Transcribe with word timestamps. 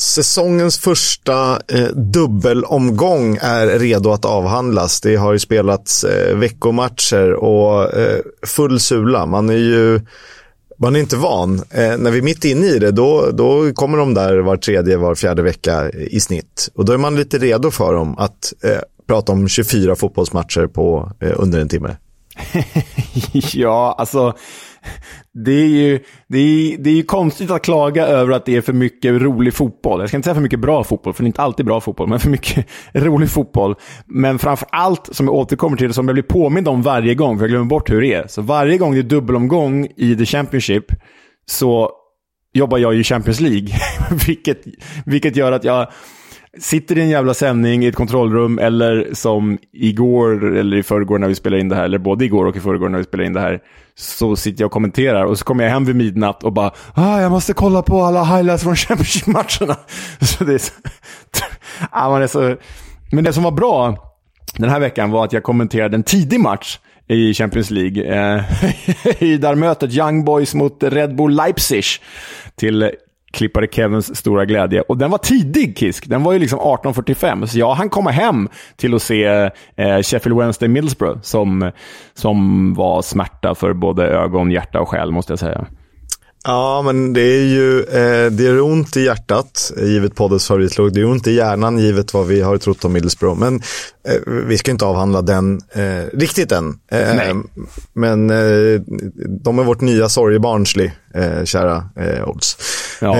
Säsongens 0.00 0.78
första 0.78 1.60
eh, 1.68 1.88
dubbelomgång 1.94 3.38
är 3.40 3.78
redo 3.78 4.10
att 4.10 4.24
avhandlas. 4.24 5.00
Det 5.00 5.16
har 5.16 5.32
ju 5.32 5.38
spelats 5.38 6.04
eh, 6.04 6.36
veckomatcher 6.36 7.32
och 7.32 7.94
eh, 7.94 8.20
full 8.46 8.80
sula. 8.80 9.26
Man 9.26 9.50
är 9.50 9.54
ju 9.54 10.00
man 10.78 10.96
är 10.96 11.00
inte 11.00 11.16
van. 11.16 11.54
Eh, 11.70 11.96
när 11.98 12.10
vi 12.10 12.18
är 12.18 12.22
mitt 12.22 12.44
inne 12.44 12.66
i 12.66 12.78
det, 12.78 12.90
då, 12.90 13.30
då 13.32 13.72
kommer 13.72 13.98
de 13.98 14.14
där 14.14 14.38
var 14.38 14.56
tredje, 14.56 14.96
var 14.96 15.14
fjärde 15.14 15.42
vecka 15.42 15.90
i 15.90 16.20
snitt. 16.20 16.68
Och 16.74 16.84
då 16.84 16.92
är 16.92 16.98
man 16.98 17.16
lite 17.16 17.38
redo 17.38 17.70
för 17.70 17.94
dem 17.94 18.18
att 18.18 18.52
eh, 18.64 18.78
prata 19.06 19.32
om 19.32 19.48
24 19.48 19.96
fotbollsmatcher 19.96 20.66
på 20.66 21.12
eh, 21.20 21.32
under 21.36 21.60
en 21.60 21.68
timme. 21.68 21.96
ja, 23.32 23.94
alltså 23.98 24.34
det 25.32 25.52
är 25.52 25.66
ju 25.66 26.00
det 26.28 26.38
är, 26.38 26.78
det 26.78 26.90
är 26.90 27.02
konstigt 27.02 27.50
att 27.50 27.62
klaga 27.62 28.06
över 28.06 28.32
att 28.32 28.46
det 28.46 28.56
är 28.56 28.60
för 28.60 28.72
mycket 28.72 29.22
rolig 29.22 29.54
fotboll. 29.54 30.00
Jag 30.00 30.08
ska 30.08 30.16
inte 30.16 30.26
säga 30.26 30.34
för 30.34 30.42
mycket 30.42 30.60
bra 30.60 30.84
fotboll, 30.84 31.14
för 31.14 31.22
det 31.22 31.26
är 31.26 31.28
inte 31.28 31.42
alltid 31.42 31.66
bra 31.66 31.80
fotboll, 31.80 32.08
men 32.08 32.20
för 32.20 32.28
mycket 32.28 32.66
rolig 32.92 33.30
fotboll. 33.30 33.74
Men 34.06 34.38
framför 34.38 34.68
allt, 34.72 35.08
som 35.12 35.26
jag 35.26 35.34
återkommer 35.34 35.76
till, 35.76 35.92
som 35.92 36.08
jag 36.08 36.14
blir 36.14 36.22
påmind 36.22 36.68
om 36.68 36.82
varje 36.82 37.14
gång, 37.14 37.38
för 37.38 37.44
jag 37.44 37.50
glömmer 37.50 37.66
bort 37.66 37.90
hur 37.90 38.00
det 38.00 38.14
är. 38.14 38.26
Så 38.26 38.42
varje 38.42 38.78
gång 38.78 38.92
det 38.94 39.00
är 39.00 39.02
dubbelomgång 39.02 39.88
i 39.96 40.16
The 40.16 40.26
Championship, 40.26 40.84
så 41.46 41.90
jobbar 42.52 42.78
jag 42.78 42.94
i 42.94 43.04
Champions 43.04 43.40
League. 43.40 43.68
vilket, 44.26 44.62
vilket 45.06 45.36
gör 45.36 45.52
att 45.52 45.64
jag 45.64 45.88
sitter 46.58 46.98
i 46.98 47.00
en 47.00 47.08
jävla 47.08 47.34
sändning 47.34 47.84
i 47.84 47.86
ett 47.86 47.96
kontrollrum 47.96 48.58
eller 48.58 49.08
som 49.12 49.58
igår 49.72 50.56
eller 50.56 50.76
i 50.76 50.82
förrgår 50.82 51.18
när 51.18 51.28
vi 51.28 51.34
spelade 51.34 51.60
in 51.60 51.68
det 51.68 51.76
här, 51.76 51.84
eller 51.84 51.98
både 51.98 52.24
igår 52.24 52.46
och 52.46 52.56
i 52.56 52.60
förrgår 52.60 52.88
när 52.88 52.98
vi 52.98 53.04
spelade 53.04 53.26
in 53.26 53.32
det 53.32 53.40
här, 53.40 53.60
så 53.94 54.36
sitter 54.36 54.62
jag 54.62 54.66
och 54.66 54.72
kommenterar 54.72 55.24
och 55.24 55.38
så 55.38 55.44
kommer 55.44 55.64
jag 55.64 55.70
hem 55.70 55.84
vid 55.84 55.96
midnatt 55.96 56.44
och 56.44 56.52
bara 56.52 56.72
ah, 56.94 57.20
jag 57.20 57.30
måste 57.30 57.52
kolla 57.52 57.82
på 57.82 58.02
alla 58.02 58.24
highlights 58.24 58.62
från 58.62 58.76
Championship-matcherna. 58.76 59.76
Så 60.20 60.44
det 60.44 60.54
är 60.54 60.58
så, 60.58 60.72
ah, 61.90 62.10
man 62.10 62.22
är 62.22 62.26
så... 62.26 62.56
Men 63.12 63.24
det 63.24 63.32
som 63.32 63.42
var 63.42 63.50
bra 63.50 63.96
den 64.56 64.70
här 64.70 64.80
veckan 64.80 65.10
var 65.10 65.24
att 65.24 65.32
jag 65.32 65.42
kommenterade 65.42 65.96
en 65.96 66.02
tidig 66.02 66.40
match 66.40 66.78
i 67.08 67.34
Champions 67.34 67.70
League. 67.70 68.04
Eh, 68.04 68.44
I 69.18 69.36
där 69.36 69.54
mötet 69.54 69.94
Young 69.94 70.24
Boys 70.24 70.54
mot 70.54 70.82
Red 70.82 71.16
Bull 71.16 71.34
Leipzig 71.34 71.84
till 72.56 72.90
klippare 73.30 73.66
Kevins 73.70 74.16
stora 74.16 74.44
glädje. 74.44 74.80
Och 74.80 74.98
den 74.98 75.10
var 75.10 75.18
tidig, 75.18 75.78
Kisk. 75.78 76.08
Den 76.08 76.22
var 76.22 76.32
ju 76.32 76.38
liksom 76.38 76.58
18.45. 76.58 77.46
Så 77.46 77.58
jag 77.58 77.74
han 77.74 77.88
komma 77.88 78.10
hem 78.10 78.48
till 78.76 78.94
att 78.94 79.02
se 79.02 79.24
eh, 79.76 80.02
Sheffield 80.02 80.38
Wednesday 80.38 80.68
Middlesbrough, 80.68 81.20
som, 81.22 81.70
som 82.14 82.74
var 82.74 83.02
smärta 83.02 83.54
för 83.54 83.72
både 83.72 84.06
ögon, 84.06 84.50
hjärta 84.50 84.80
och 84.80 84.88
själ, 84.88 85.10
måste 85.10 85.32
jag 85.32 85.38
säga. 85.38 85.66
Ja, 86.44 86.82
men 86.82 87.12
det 87.12 87.20
är 87.20 87.44
ju 87.44 87.80
eh, 87.80 88.30
det 88.30 88.46
är 88.46 88.60
ont 88.60 88.96
i 88.96 89.04
hjärtat, 89.04 89.72
givet 89.76 90.14
poddens 90.14 90.46
favoritlåg. 90.46 90.92
Det 90.92 91.00
är 91.00 91.04
ont 91.04 91.26
i 91.26 91.32
hjärnan, 91.32 91.78
givet 91.78 92.14
vad 92.14 92.26
vi 92.26 92.40
har 92.40 92.58
trott 92.58 92.84
om 92.84 92.92
Middlesbrough. 92.92 93.40
Men 93.40 93.54
eh, 94.08 94.32
vi 94.46 94.58
ska 94.58 94.70
inte 94.70 94.84
avhandla 94.84 95.22
den 95.22 95.60
eh, 95.72 96.18
riktigt 96.18 96.52
än. 96.52 96.78
Eh, 96.90 97.34
men 97.92 98.30
eh, 98.30 98.80
de 99.44 99.58
är 99.58 99.64
vårt 99.64 99.80
nya 99.80 100.08
sorgebarnslig, 100.08 100.92
eh, 101.14 101.44
kära 101.44 101.84
eh, 101.96 102.28
Odds. 102.28 102.56
Ja, 103.00 103.16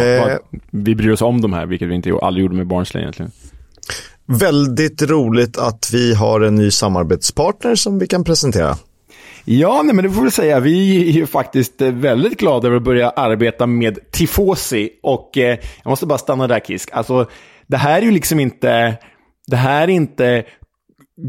vi 0.71 0.95
bryr 0.95 1.11
oss 1.11 1.23
om 1.23 1.41
de 1.41 1.53
här, 1.53 1.67
vilket 1.67 1.89
vi 1.89 1.95
inte 1.95 2.19
aldrig 2.23 2.43
gjorde 2.43 2.57
med 2.57 2.67
Barnsley 2.67 3.03
egentligen. 3.03 3.33
Väldigt 4.27 5.03
roligt 5.03 5.59
att 5.59 5.91
vi 5.93 6.15
har 6.15 6.41
en 6.41 6.55
ny 6.55 6.71
samarbetspartner 6.71 7.75
som 7.75 7.99
vi 7.99 8.07
kan 8.07 8.25
presentera. 8.25 8.77
Ja, 9.45 9.83
nej, 9.85 9.95
men 9.95 10.05
det 10.05 10.11
får 10.11 10.23
vi 10.23 10.31
säga. 10.31 10.61
Vi 10.61 11.09
är 11.09 11.13
ju 11.13 11.27
faktiskt 11.27 11.83
eh, 11.83 11.93
väldigt 11.93 12.39
glada 12.39 12.69
över 12.69 12.77
att 12.77 12.83
börja 12.83 13.11
arbeta 13.11 13.67
med 13.67 13.99
Tifosi. 14.13 14.91
Och 15.03 15.39
eh, 15.39 15.59
jag 15.83 15.91
måste 15.91 16.07
bara 16.07 16.19
stanna 16.19 16.47
där, 16.47 16.61
Kisk. 16.61 16.91
Alltså, 16.93 17.27
det 17.67 17.77
här 17.77 17.99
är 17.99 18.03
ju 18.03 18.11
liksom 18.11 18.41
inte... 18.41 18.97
Det 19.47 19.57
här 19.57 19.83
är 19.83 19.89
inte 19.89 20.45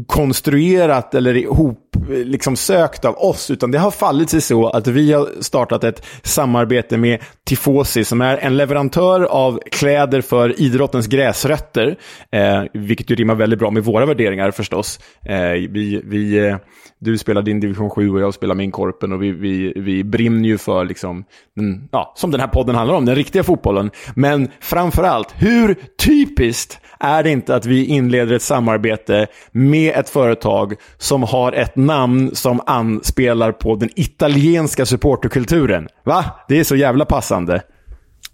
konstruerat 0.06 1.14
eller 1.14 1.36
ihop 1.36 1.81
liksom 2.08 2.56
sökt 2.56 3.04
av 3.04 3.18
oss, 3.18 3.50
utan 3.50 3.70
det 3.70 3.78
har 3.78 3.90
fallit 3.90 4.30
sig 4.30 4.40
så 4.40 4.68
att 4.68 4.86
vi 4.86 5.12
har 5.12 5.28
startat 5.40 5.84
ett 5.84 6.02
samarbete 6.22 6.96
med 6.96 7.20
Tifosi 7.46 8.04
som 8.04 8.20
är 8.20 8.36
en 8.36 8.56
leverantör 8.56 9.22
av 9.22 9.60
kläder 9.70 10.20
för 10.20 10.60
idrottens 10.60 11.06
gräsrötter, 11.06 11.96
eh, 12.32 12.62
vilket 12.72 13.10
ju 13.10 13.14
rimmar 13.14 13.34
väldigt 13.34 13.58
bra 13.58 13.70
med 13.70 13.84
våra 13.84 14.06
värderingar 14.06 14.50
förstås. 14.50 15.00
Eh, 15.24 15.50
vi, 15.70 16.02
vi, 16.04 16.48
eh, 16.48 16.56
du 16.98 17.18
spelar 17.18 17.42
din 17.42 17.60
division 17.60 17.90
7 17.90 18.10
och 18.10 18.20
jag 18.20 18.34
spelar 18.34 18.54
min 18.54 18.70
korpen 18.70 19.12
och 19.12 19.22
vi, 19.22 19.32
vi, 19.32 19.72
vi 19.76 20.04
brinner 20.04 20.48
ju 20.48 20.58
för, 20.58 20.84
liksom, 20.84 21.24
den, 21.56 21.88
ja, 21.92 22.12
som 22.16 22.30
den 22.30 22.40
här 22.40 22.48
podden 22.48 22.74
handlar 22.74 22.94
om, 22.94 23.04
den 23.04 23.14
riktiga 23.14 23.42
fotbollen. 23.42 23.90
Men 24.14 24.50
framför 24.60 25.02
allt, 25.02 25.34
hur 25.36 25.76
typiskt 26.04 26.78
är 27.00 27.22
det 27.22 27.30
inte 27.30 27.56
att 27.56 27.66
vi 27.66 27.84
inleder 27.84 28.34
ett 28.34 28.42
samarbete 28.42 29.26
med 29.52 29.96
ett 29.96 30.08
företag 30.08 30.74
som 30.98 31.22
har 31.22 31.52
ett 31.52 31.76
namn 31.86 32.30
som 32.34 32.60
anspelar 32.66 33.52
på 33.52 33.76
den 33.76 33.90
italienska 33.96 34.86
supporterkulturen? 34.86 35.88
Va? 36.04 36.24
Det 36.48 36.60
är 36.60 36.64
så 36.64 36.76
jävla 36.76 37.04
passande. 37.04 37.62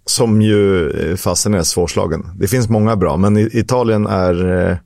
Som 0.05 0.41
ju 0.41 0.89
eh, 0.89 1.15
fasen 1.15 1.53
är 1.53 1.63
svårslagen. 1.63 2.25
Det 2.35 2.47
finns 2.47 2.69
många 2.69 2.95
bra, 2.95 3.17
men 3.17 3.37
Italien 3.37 4.07
är 4.07 4.69
eh, 4.69 4.77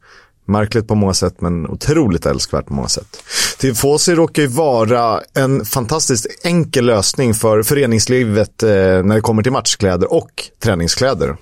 märkligt 0.45 0.87
på 0.87 0.95
många 0.95 1.13
sätt, 1.13 1.41
men 1.41 1.67
otroligt 1.67 2.25
älskvärt 2.25 2.65
på 2.65 2.73
många 2.73 2.87
sätt. 2.87 3.23
Tifosi 3.59 4.15
råkar 4.15 4.41
ju 4.41 4.47
vara 4.47 5.21
en 5.33 5.65
fantastiskt 5.65 6.27
enkel 6.43 6.85
lösning 6.85 7.33
för 7.33 7.63
föreningslivet 7.63 8.63
eh, 8.63 8.69
när 8.69 9.15
det 9.15 9.21
kommer 9.21 9.43
till 9.43 9.51
matchkläder 9.51 10.13
och 10.13 10.31
träningskläder. 10.63 11.35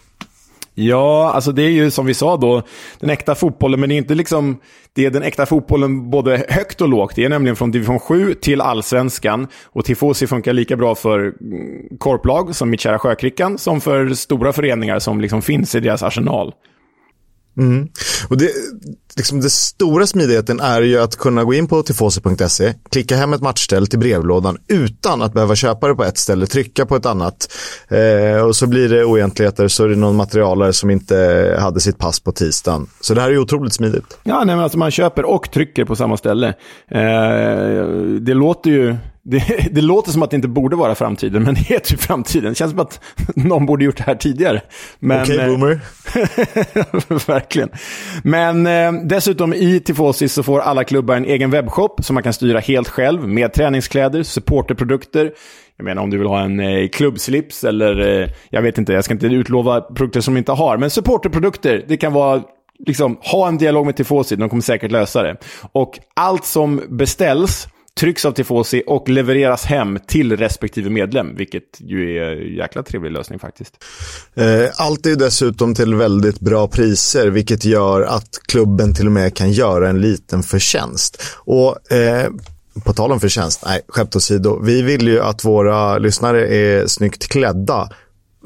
Ja, 0.73 1.31
alltså 1.33 1.51
det 1.51 1.63
är 1.63 1.69
ju 1.69 1.91
som 1.91 2.05
vi 2.05 2.13
sa 2.13 2.37
då, 2.37 2.61
den 2.99 3.09
äkta 3.09 3.35
fotbollen, 3.35 3.79
men 3.79 3.89
det 3.89 3.95
är 3.95 3.97
inte 3.97 4.15
liksom, 4.15 4.59
det 4.93 5.05
är 5.05 5.09
den 5.09 5.23
äkta 5.23 5.45
fotbollen 5.45 6.09
både 6.09 6.45
högt 6.49 6.81
och 6.81 6.89
lågt. 6.89 7.15
Det 7.15 7.25
är 7.25 7.29
nämligen 7.29 7.55
från 7.55 7.71
division 7.71 7.99
7 7.99 8.33
till 8.33 8.61
allsvenskan. 8.61 9.47
Och 9.65 9.85
Tifosi 9.85 10.27
funkar 10.27 10.53
lika 10.53 10.77
bra 10.77 10.95
för 10.95 11.19
mm, 11.19 11.97
korplag 11.97 12.55
som 12.55 12.69
mitt 12.69 12.79
kära 12.79 12.99
Sjökrickan, 12.99 13.57
som 13.57 13.81
för 13.81 14.09
stora 14.09 14.53
föreningar 14.53 14.99
som 14.99 15.21
liksom 15.21 15.41
finns 15.41 15.75
i 15.75 15.79
deras 15.79 16.03
arsenal. 16.03 16.53
Mm. 17.57 17.87
Och 18.27 18.37
det, 18.37 18.51
liksom 19.17 19.41
det 19.41 19.49
stora 19.49 20.07
smidigheten 20.07 20.59
är 20.59 20.81
ju 20.81 21.01
att 21.01 21.15
kunna 21.15 21.43
gå 21.43 21.53
in 21.53 21.67
på 21.67 21.83
tifosi.se, 21.83 22.73
klicka 22.89 23.15
hem 23.15 23.33
ett 23.33 23.41
matchställ 23.41 23.87
till 23.87 23.99
brevlådan 23.99 24.57
utan 24.67 25.21
att 25.21 25.33
behöva 25.33 25.55
köpa 25.55 25.87
det 25.87 25.95
på 25.95 26.03
ett 26.03 26.17
ställe, 26.17 26.47
trycka 26.47 26.85
på 26.85 26.95
ett 26.95 27.05
annat. 27.05 27.53
Eh, 27.87 28.45
och 28.45 28.55
så 28.55 28.67
blir 28.67 28.89
det 28.89 29.03
oegentligheter, 29.05 29.67
så 29.67 29.83
är 29.83 29.87
det 29.87 29.95
någon 29.95 30.15
materialare 30.15 30.73
som 30.73 30.89
inte 30.89 31.57
hade 31.59 31.79
sitt 31.79 31.97
pass 31.97 32.19
på 32.19 32.31
tisdagen. 32.31 32.87
Så 33.01 33.13
det 33.13 33.21
här 33.21 33.29
är 33.29 33.37
otroligt 33.37 33.73
smidigt. 33.73 34.17
Ja, 34.23 34.43
nej, 34.43 34.55
men 34.55 34.59
alltså 34.59 34.77
man 34.77 34.91
köper 34.91 35.25
och 35.25 35.51
trycker 35.51 35.85
på 35.85 35.95
samma 35.95 36.17
ställe. 36.17 36.47
Eh, 36.91 37.85
det 38.19 38.33
låter 38.33 38.69
ju 38.69 38.95
det, 39.23 39.69
det, 39.71 39.81
låter 39.81 40.11
som 40.11 40.23
att 40.23 40.29
det 40.29 40.35
inte 40.35 40.47
borde 40.47 40.75
vara 40.75 40.95
framtiden, 40.95 41.43
men 41.43 41.53
det 41.55 41.71
är 41.71 41.79
typ 41.79 41.99
framtiden. 41.99 42.49
Det 42.49 42.55
känns 42.55 42.71
som 42.71 42.79
att 42.79 42.99
någon 43.35 43.65
borde 43.65 43.85
gjort 43.85 43.97
det 43.97 44.03
här 44.03 44.15
tidigare. 44.15 44.61
Okej, 45.03 45.21
okay, 45.21 45.47
boomer. 45.47 45.79
verkligen. 47.27 47.69
Men 48.23 48.67
eh, 48.67 48.91
dessutom 49.07 49.53
i 49.53 49.79
Tifosi 49.79 50.27
så 50.27 50.43
får 50.43 50.59
alla 50.59 50.83
klubbar 50.83 51.15
en 51.15 51.25
egen 51.25 51.51
webbshop 51.51 52.03
som 52.03 52.13
man 52.13 52.23
kan 52.23 52.33
styra 52.33 52.59
helt 52.59 52.87
själv 52.87 53.27
med 53.27 53.53
träningskläder, 53.53 54.23
supporterprodukter. 54.23 55.31
Jag 55.77 55.85
menar 55.85 56.01
om 56.01 56.09
du 56.09 56.17
vill 56.17 56.27
ha 56.27 56.41
en 56.41 56.59
eh, 56.59 56.87
klubbslips 56.87 57.63
eller, 57.63 58.21
eh, 58.21 58.29
jag 58.49 58.61
vet 58.61 58.77
inte, 58.77 58.93
jag 58.93 59.03
ska 59.03 59.13
inte 59.13 59.27
utlova 59.27 59.81
produkter 59.81 60.21
som 60.21 60.33
de 60.33 60.37
inte 60.37 60.51
har. 60.51 60.77
Men 60.77 60.89
supporterprodukter, 60.89 61.85
det 61.87 61.97
kan 61.97 62.13
vara 62.13 62.41
liksom, 62.87 63.17
ha 63.21 63.47
en 63.47 63.57
dialog 63.57 63.85
med 63.85 63.95
Tifosi, 63.95 64.35
de 64.35 64.49
kommer 64.49 64.61
säkert 64.61 64.91
lösa 64.91 65.23
det. 65.23 65.37
Och 65.71 65.99
allt 66.15 66.45
som 66.45 66.81
beställs 66.89 67.67
trycks 68.01 68.25
av 68.25 68.31
Tifosi 68.31 68.83
och 68.87 69.09
levereras 69.09 69.65
hem 69.65 69.99
till 70.07 70.37
respektive 70.37 70.89
medlem, 70.89 71.35
vilket 71.35 71.63
ju 71.79 72.17
är 72.17 72.31
en 72.31 72.55
jäkla 72.55 72.83
trevlig 72.83 73.11
lösning 73.11 73.39
faktiskt. 73.39 73.83
Eh, 74.35 74.65
allt 74.77 75.05
är 75.05 75.15
dessutom 75.15 75.75
till 75.75 75.95
väldigt 75.95 76.39
bra 76.39 76.67
priser, 76.67 77.27
vilket 77.27 77.65
gör 77.65 78.01
att 78.01 78.39
klubben 78.47 78.93
till 78.93 79.05
och 79.05 79.11
med 79.11 79.35
kan 79.35 79.51
göra 79.51 79.89
en 79.89 80.01
liten 80.01 80.43
förtjänst. 80.43 81.23
Och 81.35 81.91
eh, 81.91 82.29
på 82.83 82.93
tal 82.93 83.11
om 83.11 83.19
förtjänst, 83.19 83.63
nej, 83.65 83.81
skämt 83.87 84.15
åsido, 84.15 84.59
vi 84.63 84.81
vill 84.81 85.07
ju 85.07 85.21
att 85.21 85.45
våra 85.45 85.97
lyssnare 85.97 86.47
är 86.47 86.87
snyggt 86.87 87.27
klädda. 87.27 87.89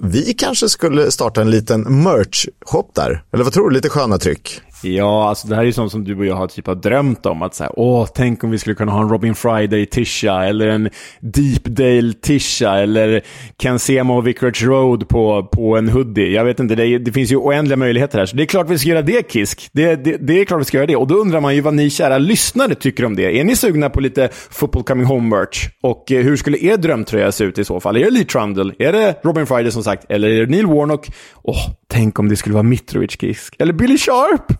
Vi 0.02 0.34
kanske 0.34 0.70
skulle 0.70 1.12
starta 1.12 1.42
en 1.42 1.52
liten 1.52 2.04
merch-shop 2.04 2.92
där, 2.96 3.24
eller 3.34 3.44
vad 3.44 3.54
tror 3.54 3.70
du? 3.70 3.76
Lite 3.76 3.90
sköna 3.90 4.18
tryck. 4.18 4.62
Ja, 4.86 5.30
alltså 5.30 5.48
det 5.48 5.56
här 5.56 5.62
är 5.62 5.66
ju 5.66 5.74
sånt 5.74 5.92
som 5.92 6.04
du 6.04 6.18
och 6.18 6.26
jag 6.26 6.36
har 6.36 6.48
typ 6.48 6.68
har 6.68 6.76
drömt 6.76 7.26
om. 7.26 7.42
Att 7.42 7.56
säga, 7.56 7.70
åh, 7.74 8.08
tänk 8.16 8.44
om 8.44 8.52
vi 8.52 8.58
skulle 8.58 8.76
kunna 8.76 8.92
ha 8.92 9.02
en 9.02 9.10
Robin 9.10 9.34
Friday-tisha, 9.36 10.46
eller 10.46 10.68
en 10.68 10.90
Deepdale-tisha, 11.20 12.78
eller 12.78 13.22
Ken 13.62 13.80
Sema 13.80 14.16
och 14.16 14.28
Vicarage 14.28 14.64
Road 14.64 15.10
på, 15.10 15.44
på 15.44 15.78
en 15.78 15.90
hoodie. 15.90 16.36
Jag 16.36 16.46
vet 16.46 16.60
inte, 16.60 16.76
det, 16.76 16.98
det, 16.98 17.12
finns 17.12 17.32
ju 17.32 17.36
oändliga 17.36 17.78
möjligheter 17.78 18.20
här. 18.20 18.26
Så 18.26 18.36
det 18.36 18.44
är 18.44 18.46
klart 18.46 18.70
vi 18.70 18.78
ska 18.78 18.90
göra 18.90 19.02
det, 19.02 19.32
Kisk. 19.32 19.70
Det, 19.72 19.96
det, 19.96 20.18
det, 20.18 20.42
är 20.42 20.46
klart 20.46 20.60
vi 20.60 20.66
ska 20.66 20.78
göra 20.78 20.88
det. 20.88 20.96
Och 20.96 21.08
då 21.08 21.16
undrar 21.16 21.42
man 21.42 21.56
ju 21.56 21.62
vad 21.62 21.74
ni 21.74 21.90
kära 21.90 22.18
lyssnare 22.18 22.76
tycker 22.76 23.06
om 23.06 23.16
det. 23.16 23.40
Är 23.40 23.44
ni 23.44 23.56
sugna 23.56 23.90
på 23.90 24.00
lite 24.00 24.30
Football 24.32 24.84
Coming 24.84 25.06
Home-merch? 25.06 25.70
Och 25.82 26.12
eh, 26.12 26.24
hur 26.24 26.38
skulle 26.38 26.58
er 26.58 26.78
drömtröja 26.78 27.32
se 27.32 27.44
ut 27.44 27.58
i 27.58 27.66
så 27.66 27.80
fall? 27.80 27.98
Är 27.98 28.06
det 28.06 28.12
Lee 28.12 28.26
Trundle? 28.26 28.74
Är 28.80 28.94
det 28.94 29.16
Robin 29.24 29.46
Friday 29.46 29.72
som 29.72 29.84
sagt? 29.84 30.06
Eller 30.10 30.30
är 30.30 30.46
det 30.46 30.52
Neil 30.52 30.66
Warnock? 30.66 31.08
Åh, 31.44 31.70
tänk 31.88 32.20
om 32.20 32.30
det 32.30 32.36
skulle 32.36 32.54
vara 32.54 32.64
Mitrovic 32.64 33.12
Kisk. 33.12 33.56
Eller 33.60 33.74
Billy 33.74 33.98
Sharp! 33.98 34.54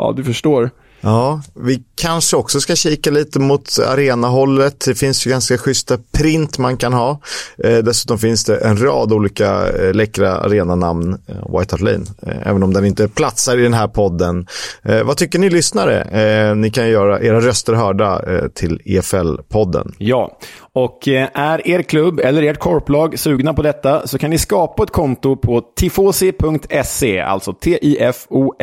Ja, 0.00 0.12
du 0.16 0.24
förstår. 0.24 0.70
Ja, 1.00 1.42
vi 1.54 1.82
kanske 1.94 2.36
också 2.36 2.60
ska 2.60 2.76
kika 2.76 3.10
lite 3.10 3.38
mot 3.38 3.78
arenahållet. 3.86 4.84
Det 4.86 4.94
finns 4.94 5.26
ju 5.26 5.30
ganska 5.30 5.58
schyssta 5.58 5.98
print 6.12 6.58
man 6.58 6.76
kan 6.76 6.92
ha. 6.92 7.20
Eh, 7.64 7.78
dessutom 7.78 8.18
finns 8.18 8.44
det 8.44 8.56
en 8.56 8.82
rad 8.82 9.12
olika 9.12 9.68
eh, 9.68 9.94
läckra 9.94 10.36
arenanamn, 10.36 11.12
eh, 11.26 11.58
White 11.58 11.74
Hart 11.74 11.80
Lane, 11.80 12.04
eh, 12.26 12.48
även 12.48 12.62
om 12.62 12.72
den 12.72 12.84
inte 12.84 13.08
platsar 13.08 13.58
i 13.58 13.62
den 13.62 13.74
här 13.74 13.88
podden. 13.88 14.46
Eh, 14.82 15.02
vad 15.02 15.16
tycker 15.16 15.38
ni 15.38 15.50
lyssnare? 15.50 16.02
Eh, 16.02 16.56
ni 16.56 16.70
kan 16.70 16.88
göra 16.88 17.20
era 17.20 17.40
röster 17.40 17.72
hörda 17.72 18.22
till 18.54 18.80
EFL-podden. 18.84 19.94
Ja, 19.98 20.38
och 20.72 21.08
eh, 21.08 21.28
är 21.34 21.68
er 21.68 21.82
klubb 21.82 22.20
eller 22.20 22.42
ert 22.42 22.58
korplag 22.58 23.18
sugna 23.18 23.54
på 23.54 23.62
detta 23.62 24.06
så 24.06 24.18
kan 24.18 24.30
ni 24.30 24.38
skapa 24.38 24.82
ett 24.82 24.90
konto 24.90 25.36
på 25.36 25.60
tifosi.se, 25.60 27.20
alltså 27.20 27.52
T-I-F-O-S-I.se. 27.52 28.62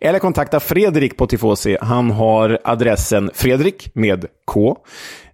Eller 0.00 0.18
kontakta 0.18 0.60
Fredrik 0.60 1.16
på 1.16 1.26
Tifosi. 1.26 1.76
Han 1.80 2.10
har 2.10 2.58
adressen 2.64 3.30
Fredrik 3.34 3.90
med 3.94 4.26
K. 4.44 4.76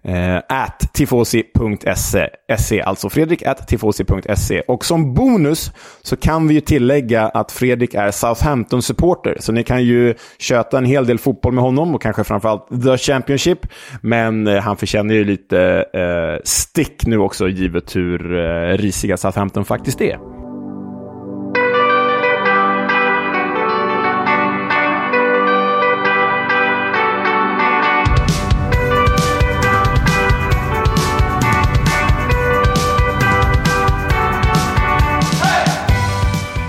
Eh, 0.04 0.36
at 0.48 0.90
tifosi.se, 0.92 2.80
alltså 2.82 3.08
Fredrik 3.08 3.42
at 3.42 3.68
tifosi.se. 3.68 4.60
Och 4.60 4.84
som 4.84 5.14
bonus 5.14 5.72
så 6.02 6.16
kan 6.16 6.48
vi 6.48 6.54
ju 6.54 6.60
tillägga 6.60 7.28
att 7.28 7.52
Fredrik 7.52 7.94
är 7.94 8.10
Southampton-supporter, 8.10 9.36
så 9.40 9.52
ni 9.52 9.64
kan 9.64 9.84
ju 9.84 10.14
köta 10.38 10.78
en 10.78 10.84
hel 10.84 11.06
del 11.06 11.18
fotboll 11.18 11.52
med 11.52 11.64
honom 11.64 11.94
och 11.94 12.02
kanske 12.02 12.24
framförallt 12.24 12.68
The 12.84 12.98
Championship. 12.98 13.58
Men 14.00 14.46
eh, 14.46 14.62
han 14.62 14.76
förtjänar 14.76 15.14
ju 15.14 15.24
lite 15.24 15.84
eh, 15.94 16.40
stick 16.44 17.06
nu 17.06 17.18
också, 17.18 17.48
givet 17.48 17.96
hur 17.96 18.36
eh, 18.36 18.76
risiga 18.76 19.16
Southampton 19.16 19.64
faktiskt 19.64 20.00
är. 20.00 20.43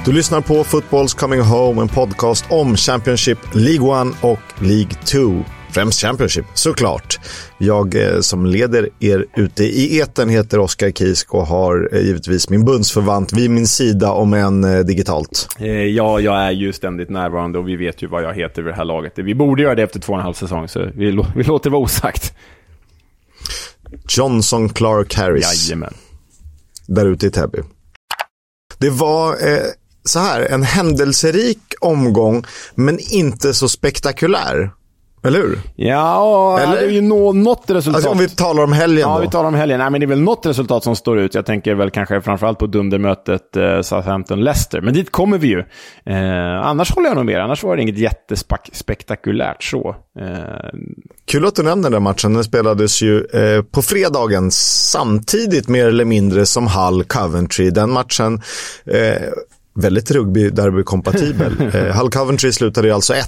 Du 0.06 0.13
lyssnar 0.13 0.42
på 0.42 0.54
Football's 0.54 1.18
Coming 1.18 1.42
Home, 1.42 1.81
en 1.81 1.88
podcast 1.88 2.46
om 2.50 2.75
Championship, 2.75 3.38
League 3.54 4.02
1 4.02 4.16
och 4.22 4.63
League 4.63 4.92
2. 5.06 5.44
Främst 5.72 6.02
Championship, 6.02 6.46
såklart. 6.54 7.19
Jag 7.57 7.96
eh, 7.96 8.19
som 8.19 8.46
leder 8.46 8.90
er 9.00 9.25
ute 9.36 9.63
i 9.63 10.00
eten 10.00 10.30
heter 10.30 10.60
Oskar 10.60 10.92
Kisk 10.92 11.34
och 11.34 11.48
har 11.48 11.90
eh, 11.92 12.02
givetvis 12.02 12.50
min 12.50 12.66
bundsförvant 12.66 13.34
vid 13.34 13.50
min 13.52 13.68
sida, 13.68 14.12
om 14.12 14.34
än 14.34 14.63
eh, 14.63 14.80
digitalt. 14.80 15.48
Ja, 15.96 16.19
jag 16.19 16.42
är 16.42 16.51
ju 16.51 16.74
ständigt 16.74 17.10
närvarande 17.10 17.60
och 17.60 17.68
vi 17.68 17.75
vet 17.75 18.04
ju 18.04 18.08
vad 18.08 18.24
jag 18.24 18.34
heter 18.34 18.62
vid 18.62 18.74
det 18.74 18.78
här 18.78 18.86
laget. 18.86 19.13
Vi 19.16 19.36
borde 19.36 19.62
göra 19.62 19.75
det 19.75 19.84
efter 19.84 20.00
två 20.00 20.13
och 20.13 20.19
en 20.19 20.24
halv 20.24 20.34
säsong, 20.34 20.68
så 20.68 20.80
vi, 20.96 21.24
vi 21.36 21.44
låter 21.44 21.69
det 21.69 21.74
vara 21.74 21.84
osagt. 21.84 22.34
Johnson 24.10 24.69
Clark 24.69 25.16
Harris. 25.16 25.68
Jajamän. 25.68 25.94
Där 26.88 27.06
ute 27.06 27.28
i 27.28 27.31
Täby. 27.31 27.60
Det 28.78 28.90
var 28.90 29.31
eh, 29.31 29.60
så 30.06 30.19
här, 30.19 30.42
en 30.42 30.63
händelserik 30.63 31.60
omgång, 31.81 32.44
men 32.75 33.00
inte 33.12 33.54
så 33.54 33.69
spektakulär. 33.69 34.72
Eller 35.25 35.40
hur? 35.40 35.60
Ja, 35.75 36.60
Eller? 36.60 36.75
det 36.75 36.86
är 36.86 36.90
ju 36.90 37.02
nå, 37.02 37.34
något 37.34 37.63
resultat. 37.69 37.96
Alltså 37.96 38.10
om 38.10 38.18
vi 38.18 38.30
talar 38.30 38.63
om 38.63 38.74
helgen 38.74 39.00
Ja, 39.10 39.16
då. 39.16 39.22
vi 39.22 39.30
talar 39.30 39.48
om 39.48 39.54
helgen. 39.54 39.80
Nej, 39.80 39.90
men 39.90 40.02
det 40.02 40.06
är 40.06 40.07
väl 40.07 40.22
något 40.22 40.46
resultat 40.46 40.84
som 40.84 40.96
står 40.96 41.19
ut. 41.19 41.36
Jag 41.36 41.46
tänker 41.46 41.75
väl 41.75 41.92
kanske 41.92 42.22
framförallt 42.22 42.60
på 42.60 42.68
dundermötet 42.68 43.56
eh, 43.56 43.62
Southampton-Leicester. 43.62 44.81
Men 44.81 44.94
dit 44.94 45.12
kommer 45.12 45.38
vi 45.38 45.48
ju. 45.48 45.60
Eh, 46.06 46.68
annars 46.68 46.92
håller 46.96 47.08
jag 47.08 47.16
nog 47.16 47.25
med. 47.25 47.42
Annars 47.42 47.63
var 47.63 47.75
det 47.75 47.81
inget 47.81 47.98
jättespektakulärt 47.98 49.63
så. 49.63 49.96
Eh... 50.19 50.80
Kul 51.28 51.46
att 51.46 51.56
du 51.56 51.63
nämner 51.63 51.90
den 51.90 52.04
matchen. 52.04 52.34
Den 52.34 52.44
spelades 52.44 53.01
ju 53.01 53.25
eh, 53.25 53.62
på 53.62 53.81
fredagen 53.81 54.51
samtidigt 54.51 55.68
mer 55.68 55.88
eller 55.88 56.06
mindre 56.06 56.46
som 56.46 56.68
Hull 56.68 57.04
Coventry. 57.04 57.69
Den 57.69 57.92
matchen 57.92 58.42
eh, 58.86 59.22
väldigt 59.75 60.12
rugby-derby-kompatibel. 60.12 61.62
eh, 61.74 61.98
Hull 61.98 62.10
Coventry 62.10 62.51
slutade 62.51 62.88
ju 62.88 62.94
alltså 62.94 63.13
1-1. 63.13 63.19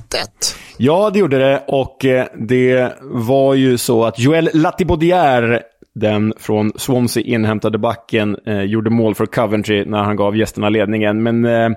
Ja, 0.77 1.09
det 1.09 1.19
gjorde 1.19 1.37
det. 1.37 1.63
Och 1.67 2.05
eh, 2.05 2.25
det 2.47 2.93
var 3.01 3.53
ju 3.53 3.77
så 3.77 4.05
att 4.05 4.19
Joel 4.19 4.49
Latibaudière 4.53 5.61
den 5.99 6.33
från 6.37 6.71
Swansea 6.75 7.23
inhämtade 7.23 7.77
backen 7.77 8.37
eh, 8.45 8.61
gjorde 8.61 8.89
mål 8.89 9.15
för 9.15 9.25
Coventry 9.25 9.85
när 9.85 10.03
han 10.03 10.15
gav 10.15 10.37
gästerna 10.37 10.69
ledningen. 10.69 11.23
Men 11.23 11.45
eh, 11.45 11.69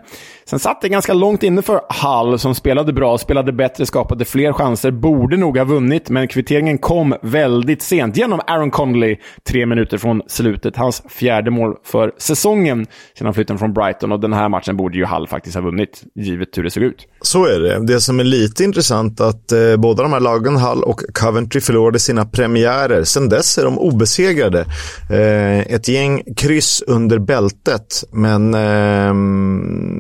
sen 0.50 0.58
satt 0.58 0.80
det 0.80 0.88
ganska 0.88 1.12
långt 1.12 1.42
inne 1.42 1.62
för 1.62 1.80
Hull 2.02 2.38
som 2.38 2.54
spelade 2.54 2.92
bra, 2.92 3.18
spelade 3.18 3.52
bättre, 3.52 3.86
skapade 3.86 4.24
fler 4.24 4.52
chanser. 4.52 4.90
Borde 4.90 5.36
nog 5.36 5.58
ha 5.58 5.64
vunnit, 5.64 6.10
men 6.10 6.28
kvitteringen 6.28 6.78
kom 6.78 7.14
väldigt 7.22 7.82
sent 7.82 8.16
genom 8.16 8.40
Aaron 8.46 8.70
Connolly 8.70 9.16
tre 9.48 9.66
minuter 9.66 9.98
från 9.98 10.22
slutet. 10.26 10.76
Hans 10.76 11.02
fjärde 11.08 11.50
mål 11.50 11.74
för 11.84 12.12
säsongen 12.18 12.86
sedan 13.18 13.34
flytten 13.34 13.58
från 13.58 13.72
Brighton. 13.72 14.12
Och 14.12 14.20
den 14.20 14.32
här 14.32 14.48
matchen 14.48 14.76
borde 14.76 14.98
ju 14.98 15.04
Hull 15.04 15.28
faktiskt 15.28 15.54
ha 15.54 15.62
vunnit, 15.62 16.02
givet 16.14 16.48
hur 16.58 16.62
det 16.62 16.70
såg 16.70 16.82
ut. 16.82 17.06
Så 17.22 17.46
är 17.46 17.60
det. 17.60 17.86
Det 17.86 18.00
som 18.00 18.20
är 18.20 18.24
lite 18.24 18.64
intressant 18.64 19.20
att 19.20 19.52
eh, 19.52 19.76
båda 19.78 20.02
de 20.02 20.12
här 20.12 20.20
lagen, 20.20 20.56
Hull 20.56 20.82
och 20.82 21.00
Coventry, 21.14 21.60
förlorade 21.60 21.98
sina 21.98 22.24
premiärer. 22.24 23.04
Sen 23.04 23.28
dess 23.28 23.58
är 23.58 23.64
de 23.64 23.78
obesegrade 23.78 24.10
obesegrade. 24.10 24.66
Eh, 25.10 25.74
ett 25.74 25.88
gäng 25.88 26.22
kryss 26.36 26.82
under 26.86 27.18
bältet, 27.18 28.04
men 28.12 28.54
eh, 28.54 29.14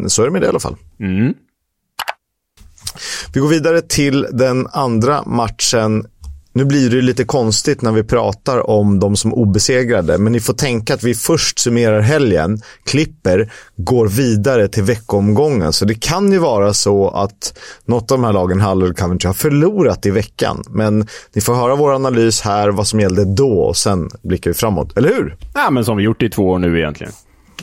så 0.08 0.22
är 0.22 0.26
det 0.26 0.32
med 0.32 0.39
det 0.40 0.46
i 0.46 0.48
alla 0.48 0.60
fall. 0.60 0.76
Mm. 1.00 1.34
Vi 3.34 3.40
går 3.40 3.48
vidare 3.48 3.80
till 3.80 4.26
den 4.32 4.66
andra 4.72 5.22
matchen 5.26 6.06
nu 6.52 6.64
blir 6.64 6.90
det 6.90 7.00
lite 7.00 7.24
konstigt 7.24 7.82
när 7.82 7.92
vi 7.92 8.02
pratar 8.02 8.70
om 8.70 8.98
de 9.00 9.16
som 9.16 9.34
obesegrade, 9.34 10.18
men 10.18 10.32
ni 10.32 10.40
får 10.40 10.52
tänka 10.52 10.94
att 10.94 11.02
vi 11.02 11.14
först 11.14 11.58
summerar 11.58 12.00
helgen, 12.00 12.62
klipper, 12.84 13.52
går 13.76 14.06
vidare 14.06 14.68
till 14.68 14.82
veckomgången. 14.82 15.72
Så 15.72 15.84
det 15.84 15.94
kan 15.94 16.32
ju 16.32 16.38
vara 16.38 16.74
så 16.74 17.08
att 17.08 17.58
något 17.84 18.10
av 18.10 18.18
de 18.18 18.24
här 18.24 18.32
lagen, 18.32 18.60
Hull 18.60 18.82
och 18.82 18.98
Coventry, 18.98 19.26
har 19.26 19.34
förlorat 19.34 20.06
i 20.06 20.10
veckan. 20.10 20.62
Men 20.68 21.06
ni 21.34 21.40
får 21.40 21.54
höra 21.54 21.76
vår 21.76 21.94
analys 21.94 22.40
här, 22.40 22.68
vad 22.68 22.86
som 22.86 23.00
gällde 23.00 23.24
då 23.24 23.60
och 23.60 23.76
sen 23.76 24.10
blickar 24.22 24.50
vi 24.50 24.54
framåt, 24.54 24.96
eller 24.96 25.08
hur? 25.08 25.36
Ja, 25.54 25.70
men 25.70 25.84
som 25.84 25.96
vi 25.96 26.02
gjort 26.02 26.22
i 26.22 26.30
två 26.30 26.48
år 26.48 26.58
nu 26.58 26.78
egentligen. 26.78 27.12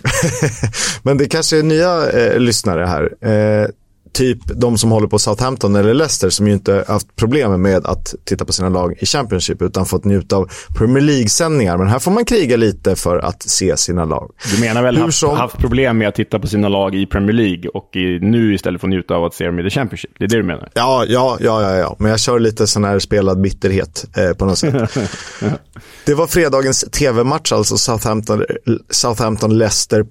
men 1.04 1.18
det 1.18 1.26
kanske 1.26 1.58
är 1.58 1.64
nya 1.64 2.12
eh, 2.12 2.40
lyssnare 2.40 2.86
här. 2.86 3.30
Eh, 3.32 3.68
typ 4.14 4.40
de 4.46 4.78
som 4.78 4.92
håller 4.92 5.08
på 5.08 5.20
Southampton 5.20 5.76
eller 5.76 5.94
Leicester 5.94 6.30
som 6.30 6.48
ju 6.48 6.54
inte 6.54 6.86
haft 6.88 7.16
problem 7.16 7.62
med 7.62 7.86
att 7.86 8.16
titta 8.26 8.46
på 8.46 8.54
sina 8.54 8.70
lag 8.70 8.96
i 9.00 9.06
Championship 9.06 9.62
utan 9.62 9.86
fått 9.86 10.06
njuta 10.06 10.36
av 10.36 10.50
Premier 10.78 11.04
League-sändningar. 11.04 11.78
Men 11.78 11.88
här 11.88 12.00
får 12.00 12.12
man 12.12 12.26
kriga 12.26 12.58
lite 12.58 12.96
för 12.96 13.18
att 13.18 13.42
se 13.42 13.78
sina 13.78 14.06
lag. 14.06 14.32
Du 14.56 14.62
menar 14.62 14.84
väl 14.84 14.98
haft, 14.98 15.18
som... 15.18 15.38
haft 15.38 15.58
problem 15.58 15.98
med 15.98 16.08
att 16.08 16.16
titta 16.16 16.40
på 16.40 16.48
sina 16.48 16.70
lag 16.70 16.96
i 16.96 17.06
Premier 17.06 17.34
League 17.34 17.70
och 17.70 17.96
i, 17.96 18.20
nu 18.22 18.54
istället 18.54 18.82
få 18.82 18.88
njuta 18.88 19.16
av 19.16 19.26
att 19.26 19.34
se 19.34 19.46
dem 19.46 19.60
i 19.60 19.64
The 19.64 19.70
Championship? 19.70 20.12
Det 20.20 20.26
är 20.26 20.30
det 20.30 20.38
du 20.38 20.44
menar? 20.44 20.70
Ja, 20.74 21.06
ja, 21.08 21.38
ja, 21.40 21.62
ja, 21.62 21.76
ja. 21.76 21.96
men 22.00 22.12
jag 22.12 22.20
kör 22.20 22.40
lite 22.40 22.68
sån 22.68 22.84
här 22.84 23.00
spelad 23.00 23.42
bitterhet 23.42 24.06
eh, 24.18 24.34
på 24.38 24.46
något 24.46 24.58
sätt. 24.58 24.74
det 26.06 26.14
var 26.14 26.28
fredagens 26.28 26.82
tv-match, 26.92 27.52
alltså 27.52 27.78
Southampton, 27.78 28.46
Southampton 28.90 29.62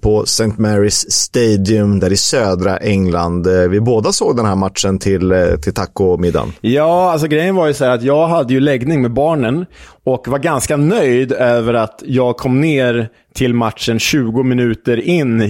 på 0.01 0.23
St. 0.23 0.43
Mary's 0.43 1.05
Stadium 1.09 1.99
där 1.99 2.11
i 2.11 2.17
södra 2.17 2.77
England. 2.77 3.47
Eh, 3.47 3.69
vi 3.69 3.81
båda 3.87 4.11
såg 4.11 4.35
den 4.35 4.45
här 4.45 4.55
matchen 4.55 4.99
till, 4.99 5.31
eh, 5.31 5.55
till 5.61 5.73
tacomiddagen. 5.73 6.53
Ja, 6.61 7.11
alltså 7.11 7.27
grejen 7.27 7.55
var 7.55 7.67
ju 7.67 7.73
så 7.73 7.85
här 7.85 7.91
att 7.91 8.03
jag 8.03 8.27
hade 8.27 8.53
ju 8.53 8.59
läggning 8.59 9.01
med 9.01 9.13
barnen 9.13 9.65
och 10.07 10.27
var 10.27 10.39
ganska 10.39 10.77
nöjd 10.77 11.31
över 11.31 11.73
att 11.73 12.03
jag 12.05 12.37
kom 12.37 12.61
ner 12.61 13.09
till 13.33 13.53
matchen 13.53 13.99
20 13.99 14.43
minuter 14.43 14.99
in 14.99 15.41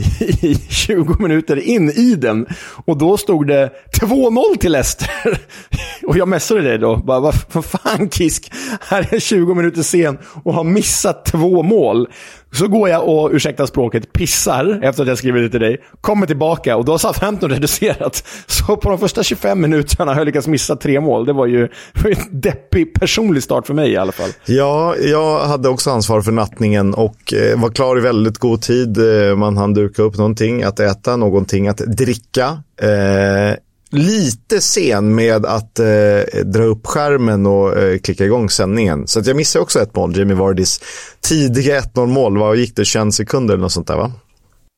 i, 0.42 0.56
20 0.70 1.16
minuter 1.20 1.58
in 1.58 1.90
i 1.90 2.16
den. 2.16 2.48
Och 2.86 2.98
då 2.98 3.18
stod 3.18 3.48
det 3.48 3.72
2-0 4.02 4.58
till 4.60 4.72
Leicester. 4.72 5.10
Och 6.08 6.18
jag 6.18 6.28
messade 6.28 6.62
dig 6.62 6.78
då. 6.78 6.98
Bara, 6.98 7.20
vad, 7.20 7.36
vad 7.52 7.66
fan 7.66 8.10
Kisk, 8.10 8.52
här 8.82 9.14
är 9.14 9.20
20 9.20 9.54
minuter 9.54 9.82
sen 9.82 10.18
och 10.44 10.54
har 10.54 10.64
missat 10.64 11.26
två 11.26 11.64
mål. 11.64 12.08
Så 12.52 12.68
går 12.68 12.90
jag 12.90 13.08
och, 13.08 13.30
ursäkta 13.34 13.68
språket, 13.68 14.14
pissar 14.14 14.80
efter 14.84 15.04
att 15.04 15.10
jag 15.10 15.18
skrivit 15.18 15.44
det 15.44 15.50
till 15.50 15.60
dig. 15.60 15.78
Kommer 16.02 16.28
tillbaka 16.28 16.78
och 16.78 16.86
då 16.86 16.94
har 16.94 16.98
Southampton 16.98 17.50
reducerat. 17.50 18.28
Så 18.46 18.78
på 18.78 18.90
de 18.90 19.00
första 19.00 19.24
25 19.24 19.62
minuterna 19.62 20.14
har 20.14 20.20
jag 20.20 20.26
lyckats 20.26 20.48
missa 20.48 20.76
tre 20.76 21.00
mål. 21.02 21.26
Det 21.26 21.34
var 21.34 21.46
ju 21.46 21.64
en 22.04 22.42
deppig 22.42 22.94
personlig 22.94 23.44
start 23.44 23.68
för 23.68 23.74
mig 23.74 23.92
i 23.92 23.98
alla 23.98 24.12
fall. 24.12 24.30
Ja, 24.50 24.96
jag 24.98 25.40
hade 25.40 25.70
också 25.70 25.92
ansvar 25.92 26.22
för 26.22 26.32
nattningen 26.32 26.94
och 26.94 27.34
eh, 27.34 27.60
var 27.60 27.70
klar 27.70 27.98
i 27.98 28.02
väldigt 28.02 28.38
god 28.38 28.62
tid. 28.62 28.98
Eh, 28.98 29.36
man 29.36 29.58
hann 29.58 29.74
duka 29.74 30.02
upp 30.02 30.18
någonting 30.18 30.64
att 30.64 30.80
äta, 30.80 31.16
någonting 31.16 31.68
att 31.68 31.78
dricka. 31.78 32.64
Eh, 32.82 33.58
lite 33.90 34.62
sen 34.62 35.16
med 35.16 35.46
att 35.46 35.80
eh, 35.80 36.44
dra 36.46 36.64
upp 36.64 36.88
skärmen 36.88 37.46
och 37.46 37.78
eh, 37.78 38.00
klicka 38.00 38.26
igång 38.26 38.50
sändningen. 38.50 39.08
Så 39.08 39.20
att 39.20 39.28
jag 39.28 39.36
missade 39.36 39.64
också 39.64 39.80
ett 39.80 39.96
mål, 39.96 40.18
Jamie 40.18 40.36
Vardys 40.36 40.82
tidiga 41.22 41.80
1-0 41.80 42.08
mål. 42.08 42.38
Vad 42.38 42.58
gick 42.58 42.76
det, 42.76 42.86
21 42.86 43.14
sekunder 43.14 43.54
eller 43.54 43.62
något 43.62 43.72
sånt 43.72 43.88
där 43.88 43.98
va? 43.98 44.12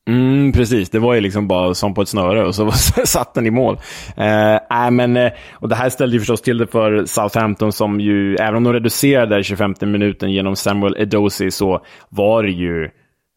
Mm, 0.09 0.51
precis, 0.51 0.89
det 0.89 0.99
var 0.99 1.13
ju 1.13 1.21
liksom 1.21 1.47
bara 1.47 1.73
som 1.73 1.93
på 1.93 2.01
ett 2.01 2.09
snöre 2.09 2.45
och 2.45 2.55
så 2.55 2.71
satt 3.05 3.33
den 3.33 3.45
i 3.45 3.51
mål. 3.51 3.77
Eh, 4.17 4.55
äh, 4.55 4.91
men, 4.91 5.17
eh, 5.17 5.31
och 5.53 5.69
det 5.69 5.75
här 5.75 5.89
ställde 5.89 6.15
ju 6.15 6.19
förstås 6.19 6.41
till 6.41 6.57
det 6.57 6.67
för 6.67 7.05
Southampton 7.05 7.71
som 7.71 7.99
ju, 7.99 8.35
även 8.35 8.55
om 8.55 8.63
de 8.63 8.73
reducerade 8.73 9.43
25 9.43 9.75
minuten 9.81 10.31
genom 10.31 10.55
Samuel 10.55 10.95
Edosi 10.97 11.51
så 11.51 11.85
var 12.09 12.43
det 12.43 12.51
ju 12.51 12.89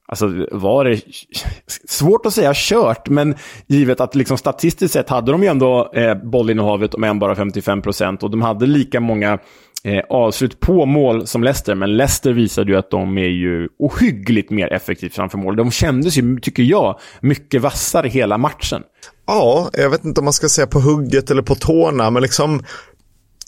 Alltså 0.08 0.46
var 0.50 0.84
det 0.84 1.00
svårt 1.88 2.26
att 2.26 2.32
säga 2.32 2.52
kört, 2.54 3.08
men 3.08 3.34
givet 3.66 4.00
att 4.00 4.14
liksom 4.14 4.38
statistiskt 4.38 4.92
sett 4.92 5.08
hade 5.08 5.32
de 5.32 5.42
ju 5.42 5.48
ändå 5.48 5.90
eh, 5.94 6.14
bollinnehavet 6.14 6.94
om 6.94 7.04
än 7.04 7.18
bara 7.18 7.34
55 7.34 7.82
procent 7.82 8.22
och 8.22 8.30
de 8.30 8.42
hade 8.42 8.66
lika 8.66 9.00
många 9.00 9.38
eh, 9.84 10.00
avslut 10.08 10.60
på 10.60 10.86
mål 10.86 11.26
som 11.26 11.44
Leicester, 11.44 11.74
men 11.74 11.96
Leicester 11.96 12.32
visade 12.32 12.72
ju 12.72 12.78
att 12.78 12.90
de 12.90 13.18
är 13.18 13.28
ju 13.28 13.68
ohyggligt 13.78 14.50
mer 14.50 14.72
effektivt 14.72 15.14
framför 15.14 15.38
mål. 15.38 15.56
De 15.56 15.70
kändes 15.70 16.16
ju, 16.16 16.40
tycker 16.40 16.62
jag, 16.62 16.98
mycket 17.20 17.62
vassare 17.62 18.08
hela 18.08 18.38
matchen. 18.38 18.82
Ja, 19.26 19.70
jag 19.72 19.90
vet 19.90 20.04
inte 20.04 20.20
om 20.20 20.24
man 20.24 20.32
ska 20.32 20.48
säga 20.48 20.66
på 20.66 20.80
hugget 20.80 21.30
eller 21.30 21.42
på 21.42 21.54
tårna, 21.54 22.10
men 22.10 22.22
liksom 22.22 22.62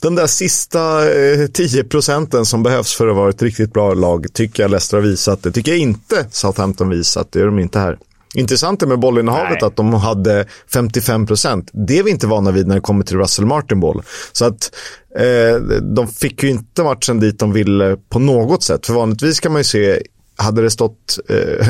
den 0.01 0.15
där 0.15 0.27
sista 0.27 1.11
eh, 1.13 1.47
10 1.47 1.83
procenten 1.83 2.45
som 2.45 2.63
behövs 2.63 2.95
för 2.95 3.07
att 3.07 3.15
vara 3.15 3.29
ett 3.29 3.41
riktigt 3.41 3.73
bra 3.73 3.93
lag 3.93 4.33
tycker 4.33 4.63
jag 4.63 4.71
Leicester 4.71 4.97
har 4.97 5.01
visat. 5.01 5.43
Det 5.43 5.51
tycker 5.51 5.71
jag 5.71 5.79
inte 5.79 6.25
Southampton 6.31 6.89
visat. 6.89 7.31
Det 7.31 7.39
gör 7.39 7.45
de 7.45 7.59
inte 7.59 7.79
här. 7.79 7.97
Intressant 8.35 8.81
är 8.81 8.87
med 8.87 8.99
bollinnehavet 8.99 9.63
att 9.63 9.75
de 9.75 9.93
hade 9.93 10.45
55 10.73 11.27
procent. 11.27 11.69
Det 11.73 11.99
är 11.99 12.03
vi 12.03 12.11
inte 12.11 12.27
vana 12.27 12.51
vid 12.51 12.67
när 12.67 12.75
det 12.75 12.81
kommer 12.81 13.03
till 13.03 13.17
Russell 13.17 13.45
Martin-boll. 13.45 14.01
Så 14.31 14.45
att 14.45 14.75
eh, 15.17 15.61
de 15.81 16.07
fick 16.07 16.43
ju 16.43 16.49
inte 16.49 16.83
matchen 16.83 17.19
dit 17.19 17.39
de 17.39 17.53
ville 17.53 17.97
på 18.09 18.19
något 18.19 18.63
sätt. 18.63 18.85
För 18.85 18.93
vanligtvis 18.93 19.39
kan 19.39 19.51
man 19.51 19.59
ju 19.59 19.63
se 19.63 20.01
hade 20.37 20.61
det 20.61 20.69
stått 20.69 21.19
eh, 21.29 21.65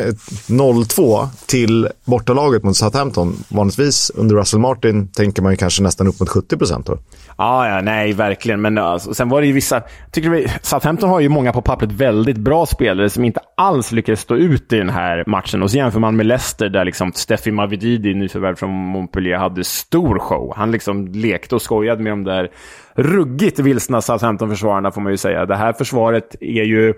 0-2 0.47 1.27
till 1.47 1.87
bortalaget 2.05 2.63
mot 2.63 2.77
Southampton, 2.77 3.35
vanligtvis 3.49 4.11
under 4.15 4.35
Russell 4.35 4.59
Martin 4.59 5.07
tänker 5.07 5.41
man 5.41 5.51
ju 5.51 5.57
kanske 5.57 5.83
nästan 5.83 6.07
upp 6.07 6.19
mot 6.19 6.29
70 6.29 6.57
procent. 6.57 6.89
Ja, 7.37 7.69
ja, 7.69 7.81
nej, 7.81 8.13
verkligen. 8.13 8.61
Men 8.61 8.77
alltså, 8.77 9.13
sen 9.13 9.29
var 9.29 9.41
det 9.41 9.47
ju 9.47 9.53
vissa... 9.53 9.81
Tycker 10.11 10.29
vi, 10.29 10.47
Southampton 10.61 11.09
har 11.09 11.19
ju 11.19 11.29
många 11.29 11.53
på 11.53 11.61
pappret 11.61 11.91
väldigt 11.91 12.37
bra 12.37 12.65
spelare 12.65 13.09
som 13.09 13.25
inte 13.25 13.39
alls 13.57 13.91
lyckades 13.91 14.19
stå 14.19 14.35
ut 14.35 14.73
i 14.73 14.77
den 14.77 14.89
här 14.89 15.23
matchen. 15.27 15.63
Och 15.63 15.71
så 15.71 15.77
jämför 15.77 15.99
man 15.99 16.15
med 16.15 16.25
Leicester 16.25 16.69
där 16.69 16.85
liksom 16.85 17.11
Steffi 17.13 17.51
Mavididi, 17.51 18.13
nyförvärv 18.13 18.55
från 18.55 18.69
Montpellier, 18.69 19.37
hade 19.37 19.63
stor 19.63 20.19
show. 20.19 20.53
Han 20.55 20.71
liksom 20.71 21.07
lekte 21.07 21.55
och 21.55 21.61
skojade 21.61 22.03
med 22.03 22.11
de 22.11 22.23
där 22.23 22.49
ruggigt 22.95 23.59
vilsna 23.59 24.01
Southampton-försvararna, 24.01 24.91
får 24.91 25.01
man 25.01 25.11
ju 25.11 25.17
säga. 25.17 25.45
Det 25.45 25.55
här 25.55 25.73
försvaret 25.73 26.35
är 26.41 26.63
ju 26.63 26.93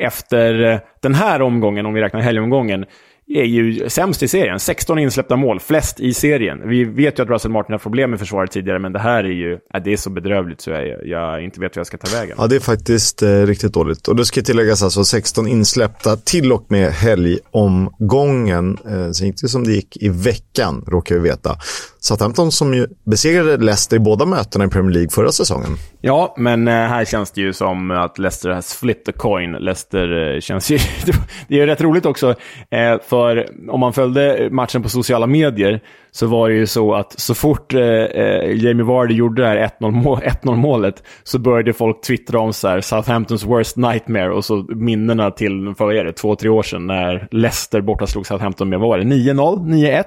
efter 0.00 0.62
eh, 0.62 0.78
den 1.00 1.14
här 1.14 1.42
omgången, 1.42 1.86
om 1.86 1.94
vi 1.94 2.00
räknar 2.00 2.20
helgomgången, 2.20 2.84
är 3.30 3.44
ju 3.44 3.88
sämst 3.88 4.22
i 4.22 4.28
serien. 4.28 4.60
16 4.60 4.98
insläppta 4.98 5.36
mål, 5.36 5.60
flest 5.60 6.00
i 6.00 6.14
serien. 6.14 6.68
Vi 6.68 6.84
vet 6.84 7.18
ju 7.18 7.22
att 7.22 7.28
Russell 7.28 7.50
Martin 7.50 7.72
har 7.72 7.78
problem 7.78 8.10
med 8.10 8.18
försvaret 8.18 8.50
tidigare, 8.50 8.78
men 8.78 8.92
det 8.92 8.98
här 8.98 9.24
är 9.24 9.32
ju 9.32 9.52
äh, 9.52 9.82
det 9.84 9.92
är 9.92 9.96
så 9.96 10.10
bedrövligt 10.10 10.60
så 10.60 10.70
jag, 10.70 11.06
jag 11.06 11.44
inte 11.44 11.60
vet 11.60 11.76
hur 11.76 11.80
jag 11.80 11.86
ska 11.86 11.98
ta 11.98 12.16
vägen. 12.18 12.36
Ja, 12.38 12.46
det 12.46 12.56
är 12.56 12.60
faktiskt 12.60 13.22
eh, 13.22 13.28
riktigt 13.28 13.74
dåligt. 13.74 14.08
Och 14.08 14.16
det 14.16 14.24
ska 14.24 14.42
tilläggas 14.42 14.82
alltså 14.82 15.04
16 15.04 15.46
insläppta 15.46 16.16
till 16.16 16.52
och 16.52 16.64
med 16.68 16.92
helgomgången. 16.92 18.78
Eh, 18.86 19.10
sen 19.10 19.26
gick 19.26 19.40
det 19.42 19.48
som 19.48 19.64
det 19.64 19.72
gick 19.72 19.96
i 19.96 20.08
veckan, 20.08 20.84
råkar 20.86 21.14
vi 21.14 21.20
veta. 21.20 21.56
Southampton 22.00 22.52
som 22.52 22.74
ju 22.74 22.86
besegrade 23.04 23.56
Leicester 23.56 23.96
i 23.96 24.00
båda 24.00 24.26
mötena 24.26 24.64
i 24.64 24.68
Premier 24.68 24.92
League 24.92 25.10
förra 25.10 25.32
säsongen. 25.32 25.76
Ja, 26.00 26.34
men 26.38 26.68
eh, 26.68 26.74
här 26.74 27.04
känns 27.04 27.30
det 27.30 27.40
ju 27.40 27.52
som 27.52 27.90
att 27.90 28.18
Leicester 28.18 28.50
har 28.50 28.60
split 28.60 29.04
the 29.04 29.12
coin. 29.12 29.52
Leicester 29.52 30.34
eh, 30.34 30.40
känns 30.40 30.70
ju... 30.70 30.78
det 31.48 31.60
är 31.60 31.66
rätt 31.66 31.80
roligt 31.80 32.06
också, 32.06 32.34
eh, 32.70 32.98
för 33.20 33.48
om 33.70 33.80
man 33.80 33.92
följde 33.92 34.48
matchen 34.50 34.82
på 34.82 34.88
sociala 34.88 35.26
medier 35.26 35.80
så 36.10 36.26
var 36.26 36.48
det 36.48 36.54
ju 36.54 36.66
så 36.66 36.94
att 36.94 37.20
så 37.20 37.34
fort 37.34 37.74
eh, 37.74 37.80
eh, 37.82 38.64
Jamie 38.64 38.84
Vardy 38.84 39.14
gjorde 39.14 39.42
det 39.42 39.48
här 39.48 39.70
1-0 39.80 40.56
målet 40.56 41.02
så 41.22 41.38
började 41.38 41.72
folk 41.72 42.00
twittra 42.00 42.40
om 42.40 42.52
så 42.52 42.68
här, 42.68 42.80
Southamptons 42.80 43.44
worst 43.44 43.76
nightmare 43.76 44.32
och 44.32 44.44
så 44.44 44.66
minnena 44.68 45.30
till, 45.30 45.74
vad 45.78 45.96
är 45.96 46.04
det, 46.04 46.12
två, 46.12 46.36
tre 46.36 46.48
år 46.48 46.62
sedan 46.62 46.86
när 46.86 47.28
Leicester 47.30 47.80
borta 47.80 48.06
slog 48.06 48.26
Southampton 48.26 48.68
med, 48.68 48.80
vad 48.80 48.88
var 48.88 48.98
det, 48.98 49.04
9-0? 49.04 49.58
9-1? 49.58 50.04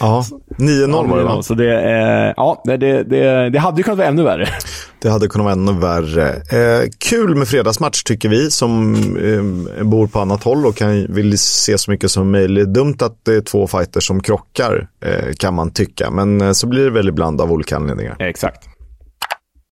Ja, 0.00 0.24
9-0 0.58 1.10
var 1.10 1.18
det 1.18 1.24
va? 1.24 1.42
Så 1.42 1.54
det, 1.54 1.74
eh, 1.74 2.32
ja, 2.36 2.62
det, 2.64 2.76
det, 2.76 3.50
det 3.50 3.58
hade 3.58 3.76
ju 3.76 3.82
kunnat 3.82 3.98
vara 3.98 4.08
ännu 4.08 4.22
värre. 4.22 4.48
Det 5.02 5.10
hade 5.10 5.28
kunnat 5.28 5.44
vara 5.44 5.52
ännu 5.52 5.72
värre. 5.72 6.28
Eh, 6.30 6.88
kul 6.98 7.34
med 7.36 7.48
fredagsmatch 7.48 8.02
tycker 8.02 8.28
vi 8.28 8.50
som 8.50 8.94
eh, 9.16 9.84
bor 9.84 10.06
på 10.06 10.20
annat 10.20 10.42
håll 10.42 10.66
och 10.66 10.76
kan, 10.76 11.06
vill 11.08 11.38
se 11.38 11.78
så 11.78 11.90
mycket 11.90 12.10
som 12.10 12.30
möjligt. 12.30 12.68
Dumt 12.68 12.96
att 13.00 13.24
det 13.24 13.34
är 13.34 13.40
två 13.40 13.66
fighter 13.66 14.00
som 14.00 14.22
krockar 14.22 14.88
eh, 15.04 15.32
kan 15.38 15.54
man 15.54 15.70
tycka, 15.70 16.10
men 16.10 16.40
eh, 16.40 16.52
så 16.52 16.66
blir 16.66 16.84
det 16.84 16.90
väl 16.90 17.08
ibland 17.08 17.40
av 17.40 17.52
olika 17.52 17.76
anledningar. 17.76 18.16
Exakt. 18.18 18.68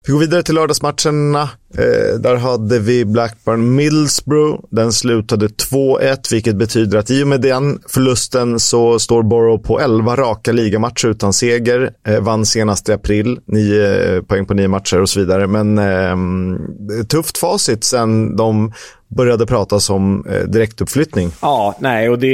Vi 0.07 0.13
går 0.13 0.21
vidare 0.21 0.43
till 0.43 0.55
lördagsmatcherna. 0.55 1.49
Eh, 1.79 2.19
där 2.19 2.37
hade 2.37 2.79
vi 2.79 3.05
Blackburn 3.05 3.75
Middlesbrough. 3.75 4.61
Den 4.71 4.93
slutade 4.93 5.47
2-1, 5.47 6.33
vilket 6.33 6.57
betyder 6.57 6.99
att 6.99 7.11
i 7.11 7.23
och 7.23 7.29
med 7.29 7.41
den 7.41 7.81
förlusten 7.89 8.61
så 8.61 8.99
står 8.99 9.23
Borough 9.23 9.63
på 9.63 9.81
11 9.81 10.17
raka 10.17 10.53
ligamatcher 10.53 11.09
utan 11.09 11.33
seger. 11.33 11.91
Eh, 12.07 12.21
vann 12.21 12.47
senast 12.47 12.89
i 12.89 12.93
april, 12.93 13.41
9 13.47 14.15
eh, 14.17 14.23
poäng 14.23 14.47
på 14.47 14.55
9 14.55 14.69
matcher 14.69 15.01
och 15.01 15.09
så 15.09 15.21
vidare. 15.21 15.47
Men 15.47 15.79
eh, 15.79 17.05
tufft 17.09 17.39
facit 17.39 17.85
sen 17.85 18.37
de 18.37 18.73
började 19.17 19.47
prata 19.47 19.93
om 19.93 20.27
eh, 20.31 20.49
direktuppflyttning. 20.49 21.31
Ja, 21.43 21.77
nej, 21.79 22.09
och 22.09 22.19
det, 22.19 22.29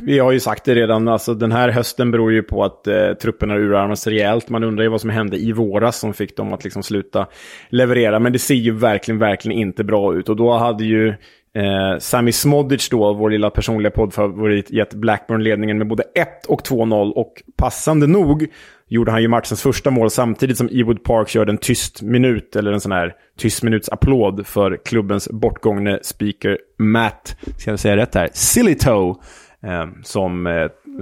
vi 0.00 0.18
har 0.18 0.32
ju 0.32 0.40
sagt 0.40 0.64
det 0.64 0.74
redan, 0.74 1.08
alltså 1.08 1.34
den 1.34 1.52
här 1.52 1.68
hösten 1.68 2.10
beror 2.10 2.32
ju 2.32 2.42
på 2.42 2.64
att 2.64 2.86
eh, 2.86 3.12
trupperna 3.22 3.56
urarmas 3.56 4.06
rejält. 4.06 4.48
Man 4.48 4.64
undrar 4.64 4.82
ju 4.82 4.90
vad 4.90 5.00
som 5.00 5.10
hände 5.10 5.36
i 5.36 5.52
våras 5.52 5.98
som 5.98 6.14
fick 6.14 6.36
dem 6.36 6.52
att 6.52 6.64
liksom 6.64 6.82
sluta 6.82 7.26
leverera. 7.68 8.18
Men 8.18 8.32
det 8.34 8.38
ser 8.38 8.54
ju 8.54 8.72
verkligen, 8.72 9.18
verkligen 9.18 9.58
inte 9.58 9.84
bra 9.84 10.14
ut. 10.14 10.28
Och 10.28 10.36
då 10.36 10.52
hade 10.52 10.84
ju 10.84 11.08
eh, 11.54 11.98
Sami 11.98 12.32
Smodic 12.32 12.88
då, 12.88 13.12
vår 13.12 13.30
lilla 13.30 13.50
personliga 13.50 13.90
poddfavorit, 13.90 14.70
gett 14.70 14.94
Blackburn 14.94 15.42
ledningen 15.42 15.78
med 15.78 15.86
både 15.86 16.02
1 16.02 16.46
och 16.48 16.62
2-0. 16.62 17.12
Och 17.12 17.42
passande 17.56 18.06
nog 18.06 18.46
gjorde 18.88 19.10
han 19.10 19.22
ju 19.22 19.28
matchens 19.28 19.62
första 19.62 19.90
mål 19.90 20.10
samtidigt 20.10 20.58
som 20.58 20.68
Ewood 20.72 21.04
Park 21.04 21.28
körde 21.28 21.52
en 21.52 21.58
tyst 21.58 22.02
minut, 22.02 22.56
eller 22.56 22.72
en 22.72 22.80
sån 22.80 22.92
här 22.92 23.14
tyst 23.38 23.62
minuts 23.62 23.88
applåd 23.88 24.46
för 24.46 24.78
klubbens 24.84 25.28
bortgångne 25.28 25.98
speaker 26.02 26.58
Matt, 26.78 27.36
ska 27.58 27.70
jag 27.70 27.80
säga 27.80 27.96
rätt 27.96 28.14
här, 28.14 28.28
Silly 28.32 28.74
Toe, 28.74 29.14
eh, 29.62 29.86
som 30.02 30.46
eh, 30.46 30.52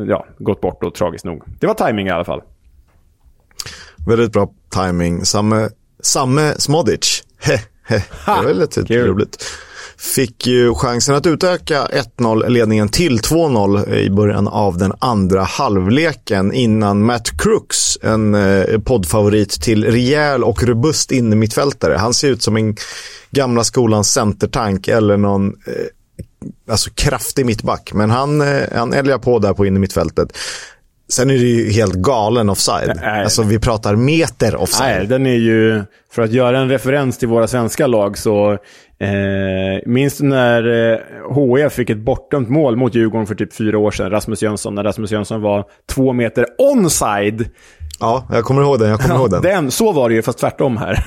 ja, 0.09 0.27
gått 0.39 0.61
bort 0.61 0.81
då, 0.81 0.91
tragiskt 0.91 1.25
nog. 1.25 1.43
Det 1.61 1.67
var 1.67 1.75
timing 1.75 2.07
i 2.07 2.11
alla 2.11 2.25
fall. 2.25 2.43
Väldigt 4.07 4.33
bra 4.33 4.53
timing. 4.71 5.25
Samme, 5.25 5.69
samme 6.03 6.55
Smodic. 6.59 7.23
He, 7.39 7.61
he. 7.87 8.03
Det 8.25 8.47
var 8.47 8.55
lite 8.55 8.81
roligt 8.81 9.45
fick 10.03 10.47
ju 10.47 10.75
chansen 10.75 11.15
att 11.15 11.27
utöka 11.27 11.89
1-0 12.19 12.49
ledningen 12.49 12.89
till 12.89 13.19
2-0 13.19 13.95
i 13.95 14.11
början 14.11 14.49
av 14.49 14.79
den 14.79 14.93
andra 14.99 15.43
halvleken 15.43 16.53
innan 16.53 17.05
Matt 17.05 17.39
Crooks, 17.39 17.99
en 18.03 18.35
eh, 18.35 18.79
poddfavorit 18.79 19.63
till 19.63 19.85
rejäl 19.85 20.45
och 20.45 20.63
robust 20.63 21.13
innermittfältare. 21.13 21.97
Han 21.97 22.15
ser 22.15 22.29
ut 22.29 22.43
som 22.43 22.57
en 22.57 22.77
gamla 23.31 23.65
skolans 23.65 24.13
centertank 24.13 24.89
eller 24.89 25.17
någon 25.17 25.47
eh, 25.47 25.53
alltså 26.71 26.91
kraftig 26.95 27.47
mittback. 27.47 27.93
Men 27.95 28.11
han, 28.11 28.41
eh, 28.41 28.63
han 28.75 28.93
älgar 28.93 29.19
på 29.19 29.39
där 29.39 29.55
på 29.55 29.67
innermittfältet. 29.67 30.39
Sen 31.13 31.31
är 31.31 31.35
det 31.35 31.41
ju 31.41 31.71
helt 31.71 31.95
galen 31.95 32.51
offside. 32.51 32.93
Nej. 33.03 33.23
Alltså 33.23 33.43
vi 33.43 33.59
pratar 33.59 33.97
meter 33.97 34.57
offside. 34.57 34.99
Nej, 34.99 35.07
den 35.07 35.27
är 35.27 35.37
ju, 35.37 35.83
för 36.13 36.23
att 36.23 36.33
göra 36.33 36.59
en 36.59 36.69
referens 36.69 37.19
till 37.19 37.29
våra 37.29 37.47
svenska 37.47 37.87
lag 37.87 38.19
så 38.19 38.59
Eh, 39.03 39.81
minns 39.87 40.19
du 40.19 40.25
när 40.25 40.93
eh, 40.93 40.99
HF 41.35 41.73
fick 41.73 41.91
ett 41.91 41.99
bortdömt 41.99 42.49
mål 42.49 42.77
mot 42.77 42.95
Djurgården 42.95 43.27
för 43.27 43.35
typ 43.35 43.55
fyra 43.55 43.79
år 43.79 43.91
sedan? 43.91 44.11
Rasmus 44.11 44.43
Jönsson, 44.43 44.75
när 44.75 44.85
Rasmus 44.85 45.11
Jönsson 45.11 45.43
var 45.43 45.65
två 45.91 46.13
meter 46.13 46.47
onside. 46.59 47.49
Ja, 48.01 48.27
jag 48.33 48.45
kommer 48.45 48.63
ihåg 48.63 48.79
den. 48.79 48.89
Jag 48.89 49.01
kommer 49.01 49.15
ihåg 49.15 49.31
den. 49.31 49.43
den. 49.43 49.71
Så 49.71 49.93
var 49.93 50.09
det 50.09 50.15
ju, 50.15 50.23
fast 50.23 50.39
tvärtom 50.39 50.77
här. 50.77 51.07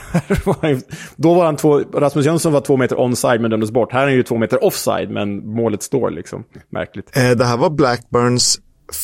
Då 1.16 1.34
var 1.34 1.46
han 1.46 1.56
två, 1.56 1.80
Rasmus 1.80 2.26
Jönsson 2.26 2.54
var 2.54 2.62
två 2.62 2.78
meter 2.78 2.96
onside 2.96 3.42
men 3.42 3.52
dömdes 3.52 3.72
bort. 3.72 3.92
Här 3.92 4.00
är 4.00 4.06
han 4.06 4.14
ju 4.14 4.24
två 4.24 4.38
meter 4.38 4.64
offside, 4.64 5.10
men 5.10 5.48
målet 5.48 5.84
står 5.84 6.10
liksom. 6.12 6.44
Märkligt. 6.70 7.18
Eh, 7.18 7.32
det 7.32 7.46
här 7.46 7.58
var 7.58 7.70
Blackburns 7.70 8.60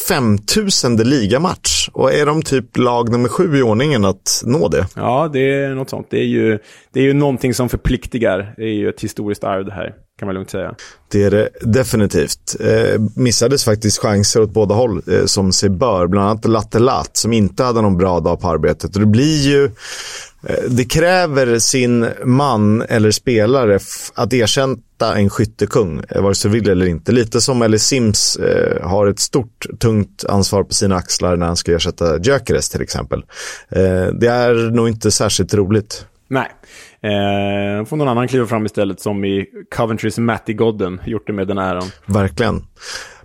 femtusende 0.07 1.03
ligamatch. 1.03 1.89
Och 1.93 2.13
är 2.13 2.25
de 2.25 2.41
typ 2.41 2.77
lag 2.77 3.11
nummer 3.11 3.29
sju 3.29 3.57
i 3.57 3.61
ordningen 3.61 4.05
att 4.05 4.41
nå 4.45 4.67
det? 4.67 4.87
Ja, 4.95 5.29
det 5.33 5.53
är 5.53 5.75
något 5.75 5.89
sånt. 5.89 6.07
Det 6.09 6.17
är 6.17 6.25
ju, 6.25 6.59
det 6.93 6.99
är 6.99 7.03
ju 7.03 7.13
någonting 7.13 7.53
som 7.53 7.69
förpliktigar. 7.69 8.53
Det 8.57 8.63
är 8.63 8.73
ju 8.73 8.89
ett 8.89 9.01
historiskt 9.01 9.43
arv 9.43 9.65
det 9.65 9.73
här, 9.73 9.93
kan 10.19 10.25
man 10.25 10.35
lugnt 10.35 10.49
säga. 10.49 10.75
Det 11.11 11.23
är 11.23 11.31
det 11.31 11.49
definitivt. 11.61 12.55
Eh, 12.59 13.01
missades 13.15 13.65
faktiskt 13.65 13.99
chanser 13.99 14.41
åt 14.41 14.53
båda 14.53 14.75
håll 14.75 15.01
eh, 15.07 15.25
som 15.25 15.51
sig 15.51 15.69
bör. 15.69 16.07
Bland 16.07 16.29
annat 16.29 16.45
Lattelat 16.45 17.17
som 17.17 17.33
inte 17.33 17.63
hade 17.63 17.81
någon 17.81 17.97
bra 17.97 18.19
dag 18.19 18.39
på 18.41 18.47
arbetet. 18.47 18.95
Och 18.95 18.99
det 18.99 19.07
blir 19.07 19.47
ju 19.49 19.71
det 20.69 20.83
kräver 20.83 21.59
sin 21.59 22.07
man 22.25 22.81
eller 22.81 23.11
spelare 23.11 23.79
att 24.15 24.33
erkänna 24.33 24.77
en 25.15 25.29
skyttekung, 25.29 26.01
vare 26.15 26.35
sig 26.35 26.51
vill 26.51 26.69
eller 26.69 26.85
inte. 26.85 27.11
Lite 27.11 27.41
som 27.41 27.61
Ellie 27.61 27.79
Sims 27.79 28.35
eh, 28.35 28.89
har 28.89 29.07
ett 29.07 29.19
stort, 29.19 29.65
tungt 29.79 30.25
ansvar 30.29 30.63
på 30.63 30.73
sina 30.73 30.95
axlar 30.95 31.37
när 31.37 31.45
han 31.45 31.55
ska 31.55 31.75
ersätta 31.75 32.19
Gyökeres 32.19 32.69
till 32.69 32.81
exempel. 32.81 33.23
Eh, 33.69 34.05
det 34.05 34.27
är 34.27 34.71
nog 34.71 34.87
inte 34.87 35.11
särskilt 35.11 35.53
roligt. 35.53 36.05
Nej. 36.27 36.47
Eh, 37.03 37.85
får 37.85 37.97
någon 37.97 38.07
annan 38.07 38.27
kliva 38.27 38.45
fram 38.45 38.65
istället 38.65 38.99
som 38.99 39.25
i 39.25 39.45
Coventrys 39.75 40.17
Matty 40.17 40.53
Godden 40.53 41.01
gjort 41.05 41.27
det 41.27 41.33
med 41.33 41.47
den 41.47 41.57
äran. 41.57 41.91
Verkligen. 42.05 42.63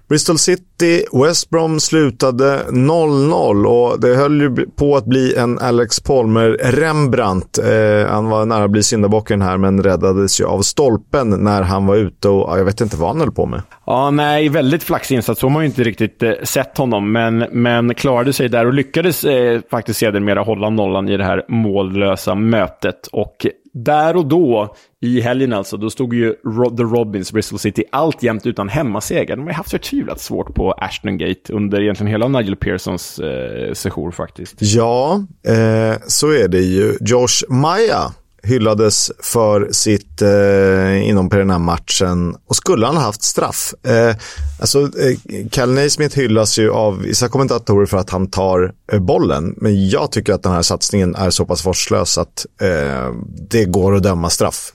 Bristol 0.08 0.38
City, 0.38 1.04
West 1.12 1.50
Brom 1.50 1.80
slutade 1.80 2.62
0-0 2.70 3.64
och 3.66 4.00
det 4.00 4.16
höll 4.16 4.40
ju 4.40 4.66
på 4.66 4.96
att 4.96 5.04
bli 5.04 5.36
en 5.36 5.58
Alex 5.58 6.00
Palmer-Rembrandt. 6.00 7.58
Eh, 7.58 8.10
han 8.10 8.28
var 8.28 8.46
nära 8.46 8.64
att 8.64 8.70
bli 8.70 8.82
syndabocken 8.82 9.42
här 9.42 9.56
men 9.56 9.82
räddades 9.82 10.40
ju 10.40 10.44
av 10.44 10.62
stolpen 10.62 11.30
när 11.30 11.62
han 11.62 11.86
var 11.86 11.96
ute 11.96 12.28
och 12.28 12.58
jag 12.58 12.64
vet 12.64 12.80
inte 12.80 12.96
vad 12.96 13.08
han 13.08 13.20
höll 13.20 13.32
på 13.32 13.46
med. 13.46 13.62
Ja, 13.86 14.10
nej, 14.10 14.48
väldigt 14.48 14.82
flaxig 14.82 15.16
insats. 15.16 15.40
Så 15.40 15.46
har 15.46 15.52
man 15.52 15.62
ju 15.62 15.66
inte 15.66 15.82
riktigt 15.82 16.22
eh, 16.22 16.32
sett 16.42 16.78
honom, 16.78 17.12
men, 17.12 17.38
men 17.38 17.94
klarade 17.94 18.32
sig 18.32 18.48
där 18.48 18.66
och 18.66 18.74
lyckades 18.74 19.24
eh, 19.24 19.60
faktiskt 19.70 19.98
sedermera 19.98 20.42
hålla 20.42 20.70
nollan 20.70 21.08
i 21.08 21.16
det 21.16 21.24
här 21.24 21.44
mållösa 21.48 22.34
mötet. 22.34 23.06
Och 23.12 23.46
där 23.76 24.16
och 24.16 24.26
då, 24.26 24.74
i 25.00 25.20
helgen 25.20 25.52
alltså, 25.52 25.76
då 25.76 25.90
stod 25.90 26.14
ju 26.14 26.32
The 26.76 26.82
Robins, 26.82 27.32
Bristol 27.32 27.58
City, 27.58 27.84
alltjämt 27.92 28.46
utan 28.46 28.68
hemmaseger. 28.68 29.36
De 29.36 29.42
har 29.42 29.48
ju 29.48 29.54
haft 29.54 29.70
förtvivlat 29.70 30.20
svårt 30.20 30.54
på 30.54 30.72
Ashton 30.72 31.18
Gate 31.18 31.52
under 31.52 31.82
egentligen 31.82 32.10
hela 32.10 32.28
Nigel 32.28 32.56
Pearsons 32.56 33.18
eh, 33.18 33.72
sejour 33.72 34.10
faktiskt. 34.10 34.54
Ja, 34.58 35.24
eh, 35.48 35.98
så 36.06 36.30
är 36.30 36.48
det 36.48 36.60
ju. 36.60 36.96
Josh 37.00 37.44
Maya 37.48 38.12
hyllades 38.46 39.12
för 39.18 39.68
sitt 39.72 40.22
eh, 40.22 41.08
inhopp 41.08 41.34
i 41.34 41.36
den 41.36 41.50
här 41.50 41.58
matchen 41.58 42.36
och 42.46 42.56
skulle 42.56 42.86
han 42.86 42.96
ha 42.96 43.02
haft 43.02 43.22
straff. 43.22 43.74
Eh, 43.82 44.16
alltså, 44.60 44.80
eh, 44.80 45.48
Cal 45.50 45.72
Naismith 45.72 46.16
hyllas 46.16 46.58
ju 46.58 46.70
av 46.70 46.98
vissa 46.98 47.28
kommentatorer 47.28 47.86
för 47.86 47.96
att 47.96 48.10
han 48.10 48.26
tar 48.26 48.72
eh, 48.92 48.98
bollen, 49.00 49.54
men 49.56 49.88
jag 49.88 50.12
tycker 50.12 50.32
att 50.32 50.42
den 50.42 50.52
här 50.52 50.62
satsningen 50.62 51.14
är 51.14 51.30
så 51.30 51.44
pass 51.44 51.66
vårdslös 51.66 52.18
att 52.18 52.46
eh, 52.60 53.12
det 53.50 53.64
går 53.64 53.96
att 53.96 54.02
döma 54.02 54.30
straff. 54.30 54.72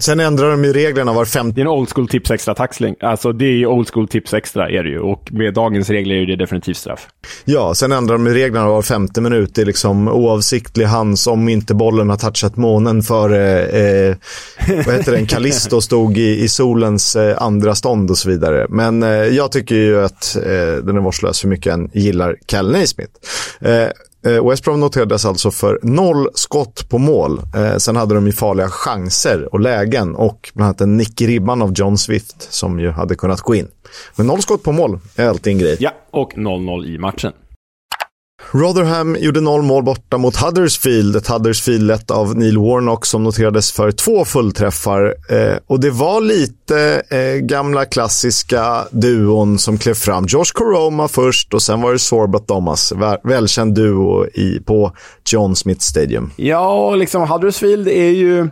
Sen 0.00 0.20
ändrar 0.20 0.50
de 0.50 0.64
ju 0.64 0.72
reglerna 0.72 1.12
var 1.12 1.24
femte... 1.24 1.54
Det 1.54 1.60
är 1.60 1.62
en 1.62 1.68
old 1.68 1.88
school 1.94 2.08
tips 2.08 2.30
extra 2.30 2.54
taxling. 2.54 2.94
Alltså 3.00 3.32
det 3.32 3.44
är 3.44 3.52
ju 3.52 3.66
old 3.66 3.90
school 3.90 4.08
tips 4.08 4.34
extra 4.34 4.70
är 4.70 4.82
det 4.82 4.88
ju. 4.88 5.00
Och 5.00 5.32
med 5.32 5.54
dagens 5.54 5.90
regler 5.90 6.14
är 6.14 6.26
det 6.26 6.36
definitivt 6.36 6.76
straff. 6.76 7.08
Ja, 7.44 7.74
sen 7.74 7.92
ändrar 7.92 8.14
de 8.14 8.26
ju 8.26 8.34
reglerna 8.34 8.68
var 8.68 8.82
femte 8.82 9.20
minut. 9.20 9.54
Det 9.54 9.62
är 9.62 9.66
liksom 9.66 10.08
oavsiktlig 10.08 10.84
hands 10.84 11.26
om 11.26 11.48
inte 11.48 11.74
bollen 11.74 12.10
har 12.10 12.16
touchat 12.16 12.56
månen 12.56 13.02
före, 13.02 13.66
eh, 13.66 14.16
vad 14.86 14.94
heter 14.94 15.12
den, 15.12 15.26
Callisto 15.26 15.80
stod 15.80 16.18
i, 16.18 16.40
i 16.42 16.48
solens 16.48 17.16
eh, 17.16 17.42
andra 17.42 17.74
stånd 17.74 18.10
och 18.10 18.18
så 18.18 18.28
vidare. 18.28 18.66
Men 18.68 19.02
eh, 19.02 19.08
jag 19.08 19.52
tycker 19.52 19.74
ju 19.74 20.04
att 20.04 20.36
eh, 20.36 20.42
den 20.84 20.96
är 20.96 21.00
vårdslös 21.00 21.44
hur 21.44 21.48
mycket 21.48 21.72
en 21.72 21.90
gillar 21.92 22.36
Cal 22.46 22.72
Naismith. 22.72 23.12
Eh, 24.26 24.48
West 24.48 24.64
Brom 24.64 24.80
noterades 24.80 25.24
alltså 25.24 25.50
för 25.50 25.78
noll 25.82 26.28
skott 26.34 26.88
på 26.88 26.98
mål. 26.98 27.40
Eh, 27.56 27.76
sen 27.76 27.96
hade 27.96 28.14
de 28.14 28.26
ju 28.26 28.32
farliga 28.32 28.68
chanser 28.68 29.54
och 29.54 29.60
lägen 29.60 30.14
och 30.14 30.50
bland 30.54 30.68
annat 30.68 30.80
en 30.80 30.96
nick 30.96 31.20
i 31.20 31.26
ribban 31.26 31.62
av 31.62 31.72
John 31.72 31.98
Swift 31.98 32.52
som 32.52 32.80
ju 32.80 32.90
hade 32.90 33.14
kunnat 33.14 33.40
gå 33.40 33.54
in. 33.54 33.68
Men 34.16 34.26
noll 34.26 34.42
skott 34.42 34.62
på 34.62 34.72
mål 34.72 34.98
är 35.16 35.28
alltid 35.28 35.52
en 35.52 35.58
grej. 35.58 35.76
Ja, 35.80 35.90
och 36.10 36.32
0-0 36.34 36.86
i 36.86 36.98
matchen. 36.98 37.32
Rotherham 38.50 39.16
gjorde 39.16 39.40
noll 39.40 39.62
mål 39.62 39.82
borta 39.82 40.18
mot 40.18 40.36
Huddersfield. 40.36 41.16
Ett 41.16 41.26
Huddersfield 41.26 41.82
lett 41.82 42.10
av 42.10 42.36
Neil 42.36 42.58
Warnock 42.58 43.06
som 43.06 43.24
noterades 43.24 43.72
för 43.72 43.92
två 43.92 44.24
fullträffar. 44.24 45.14
Eh, 45.30 45.56
och 45.66 45.80
det 45.80 45.90
var 45.90 46.20
lite 46.20 47.02
eh, 47.10 47.40
gamla 47.40 47.84
klassiska 47.84 48.84
duon 48.90 49.58
som 49.58 49.78
klev 49.78 49.94
fram. 49.94 50.26
Josh 50.28 50.52
Coroma 50.54 51.08
först 51.08 51.54
och 51.54 51.62
sen 51.62 51.80
var 51.80 51.92
det 51.92 51.98
Sorbat 51.98 52.46
Thomas. 52.46 52.92
Välkänd 53.24 53.74
duo 53.74 54.26
i, 54.26 54.60
på 54.66 54.92
John 55.30 55.56
Smith 55.56 55.80
Stadium. 55.80 56.30
Ja, 56.36 56.94
liksom 56.94 57.22
Huddersfield 57.22 57.88
är 57.88 58.10
ju 58.10 58.48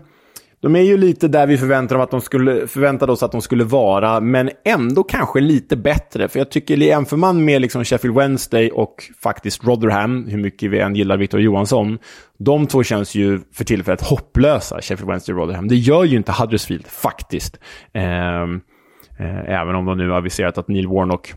de 0.63 0.77
är 0.77 0.81
ju 0.81 0.97
lite 0.97 1.29
där 1.29 1.47
vi 1.47 1.59
förväntade, 1.59 2.03
att 2.03 2.11
de 2.11 2.21
skulle, 2.21 2.67
förväntade 2.67 3.13
oss 3.13 3.23
att 3.23 3.33
de 3.33 3.43
skulle 3.43 3.65
vara, 3.65 4.21
men 4.21 4.51
ändå 4.65 5.03
kanske 5.03 5.41
lite 5.41 5.77
bättre. 5.77 6.29
För 6.29 6.39
jag 6.39 6.51
tycker, 6.51 6.77
jämför 6.77 7.17
man 7.17 7.45
med 7.45 7.63
liksom 7.63 7.85
Sheffield 7.85 8.17
Wednesday 8.17 8.71
och 8.71 9.05
faktiskt 9.23 9.65
Rotherham, 9.65 10.27
hur 10.29 10.39
mycket 10.39 10.71
vi 10.71 10.79
än 10.79 10.95
gillar 10.95 11.17
Victor 11.17 11.41
Johansson, 11.41 11.99
de 12.39 12.67
två 12.67 12.83
känns 12.83 13.15
ju 13.15 13.41
för 13.55 13.65
tillfället 13.65 14.03
hopplösa, 14.03 14.81
Sheffield 14.83 15.11
Wednesday 15.11 15.35
och 15.35 15.41
Rotherham. 15.41 15.69
Det 15.69 15.77
gör 15.77 16.05
ju 16.05 16.17
inte 16.17 16.33
Huddersfield, 16.33 16.87
faktiskt. 16.87 17.59
Eh, 17.95 18.43
eh, 19.19 19.61
även 19.61 19.75
om 19.75 19.85
de 19.85 19.99
nu 19.99 20.11
har 20.11 20.17
aviserat 20.17 20.59
att 20.59 20.69
Neil 20.69 20.89
Warnock 20.89 21.35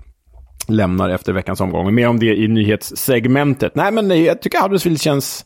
lämnar 0.68 1.10
efter 1.10 1.34
veckans 1.34 1.62
omgång. 1.62 1.96
Mer 1.96 2.08
om 2.08 2.20
det 2.20 2.36
i 2.36 2.48
nyhetssegmentet. 2.48 3.76
Nej, 3.76 3.92
men 3.92 4.24
jag 4.24 4.42
tycker 4.42 4.62
Huddersfield 4.62 5.02
känns 5.02 5.46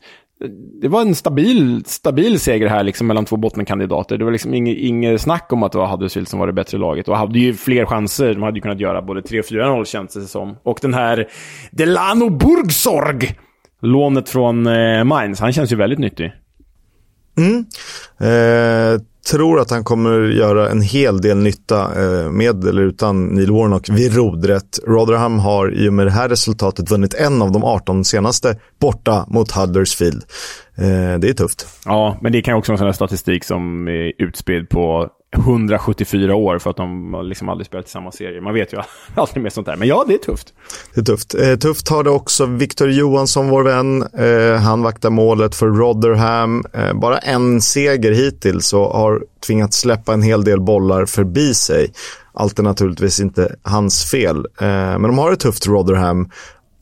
det 0.81 0.87
var 0.87 1.01
en 1.01 1.15
stabil, 1.15 1.83
stabil 1.85 2.39
seger 2.39 2.67
här 2.67 2.83
liksom 2.83 3.07
mellan 3.07 3.25
två 3.25 3.37
bottenkandidater. 3.37 4.17
Det 4.17 4.25
var 4.25 4.31
liksom 4.31 4.53
inget, 4.53 4.77
inget 4.77 5.21
snack 5.21 5.53
om 5.53 5.63
att 5.63 5.71
det 5.71 5.77
var 5.77 5.87
Huddersfield 5.87 6.27
som 6.27 6.39
var 6.39 6.47
det 6.47 6.53
bättre 6.53 6.77
laget. 6.77 7.07
Och 7.07 7.17
hade 7.17 7.39
ju 7.39 7.53
fler 7.53 7.85
chanser. 7.85 8.33
De 8.33 8.43
hade 8.43 8.57
ju 8.57 8.61
kunnat 8.61 8.79
göra 8.79 9.01
både 9.01 9.21
3 9.21 9.39
och 9.39 9.45
4-0 9.45 9.85
känns 9.85 10.13
det 10.13 10.21
som. 10.21 10.57
Och 10.63 10.79
den 10.81 10.93
här 10.93 11.27
Delano 11.71 12.29
Burgsorg, 12.29 13.35
lånet 13.81 14.29
från 14.29 14.67
eh, 14.67 15.03
Mainz, 15.03 15.39
han 15.39 15.53
känns 15.53 15.71
ju 15.71 15.75
väldigt 15.75 15.99
nyttig. 15.99 16.33
Mm. 17.37 17.65
Eh, 18.19 19.01
tror 19.25 19.59
att 19.59 19.69
han 19.69 19.83
kommer 19.83 20.19
göra 20.19 20.69
en 20.69 20.81
hel 20.81 21.21
del 21.21 21.37
nytta 21.37 22.03
eh, 22.03 22.31
med 22.31 22.63
eller 22.63 22.81
utan 22.81 23.25
Neil 23.25 23.51
Warnock 23.51 23.89
vid 23.89 24.15
rodret. 24.15 24.79
Rotherham 24.87 25.39
har 25.39 25.71
i 25.73 25.89
och 25.89 25.93
med 25.93 26.07
det 26.07 26.11
här 26.11 26.29
resultatet 26.29 26.91
vunnit 26.91 27.13
en 27.13 27.41
av 27.41 27.51
de 27.51 27.63
18 27.63 28.05
senaste 28.05 28.57
borta 28.79 29.25
mot 29.27 29.51
Huddersfield. 29.51 30.23
Eh, 30.77 31.19
det 31.19 31.29
är 31.29 31.33
tufft. 31.33 31.67
Ja, 31.85 32.17
men 32.21 32.31
det 32.31 32.41
kan 32.41 32.53
också 32.53 32.71
vara 32.71 32.75
en 32.75 32.77
sån 32.77 32.87
här 32.87 32.93
statistik 32.93 33.43
som 33.43 33.87
är 33.87 34.13
utspridd 34.17 34.69
på 34.69 35.09
174 35.35 36.35
år 36.35 36.59
för 36.59 36.69
att 36.69 36.77
de 36.77 37.21
liksom 37.23 37.49
aldrig 37.49 37.67
spelat 37.67 37.87
i 37.87 37.89
samma 37.89 38.11
serie. 38.11 38.41
Man 38.41 38.53
vet 38.53 38.73
ju 38.73 38.77
aldrig 39.15 39.43
mer 39.43 39.49
sånt 39.49 39.67
där. 39.67 39.75
Men 39.75 39.87
ja, 39.87 40.05
det 40.07 40.13
är 40.13 40.17
tufft. 40.17 40.53
Det 40.93 41.01
är 41.01 41.05
tufft. 41.05 41.35
Eh, 41.35 41.55
tufft 41.55 41.89
har 41.89 42.03
det 42.03 42.09
också 42.09 42.45
Victor 42.45 42.91
Johansson, 42.91 43.49
vår 43.49 43.63
vän. 43.63 44.01
Eh, 44.01 44.61
han 44.61 44.81
vaktar 44.81 45.09
målet 45.09 45.55
för 45.55 45.67
Rotherham. 45.67 46.65
Eh, 46.73 46.93
bara 46.93 47.17
en 47.17 47.61
seger 47.61 48.11
hittills 48.11 48.73
och 48.73 48.85
har 48.85 49.23
tvingats 49.47 49.77
släppa 49.77 50.13
en 50.13 50.21
hel 50.21 50.43
del 50.43 50.61
bollar 50.61 51.05
förbi 51.05 51.53
sig. 51.53 51.93
Allt 52.33 52.59
är 52.59 52.63
naturligtvis 52.63 53.19
inte 53.19 53.55
hans 53.61 54.11
fel. 54.11 54.37
Eh, 54.37 54.67
men 54.67 55.01
de 55.01 55.17
har 55.17 55.31
ett 55.31 55.39
tufft 55.39 55.67
Rotherham 55.67 56.29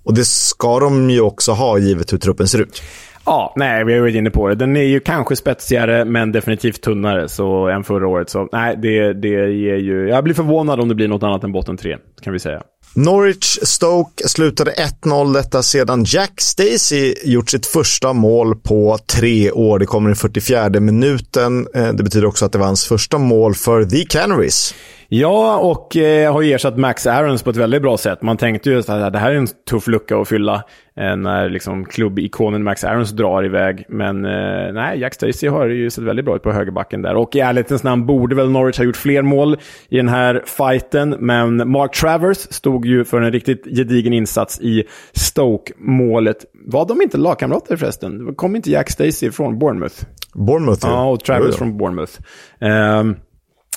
och 0.04 0.13
det 0.13 0.25
ska 0.25 0.80
de 0.80 1.10
ju 1.10 1.21
också 1.21 1.51
ha 1.51 1.77
givet 1.77 2.13
hur 2.13 2.17
truppen 2.17 2.47
ser 2.47 2.60
ut. 2.62 2.82
Ja, 3.25 3.53
nej, 3.55 3.86
vi 3.86 3.93
har 3.93 4.01
varit 4.01 4.15
inne 4.15 4.29
på 4.29 4.47
det. 4.47 4.55
Den 4.55 4.75
är 4.75 4.84
ju 4.84 4.99
kanske 4.99 5.36
spetsigare, 5.36 6.05
men 6.05 6.31
definitivt 6.31 6.81
tunnare 6.81 7.29
så, 7.29 7.67
än 7.67 7.84
förra 7.84 8.07
året. 8.07 8.29
Så 8.29 8.49
nej, 8.51 8.77
det, 8.81 9.13
det 9.13 9.51
ger 9.51 9.77
ju... 9.77 10.10
Jag 10.10 10.23
blir 10.23 10.34
förvånad 10.34 10.79
om 10.79 10.88
det 10.88 10.95
blir 10.95 11.07
något 11.07 11.23
annat 11.23 11.43
än 11.43 11.51
botten 11.51 11.77
tre, 11.77 11.97
kan 12.21 12.34
vi 12.34 12.39
säga. 12.39 12.62
Norwich 12.93 13.60
Stoke 13.63 14.27
slutade 14.27 14.71
1-0 15.03 15.34
detta 15.34 15.63
sedan 15.63 16.03
Jack 16.07 16.41
Stacey 16.41 17.15
gjort 17.23 17.49
sitt 17.49 17.65
första 17.65 18.13
mål 18.13 18.55
på 18.55 18.97
tre 19.05 19.51
år. 19.51 19.79
Det 19.79 19.86
kommer 19.86 20.12
i 20.12 20.15
44 20.15 20.69
minuten. 20.69 21.67
Eh, 21.75 21.93
det 21.93 22.03
betyder 22.03 22.27
också 22.27 22.45
att 22.45 22.51
det 22.51 22.57
var 22.57 22.65
hans 22.65 22.86
första 22.86 23.17
mål 23.17 23.55
för 23.55 23.86
The 23.86 24.05
Canaries. 24.05 24.73
Ja, 25.13 25.58
och 25.58 25.97
eh, 25.97 26.34
har 26.34 26.43
ersatt 26.43 26.78
Max 26.78 27.08
Aarons 27.08 27.43
på 27.43 27.50
ett 27.50 27.56
väldigt 27.56 27.82
bra 27.82 27.97
sätt. 27.97 28.21
Man 28.21 28.38
tänkte 28.38 28.69
ju 28.69 28.80
att 28.80 29.13
det 29.13 29.19
här 29.19 29.32
är 29.32 29.36
en 29.36 29.47
tuff 29.69 29.88
lucka 29.88 30.17
att 30.17 30.28
fylla 30.28 30.63
eh, 30.97 31.15
när 31.15 31.50
liksom 31.50 31.86
klubbikonen 31.86 32.63
Max 32.63 32.84
Aarons 32.84 33.12
drar 33.12 33.45
iväg. 33.45 33.86
Men 33.89 34.26
eh, 34.26 34.74
nej, 34.74 35.00
Jack 35.00 35.13
Stacey 35.13 35.50
har 35.50 35.67
ju 35.67 35.89
sett 35.89 36.04
väldigt 36.04 36.26
bra 36.26 36.36
ut 36.36 36.43
på 36.43 36.52
högerbacken 36.52 37.02
där. 37.02 37.15
Och 37.15 37.36
i 37.36 37.39
ärlighetens 37.39 37.84
namn 37.84 38.06
borde 38.06 38.36
väl 38.36 38.50
Norwich 38.50 38.78
ha 38.78 38.86
gjort 38.86 38.97
fler 38.97 39.21
mål 39.21 39.58
i 39.89 39.97
den 39.97 40.10
här 40.10 40.43
fighten. 40.45 41.15
Men 41.19 41.71
Mark 41.71 41.95
Travers 41.95 42.38
stod 42.38 42.86
ju 42.86 43.06
för 43.06 43.21
en 43.21 43.32
riktigt 43.32 43.65
gedigen 43.65 44.13
insats 44.13 44.62
i 44.62 44.84
Stoke-målet. 45.12 46.45
Var 46.65 46.86
de 46.86 47.02
inte 47.02 47.17
lagkamrater 47.17 47.76
förresten? 47.76 48.36
Kom 48.36 48.56
inte 48.56 48.71
Jack 48.71 48.89
Stacey 48.89 49.32
från 49.32 49.60
Bournemouth? 49.60 49.95
Bournemouth, 50.34 50.80
ja. 50.84 50.89
Ja, 50.89 51.10
och 51.10 51.24
Travers 51.24 51.56
från 51.56 51.78
Bournemouth. 51.78 52.13
Um, 52.60 53.15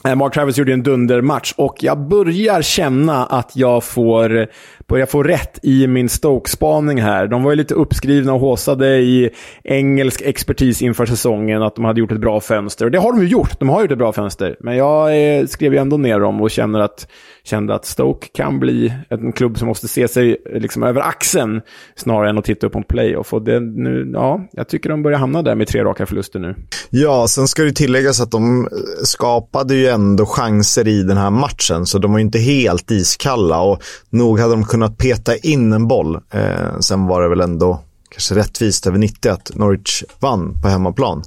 Eh, 0.09 0.15
Mark 0.15 0.35
Travis 0.35 0.59
gjorde 0.59 0.73
en 0.73 0.83
dundermatch 0.83 1.53
och 1.57 1.77
jag 1.81 1.99
börjar 1.99 2.63
känna 2.63 3.27
att 3.27 3.57
jag 3.57 3.85
får 3.85 4.47
börjar 4.87 5.07
få 5.07 5.23
rätt 5.23 5.59
i 5.63 5.87
min 5.87 6.09
Stoke-spaning 6.09 7.03
här. 7.03 7.27
De 7.27 7.43
var 7.43 7.51
ju 7.51 7.57
lite 7.57 7.75
uppskrivna 7.75 8.33
och 8.33 8.41
håsade 8.41 8.97
i 8.97 9.31
engelsk 9.65 10.23
expertis 10.23 10.83
inför 10.83 11.07
säsongen 11.07 11.63
att 11.63 11.75
de 11.75 11.85
hade 11.85 12.01
gjort 12.01 12.13
ett 12.13 12.21
bra 12.21 12.41
fönster. 12.41 12.85
Och 12.85 12.91
det 12.91 12.99
har 12.99 13.13
de 13.13 13.23
ju 13.23 13.29
gjort. 13.29 13.61
De 13.61 13.69
har 13.69 13.83
gjort 13.83 13.91
ett 13.91 13.99
bra 13.99 14.13
fönster. 14.13 14.57
Men 14.61 14.77
jag 14.77 15.37
eh, 15.39 15.47
skrev 15.47 15.73
ju 15.73 15.79
ändå 15.79 15.97
ner 15.97 16.21
dem 16.21 16.41
och 16.41 16.51
känner 16.51 16.81
att, 16.81 17.09
kände 17.45 17.75
att 17.75 17.87
Stoke 17.87 18.29
kan 18.35 18.61
bli 18.61 18.95
en 19.09 19.33
klubb 19.33 19.59
som 19.59 19.69
måste 19.69 19.89
se 19.89 20.09
sig 20.09 20.37
liksom 20.55 20.83
över 20.83 21.01
axeln 21.01 21.61
snarare 21.97 22.31
än 22.31 22.39
att 22.39 22.45
titta 22.45 22.67
upp 22.67 22.73
på 22.73 22.79
en 22.79 22.85
playoff. 22.85 23.33
Och 23.33 23.43
det, 23.43 23.61
nu, 23.61 24.11
ja, 24.15 24.49
jag 24.53 24.69
tycker 24.69 24.91
de 24.91 25.03
börjar 25.03 25.19
hamna 25.19 25.43
där 25.43 25.55
med 25.55 25.69
tre 25.69 25.85
raka 25.85 26.07
förluster 26.07 26.39
nu. 26.39 26.55
Ja, 26.91 27.29
sen 27.29 27.49
ska 27.49 27.63
det 27.63 27.73
tilläggas 27.73 28.21
att 28.21 28.31
de 28.31 28.69
skapade 29.05 29.75
ju 29.75 29.87
ändå 29.87 30.27
chanser 30.27 30.89
i 30.89 31.03
den 31.03 31.17
här 31.17 31.31
matchen, 31.31 31.87
så 31.87 31.99
de 31.99 32.13
var 32.13 32.19
ju 32.19 32.25
inte 32.25 32.39
helt 32.39 32.91
iskalla 32.91 33.61
och 33.61 33.83
nog 34.11 34.41
hade 34.41 34.53
de 34.53 34.65
kunnat 34.65 34.99
peta 34.99 35.37
in 35.37 35.73
en 35.73 35.89
boll. 35.89 36.15
Eh, 36.31 36.79
sen 36.81 37.07
var 37.07 37.23
det 37.23 37.29
väl 37.29 37.41
ändå 37.41 37.81
kanske 38.11 38.35
rättvist 38.35 38.87
över 38.87 38.99
90 38.99 39.31
att 39.31 39.51
Norwich 39.55 40.03
vann 40.21 40.63
på 40.63 40.69
hemmaplan. 40.69 41.23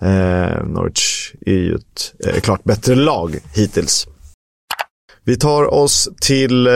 Eh, 0.00 0.64
Norwich 0.66 1.34
är 1.46 1.52
ju 1.52 1.74
ett 1.74 2.14
eh, 2.26 2.40
klart 2.40 2.64
bättre 2.64 2.94
lag 2.94 3.38
hittills. 3.54 4.06
Vi 5.24 5.36
tar 5.36 5.74
oss 5.74 6.08
till 6.20 6.66
eh, 6.66 6.72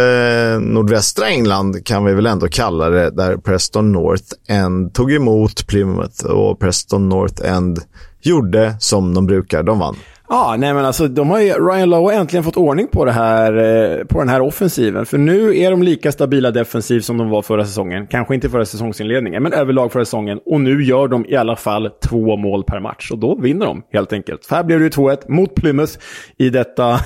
nordvästra 0.60 1.28
England 1.28 1.84
kan 1.86 2.04
vi 2.04 2.14
väl 2.14 2.26
ändå 2.26 2.48
kalla 2.48 2.90
det, 2.90 3.10
där 3.10 3.36
Preston 3.36 3.92
North 3.92 4.24
End 4.48 4.94
tog 4.94 5.12
emot 5.12 5.66
Plymouth 5.66 6.26
och 6.26 6.60
Preston 6.60 7.08
North 7.08 7.52
End 7.52 7.78
gjorde 8.22 8.76
som 8.80 9.14
de 9.14 9.26
brukar, 9.26 9.62
de 9.62 9.78
vann. 9.78 9.96
Ja, 10.28 10.56
nej 10.58 10.74
men 10.74 10.84
alltså 10.84 11.08
de 11.08 11.30
har 11.30 11.40
ju, 11.40 11.52
Ryan 11.52 11.90
Lowe 11.90 12.14
har 12.14 12.20
äntligen 12.20 12.44
fått 12.44 12.56
ordning 12.56 12.88
på, 12.88 13.04
det 13.04 13.12
här, 13.12 13.52
eh, 13.56 14.04
på 14.04 14.18
den 14.18 14.28
här 14.28 14.40
offensiven. 14.40 15.06
För 15.06 15.18
nu 15.18 15.58
är 15.58 15.70
de 15.70 15.82
lika 15.82 16.12
stabila 16.12 16.50
defensivt 16.50 17.04
som 17.04 17.18
de 17.18 17.30
var 17.30 17.42
förra 17.42 17.64
säsongen. 17.64 18.06
Kanske 18.06 18.34
inte 18.34 18.50
förra 18.50 18.64
säsongsinledningen, 18.64 19.42
men 19.42 19.52
överlag 19.52 19.92
förra 19.92 20.04
säsongen. 20.04 20.40
Och 20.46 20.60
nu 20.60 20.84
gör 20.84 21.08
de 21.08 21.26
i 21.26 21.36
alla 21.36 21.56
fall 21.56 21.90
två 22.08 22.36
mål 22.36 22.64
per 22.64 22.80
match. 22.80 23.10
Och 23.10 23.18
då 23.18 23.36
vinner 23.40 23.66
de 23.66 23.82
helt 23.92 24.12
enkelt. 24.12 24.46
För 24.46 24.56
här 24.56 24.64
blev 24.64 24.78
det 24.78 24.84
ju 24.84 24.90
2-1 24.90 25.16
mot 25.28 25.54
Plymouth 25.54 25.92
i 26.36 26.50
detta 26.50 27.00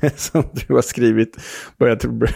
som 0.16 0.44
du 0.52 0.74
har 0.74 0.82
skrivit. 0.82 1.36
Jag 1.78 2.00
tror, 2.00 2.28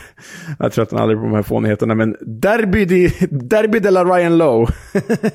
jag 0.59 0.79
att 0.79 0.91
han 0.91 1.01
aldrig 1.01 1.19
på 1.19 1.25
de 1.25 1.35
här 1.35 1.43
fånigheterna, 1.43 1.95
men 1.95 2.17
Derby 2.21 2.85
de, 2.85 3.09
Derby 3.31 3.79
de 3.79 3.91
la 3.91 4.05
Ryan 4.05 4.39
Lowe. 4.39 4.67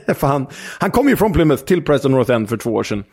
För 0.15 0.27
han, 0.27 0.47
han 0.79 0.91
kom 0.91 1.09
ju 1.09 1.15
från 1.15 1.33
Plymouth 1.33 1.63
till 1.63 1.81
Preston 1.81 2.11
North 2.11 2.31
End 2.31 2.49
för 2.49 2.57
två 2.57 2.73
år 2.73 2.83
sedan. 2.83 3.03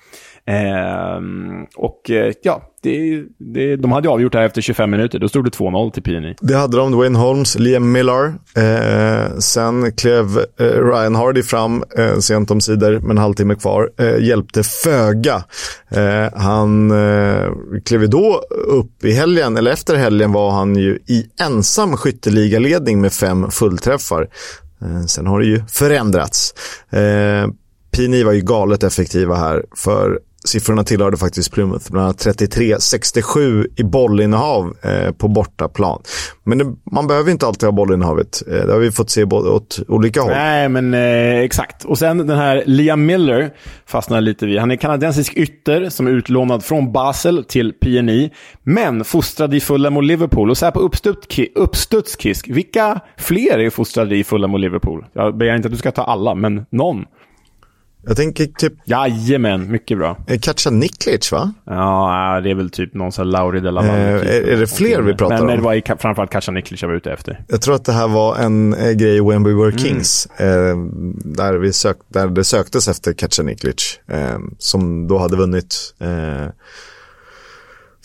Ehm, 0.47 1.65
och 1.77 2.11
eh, 2.11 2.33
ja, 2.43 2.63
det, 2.83 3.23
det, 3.39 3.77
de 3.77 3.93
hade 3.93 4.09
avgjort 4.09 4.33
det 4.33 4.39
här 4.39 4.47
efter 4.47 4.61
25 4.61 4.91
minuter. 4.91 5.19
Då 5.19 5.29
stod 5.29 5.45
det 5.45 5.51
2-0 5.51 5.91
till 5.91 6.03
PNI. 6.03 6.35
Det 6.41 6.55
hade 6.55 6.77
de. 6.77 6.97
Wayne 6.97 7.19
Holmes, 7.19 7.59
Liam 7.59 7.93
Millar. 7.93 8.35
Eh, 8.57 9.39
sen 9.39 9.93
klev 9.93 10.39
eh, 10.61 10.65
Ryan 10.65 11.15
Hardy 11.15 11.43
fram 11.43 11.85
eh, 11.99 12.19
sent 12.19 12.51
om 12.51 12.61
sidor 12.61 13.01
med 13.01 13.11
en 13.11 13.19
halvtimme 13.19 13.55
kvar. 13.55 13.91
Eh, 13.99 14.19
hjälpte 14.19 14.63
föga. 14.63 15.45
Eh, 15.91 16.39
han 16.39 16.91
eh, 16.91 17.51
klev 17.85 18.11
då 18.11 18.43
upp 18.67 19.05
i 19.05 19.13
helgen, 19.13 19.57
eller 19.57 19.71
efter 19.71 19.97
helgen 19.97 20.33
var 20.33 20.51
han 20.51 20.77
ju 20.77 20.99
i 21.07 21.27
ensam 21.41 21.97
skytteligaledning 21.97 23.01
med 23.01 23.13
fem 23.13 23.51
fullträffar. 23.51 24.29
Eh, 24.83 25.05
sen 25.07 25.27
har 25.27 25.41
det 25.41 25.47
ju 25.47 25.63
förändrats. 25.69 26.55
Eh, 26.91 27.51
PNI 27.97 28.23
var 28.23 28.33
ju 28.33 28.41
galet 28.41 28.83
effektiva 28.83 29.35
här, 29.35 29.65
för 29.77 30.19
siffrorna 30.45 30.85
tillhörde 30.85 31.17
faktiskt 31.17 31.53
Plymouth, 31.53 31.91
bland 31.91 32.05
annat 32.05 32.27
33-67 32.27 33.67
i 33.77 33.83
bollinnehav 33.83 34.77
eh, 34.83 35.13
på 35.13 35.29
bortaplan. 35.29 36.03
Men 36.45 36.59
det, 36.59 36.65
man 36.93 37.07
behöver 37.07 37.31
inte 37.31 37.47
alltid 37.47 37.67
ha 37.67 37.73
bollinnehavet. 37.73 38.43
Eh, 38.49 38.67
det 38.67 38.73
har 38.73 38.79
vi 38.79 38.93
fått 38.93 39.11
se 39.11 39.25
både 39.25 39.51
åt 39.51 39.81
olika 39.89 40.21
håll. 40.21 40.31
Nej, 40.31 40.69
men 40.69 40.95
eh, 40.95 41.39
exakt. 41.39 41.85
Och 41.85 41.99
sen 41.99 42.19
den 42.19 42.39
här 42.39 42.63
Liam 42.67 43.07
Miller 43.07 43.51
fastnar 43.87 44.21
lite 44.21 44.47
vid. 44.47 44.59
Han 44.59 44.71
är 44.71 44.77
kanadensisk 44.77 45.37
ytter 45.37 45.89
som 45.89 46.07
är 46.07 46.11
utlånad 46.11 46.65
från 46.65 46.93
Basel 46.93 47.45
till 47.45 47.73
PNI, 47.73 48.31
men 48.63 49.05
fostrad 49.05 49.55
i 49.55 49.61
Fulham 49.61 49.97
och 49.97 50.03
Liverpool. 50.03 50.51
Och 50.51 50.59
så 50.59 50.65
här 50.65 50.73
på 50.73 50.91
uppstudskisk, 51.55 52.49
vilka 52.49 53.01
fler 53.17 53.59
är 53.59 53.71
fostrade 53.71 54.17
i 54.17 54.25
Fulham 54.25 54.55
och 54.55 54.61
Liverpool? 54.61 55.05
Jag 55.13 55.37
begär 55.37 55.57
inte 55.57 55.67
att 55.69 55.73
du 55.73 55.79
ska 55.79 55.91
ta 55.91 56.03
alla, 56.03 56.35
men 56.35 56.67
någon. 56.71 57.05
Jag 58.05 58.17
tänker 58.17 58.47
typ... 58.47 58.73
Jajamän, 58.85 59.71
mycket 59.71 59.99
bra. 59.99 60.17
Katja 60.41 60.71
Niklic, 60.71 61.33
va? 61.33 61.53
Ja, 61.67 62.41
det 62.45 62.51
är 62.51 62.55
väl 62.55 62.71
typ 62.71 62.95
någon 62.95 63.13
sån 63.13 63.31
Lauri 63.31 63.61
de 63.61 63.75
la 63.75 63.85
eh, 63.85 63.95
är, 63.95 64.49
är, 64.49 64.57
det 64.57 64.67
fler 64.67 65.03
vi 65.03 65.15
pratar 65.15 65.35
men, 65.35 65.41
om? 65.41 65.47
Men 65.47 65.57
det 65.57 65.63
var 65.63 65.97
framförallt 65.99 66.31
Katja 66.31 66.53
Niklic 66.53 66.83
jag 66.83 66.89
var 66.89 66.97
ute 66.97 67.13
efter. 67.13 67.45
Jag 67.49 67.63
tror 67.63 67.75
att 67.75 67.85
det 67.85 67.93
här 67.93 68.09
var 68.09 68.37
en 68.37 68.75
eh, 68.75 68.91
grej 68.91 69.21
when 69.21 69.45
we 69.45 69.55
were 69.55 69.79
kings. 69.79 70.29
Mm. 70.37 70.71
Eh, 70.71 70.77
där, 71.25 71.55
vi 71.55 71.73
sök, 71.73 71.97
där 72.09 72.29
det 72.29 72.45
söktes 72.45 72.89
efter 72.89 73.13
Katja 73.13 73.45
Niklic. 73.45 74.01
Eh, 74.09 74.39
som 74.59 75.09
då 75.09 75.19
hade 75.19 75.37
vunnit 75.37 75.95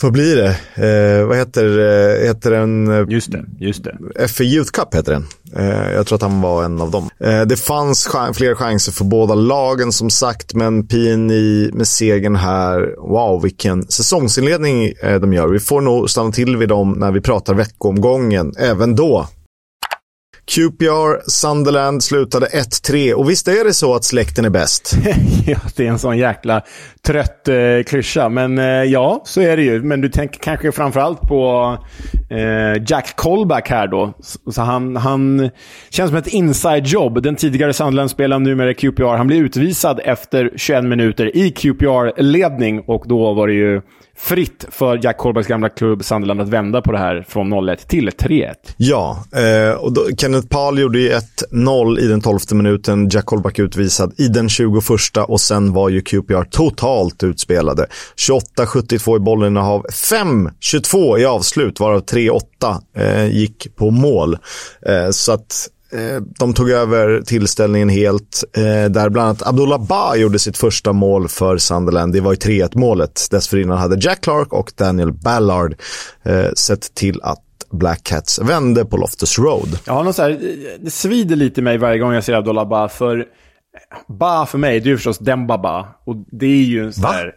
vad 0.02 0.12
blir 0.12 0.36
det? 0.36 0.50
Eh, 0.88 1.26
vad 1.28 1.38
heter, 1.38 1.80
eh, 1.80 2.28
heter 2.28 2.52
den? 2.52 2.88
Eh, 2.88 3.06
just 3.10 3.32
det, 3.32 3.46
just 3.60 3.84
det. 3.84 4.28
FA 4.28 4.44
Youth 4.44 4.72
Cup 4.72 4.96
heter 4.96 5.12
den. 5.12 5.26
Eh, 5.56 5.92
jag 5.94 6.08
tror 6.08 6.16
att 6.16 6.22
han 6.22 6.42
var 6.42 6.64
en 6.64 6.82
av 6.82 6.92
dem. 6.92 7.10
Eh, 7.20 7.42
det 7.42 7.58
fanns 7.58 8.08
ch 8.08 8.16
fler 8.34 8.56
chanser 8.56 8.92
för 8.92 9.06
båda 9.06 9.36
lagen 9.36 9.92
som 9.92 10.10
sagt, 10.10 10.54
men 10.54 10.88
PNI 10.88 11.70
med 11.74 11.88
segern 11.88 12.36
här. 12.36 12.96
Wow, 12.98 13.42
vilken 13.42 13.88
säsongsinledning 13.88 14.94
de 15.22 15.34
gör. 15.34 15.48
Vi 15.48 15.60
får 15.60 15.82
nog 15.82 16.10
stanna 16.10 16.32
till 16.32 16.58
vid 16.58 16.70
dem 16.70 16.92
när 16.92 17.12
vi 17.12 17.22
pratar 17.22 17.54
veckomgången, 17.54 18.54
även 18.58 18.96
då. 18.96 19.28
QPR, 20.52 21.30
Sunderland 21.30 22.04
slutade 22.04 22.46
1-3 22.46 23.14
och 23.14 23.30
visst 23.30 23.48
är 23.48 23.64
det 23.64 23.74
så 23.74 23.96
att 23.96 24.04
släkten 24.04 24.46
är 24.46 24.50
bäst? 24.50 24.98
ja, 25.46 25.58
det 25.76 25.86
är 25.86 25.90
en 25.90 26.00
sån 26.00 26.18
jäkla 26.18 26.62
trött 27.08 27.48
eh, 27.48 27.84
klyscha. 27.86 28.30
Men 28.30 28.58
eh, 28.58 28.66
ja, 28.66 29.22
så 29.26 29.42
är 29.42 29.58
det 29.58 29.64
ju. 29.64 29.82
Men 29.82 30.02
du 30.02 30.10
tänker 30.10 30.40
kanske 30.40 30.72
framförallt 30.72 31.22
på 31.22 31.78
eh, 32.30 32.84
Jack 32.88 33.16
Colback 33.16 33.70
här 33.70 33.88
då. 33.88 34.14
Så 34.52 34.62
han, 34.62 34.96
han 34.96 35.50
känns 35.90 36.10
som 36.10 36.18
ett 36.18 36.28
inside-jobb. 36.28 37.24
Den 37.24 37.36
tidigare 37.36 37.74
Sunderland-spelaren, 37.74 38.44
numera 38.44 38.74
QPR, 38.74 39.18
han 39.18 39.28
blir 39.28 39.42
utvisad 39.42 40.00
efter 40.04 40.52
21 40.56 40.84
minuter 40.84 41.38
i 41.38 41.52
QPR-ledning 41.52 42.84
och 42.88 43.04
då 43.08 43.34
var 43.34 43.48
det 43.48 43.54
ju 43.54 43.82
fritt 44.18 44.66
för 44.72 45.00
Jack 45.04 45.18
Colbacks 45.18 45.48
gamla 45.48 45.70
klubb 45.70 46.06
Sunderland 46.06 46.42
att 46.42 46.50
vända 46.50 46.82
på 46.82 46.92
det 46.92 46.98
här 46.98 47.26
från 47.30 47.54
0-1 47.54 47.88
till 47.88 48.10
3-1. 48.10 48.54
Ja, 48.78 49.24
eh, 49.36 49.72
och 49.72 49.94
då, 49.94 50.08
Kenneth 50.18 50.48
Paul 50.48 50.80
gjorde 50.80 51.00
ju 51.00 51.10
1-0 51.52 52.00
i 52.00 52.08
den 52.08 52.22
12 52.22 52.40
minuten. 52.52 53.10
Jack 53.10 53.26
Colback 53.26 53.60
utvisad 53.60 54.14
i 54.18 54.28
den 54.28 54.50
21 54.50 54.84
och 55.28 55.42
sen 55.42 55.74
var 55.74 55.90
ju 55.90 56.02
QPR 56.02 56.44
totalt 56.44 57.24
utspelade. 57.24 57.88
28-72 58.30 59.16
i 59.16 59.20
bollinnehav, 59.20 59.86
5-22 59.86 61.20
i 61.20 61.26
avslut, 61.26 61.80
varav 61.80 62.06
3-8 62.06 62.40
eh, 62.98 63.28
gick 63.28 63.76
på 63.76 63.92
mål. 63.92 64.38
Eh, 64.86 65.10
så 65.10 65.32
att 65.32 65.70
de 66.40 66.54
tog 66.54 66.70
över 66.70 67.22
tillställningen 67.22 67.90
helt, 67.90 68.44
eh, 68.58 68.64
där 68.64 69.10
bland 69.10 69.28
annat 69.28 69.48
Abdullah 69.48 69.86
Ba 69.86 70.16
gjorde 70.16 70.40
sitt 70.40 70.58
första 70.58 70.94
mål 70.94 71.28
för 71.28 71.58
Sunderland. 71.58 72.14
Det 72.14 72.22
var 72.22 72.32
ju 72.32 72.38
3-1 72.38 72.76
målet. 72.76 73.28
Dessförinnan 73.32 73.78
hade 73.78 73.98
Jack 74.00 74.22
Clark 74.22 74.54
och 74.54 74.72
Daniel 74.76 75.14
Ballard 75.14 75.76
eh, 76.24 76.52
sett 76.56 76.96
till 76.96 77.22
att 77.24 77.44
Black 77.72 78.04
Cats 78.04 78.40
vände 78.40 78.86
på 78.86 78.98
Loftus 78.98 79.40
Road. 79.40 79.80
Ja, 79.86 80.04
något 80.04 80.16
så 80.16 80.22
här, 80.22 80.40
det 80.80 80.92
svider 80.92 81.36
lite 81.36 81.62
i 81.62 81.64
mig 81.64 81.78
varje 81.78 82.00
gång 82.00 82.14
jag 82.14 82.24
ser 82.24 82.34
Abdullah 82.34 82.68
Ba, 82.68 82.90
för 82.90 83.26
Ba 84.08 84.46
för 84.46 84.58
mig, 84.58 84.80
det 84.80 84.88
är 84.88 84.92
ju 84.92 84.98
förstås 84.98 85.20
Demba 85.20 85.58
Ba. 85.58 85.88
Och 86.06 86.16
det 86.32 86.46
är 86.46 86.64
ju 86.64 86.86
en 86.86 86.94
sån 86.94 87.06
här 87.06 87.36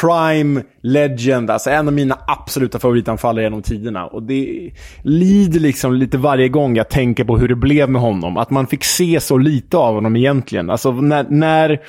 prime 0.00 0.62
legend, 0.82 1.50
alltså 1.50 1.70
en 1.70 1.88
av 1.88 1.94
mina 1.94 2.18
absoluta 2.26 2.78
favoritanfallare 2.78 3.44
genom 3.44 3.62
tiderna. 3.62 4.06
Och 4.06 4.22
det 4.22 4.70
lider 5.02 5.60
liksom 5.60 5.94
lite 5.94 6.18
varje 6.18 6.48
gång 6.48 6.76
jag 6.76 6.88
tänker 6.88 7.24
på 7.24 7.38
hur 7.38 7.48
det 7.48 7.54
blev 7.54 7.90
med 7.90 8.00
honom. 8.00 8.36
Att 8.36 8.50
man 8.50 8.66
fick 8.66 8.84
se 8.84 9.20
så 9.20 9.38
lite 9.38 9.76
av 9.76 9.94
honom 9.94 10.16
egentligen. 10.16 10.70
Alltså 10.70 10.92
när... 10.92 11.26
när 11.28 11.80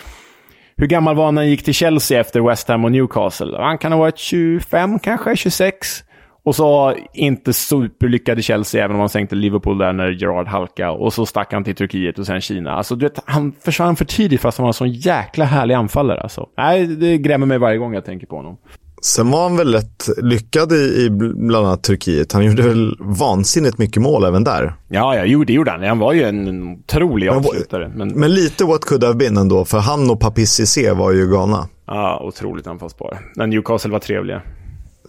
hur 0.75 0.87
gammal 0.87 1.15
var 1.15 1.25
han 1.25 1.35
när 1.35 1.41
han 1.41 1.49
gick 1.49 1.63
till 1.63 1.73
Chelsea 1.73 2.19
efter 2.19 2.41
West 2.41 2.67
Ham 2.67 2.85
och 2.85 2.91
Newcastle? 2.91 3.57
Han 3.57 3.77
kan 3.77 3.91
ha 3.91 3.99
varit 3.99 4.17
25 4.17 4.99
kanske, 4.99 5.35
26. 5.35 6.03
Och 6.45 6.55
så 6.55 6.95
inte 7.13 7.53
superlyckade 7.53 8.41
Chelsea, 8.41 8.83
även 8.83 8.95
om 8.95 8.99
han 8.99 9.09
sänkte 9.09 9.35
Liverpool 9.35 9.77
där 9.77 9.93
när 9.93 10.09
Gerard 10.09 10.47
halka. 10.47 10.91
Och 10.91 11.13
så 11.13 11.25
stack 11.25 11.53
han 11.53 11.63
till 11.63 11.75
Turkiet 11.75 12.19
och 12.19 12.25
sen 12.25 12.41
Kina. 12.41 12.71
Alltså, 12.71 12.95
du 12.95 13.05
vet, 13.05 13.19
han 13.25 13.53
försvann 13.61 13.95
för 13.95 14.05
tidigt 14.05 14.41
fast 14.41 14.57
han 14.57 14.63
var 14.63 14.69
en 14.69 14.73
sån 14.73 14.91
jäkla 14.91 15.45
härlig 15.45 15.75
anfallare. 15.75 16.21
Alltså. 16.21 16.47
Nej, 16.57 16.87
det 16.87 17.17
grämer 17.17 17.45
mig 17.45 17.57
varje 17.57 17.77
gång 17.77 17.93
jag 17.93 18.05
tänker 18.05 18.27
på 18.27 18.35
honom. 18.35 18.57
Sen 19.01 19.31
var 19.31 19.43
han 19.43 19.57
väl 19.57 19.73
rätt 19.73 20.09
lyckad 20.17 20.71
i, 20.71 21.05
i 21.05 21.09
bland 21.35 21.67
annat 21.67 21.83
Turkiet. 21.83 22.33
Han 22.33 22.45
gjorde 22.45 22.61
väl 22.61 22.97
vansinnigt 22.99 23.77
mycket 23.77 24.01
mål 24.01 24.23
även 24.23 24.43
där. 24.43 24.73
Ja, 24.87 25.15
ja 25.15 25.25
jo, 25.25 25.43
det 25.43 25.53
gjorde 25.53 25.71
han. 25.71 25.83
Han 25.83 25.99
var 25.99 26.13
ju 26.13 26.23
en 26.23 26.73
otrolig 26.73 27.27
avslutare. 27.27 27.91
Men, 27.95 28.07
men 28.07 28.33
lite 28.33 28.65
what 28.65 28.81
could 28.81 29.03
have 29.03 29.15
been 29.15 29.37
ändå, 29.37 29.65
för 29.65 29.79
han 29.79 30.09
och 30.09 30.19
Papi 30.19 30.45
Cissé 30.45 30.91
var 30.91 31.11
ju 31.11 31.31
galna. 31.31 31.67
Ja, 31.87 32.21
otroligt 32.23 32.67
anfallsbara. 32.67 33.17
Men 33.35 33.49
Newcastle 33.49 33.91
var 33.91 33.99
trevliga. 33.99 34.41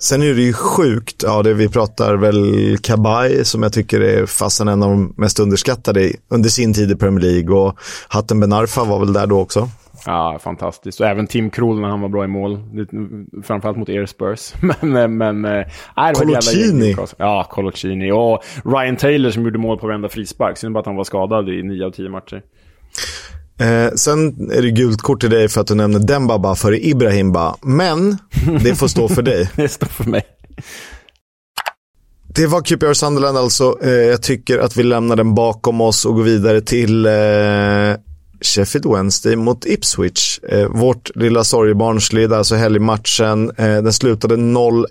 Sen 0.00 0.22
är 0.22 0.34
det 0.34 0.42
ju 0.42 0.52
sjukt, 0.52 1.22
ja 1.22 1.42
det 1.42 1.54
vi 1.54 1.68
pratar 1.68 2.14
väl 2.14 2.78
Kabay 2.82 3.44
som 3.44 3.62
jag 3.62 3.72
tycker 3.72 4.00
är 4.00 4.26
fasen 4.26 4.68
en 4.68 4.82
av 4.82 4.90
de 4.90 5.14
mest 5.16 5.40
underskattade 5.40 6.12
under 6.28 6.48
sin 6.48 6.74
tid 6.74 6.90
i 6.90 6.96
Premier 6.96 7.20
League 7.20 7.56
och 7.56 7.78
Hatten 8.08 8.40
Ben 8.40 8.52
Arfa 8.52 8.84
var 8.84 8.98
väl 8.98 9.12
där 9.12 9.26
då 9.26 9.40
också. 9.40 9.68
Ja, 10.06 10.38
fantastiskt. 10.42 11.00
Och 11.00 11.06
även 11.06 11.26
Tim 11.26 11.50
Krul 11.50 11.80
när 11.80 11.88
han 11.88 12.00
var 12.00 12.08
bra 12.08 12.24
i 12.24 12.28
mål. 12.28 12.58
Framförallt 13.42 13.78
mot 13.78 13.88
er 13.88 14.06
Spurs. 14.06 14.54
men, 14.80 15.16
men, 15.16 15.44
äh, 15.44 15.64
Colocini. 16.14 16.96
Ja, 17.16 17.46
Colocini. 17.50 18.12
Och 18.12 18.44
Ryan 18.64 18.96
Taylor 18.96 19.30
som 19.30 19.44
gjorde 19.44 19.58
mål 19.58 19.78
på 19.78 19.86
varenda 19.86 20.08
frispark. 20.08 20.58
Synd 20.58 20.74
bara 20.74 20.80
att 20.80 20.86
han 20.86 20.96
var 20.96 21.04
skadad 21.04 21.48
i 21.48 21.62
nio 21.62 21.86
av 21.86 21.90
tio 21.90 22.08
matcher. 22.08 22.42
Eh, 23.60 23.94
sen 23.94 24.50
är 24.50 24.62
det 24.62 24.70
gult 24.70 25.02
kort 25.02 25.20
till 25.20 25.30
dig 25.30 25.48
för 25.48 25.60
att 25.60 25.66
du 25.66 25.74
nämner 25.74 25.98
Dembaba 25.98 26.54
före 26.54 26.86
Ibrahimba. 26.86 27.56
Men 27.62 28.18
det 28.64 28.74
får 28.74 28.88
stå 28.88 29.08
för 29.08 29.22
dig. 29.22 29.50
det 29.56 29.68
står 29.68 29.86
för 29.86 30.04
mig. 30.04 30.22
Det 32.34 32.46
var 32.46 32.62
QPR 32.62 32.92
Sunderland 32.92 33.38
alltså. 33.38 33.78
Eh, 33.82 33.90
jag 33.90 34.22
tycker 34.22 34.58
att 34.58 34.76
vi 34.76 34.82
lämnar 34.82 35.16
den 35.16 35.34
bakom 35.34 35.80
oss 35.80 36.04
och 36.04 36.14
går 36.14 36.22
vidare 36.22 36.60
till 36.60 37.06
eh, 37.06 37.12
Sheffield 38.46 38.86
Wednesday 38.86 39.36
mot 39.36 39.66
Ipswich. 39.66 40.40
Eh, 40.48 40.68
vårt 40.68 41.10
lilla 41.16 41.44
sorgebarn 41.44 42.00
slid 42.00 42.32
alltså 42.32 42.54
helgmatchen. 42.54 43.50
Eh, 43.50 43.82
den 43.82 43.92
slutade 43.92 44.36
0-1. 44.36 44.86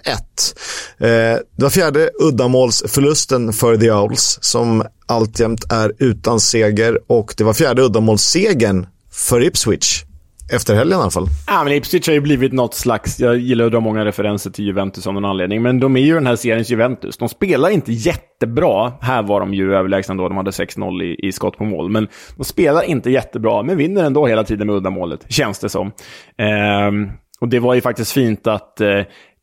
Eh, 0.98 1.08
det 1.56 1.63
var 1.63 1.70
fjärde 1.70 2.10
uddamålsförlusten 2.20 3.54
för 3.54 3.78
The 3.78 3.92
Owls 3.92 4.38
som 4.42 4.84
alltjämt 5.06 5.72
är 5.72 5.94
utan 6.00 6.39
seger 6.39 7.00
och 7.08 7.34
det 7.38 7.44
var 7.44 7.54
fjärde 7.54 7.82
uddamålssegern 7.82 8.86
för 9.12 9.44
Ipswich. 9.44 10.04
Efter 10.51 10.75
helgen 10.75 10.99
i 10.99 11.01
alla 11.01 11.12
fall. 11.12 11.27
Ja, 11.47 11.63
men 11.63 11.73
Ipswich 11.73 12.08
har 12.08 12.13
ju 12.13 12.21
blivit 12.21 12.53
något 12.53 12.73
slags, 12.73 13.19
jag 13.19 13.38
gillar 13.38 13.65
att 13.65 13.71
dra 13.71 13.79
många 13.79 14.06
referenser 14.06 14.49
till 14.49 14.65
Juventus 14.65 15.08
av 15.08 15.13
någon 15.13 15.25
anledning, 15.25 15.62
men 15.62 15.79
de 15.79 15.97
är 15.97 16.01
ju 16.01 16.13
den 16.13 16.27
här 16.27 16.36
seriens 16.36 16.69
Juventus. 16.69 17.17
De 17.17 17.29
spelar 17.29 17.69
inte 17.69 17.91
jättebra. 17.91 18.93
Här 19.01 19.23
var 19.23 19.39
de 19.39 19.53
ju 19.53 19.75
överlägsna 19.75 20.15
då, 20.15 20.27
de 20.27 20.38
hade 20.38 20.51
6-0 20.51 21.03
i, 21.03 21.27
i 21.27 21.32
skott 21.32 21.58
på 21.58 21.65
mål. 21.65 21.89
Men 21.89 22.08
de 22.38 22.43
spelar 22.43 22.84
inte 22.84 23.12
jättebra, 23.12 23.63
men 23.63 23.77
vinner 23.77 24.03
ändå 24.03 24.27
hela 24.27 24.43
tiden 24.43 24.67
med 24.67 24.75
uddamålet, 24.75 25.25
känns 25.29 25.60
det 25.60 25.69
som. 25.69 25.91
Ehm, 26.38 27.10
och 27.39 27.49
det 27.49 27.60
var 27.60 27.73
ju 27.73 27.82
faktiskt 27.82 28.12
fint 28.12 28.47
att 28.47 28.82
eh, 28.82 29.01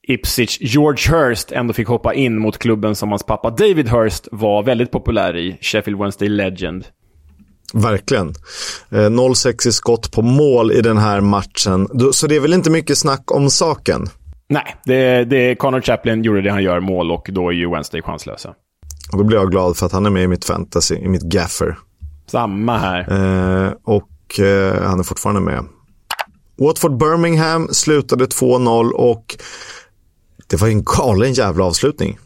Ipswich 0.09 0.59
George 0.61 1.17
Hurst 1.17 1.53
ändå 1.53 1.73
fick 1.73 1.89
hoppa 1.89 2.15
in 2.15 2.39
mot 2.39 2.59
klubben 2.59 2.95
som 2.95 3.09
hans 3.09 3.27
pappa 3.27 3.51
David 3.51 3.89
Hurst 3.89 4.29
var 4.33 4.63
väldigt 4.63 4.91
populär 4.91 5.37
i, 5.37 5.59
Sheffield 5.61 5.99
Wednesday 5.99 6.29
Legend. 6.29 6.87
Verkligen. 7.75 8.35
0-6 8.91 9.47
eh, 9.47 9.69
i 9.69 9.73
skott 9.73 10.13
på 10.13 10.23
mål 10.23 10.73
i 10.73 10.81
den 10.81 10.99
här 10.99 11.21
matchen. 11.21 11.89
Så 12.13 12.27
det 12.27 12.37
är 12.37 12.41
väl 12.41 12.53
inte 12.53 12.71
mycket 12.71 12.99
snack 12.99 13.33
om 13.33 13.51
saken? 13.51 14.09
Nej, 14.49 14.77
det, 14.85 15.25
det, 15.25 15.55
Connor 15.55 15.81
Chaplin 15.81 16.23
gjorde 16.23 16.43
det 16.43 16.51
han 16.51 16.63
gör, 16.63 16.81
mål, 16.81 17.11
och 17.11 17.29
då 17.33 17.49
är 17.49 17.53
ju 17.53 17.71
Wednesday 17.71 18.03
chanslösa. 18.03 18.49
Och 19.13 19.19
då 19.19 19.25
blir 19.25 19.39
jag 19.39 19.51
glad 19.51 19.77
för 19.77 19.87
att 19.87 19.93
han 19.93 20.07
är 20.07 20.11
med 20.11 20.23
i 20.23 20.27
mitt 20.27 20.45
fantasy, 20.45 20.95
i 20.95 21.09
mitt 21.09 21.23
gaffer. 21.23 21.79
Samma 22.27 22.79
här. 22.79 23.01
Eh, 23.01 23.73
och 23.85 24.41
eh, 24.41 24.83
han 24.83 24.99
är 24.99 25.03
fortfarande 25.03 25.41
med. 25.41 25.65
Watford 26.59 26.97
Birmingham 26.99 27.69
slutade 27.73 28.25
2-0 28.25 28.91
och 28.91 29.37
det 30.47 30.57
var 30.57 30.69
en 30.69 30.85
galen 30.85 31.33
jävla 31.33 31.65
avslutning. 31.65 32.19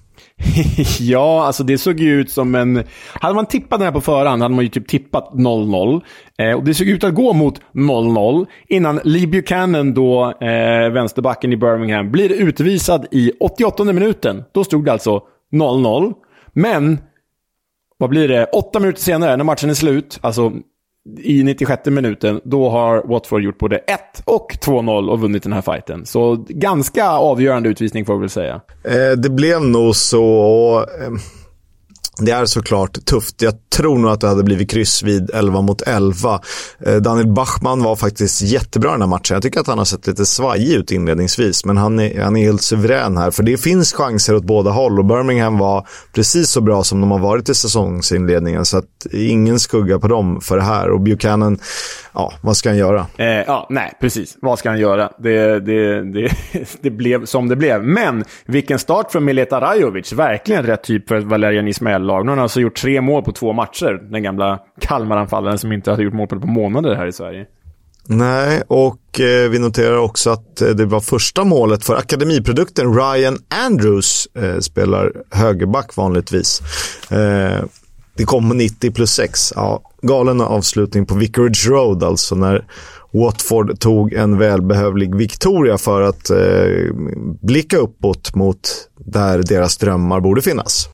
ja, 1.01 1.47
alltså 1.47 1.65
det 1.65 1.79
såg 1.79 2.01
ju 2.01 2.21
ut 2.21 2.31
som 2.31 2.55
en... 2.55 2.85
Hade 3.13 3.35
man 3.35 3.47
tippat 3.47 3.79
den 3.79 3.87
här 3.87 3.93
på 3.93 4.01
förhand 4.01 4.43
hade 4.43 4.55
man 4.55 4.65
ju 4.65 4.71
typ 4.71 4.89
tippat 4.89 5.31
0-0. 5.33 6.03
Eh, 6.39 6.53
och 6.53 6.65
det 6.65 6.75
såg 6.75 6.89
ut 6.89 7.05
att 7.05 7.15
gå 7.15 7.33
mot 7.33 7.61
0-0 7.73 8.47
innan 8.69 9.01
Lee 9.05 9.27
Buchanan, 9.27 9.95
då, 9.95 10.35
eh, 10.41 10.91
vänsterbacken 10.93 11.53
i 11.53 11.57
Birmingham, 11.57 12.11
blir 12.11 12.33
utvisad 12.33 13.07
i 13.11 13.33
88 13.41 13.85
minuten. 13.85 14.45
Då 14.53 14.65
stod 14.65 14.85
det 14.85 14.93
alltså 14.93 15.23
0-0. 15.53 16.13
Men, 16.53 16.99
vad 17.99 18.11
blir 18.11 18.29
det? 18.29 18.45
Åtta 18.45 18.81
minuter 18.81 19.01
senare, 19.01 19.37
när 19.37 19.45
matchen 19.45 19.71
är 19.71 19.75
slut, 19.75 20.19
alltså 20.23 20.53
i 21.19 21.43
96 21.43 21.87
minuten, 21.87 22.41
då 22.45 22.69
har 22.69 23.03
Watford 23.03 23.43
gjort 23.43 23.59
både 23.59 23.77
1 23.77 24.01
och 24.25 24.53
2-0 24.61 25.09
och 25.09 25.21
vunnit 25.21 25.43
den 25.43 25.53
här 25.53 25.63
fighten. 25.63 26.07
Så 26.07 26.45
ganska 26.49 27.09
avgörande 27.09 27.69
utvisning 27.69 28.05
får 28.05 28.15
vi 28.15 28.21
väl 28.21 28.31
säga. 28.31 28.61
Eh, 28.85 29.19
det 29.19 29.31
blev 29.31 29.63
nog 29.63 29.97
så. 29.97 30.25
Och, 30.25 30.81
eh, 30.81 31.11
det 32.19 32.33
är 32.33 32.47
såklart 32.47 33.05
tufft. 33.05 33.43
Jag 33.43 33.55
tror 33.77 33.99
nog 33.99 34.11
att 34.11 34.21
det 34.21 34.29
hade 34.29 34.43
blivit 34.43 34.71
kryss 34.71 35.03
vid 35.03 35.31
11 35.35 35.61
mot 35.61 35.83
11. 35.83 36.41
Eh, 36.87 36.97
Daniel 36.97 37.33
Bachmann 37.33 37.83
var 37.83 37.97
faktiskt 37.97 38.43
jättebra 38.43 38.91
i 38.91 38.93
den 38.93 39.01
här 39.01 39.09
matchen. 39.09 39.35
Jag 39.35 39.43
tycker 39.43 39.61
att 39.61 39.67
han 39.67 39.79
har 39.79 39.85
sett 39.85 40.07
lite 40.07 40.27
svajig 40.27 40.73
ut 40.73 40.91
inledningsvis, 40.91 41.65
men 41.65 41.77
han 41.77 42.01
är, 42.01 42.23
han 42.23 42.37
är 42.37 42.45
helt 42.45 42.63
suverän 42.63 43.17
här. 43.17 43.31
För 43.31 43.43
det 43.43 43.57
finns 43.57 43.93
chanser 43.93 44.35
åt 44.35 44.45
båda 44.45 44.71
håll 44.71 44.99
och 44.99 45.05
Birmingham 45.05 45.59
var 45.59 45.87
precis 46.13 46.51
så 46.51 46.61
bra 46.61 46.85
som 46.85 47.01
de 47.01 47.11
har 47.11 47.19
varit 47.19 47.49
i 47.49 47.55
säsongsinledningen. 47.55 48.65
Så 48.65 48.79
att 48.79 49.07
ingen 49.13 49.59
skugga 49.59 49.99
på 49.99 50.09
dem 50.09 50.41
för 50.41 50.57
det 50.57 50.63
här. 50.63 50.91
Och 50.91 51.01
Buchanan, 51.01 51.59
ja, 52.13 52.33
vad 52.41 52.57
ska 52.57 52.69
han 52.69 52.79
göra? 52.79 53.07
Eh, 53.17 53.27
ja, 53.27 53.67
nej, 53.71 53.93
precis. 54.01 54.37
Vad 54.41 54.59
ska 54.59 54.69
han 54.69 54.79
göra? 54.79 55.11
Det, 55.19 55.61
det, 55.61 56.13
det, 56.13 56.31
det 56.81 56.91
blev 56.91 57.25
som 57.25 57.49
det 57.49 57.57
blev. 57.57 57.85
Men 57.85 58.25
vilken 58.47 58.79
start 58.79 59.13
från 59.13 59.25
Mileta 59.25 59.61
Rajovic. 59.61 60.13
Verkligen 60.13 60.67
rätt 60.67 60.83
typ 60.83 61.09
för 61.09 61.21
Valerian 61.21 61.69
lag. 62.05 62.25
Nu 62.25 62.31
har 62.31 62.37
han 62.37 62.43
alltså 62.43 62.61
gjort 62.61 62.77
tre 62.77 63.01
mål 63.01 63.23
på 63.23 63.33
två 63.33 63.53
matcher. 63.53 64.11
Den 64.11 64.23
gamla 64.23 64.59
Kalmaranfallaren 64.81 65.59
som 65.59 65.73
inte 65.73 65.91
hade 65.91 66.03
gjort 66.03 66.15
mål 66.15 66.29
på, 66.29 66.41
på 66.41 66.47
månader 66.47 66.95
här 66.95 67.07
i 67.07 67.13
Sverige. 67.13 67.47
Nej, 68.07 68.63
och 68.69 69.21
eh, 69.21 69.51
vi 69.51 69.59
noterar 69.59 69.97
också 69.97 70.31
att 70.31 70.61
eh, 70.61 70.69
det 70.69 70.85
var 70.85 71.01
första 71.01 71.45
målet 71.45 71.85
för 71.85 71.97
akademiprodukten 71.97 72.95
Ryan 72.95 73.39
Andrews, 73.67 74.29
eh, 74.35 74.59
spelar 74.59 75.13
högerback 75.31 75.97
vanligtvis. 75.97 76.61
Eh, 77.11 77.65
det 78.17 78.25
kom 78.25 78.49
90 78.49 78.91
plus 78.91 79.11
6. 79.11 79.53
Ja, 79.57 79.83
galen 80.03 80.41
avslutning 80.41 81.07
på 81.07 81.15
Vicarage 81.15 81.69
Road 81.69 82.05
alltså 82.05 82.35
när 82.35 82.65
Watford 83.13 83.81
tog 83.81 84.13
en 84.13 84.39
välbehövlig 84.39 85.15
Victoria 85.15 85.79
för 85.79 86.03
att 86.03 86.31
eh, 86.31 86.95
blicka 87.43 87.77
uppåt 87.77 88.35
mot 88.35 88.89
där 88.99 89.43
deras 89.43 89.77
drömmar 89.77 90.21
borde 90.21 90.43
finnas. 90.43 90.89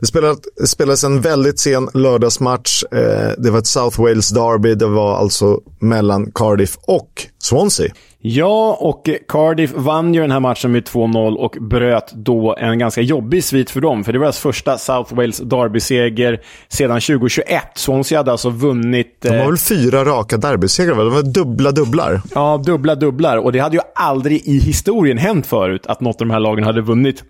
Det 0.00 0.66
spelades 0.66 1.04
en 1.04 1.20
väldigt 1.20 1.58
sen 1.58 1.88
lördagsmatch. 1.94 2.82
Eh, 2.92 3.32
det 3.38 3.50
var 3.50 3.58
ett 3.58 3.66
South 3.66 4.00
Wales 4.00 4.28
Derby. 4.28 4.74
Det 4.74 4.86
var 4.86 5.16
alltså 5.16 5.60
mellan 5.80 6.32
Cardiff 6.34 6.78
och 6.86 7.26
Swansea. 7.38 7.92
Ja, 8.20 8.78
och 8.80 9.08
Cardiff 9.28 9.72
vann 9.74 10.14
ju 10.14 10.20
den 10.20 10.30
här 10.30 10.40
matchen 10.40 10.72
med 10.72 10.84
2-0 10.84 11.36
och 11.36 11.56
bröt 11.60 12.12
då 12.12 12.56
en 12.58 12.78
ganska 12.78 13.00
jobbig 13.00 13.44
svit 13.44 13.70
för 13.70 13.80
dem. 13.80 14.04
För 14.04 14.12
det 14.12 14.18
var 14.18 14.26
deras 14.26 14.38
första 14.38 14.78
South 14.78 15.14
Wales 15.14 15.38
Derby-seger 15.38 16.40
sedan 16.68 17.00
2021. 17.00 17.62
Swansea 17.74 18.18
hade 18.18 18.32
alltså 18.32 18.50
vunnit... 18.50 19.16
De 19.20 19.28
har 19.28 19.46
väl 19.46 19.58
fyra 19.58 20.04
raka 20.04 20.36
derbysegrar? 20.36 20.96
De 20.96 21.14
var 21.14 21.22
dubbla 21.22 21.72
dubblar. 21.72 22.20
Ja, 22.34 22.62
dubbla 22.66 22.94
dubblar. 22.94 23.36
Och 23.36 23.52
det 23.52 23.58
hade 23.58 23.76
ju 23.76 23.82
aldrig 23.94 24.42
i 24.48 24.58
historien 24.58 25.18
hänt 25.18 25.46
förut 25.46 25.86
att 25.86 26.00
något 26.00 26.20
av 26.20 26.26
de 26.26 26.30
här 26.32 26.40
lagen 26.40 26.64
hade 26.64 26.80
vunnit 26.80 27.24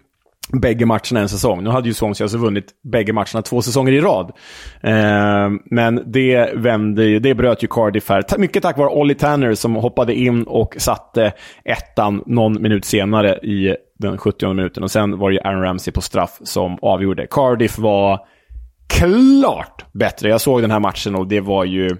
bägge 0.53 0.87
matcherna 0.87 1.21
en 1.21 1.29
säsong. 1.29 1.65
Nu 1.65 1.71
hade 1.71 1.89
ju 1.89 1.95
Swansea 1.95 2.25
alltså 2.25 2.39
vunnit 2.39 2.65
bägge 2.93 3.13
matcherna 3.13 3.43
två 3.43 3.63
säsonger 3.63 3.93
i 3.93 4.01
rad. 4.01 4.33
Eh, 4.83 5.51
men 5.65 6.03
det 6.13 6.53
vände 6.55 7.05
ju, 7.05 7.19
det 7.19 7.35
bröt 7.35 7.65
ju 7.65 7.69
Cardiff 7.69 8.09
här. 8.09 8.39
Mycket 8.39 8.63
tack 8.63 8.79
vare 8.79 8.89
Ollie 8.89 9.15
Tanner 9.15 9.55
som 9.55 9.75
hoppade 9.75 10.15
in 10.15 10.43
och 10.43 10.75
satte 10.79 11.33
ettan 11.65 12.23
någon 12.27 12.63
minut 12.63 12.85
senare 12.85 13.35
i 13.35 13.77
den 13.99 14.19
70 14.19 14.49
minuten. 14.49 14.83
Och 14.83 14.91
sen 14.91 15.19
var 15.19 15.31
det 15.31 15.35
ju 15.35 15.41
Aaron 15.41 15.63
Ramsey 15.63 15.93
på 15.93 16.01
straff 16.01 16.39
som 16.43 16.79
avgjorde. 16.83 17.27
Cardiff 17.27 17.79
var 17.79 18.21
klart 18.89 19.85
bättre. 19.93 20.29
Jag 20.29 20.41
såg 20.41 20.63
den 20.63 20.71
här 20.71 20.81
matchen 20.81 21.15
och 21.15 21.29
det 21.29 21.41
var 21.41 21.65
ju 21.65 21.97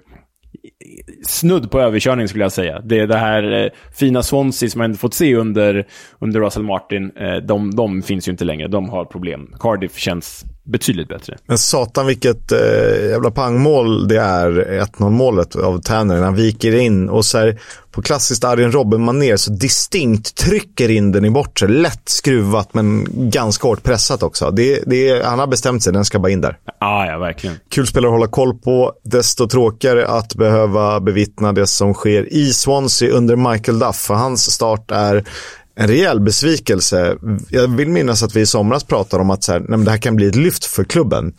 snudd 1.23 1.71
på 1.71 1.79
överkörning 1.79 2.27
skulle 2.27 2.43
jag 2.43 2.51
säga. 2.51 2.81
Det, 2.81 3.05
det 3.05 3.17
här 3.17 3.63
eh, 3.63 3.71
fina 3.93 4.23
Swansea 4.23 4.69
som 4.69 4.79
man 4.79 4.85
ändå 4.85 4.97
fått 4.97 5.13
se 5.13 5.35
under, 5.35 5.87
under 6.19 6.39
Russell 6.39 6.63
Martin, 6.63 7.11
eh, 7.17 7.35
de, 7.35 7.75
de 7.75 8.01
finns 8.01 8.27
ju 8.27 8.31
inte 8.31 8.45
längre. 8.45 8.67
De 8.67 8.89
har 8.89 9.05
problem. 9.05 9.53
Cardiff 9.59 9.97
känns 9.97 10.45
betydligt 10.69 11.07
bättre. 11.07 11.37
Men 11.45 11.57
satan 11.57 12.05
vilket 12.05 12.51
eh, 12.51 13.09
jävla 13.09 13.31
pangmål 13.31 14.07
det 14.07 14.19
är, 14.19 14.51
1-0 14.97 15.09
målet 15.09 15.55
av 15.55 15.81
Tanner. 15.81 16.21
Han 16.21 16.35
viker 16.35 16.75
in 16.75 17.09
och 17.09 17.25
så 17.25 17.37
här, 17.37 17.59
på 17.91 18.01
klassiskt 18.01 18.43
Arjen 18.43 18.71
Robben-manér 18.71 19.37
så 19.37 19.51
distinkt 19.51 20.35
trycker 20.35 20.89
in 20.89 21.11
den 21.11 21.25
i 21.25 21.29
bortre. 21.29 21.67
Lätt 21.67 22.09
skruvat 22.09 22.73
men 22.73 23.07
ganska 23.11 23.67
hårt 23.67 23.83
pressat 23.83 24.23
också. 24.23 24.51
Det, 24.51 24.83
det, 24.85 25.25
han 25.25 25.39
har 25.39 25.47
bestämt 25.47 25.83
sig, 25.83 25.93
den 25.93 26.05
ska 26.05 26.19
bara 26.19 26.31
in 26.31 26.41
där. 26.41 26.57
Ah, 26.79 27.05
ja, 27.05 27.17
verkligen. 27.17 27.55
Kul 27.69 27.87
spelare 27.87 28.09
att 28.09 28.13
hålla 28.13 28.27
koll 28.27 28.53
på. 28.53 28.93
Desto 29.03 29.47
tråkigare 29.47 30.07
att 30.07 30.35
behöva 30.35 30.99
bevittna 30.99 31.53
det 31.53 31.67
som 31.67 31.93
sker 31.93 32.33
i 32.33 32.53
Swansea 32.53 33.11
under 33.11 33.35
Michael 33.35 33.79
Duff. 33.79 33.95
För 33.95 34.13
hans 34.13 34.51
start 34.51 34.91
är 34.91 35.23
en 35.79 35.87
rejäl 35.87 36.19
besvikelse. 36.19 37.17
Jag 37.49 37.67
vill 37.67 37.89
minnas 37.89 38.23
att 38.23 38.35
vi 38.35 38.41
i 38.41 38.45
somras 38.45 38.83
pratade 38.83 39.21
om 39.21 39.29
att 39.29 39.43
så 39.43 39.51
här, 39.51 39.59
nej, 39.67 39.79
det 39.79 39.91
här 39.91 39.97
kan 39.97 40.15
bli 40.15 40.27
ett 40.27 40.35
lyft 40.35 40.65
för 40.65 40.83
klubben. 40.83 41.33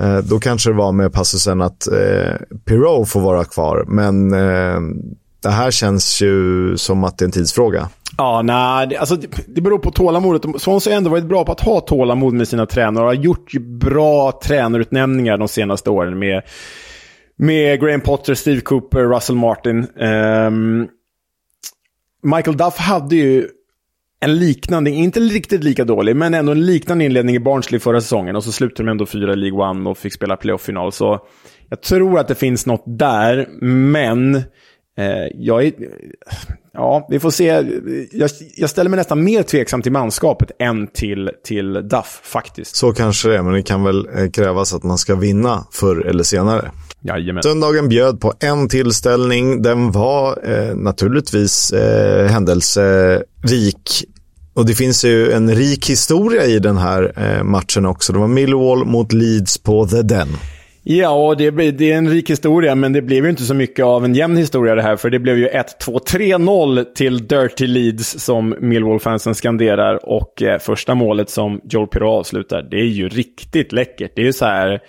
Eh, 0.00 0.18
då 0.18 0.38
kanske 0.38 0.70
det 0.70 0.76
var 0.76 0.92
med 0.92 1.12
passusen 1.12 1.62
att 1.62 1.86
eh, 1.86 2.34
Pirou 2.64 3.04
får 3.04 3.20
vara 3.20 3.44
kvar, 3.44 3.84
men 3.88 4.32
eh, 4.32 4.80
det 5.42 5.50
här 5.50 5.70
känns 5.70 6.22
ju 6.22 6.76
som 6.76 7.04
att 7.04 7.18
det 7.18 7.22
är 7.22 7.26
en 7.26 7.32
tidsfråga. 7.32 7.88
Ja, 8.18 8.42
nej, 8.42 8.86
det, 8.86 8.96
alltså, 8.96 9.16
det, 9.46 9.60
beror 9.60 9.78
på 9.78 9.90
tålamodet. 9.90 10.62
Swans 10.62 10.86
har 10.86 10.92
ändå 10.92 11.10
varit 11.10 11.28
bra 11.28 11.44
på 11.44 11.52
att 11.52 11.60
ha 11.60 11.80
tålamod 11.80 12.34
med 12.34 12.48
sina 12.48 12.66
tränare 12.66 13.04
och 13.04 13.10
har 13.10 13.14
gjort 13.14 13.52
bra 13.80 14.40
tränarutnämningar 14.44 15.38
de 15.38 15.48
senaste 15.48 15.90
åren 15.90 16.18
med, 16.18 16.42
med 17.36 17.80
Graham 17.80 18.00
Potter, 18.00 18.34
Steve 18.34 18.60
Cooper, 18.60 19.04
Russell 19.04 19.36
Martin. 19.36 19.86
Um, 19.96 20.88
Michael 22.22 22.56
Duff 22.56 22.76
hade 22.78 23.16
ju 23.16 23.48
en 24.24 24.38
liknande, 24.38 24.90
inte 24.90 25.20
riktigt 25.20 25.64
lika 25.64 25.84
dålig, 25.84 26.16
men 26.16 26.34
ändå 26.34 26.52
en 26.52 26.66
liknande 26.66 27.04
inledning 27.04 27.36
i 27.36 27.40
Barnsley 27.40 27.80
förra 27.80 28.00
säsongen. 28.00 28.36
Och 28.36 28.44
så 28.44 28.52
slutade 28.52 28.88
de 28.88 28.90
ändå 28.90 29.06
fyra 29.06 29.32
i 29.32 29.36
League 29.36 29.58
One 29.58 29.90
och 29.90 29.98
fick 29.98 30.12
spela 30.12 30.36
playoff-final. 30.36 30.92
Så 30.92 31.20
jag 31.68 31.82
tror 31.82 32.18
att 32.18 32.28
det 32.28 32.34
finns 32.34 32.66
något 32.66 32.84
där, 32.86 33.48
men 33.60 34.34
eh, 34.98 35.26
jag 35.34 35.64
är... 35.64 35.72
Ja, 36.72 37.06
vi 37.10 37.20
får 37.20 37.30
se. 37.30 37.44
Jag, 38.12 38.30
jag, 38.56 38.70
ställer 38.70 38.90
mig 38.90 38.96
nästan 38.96 39.24
mer 39.24 39.42
tveksam 39.42 39.82
till 39.82 39.92
manskapet 39.92 40.50
än 40.58 40.86
till, 40.86 41.30
till 41.44 41.72
Duff, 41.72 42.20
faktiskt. 42.22 42.76
Så 42.76 42.92
kanske 42.92 43.28
det 43.28 43.36
är, 43.36 43.42
men 43.42 43.52
det 43.52 43.62
kan 43.62 43.84
väl 43.84 44.08
eh, 44.16 44.30
krävas 44.30 44.74
att 44.74 44.82
man 44.82 44.98
ska 44.98 45.14
vinna 45.14 45.66
förr 45.72 46.06
eller 46.06 46.22
senare. 46.22 46.70
Jajamän. 47.00 47.42
Söndagen 47.42 47.88
bjöd 47.88 48.20
på 48.20 48.32
en 48.40 48.68
tillställning. 48.68 49.62
Den 49.62 49.92
var 49.92 50.38
eh, 50.44 50.76
naturligtvis 50.76 51.72
eh, 51.72 52.26
händelserik. 52.26 54.04
Och 54.54 54.66
det 54.66 54.74
finns 54.74 55.04
ju 55.04 55.32
en 55.32 55.54
rik 55.54 55.90
historia 55.90 56.44
i 56.44 56.58
den 56.58 56.76
här 56.76 57.12
eh, 57.16 57.44
matchen 57.44 57.86
också. 57.86 58.12
Det 58.12 58.18
var 58.18 58.28
Millwall 58.28 58.84
mot 58.84 59.12
Leeds 59.12 59.58
på 59.58 59.86
The 59.86 60.02
Den. 60.02 60.28
Ja, 60.86 61.34
det, 61.38 61.50
det 61.50 61.92
är 61.92 61.96
en 61.96 62.08
rik 62.08 62.30
historia, 62.30 62.74
men 62.74 62.92
det 62.92 63.02
blev 63.02 63.24
ju 63.24 63.30
inte 63.30 63.42
så 63.42 63.54
mycket 63.54 63.84
av 63.84 64.04
en 64.04 64.14
jämn 64.14 64.36
historia 64.36 64.74
det 64.74 64.82
här. 64.82 64.96
För 64.96 65.10
det 65.10 65.18
blev 65.18 65.38
ju 65.38 65.48
1-2-3-0 65.48 66.84
till 66.84 67.26
Dirty 67.26 67.66
Leeds 67.66 68.24
som 68.24 68.54
Millwall-fansen 68.60 69.34
skanderar. 69.34 70.08
Och 70.08 70.42
eh, 70.42 70.58
första 70.58 70.94
målet 70.94 71.30
som 71.30 71.60
Joel 71.64 71.86
Pirou 71.86 72.08
avslutar, 72.08 72.62
det 72.70 72.76
är 72.76 72.84
ju 72.84 73.08
riktigt 73.08 73.72
läckert. 73.72 74.12
Det 74.14 74.22
är 74.22 74.26
ju 74.26 74.32
så 74.32 74.44
här, 74.44 74.80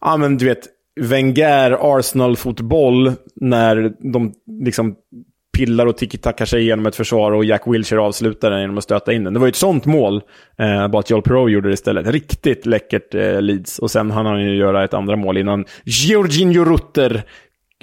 ja 0.00 0.16
men 0.16 0.36
du 0.36 0.44
vet, 0.44 0.66
Wenger 1.00 1.98
Arsenal-fotboll 1.98 3.12
när 3.34 3.92
de 4.12 4.32
liksom 4.64 4.94
pillar 5.56 5.86
och 5.86 5.96
tiki-tackar 5.96 6.44
sig 6.44 6.62
igenom 6.62 6.86
ett 6.86 6.96
försvar 6.96 7.32
och 7.32 7.44
Jack 7.44 7.62
Wilshere 7.66 8.00
avslutar 8.00 8.50
den 8.50 8.60
genom 8.60 8.78
att 8.78 8.84
stöta 8.84 9.12
in 9.12 9.24
den. 9.24 9.32
Det 9.32 9.40
var 9.40 9.46
ju 9.46 9.50
ett 9.50 9.56
sånt 9.56 9.84
mål, 9.86 10.22
eh, 10.58 10.88
bara 10.88 10.98
att 10.98 11.10
Joel 11.10 11.22
Perreault 11.22 11.52
gjorde 11.52 11.68
det 11.68 11.74
istället. 11.74 12.06
Riktigt 12.06 12.66
läckert 12.66 13.14
eh, 13.14 13.42
Leeds. 13.42 13.78
Och 13.78 13.90
sen 13.90 14.10
hann 14.10 14.26
han 14.26 14.42
ju 14.42 14.56
göra 14.56 14.84
ett 14.84 14.94
andra 14.94 15.16
mål 15.16 15.38
innan 15.38 15.64
Georginio 15.84 16.64
Rutter 16.64 17.24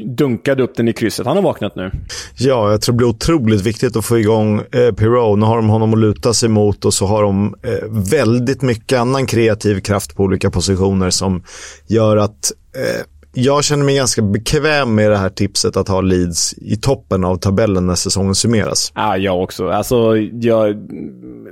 dunkade 0.01 0.63
upp 0.63 0.75
den 0.75 0.87
i 0.87 0.93
krysset. 0.93 1.25
Han 1.25 1.35
har 1.35 1.43
vaknat 1.43 1.75
nu. 1.75 1.91
Ja, 2.37 2.71
jag 2.71 2.81
tror 2.81 2.93
det 2.93 2.97
blir 2.97 3.07
otroligt 3.07 3.61
viktigt 3.61 3.95
att 3.95 4.05
få 4.05 4.19
igång 4.19 4.59
eh, 4.59 4.91
Pirou. 4.91 5.35
Nu 5.35 5.45
har 5.45 5.55
de 5.55 5.69
honom 5.69 5.93
att 5.93 5.99
luta 5.99 6.33
sig 6.33 6.49
mot 6.49 6.85
och 6.85 6.93
så 6.93 7.05
har 7.05 7.23
de 7.23 7.55
eh, 7.63 8.11
väldigt 8.11 8.61
mycket 8.61 8.99
annan 8.99 9.25
kreativ 9.25 9.79
kraft 9.79 10.15
på 10.15 10.23
olika 10.23 10.49
positioner 10.49 11.09
som 11.09 11.43
gör 11.87 12.17
att 12.17 12.51
eh, 12.75 13.05
jag 13.35 13.63
känner 13.63 13.85
mig 13.85 13.95
ganska 13.95 14.21
bekväm 14.21 14.95
med 14.95 15.11
det 15.11 15.17
här 15.17 15.29
tipset 15.29 15.77
att 15.77 15.87
ha 15.87 16.01
Leeds 16.01 16.53
i 16.53 16.75
toppen 16.75 17.23
av 17.23 17.35
tabellen 17.35 17.87
när 17.87 17.95
säsongen 17.95 18.35
summeras. 18.35 18.91
Ja, 18.95 19.17
jag 19.17 19.43
också. 19.43 19.69
Alltså, 19.69 20.17
jag, 20.17 20.75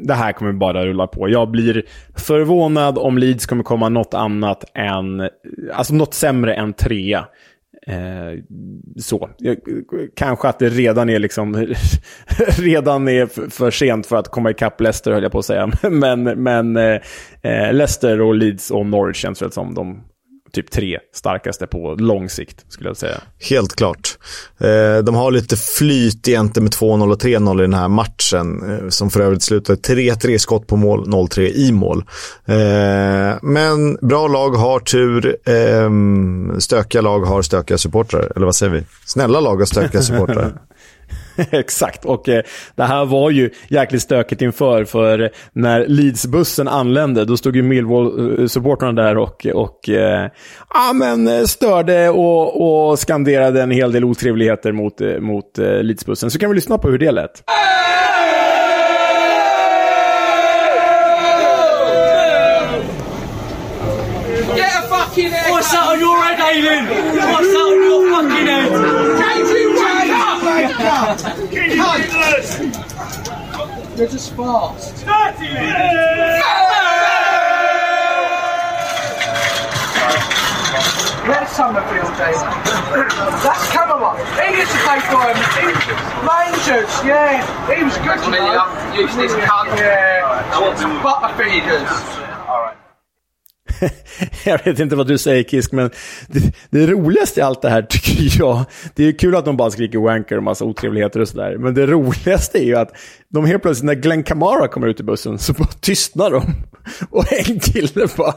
det 0.01 0.13
här 0.13 0.31
kommer 0.31 0.53
bara 0.53 0.85
rulla 0.85 1.07
på. 1.07 1.29
Jag 1.29 1.51
blir 1.51 1.85
förvånad 2.15 2.97
om 2.97 3.17
Leeds 3.17 3.45
kommer 3.45 3.63
komma 3.63 3.89
något 3.89 4.13
annat 4.13 4.63
än, 4.73 5.29
alltså 5.73 5.93
något 5.93 6.13
sämre 6.13 6.53
än 6.53 6.73
trea. 6.73 7.25
Eh, 7.87 8.43
så. 8.99 9.29
Kanske 10.15 10.47
att 10.47 10.59
det 10.59 10.69
redan 10.69 11.09
är 11.09 11.19
liksom 11.19 11.55
redan 12.57 13.07
är 13.07 13.49
för 13.49 13.71
sent 13.71 14.07
för 14.07 14.15
att 14.15 14.27
komma 14.27 14.51
ikapp 14.51 14.81
Leicester 14.81 15.11
höll 15.11 15.23
jag 15.23 15.31
på 15.31 15.39
att 15.39 15.45
säga. 15.45 15.71
Men, 15.89 16.23
men 16.23 16.77
eh, 16.77 17.01
eh 17.41 17.73
Leicester 17.73 18.21
och 18.21 18.35
Leeds 18.35 18.71
och 18.71 18.85
Norwich 18.85 19.17
känns 19.17 19.41
väl 19.41 19.51
som 19.51 19.73
de 19.73 20.03
typ 20.53 20.71
tre 20.71 20.99
starkaste 21.13 21.67
på 21.67 21.95
lång 21.95 22.29
sikt, 22.29 22.65
skulle 22.69 22.89
jag 22.89 22.97
säga. 22.97 23.17
Helt 23.49 23.75
klart. 23.75 24.17
Eh, 24.59 25.03
de 25.03 25.15
har 25.15 25.31
lite 25.31 25.55
flyt 25.55 26.27
egentligen 26.27 26.63
med 26.63 26.73
2-0 26.73 27.11
och 27.11 27.21
3-0 27.21 27.59
i 27.59 27.61
den 27.61 27.73
här 27.73 27.87
matchen, 27.87 28.71
eh, 28.71 28.89
som 28.89 29.09
för 29.09 29.19
övrigt 29.19 29.43
slutade 29.43 29.79
3-3 29.81 30.37
skott 30.37 30.67
på 30.67 30.75
mål, 30.75 31.07
0-3 31.07 31.41
i 31.41 31.71
mål. 31.71 32.03
Eh, 32.45 33.37
men 33.41 33.97
bra 34.01 34.27
lag 34.27 34.49
har 34.49 34.79
tur, 34.79 35.37
stökiga 36.59 37.01
lag 37.01 37.19
har 37.19 37.41
stökiga 37.41 37.77
supportrar, 37.77 38.31
eller 38.35 38.45
vad 38.45 38.55
säger 38.55 38.73
vi? 38.73 38.83
Snälla 39.05 39.39
lag 39.39 39.55
har 39.55 39.65
stökiga 39.65 40.01
supportrar. 40.01 40.53
Exakt, 41.51 42.05
och 42.05 42.29
eh, 42.29 42.43
det 42.75 42.83
här 42.83 43.05
var 43.05 43.29
ju 43.29 43.49
jäkligt 43.69 44.01
stökigt 44.01 44.41
inför, 44.41 44.85
för 44.85 45.29
när 45.53 45.85
Leeds-bussen 45.87 46.67
anlände, 46.67 47.25
då 47.25 47.37
stod 47.37 47.55
ju 47.55 47.61
Millwall-supportrarna 47.61 48.95
där 48.95 49.17
och, 49.17 49.47
och 49.53 49.89
eh, 49.89 50.29
ja, 50.73 50.93
men 50.93 51.27
eh, 51.27 51.43
störde 51.43 52.09
och, 52.09 52.89
och 52.89 52.99
skanderade 52.99 53.61
en 53.61 53.71
hel 53.71 53.91
del 53.91 54.03
otrevligheter 54.03 54.71
mot, 54.71 55.01
eh, 55.01 55.19
mot 55.19 55.59
eh, 55.59 55.65
Leeds-bussen. 55.65 56.31
Så 56.31 56.39
kan 56.39 56.49
vi 56.49 56.55
lyssna 56.55 56.77
på 56.77 56.89
hur 56.89 56.97
det 56.97 57.11
lät. 57.11 57.43
What's 65.51 65.71
that 65.71 65.87
on 65.93 65.99
your 65.99 66.17
head, 66.23 66.39
Aiden? 66.39 66.85
What's 66.87 67.51
that 67.53 67.67
on 67.67 67.83
your 67.83 68.09
fucking 68.11 68.29
head? 68.29 68.40
They're 73.95 74.07
just 74.07 74.35
fast. 74.35 75.05
Where's 81.27 81.49
Summerfield, 81.49 82.13
Dave? 82.17 82.37
That's 83.41 83.71
Camelot. 83.71 84.19
He 84.45 84.57
used 84.57 84.71
to 84.71 84.77
play 84.85 84.99
for 85.09 85.25
him. 85.25 85.37
He, 85.57 85.73
Rangers, 86.21 86.93
yeah. 87.03 87.41
He 87.73 87.83
was 87.83 87.97
good. 87.97 88.19
You 88.25 88.31
know? 88.31 88.69
Use 88.93 89.15
this 89.15 89.33
cunt. 89.33 89.77
Yeah. 89.79 90.51
I 90.53 90.61
want 90.61 90.77
some 90.77 90.99
butterfingers. 90.99 91.89
All 92.47 92.61
right. 92.61 92.77
jag 94.45 94.65
vet 94.65 94.79
inte 94.79 94.95
vad 94.95 95.07
du 95.07 95.17
säger 95.17 95.43
Kisk, 95.43 95.71
men 95.71 95.89
det, 96.27 96.53
det, 96.69 96.87
roligaste 96.87 97.39
i 97.39 97.43
allt 97.43 97.61
det 97.61 97.69
här 97.69 97.81
tycker 97.81 98.39
jag, 98.39 98.65
det 98.95 99.03
är 99.03 99.19
kul 99.19 99.35
att 99.35 99.45
de 99.45 99.57
bara 99.57 99.71
skriker 99.71 99.99
wanker 99.99 100.37
och 100.37 100.43
massa 100.43 100.65
otrevligheter 100.65 101.19
och 101.19 101.27
sådär, 101.27 101.57
men 101.57 101.73
det 101.73 101.87
roligaste 101.87 102.59
är 102.59 102.63
ju 102.63 102.75
att 102.75 102.91
de 103.29 103.45
helt 103.45 103.61
plötsligt, 103.61 103.85
när 103.85 103.95
Glenn 103.95 104.23
Kamara 104.23 104.67
kommer 104.67 104.87
ut 104.87 104.99
i 104.99 105.03
bussen, 105.03 105.39
så 105.39 105.53
bara 105.53 105.67
tystnar 105.67 106.31
de. 106.31 106.43
Och 107.09 107.33
en 107.33 107.59
kille 107.59 108.07
bara, 108.17 108.33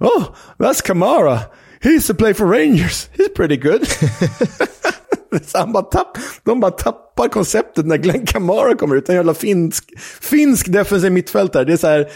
oh, 0.00 0.24
that's 0.58 0.82
Kamara. 0.84 1.38
He's 1.80 2.12
a 2.12 2.14
play 2.14 2.34
for 2.34 2.46
Rangers. 2.46 3.08
He's 3.16 3.34
pretty 3.36 3.56
good. 3.56 3.86
Så 5.46 5.58
han 5.58 5.72
bara 5.72 5.82
tapp, 5.82 6.18
de 6.44 6.60
bara 6.60 6.70
tappar 6.70 7.28
konceptet 7.28 7.86
när 7.86 7.96
Glenn 7.96 8.26
Kamara 8.26 8.76
kommer 8.76 8.96
ut. 8.96 9.08
En 9.08 9.14
jävla 9.14 9.34
finsk, 9.34 9.84
finsk 10.20 10.72
defensiv 10.72 11.12
mittfältare. 11.12 11.64
Det 11.64 11.72
är 11.72 11.76
så 11.76 11.86
här, 11.86 12.08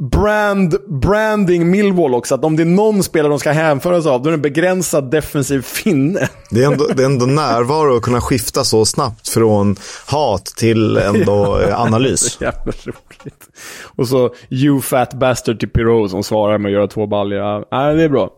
brand, 0.00 0.76
branding 0.86 1.70
Millwall 1.70 2.14
också. 2.14 2.34
Att 2.34 2.44
om 2.44 2.56
det 2.56 2.62
är 2.62 2.64
någon 2.64 3.02
spelare 3.02 3.30
de 3.30 3.38
ska 3.38 3.50
hänföras 3.50 4.06
av, 4.06 4.22
då 4.22 4.28
är 4.28 4.30
det 4.30 4.36
en 4.36 4.42
begränsad 4.42 5.10
defensiv 5.10 5.62
finne. 5.62 6.28
Det 6.50 6.62
är 6.62 6.72
ändå, 6.72 6.86
det 6.86 7.02
är 7.02 7.06
ändå 7.06 7.26
närvaro 7.26 7.96
att 7.96 8.02
kunna 8.02 8.20
skifta 8.20 8.64
så 8.64 8.84
snabbt 8.84 9.28
från 9.28 9.76
hat 10.06 10.44
till 10.44 10.96
ändå 10.96 11.60
ja, 11.70 11.76
analys. 11.76 12.38
Jävla 12.40 12.72
roligt. 12.84 13.48
Och 13.96 14.08
så 14.08 14.34
you 14.50 14.80
fat 14.80 15.14
bastard 15.14 15.60
till 15.60 15.68
Pirou 15.68 16.08
som 16.08 16.22
svarar 16.22 16.58
med 16.58 16.68
att 16.68 16.72
göra 16.72 16.88
två 16.88 17.06
baljor. 17.06 17.40
Ja, 17.40 17.92
det 17.92 18.02
är 18.02 18.08
bra. 18.08 18.30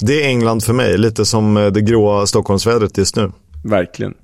Det 0.00 0.22
är 0.22 0.28
England 0.28 0.64
för 0.64 0.72
mig, 0.72 0.98
lite 0.98 1.24
som 1.24 1.56
eh, 1.56 1.66
det 1.66 1.80
gråa 1.80 2.26
Stockholmsvädret 2.26 2.98
just 2.98 3.16
nu. 3.16 3.32
Verkligen. 3.64 4.14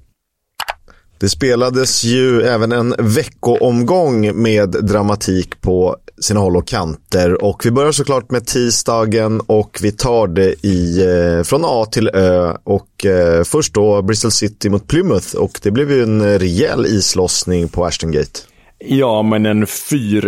Det 1.23 1.29
spelades 1.29 2.05
ju 2.05 2.43
även 2.43 2.73
en 2.73 2.95
veckoomgång 2.99 4.43
med 4.43 4.71
dramatik 4.71 5.61
på 5.61 5.97
sina 6.23 6.41
håll 6.41 6.57
och 6.57 6.67
kanter. 6.67 7.45
Och 7.45 7.67
vi 7.67 7.71
börjar 7.71 7.93
såklart 7.93 8.31
med 8.31 8.47
tisdagen 8.47 9.41
och 9.41 9.79
vi 9.83 9.93
tar 9.93 10.27
det 10.27 10.67
i, 10.67 11.01
eh, 11.01 11.43
från 11.43 11.63
A 11.65 11.87
till 11.93 12.09
Ö. 12.09 12.57
Och 12.65 13.07
eh, 13.07 13.45
först 13.45 13.75
då 13.75 14.03
Bristol 14.03 14.31
City 14.31 14.71
mot 14.71 14.89
Plymouth 14.89 15.37
och 15.37 15.61
det 15.63 15.71
blev 15.71 15.93
ju 15.93 16.03
en 16.03 16.39
rejäl 16.39 16.87
islossning 16.87 17.69
på 17.69 17.87
Ashton 17.87 18.13
Gate. 18.13 18.52
Ja, 18.85 19.23
men 19.23 19.47
en 19.47 19.65
4-1 19.65 20.27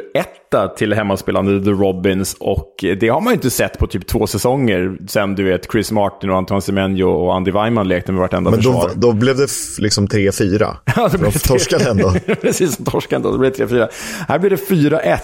till 0.77 0.95
hemmaspelande 0.95 1.64
The 1.64 1.71
Robins 1.71 2.37
och 2.40 2.75
det 3.01 3.09
har 3.09 3.21
man 3.21 3.33
ju 3.33 3.35
inte 3.35 3.51
sett 3.51 3.79
på 3.79 3.87
typ 3.87 4.07
två 4.07 4.27
säsonger 4.27 4.97
sen 5.09 5.35
du 5.35 5.45
vet 5.45 5.73
Chris 5.73 5.93
Martin 5.93 6.31
och 6.31 6.37
Antoine 6.37 6.62
Semenyo 6.62 7.05
och 7.09 7.35
Andy 7.35 7.51
Weimann 7.51 7.88
lekte 7.88 8.12
med 8.12 8.21
vartenda 8.21 8.51
Men 8.51 8.59
försvar. 8.59 8.90
då, 8.95 9.09
då 9.09 9.12
blev 9.12 9.37
det 9.37 9.49
liksom 9.79 10.07
3-4. 10.09 10.77
Ja, 10.97 11.09
det 11.12 11.19
blev 11.19 11.33
de 11.33 11.38
torskade 11.38 11.90
ändå. 11.90 12.12
Precis, 12.43 12.77
de 12.77 12.91
torskade 12.91 13.16
ändå. 13.16 13.33
Det 13.33 13.39
blev 13.39 13.68
3-4. 13.68 13.89
Här 14.28 14.39
blir 14.39 14.51
det 14.51 14.57
4-1 14.57 15.18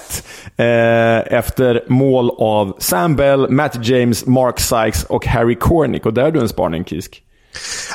eh, 0.56 1.38
efter 1.38 1.84
mål 1.88 2.30
av 2.38 2.76
Sam 2.78 3.16
Bell, 3.16 3.50
Matt 3.50 3.86
James, 3.88 4.26
Mark 4.26 4.60
Sykes 4.60 5.04
och 5.04 5.26
Harry 5.26 5.54
Cornick. 5.54 6.06
Och 6.06 6.14
där 6.14 6.24
är 6.24 6.30
du 6.30 6.40
en 6.40 6.48
spaning, 6.48 6.84
Kisk. 6.84 7.22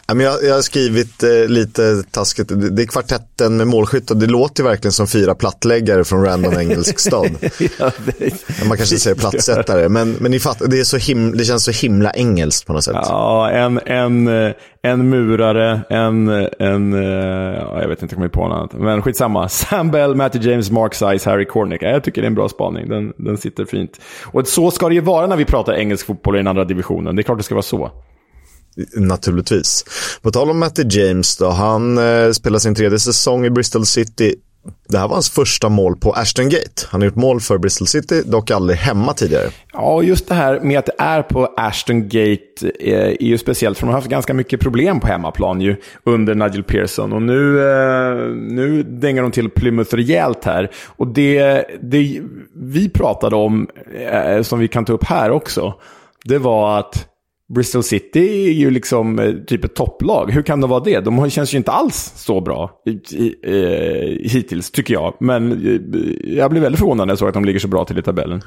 Jag, 0.08 0.54
har 0.54 0.62
skrivit 0.62 1.24
eh, 1.24 1.30
lite 1.48 2.04
taskigt, 2.12 2.52
det 2.72 2.82
är 2.82 2.88
kvartetten 2.88 3.58
med 3.58 3.68
målskytt 3.68 4.12
och 4.12 4.18
det 4.18 4.28
låter 4.28 4.64
verkligen 4.64 4.92
som 4.92 5.08
fyra 5.08 5.36
plattläggare 5.36 6.04
från 6.04 6.26
random 6.26 6.54
engelsk 6.60 7.00
stad. 7.00 7.32
ja. 7.80 7.92
Man 8.68 8.78
kanske 8.78 8.98
säger 8.98 9.16
plattsättare, 9.16 9.90
men, 9.90 10.12
men 10.12 10.32
ni 10.32 10.40
fattar, 10.40 10.68
det, 10.68 10.80
är 10.80 10.84
så 10.84 10.98
him, 10.98 11.38
det 11.38 11.46
känns 11.46 11.64
så 11.64 11.72
himla 11.72 12.12
engelskt 12.12 12.68
på 12.68 12.74
något 12.74 12.84
sätt. 12.84 12.96
Ja, 12.96 13.50
en, 13.50 13.80
en, 13.86 14.28
en 14.82 15.10
murare, 15.10 15.82
en, 15.90 16.30
en 16.60 16.94
ja, 16.94 17.82
jag 17.82 17.88
vet 17.88 18.02
inte 18.02 18.16
om 18.16 18.22
jag 18.22 18.32
på 18.32 18.48
något 18.48 18.58
annat, 18.58 18.74
men 18.74 19.02
skitsamma. 19.02 19.50
Sam 19.50 19.92
Bell, 19.92 20.16
Matty 20.16 20.40
James, 20.40 20.72
Mark 20.72 20.94
Size, 20.94 21.30
Harry 21.30 21.46
Cornick. 21.46 21.82
Jag 21.82 22.04
tycker 22.04 22.22
det 22.22 22.26
är 22.26 22.30
en 22.30 22.36
bra 22.36 22.50
spaning, 22.50 22.90
den, 22.90 23.14
den 23.18 23.38
sitter 23.38 23.66
fint. 23.66 24.00
Och 24.26 24.48
så 24.48 24.72
ska 24.72 24.90
det 24.90 24.96
ju 24.96 25.02
vara 25.02 25.28
när 25.28 25.38
vi 25.38 25.46
pratar 25.46 25.74
engelsk 25.74 26.06
fotboll 26.06 26.36
i 26.36 26.40
den 26.40 26.48
andra 26.48 26.66
divisionen, 26.66 27.16
det 27.16 27.22
är 27.22 27.24
klart 27.24 27.38
det 27.38 27.44
ska 27.44 27.56
vara 27.56 27.64
så. 27.64 27.92
Naturligtvis. 28.96 29.86
På 30.22 30.32
tal 30.32 30.50
om 30.50 30.60
Matty 30.60 30.84
James 30.90 31.38
då, 31.38 31.50
han 31.50 31.98
eh, 31.98 32.32
spelar 32.32 32.60
sin 32.60 32.76
tredje 32.76 33.00
säsong 33.00 33.46
i 33.46 33.50
Bristol 33.50 33.86
City. 33.86 34.36
Det 34.90 34.98
här 34.98 35.08
var 35.08 35.16
hans 35.16 35.30
första 35.30 35.70
mål 35.70 35.96
på 35.98 36.12
Ashton 36.12 36.50
Gate. 36.50 36.88
Han 36.90 37.02
har 37.02 37.06
gjort 37.06 37.16
mål 37.16 37.42
för 37.42 37.58
Bristol 37.58 37.88
City, 37.88 38.22
dock 38.26 38.52
aldrig 38.52 38.80
hemma 38.80 39.14
tidigare. 39.14 39.50
Ja, 39.74 40.04
just 40.04 40.28
det 40.28 40.36
här 40.36 40.60
med 40.60 40.80
att 40.80 40.86
det 40.86 40.96
är 40.98 41.22
på 41.22 41.54
Ashton 41.58 42.04
Gate 42.04 42.72
eh, 42.80 43.08
är 43.08 43.24
ju 43.24 43.38
speciellt, 43.38 43.78
för 43.78 43.86
de 43.86 43.90
har 43.90 44.00
haft 44.00 44.08
ganska 44.08 44.34
mycket 44.34 44.60
problem 44.60 45.00
på 45.00 45.08
hemmaplan 45.08 45.62
ju 45.62 45.76
under 46.04 46.36
Nigel 46.36 46.64
Pearson. 46.64 47.14
Och 47.14 47.22
nu, 47.22 47.60
eh, 47.60 48.16
nu 48.36 48.84
dängar 48.84 49.22
de 49.22 49.32
till 49.32 49.50
Plymouth 49.50 49.96
rejält 49.96 50.46
här. 50.46 50.72
Och 50.86 51.08
det, 51.08 51.66
det 51.82 52.22
vi 52.56 52.90
pratade 52.90 53.36
om, 53.36 53.68
eh, 54.12 54.42
som 54.42 54.60
vi 54.60 54.68
kan 54.68 54.86
ta 54.86 54.94
upp 54.94 55.04
här 55.04 55.32
också, 55.32 55.74
det 56.24 56.38
var 56.38 56.80
att 56.80 57.08
Bristol 57.54 57.84
City 57.84 58.48
är 58.48 58.52
ju 58.52 58.72
liksom 58.72 59.20
eh, 59.20 59.34
typ 59.48 59.64
ett 59.64 59.76
topplag. 59.76 60.32
Hur 60.32 60.42
kan 60.42 60.62
det 60.62 60.68
vara 60.68 60.84
det? 60.84 61.00
De 61.00 61.30
känns 61.30 61.54
ju 61.54 61.58
inte 61.58 61.72
alls 61.72 62.14
så 62.16 62.42
bra 62.42 62.72
eh, 63.44 63.54
hittills, 64.32 64.72
tycker 64.72 64.94
jag. 64.94 65.14
Men 65.20 65.52
eh, 65.52 66.36
jag 66.38 66.52
blev 66.52 66.64
väldigt 66.64 66.80
förvånad 66.80 67.08
när 67.08 67.12
jag 67.12 67.20
såg 67.20 67.28
att 67.28 67.34
de 67.34 67.46
ligger 67.46 67.60
så 67.60 67.68
bra 67.68 67.86
till 67.86 68.00
i 68.00 68.02
tabellen. 68.02 68.42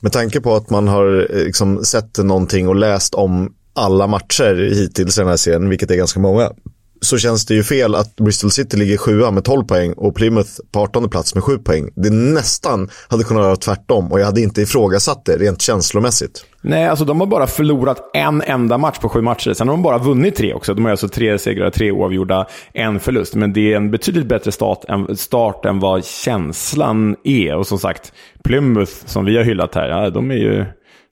Med 0.00 0.12
tanke 0.12 0.40
på 0.40 0.54
att 0.54 0.70
man 0.70 0.88
har 0.88 1.28
liksom 1.44 1.84
sett 1.84 2.18
någonting 2.18 2.68
och 2.68 2.76
läst 2.76 3.14
om 3.14 3.54
alla 3.74 4.06
matcher 4.06 4.70
hittills 4.74 5.18
i 5.18 5.20
den 5.20 5.28
här 5.28 5.36
serien, 5.36 5.68
vilket 5.68 5.90
är 5.90 5.96
ganska 5.96 6.20
många, 6.20 6.52
så 7.00 7.18
känns 7.18 7.46
det 7.46 7.54
ju 7.54 7.62
fel 7.62 7.94
att 7.94 8.16
Bristol 8.16 8.50
City 8.50 8.76
ligger 8.76 8.96
sjua 8.96 9.30
med 9.30 9.44
12 9.44 9.64
poäng 9.64 9.92
och 9.92 10.14
Plymouth 10.14 10.50
på 10.72 10.80
18 10.80 11.10
plats 11.10 11.34
med 11.34 11.44
7 11.44 11.58
poäng. 11.58 11.90
Det 11.94 12.10
nästan 12.10 12.88
hade 13.08 13.24
kunnat 13.24 13.44
vara 13.44 13.56
tvärtom 13.56 14.12
och 14.12 14.20
jag 14.20 14.26
hade 14.26 14.40
inte 14.40 14.62
ifrågasatt 14.62 15.24
det 15.24 15.36
rent 15.36 15.62
känslomässigt. 15.62 16.44
Nej, 16.60 16.88
alltså 16.88 17.04
de 17.04 17.20
har 17.20 17.26
bara 17.26 17.46
förlorat 17.46 18.10
en 18.14 18.42
enda 18.42 18.78
match 18.78 18.98
på 18.98 19.08
sju 19.08 19.20
matcher. 19.20 19.52
Sen 19.52 19.68
har 19.68 19.74
de 19.74 19.82
bara 19.82 19.98
vunnit 19.98 20.36
tre 20.36 20.54
också. 20.54 20.74
De 20.74 20.84
har 20.84 20.90
alltså 20.90 21.08
tre 21.08 21.38
segrar, 21.38 21.70
tre 21.70 21.90
oavgjorda, 21.92 22.46
en 22.72 23.00
förlust. 23.00 23.34
Men 23.34 23.52
det 23.52 23.72
är 23.72 23.76
en 23.76 23.90
betydligt 23.90 24.26
bättre 24.26 24.52
start 24.52 24.84
än, 24.88 25.16
start 25.16 25.64
än 25.64 25.80
vad 25.80 26.04
känslan 26.04 27.16
är. 27.24 27.56
Och 27.56 27.66
som 27.66 27.78
sagt, 27.78 28.12
Plymouth, 28.44 28.92
som 29.06 29.24
vi 29.24 29.36
har 29.36 29.44
hyllat 29.44 29.74
här, 29.74 29.88
ja, 29.88 30.10
de 30.10 30.30
är 30.30 30.34
ju 30.34 30.64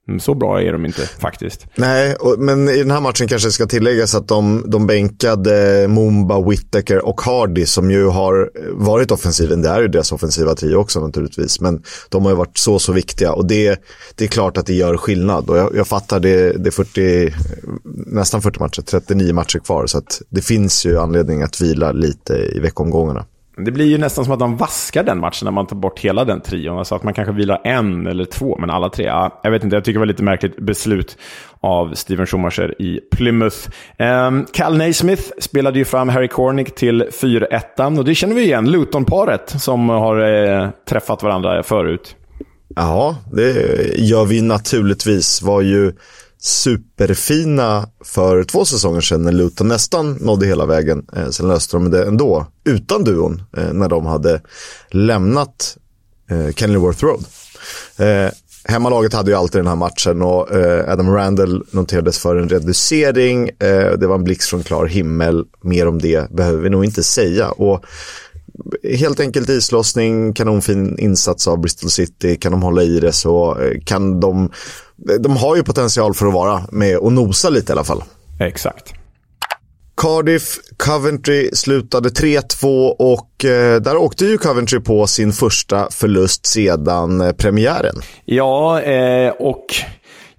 Mm, 0.08 0.20
så 0.20 0.34
bra 0.34 0.62
är 0.62 0.72
de 0.72 0.86
inte 0.86 1.06
faktiskt. 1.06 1.66
Nej, 1.74 2.14
och, 2.14 2.38
men 2.38 2.68
i 2.68 2.78
den 2.78 2.90
här 2.90 3.00
matchen 3.00 3.28
kanske 3.28 3.48
det 3.48 3.52
ska 3.52 3.66
tilläggas 3.66 4.14
att 4.14 4.28
de, 4.28 4.64
de 4.66 4.86
bänkade 4.86 5.86
Mumba, 5.88 6.48
Whittaker 6.48 7.06
och 7.06 7.20
Hardy 7.20 7.66
som 7.66 7.90
ju 7.90 8.06
har 8.06 8.50
varit 8.72 9.10
offensiven. 9.10 9.62
Det 9.62 9.68
är 9.68 9.80
ju 9.80 9.88
deras 9.88 10.12
offensiva 10.12 10.54
trio 10.54 10.76
också 10.76 11.00
naturligtvis. 11.00 11.60
Men 11.60 11.82
de 12.08 12.24
har 12.24 12.30
ju 12.30 12.36
varit 12.36 12.58
så, 12.58 12.78
så 12.78 12.92
viktiga 12.92 13.32
och 13.32 13.46
det, 13.46 13.82
det 14.14 14.24
är 14.24 14.28
klart 14.28 14.56
att 14.56 14.66
det 14.66 14.74
gör 14.74 14.96
skillnad. 14.96 15.50
Och 15.50 15.58
jag, 15.58 15.76
jag 15.76 15.86
fattar, 15.86 16.20
det, 16.20 16.52
det 16.52 16.68
är 16.68 16.70
40, 16.70 17.34
nästan 18.06 18.42
40 18.42 18.60
matcher, 18.60 18.82
39 18.82 19.34
matcher 19.34 19.58
kvar. 19.58 19.86
Så 19.86 19.98
att 19.98 20.22
det 20.28 20.42
finns 20.42 20.86
ju 20.86 20.98
anledning 20.98 21.42
att 21.42 21.60
vila 21.60 21.92
lite 21.92 22.34
i 22.34 22.58
veckomgångarna. 22.58 23.24
Det 23.64 23.70
blir 23.70 23.86
ju 23.86 23.98
nästan 23.98 24.24
som 24.24 24.34
att 24.34 24.38
de 24.38 24.56
vaskar 24.56 25.02
den 25.02 25.20
matchen 25.20 25.44
när 25.44 25.52
man 25.52 25.66
tar 25.66 25.76
bort 25.76 26.00
hela 26.00 26.24
den 26.24 26.40
trion. 26.40 26.78
Alltså 26.78 26.94
att 26.94 27.02
man 27.02 27.14
kanske 27.14 27.32
vilar 27.32 27.60
en 27.64 28.06
eller 28.06 28.24
två, 28.24 28.56
men 28.58 28.70
alla 28.70 28.88
tre. 28.88 29.04
Ja, 29.04 29.40
jag 29.42 29.50
vet 29.50 29.64
inte, 29.64 29.76
jag 29.76 29.84
tycker 29.84 29.94
det 29.94 29.98
var 29.98 30.06
lite 30.06 30.22
märkligt 30.22 30.56
beslut 30.56 31.18
av 31.60 31.94
Steven 31.94 32.26
Schumacher 32.26 32.82
i 32.82 33.00
Plymouth. 33.10 33.56
Ehm, 33.98 34.34
um, 34.34 34.46
Cal 34.52 34.76
Naismith 34.76 35.22
spelade 35.38 35.78
ju 35.78 35.84
fram 35.84 36.08
Harry 36.08 36.28
Cornick 36.28 36.74
till 36.74 37.02
4-1. 37.02 37.98
Och 37.98 38.04
det 38.04 38.14
känner 38.14 38.34
vi 38.34 38.42
igen, 38.42 38.70
Luton-paret 38.70 39.60
som 39.60 39.88
har 39.88 40.20
eh, 40.20 40.68
träffat 40.88 41.22
varandra 41.22 41.62
förut. 41.62 42.16
Ja, 42.76 43.16
det 43.32 43.52
gör 43.98 44.24
vi 44.24 44.42
naturligtvis. 44.42 45.42
Var 45.42 45.60
ju 45.60 45.92
superfina 46.46 47.88
för 48.04 48.44
två 48.44 48.64
säsonger 48.64 49.00
sedan 49.00 49.22
när 49.22 49.32
Luton 49.32 49.68
nästan 49.68 50.12
nådde 50.12 50.46
hela 50.46 50.66
vägen. 50.66 51.06
Eh, 51.16 51.28
sen 51.28 51.48
löste 51.48 51.76
de 51.76 51.90
det 51.90 52.04
ändå 52.04 52.46
utan 52.64 53.04
duon 53.04 53.42
eh, 53.56 53.72
när 53.72 53.88
de 53.88 54.06
hade 54.06 54.40
lämnat 54.90 55.76
eh, 56.30 56.54
Kenilworth 56.54 57.04
Road. 57.04 57.24
Eh, 57.96 58.32
hemmalaget 58.64 59.12
hade 59.12 59.30
ju 59.30 59.36
alltid 59.36 59.58
den 59.58 59.66
här 59.66 59.76
matchen 59.76 60.22
och 60.22 60.52
eh, 60.56 60.92
Adam 60.92 61.14
Randall 61.14 61.64
noterades 61.70 62.18
för 62.18 62.36
en 62.36 62.48
reducering. 62.48 63.48
Eh, 63.48 63.92
det 63.98 64.06
var 64.06 64.14
en 64.14 64.24
blixt 64.24 64.50
från 64.50 64.62
klar 64.62 64.86
himmel. 64.86 65.44
Mer 65.62 65.88
om 65.88 65.98
det 65.98 66.30
behöver 66.30 66.62
vi 66.62 66.70
nog 66.70 66.84
inte 66.84 67.02
säga. 67.02 67.50
Och 67.50 67.84
helt 68.98 69.20
enkelt 69.20 69.48
islossning, 69.48 70.32
kanonfin 70.32 70.98
insats 70.98 71.48
av 71.48 71.60
Bristol 71.60 71.90
City. 71.90 72.36
Kan 72.36 72.52
de 72.52 72.62
hålla 72.62 72.82
i 72.82 73.00
det 73.00 73.12
så 73.12 73.58
eh, 73.60 73.80
kan 73.84 74.20
de 74.20 74.50
de 75.20 75.36
har 75.36 75.56
ju 75.56 75.62
potential 75.62 76.14
för 76.14 76.26
att 76.26 76.34
vara 76.34 76.62
med 76.72 76.98
och 76.98 77.12
nosa 77.12 77.50
lite 77.50 77.72
i 77.72 77.74
alla 77.74 77.84
fall. 77.84 78.02
Exakt. 78.40 78.94
Cardiff, 79.96 80.58
Coventry 80.76 81.50
slutade 81.52 82.08
3-2 82.08 82.88
och 82.98 83.44
eh, 83.44 83.80
där 83.80 83.96
åkte 83.96 84.24
ju 84.24 84.38
Coventry 84.38 84.80
på 84.80 85.06
sin 85.06 85.32
första 85.32 85.90
förlust 85.90 86.46
sedan 86.46 87.20
eh, 87.20 87.32
premiären. 87.32 87.96
Ja, 88.24 88.80
eh, 88.80 89.30
och 89.30 89.64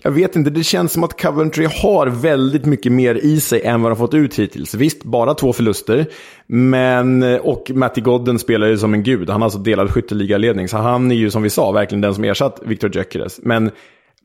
jag 0.08 0.12
vet 0.12 0.36
inte, 0.36 0.50
det 0.50 0.64
känns 0.64 0.94
som 0.94 1.04
att 1.04 1.22
Coventry 1.22 1.68
har 1.82 2.08
väldigt 2.08 2.66
mycket 2.66 2.92
mer 2.92 3.16
i 3.16 3.40
sig 3.40 3.62
än 3.62 3.82
vad 3.82 3.92
de 3.92 3.96
fått 3.96 4.14
ut 4.14 4.40
hittills. 4.40 4.74
Visst, 4.74 5.04
bara 5.04 5.34
två 5.34 5.54
förluster, 5.54 6.06
men, 6.46 7.24
och 7.40 7.72
Matty 7.74 8.02
Godden 8.02 8.40
spelar 8.40 8.68
ju 8.68 8.78
som 8.78 8.94
en 8.94 9.04
gud. 9.04 9.30
Han 9.30 9.42
har 9.42 9.46
alltså 9.46 9.60
delad 9.60 9.92
skytteligaledning, 9.92 10.68
så 10.68 10.78
han 10.78 11.12
är 11.12 11.16
ju 11.16 11.32
som 11.32 11.44
vi 11.44 11.50
sa 11.50 11.72
verkligen 11.72 12.02
den 12.02 12.16
som 12.16 12.24
ersatt 12.24 12.62
Victor 12.66 12.96
Gyökeres. 12.96 13.40
Men 13.44 13.72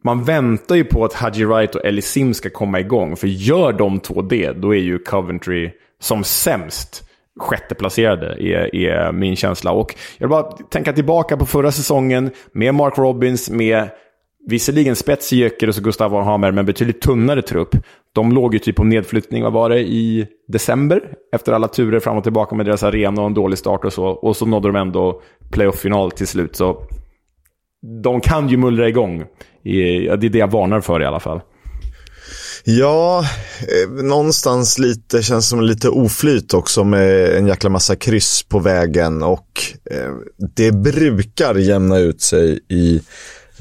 man 0.05 0.24
väntar 0.24 0.74
ju 0.74 0.85
på 0.85 1.05
att 1.05 1.12
Haji 1.12 1.45
Wright 1.45 1.74
och 1.74 1.85
Ellie 1.85 2.03
Sim 2.03 2.35
ska 2.35 2.51
komma 2.51 2.80
igång. 2.80 3.16
För 3.16 3.26
gör 3.26 3.72
de 3.72 4.01
två 4.01 4.22
det, 4.22 4.53
då 4.53 4.74
är 4.74 4.80
ju 4.80 4.99
Coventry 4.99 5.70
som 6.01 6.24
sämst 6.24 7.09
sjätteplacerade, 7.41 8.26
är, 8.26 8.74
är 8.76 9.12
min 9.12 9.37
känsla. 9.37 9.72
Och 9.72 9.95
jag 10.18 10.26
vill 10.26 10.30
bara 10.30 10.53
tänka 10.53 10.93
tillbaka 10.93 11.37
på 11.37 11.47
förra 11.47 11.72
säsongen 11.72 12.30
med 12.53 12.74
Mark 12.74 12.99
Robbins, 12.99 13.51
med 13.51 13.89
visserligen 14.47 14.97
spets 14.97 15.32
i 15.32 15.36
Gyökeres 15.36 15.78
och 15.78 15.84
Gustav 15.84 16.24
Hammer, 16.24 16.53
men 16.53 16.66
betydligt 16.66 17.01
tunnare 17.01 17.43
trupp. 17.43 17.76
De 18.12 18.32
låg 18.32 18.55
ju 18.55 18.59
typ 18.59 18.76
på 18.76 18.84
nedflyttning, 18.84 19.43
vad 19.43 19.53
var 19.53 19.70
det, 19.70 19.80
i 19.80 20.26
december? 20.49 21.01
Efter 21.34 21.53
alla 21.53 21.68
turer 21.68 22.01
fram 22.01 22.16
och 22.16 22.22
tillbaka 22.22 22.55
med 22.55 22.66
deras 22.66 22.82
arena 22.82 23.20
och 23.20 23.26
en 23.26 23.34
dålig 23.34 23.59
start 23.59 23.84
och 23.84 23.93
så. 23.93 24.05
Och 24.05 24.36
så 24.36 24.47
nådde 24.47 24.68
de 24.68 24.76
ändå 24.76 25.22
playoff-final 25.51 26.11
till 26.11 26.26
slut. 26.26 26.57
Så 26.57 26.86
de 28.03 28.20
kan 28.20 28.49
ju 28.49 28.57
mullra 28.57 28.88
igång. 28.88 29.24
Det 29.62 30.07
är 30.07 30.16
det 30.16 30.38
jag 30.38 30.51
varnar 30.51 30.80
för 30.80 31.03
i 31.03 31.07
alla 31.07 31.20
fall. 31.20 31.40
Ja, 32.64 33.24
eh, 33.61 34.05
någonstans 34.05 34.78
lite, 34.78 35.22
känns 35.22 35.49
som 35.49 35.61
lite 35.61 35.88
oflyt 35.88 36.55
också 36.55 36.84
med 36.84 37.36
en 37.36 37.47
jäkla 37.47 37.70
massa 37.70 37.97
kryss 37.97 38.43
på 38.43 38.59
vägen 38.59 39.22
och 39.22 39.62
eh, 39.90 40.12
det 40.57 40.72
brukar 40.72 41.55
jämna 41.55 41.99
ut 41.99 42.20
sig 42.20 42.61
i 42.68 43.01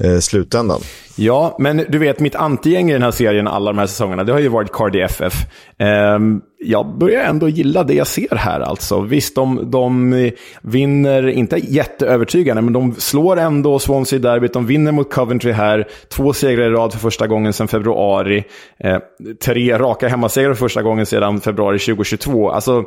eh, 0.02 0.20
slutändan. 0.20 0.80
Ja, 1.16 1.56
men 1.58 1.84
du 1.88 1.98
vet 1.98 2.20
mitt 2.20 2.34
antigäng 2.34 2.90
i 2.90 2.92
den 2.92 3.02
här 3.02 3.10
serien 3.10 3.48
alla 3.48 3.72
de 3.72 3.78
här 3.78 3.86
säsongerna, 3.86 4.24
det 4.24 4.32
har 4.32 4.40
ju 4.40 4.48
varit 4.48 4.72
Cardi 4.72 5.00
FF. 5.00 5.34
Um, 5.78 5.86
ehm, 5.86 6.40
jag 6.64 6.98
börjar 6.98 7.24
ändå 7.24 7.48
gilla 7.48 7.84
det 7.84 7.94
jag 7.94 8.06
ser 8.06 8.36
här 8.36 8.60
alltså. 8.60 9.00
Visst, 9.00 9.34
de, 9.34 9.70
de 9.70 10.12
eh, 10.12 10.32
vinner, 10.62 11.28
inte 11.28 11.56
jätteövertygande, 11.56 12.62
men 12.62 12.72
de 12.72 12.94
slår 12.94 13.36
ändå 13.36 13.78
Swansea 13.78 14.16
i 14.16 14.22
derbyt. 14.22 14.52
De 14.52 14.66
vinner 14.66 14.92
mot 14.92 15.14
Coventry 15.14 15.52
här. 15.52 15.88
Två 16.08 16.32
segrar 16.32 16.66
i 16.66 16.70
rad 16.70 16.92
för 16.92 16.98
första 16.98 17.26
gången 17.26 17.52
sedan 17.52 17.68
februari. 17.68 18.44
Eh, 18.78 18.98
tre 19.44 19.78
raka 19.78 20.08
hemmasegrar 20.08 20.54
för 20.54 20.58
första 20.58 20.82
gången 20.82 21.06
sedan 21.06 21.40
februari 21.40 21.78
2022. 21.78 22.50
Alltså, 22.50 22.84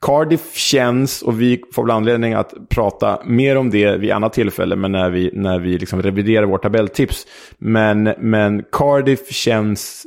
Cardiff 0.00 0.54
känns, 0.54 1.22
och 1.22 1.40
vi 1.40 1.62
får 1.72 1.82
väl 1.82 1.90
anledning 1.90 2.34
att 2.34 2.54
prata 2.68 3.20
mer 3.24 3.56
om 3.56 3.70
det 3.70 3.96
vid 3.96 4.10
annat 4.10 4.32
tillfälle, 4.32 4.76
men 4.76 4.92
när 4.92 5.10
vi, 5.10 5.30
när 5.32 5.58
vi 5.58 5.78
liksom 5.78 6.02
reviderar 6.02 6.46
vårt 6.46 6.62
tabelltips. 6.62 7.26
Men, 7.72 8.02
men 8.18 8.62
Cardiff 8.72 9.30
känns 9.30 10.06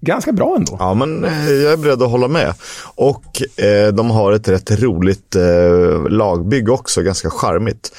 ganska 0.00 0.32
bra 0.32 0.56
ändå. 0.56 0.76
Ja, 0.78 0.94
men 0.94 1.24
eh, 1.24 1.50
jag 1.50 1.72
är 1.72 1.76
beredd 1.76 2.02
att 2.02 2.10
hålla 2.10 2.28
med. 2.28 2.54
Och 2.94 3.42
eh, 3.60 3.92
de 3.92 4.10
har 4.10 4.32
ett 4.32 4.48
rätt 4.48 4.82
roligt 4.82 5.36
eh, 5.36 6.08
lagbygge 6.08 6.72
också, 6.72 7.02
ganska 7.02 7.30
charmigt. 7.30 7.92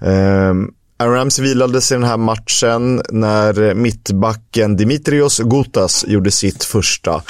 Eh, 0.00 0.54
Aaron 0.96 1.14
Rams 1.14 1.38
vilades 1.38 1.92
i 1.92 1.94
den 1.94 2.04
här 2.04 2.16
matchen 2.16 3.02
när 3.10 3.74
mittbacken 3.74 4.76
Dimitrios 4.76 5.38
Gutas 5.38 6.04
gjorde 6.08 6.30
sitt 6.30 6.64
första 6.64 7.22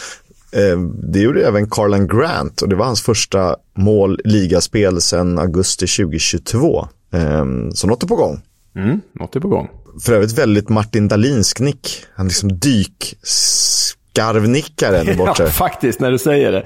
Eh, 0.54 0.78
det 1.12 1.20
gjorde 1.20 1.46
även 1.46 1.70
Carlan 1.70 2.08
Grant 2.08 2.62
och 2.62 2.68
det 2.68 2.76
var 2.76 2.84
hans 2.84 3.02
första 3.02 3.56
mål 3.76 4.20
ligaspel 4.24 5.00
sedan 5.00 5.38
augusti 5.38 5.86
2022. 5.86 6.88
Eh, 7.12 7.44
så 7.74 7.86
något 7.86 8.02
är 8.02 8.06
på 8.06 8.16
gång. 8.16 8.40
Mm, 8.76 9.00
något 9.12 9.36
är 9.36 9.40
på 9.40 9.48
gång. 9.48 9.68
För 10.00 10.12
övrigt 10.12 10.38
väldigt 10.38 10.68
Martin 10.68 11.08
Dahlinsk 11.08 11.60
nick. 11.60 12.04
Han 12.14 12.28
liksom 12.28 12.58
dyk 12.58 13.14
skarvnickaren 13.22 15.06
där 15.06 15.14
borta. 15.18 15.42
Ja, 15.42 15.50
faktiskt, 15.50 16.00
när 16.00 16.10
du 16.10 16.18
säger 16.18 16.52
det. 16.52 16.64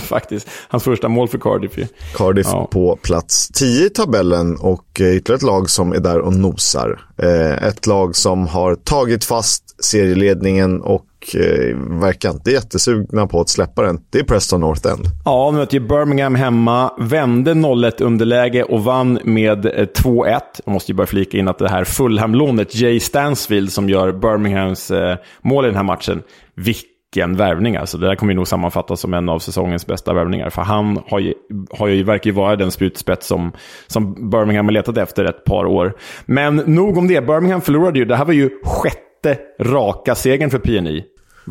faktiskt. 0.00 0.48
Hans 0.68 0.84
första 0.84 1.08
mål 1.08 1.28
för 1.28 1.38
Cardiff. 1.38 1.72
Cardiff 2.14 2.46
ja. 2.46 2.68
på 2.70 2.96
plats 2.96 3.48
10 3.48 3.86
i 3.86 3.90
tabellen 3.90 4.56
och 4.56 4.86
ytterligare 5.00 5.36
ett 5.36 5.42
lag 5.42 5.70
som 5.70 5.92
är 5.92 6.00
där 6.00 6.18
och 6.20 6.32
nosar. 6.32 7.00
Eh, 7.18 7.68
ett 7.68 7.86
lag 7.86 8.16
som 8.16 8.46
har 8.46 8.74
tagit 8.74 9.24
fast 9.24 9.84
serieledningen 9.84 10.80
och 10.80 11.04
eh, 11.34 11.76
verkar 12.00 12.30
inte 12.30 12.50
jättesugna 12.50 13.26
på 13.26 13.40
att 13.40 13.48
släppa 13.48 13.82
den. 13.82 13.98
Det 14.10 14.18
är 14.18 14.24
Preston 14.24 14.60
North 14.60 14.88
End. 14.88 15.04
Ja, 15.24 15.50
möter 15.50 15.78
möter 15.80 15.88
Birmingham 15.88 16.34
hemma, 16.34 16.92
vände 16.98 17.54
0-1 17.54 18.02
underläge 18.02 18.62
och 18.62 18.84
vann 18.84 19.18
med 19.24 19.66
eh, 19.66 19.70
2-1. 19.70 20.40
Jag 20.64 20.72
måste 20.72 20.92
ju 20.92 20.96
bara 20.96 21.06
flika 21.06 21.38
in 21.38 21.48
att 21.48 21.58
det 21.58 21.68
här 21.68 21.84
Fulham-lånet, 21.84 22.74
Jay 22.74 23.00
Stansfield, 23.00 23.72
som 23.72 23.88
gör 23.88 24.12
Birminghams 24.12 24.90
eh, 24.90 25.16
mål 25.42 25.64
i 25.64 25.68
den 25.68 25.76
här 25.76 25.82
matchen, 25.82 26.22
vilken 26.54 27.36
värvning 27.36 27.76
alltså. 27.76 27.98
Det 27.98 28.06
där 28.06 28.14
kommer 28.14 28.32
ju 28.32 28.36
nog 28.36 28.48
sammanfattas 28.48 29.00
som 29.00 29.14
en 29.14 29.28
av 29.28 29.38
säsongens 29.38 29.86
bästa 29.86 30.14
värvningar. 30.14 30.50
För 30.50 30.62
han 30.62 31.02
har 31.06 31.18
ju, 31.18 31.34
har 31.70 31.88
ju, 31.88 32.02
verkar 32.02 32.30
ju 32.30 32.34
vara 32.34 32.56
den 32.56 32.70
spjutspets 32.70 33.26
som, 33.26 33.52
som 33.86 34.30
Birmingham 34.30 34.66
har 34.66 34.72
letat 34.72 34.96
efter 34.96 35.24
ett 35.24 35.44
par 35.44 35.64
år. 35.64 35.96
Men 36.26 36.56
nog 36.56 36.98
om 36.98 37.08
det. 37.08 37.26
Birmingham 37.26 37.60
förlorade 37.60 37.98
ju. 37.98 38.04
Det 38.04 38.16
här 38.16 38.24
var 38.24 38.32
ju 38.32 38.50
sjätte 38.64 39.38
raka 39.60 40.14
segern 40.14 40.50
för 40.50 40.58
PNI. 40.58 41.04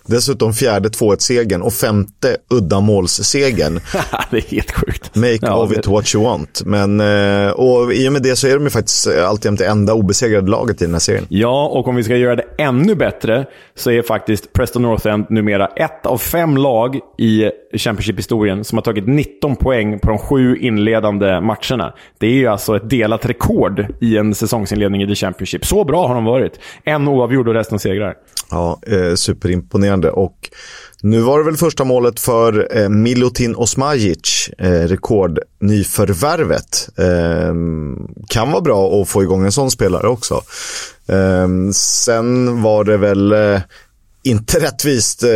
Dessutom 0.05 0.53
fjärde 0.53 0.89
2-1-segern 0.89 1.61
och 1.61 1.73
femte 1.73 2.37
uddamålssegern. 2.49 3.79
det 4.31 4.37
är 4.37 4.51
helt 4.51 4.71
sjukt. 4.71 5.15
Make 5.15 5.39
ja, 5.41 5.55
of 5.55 5.69
det... 5.69 5.79
it 5.79 5.87
what 5.87 6.15
you 6.15 6.23
want. 6.23 6.61
Men, 6.65 6.99
eh, 6.99 7.49
och 7.49 7.93
i 7.93 8.09
och 8.09 8.13
med 8.13 8.21
det 8.21 8.35
så 8.35 8.47
är 8.47 8.53
de 8.53 8.63
ju 8.63 8.69
faktiskt 8.69 9.07
alltjämt 9.07 9.59
det 9.59 9.65
enda 9.65 9.93
obesegrade 9.93 10.51
laget 10.51 10.81
i 10.81 10.85
den 10.85 10.93
här 10.93 10.99
serien. 10.99 11.25
Ja, 11.29 11.67
och 11.67 11.87
om 11.87 11.95
vi 11.95 12.03
ska 12.03 12.15
göra 12.15 12.35
det 12.35 12.45
ännu 12.57 12.95
bättre 12.95 13.45
så 13.75 13.91
är 13.91 14.01
faktiskt 14.01 14.53
Preston 14.53 14.81
North 14.81 15.07
End 15.07 15.25
numera 15.29 15.67
ett 15.67 16.05
av 16.05 16.17
fem 16.17 16.57
lag 16.57 16.99
i 17.17 17.51
Championship-historien 17.77 18.63
som 18.63 18.77
har 18.77 18.83
tagit 18.83 19.07
19 19.07 19.55
poäng 19.55 19.99
på 19.99 20.09
de 20.09 20.17
sju 20.17 20.57
inledande 20.57 21.41
matcherna. 21.41 21.93
Det 22.17 22.27
är 22.27 22.31
ju 22.31 22.47
alltså 22.47 22.75
ett 22.75 22.89
delat 22.89 23.25
rekord 23.25 23.85
i 24.01 24.17
en 24.17 24.35
säsongsinledning 24.35 25.01
i 25.01 25.07
The 25.07 25.15
Championship. 25.15 25.65
Så 25.65 25.83
bra 25.83 26.07
har 26.07 26.15
de 26.15 26.25
varit. 26.25 26.59
En 26.83 27.07
oavgjord 27.07 27.47
och 27.47 27.53
resten 27.53 27.79
segrar. 27.79 28.15
Ja, 28.51 28.79
eh, 28.87 29.15
superimponerande. 29.15 29.86
Och 30.11 30.49
nu 31.01 31.19
var 31.19 31.39
det 31.39 31.45
väl 31.45 31.57
första 31.57 31.83
målet 31.83 32.19
för 32.19 32.77
eh, 32.77 32.89
Milutin 32.89 33.55
Osmajic, 33.55 34.49
eh, 34.57 34.71
rekordnyförvärvet. 34.71 36.89
Eh, 36.97 37.53
kan 38.27 38.51
vara 38.51 38.61
bra 38.61 39.01
att 39.01 39.09
få 39.09 39.23
igång 39.23 39.45
en 39.45 39.51
sån 39.51 39.71
spelare 39.71 40.07
också. 40.07 40.41
Eh, 41.07 41.47
sen 41.73 42.61
var 42.61 42.83
det 42.83 42.97
väl 42.97 43.31
eh, 43.31 43.59
inte 44.23 44.59
rättvist 44.65 45.23
eh, 45.23 45.29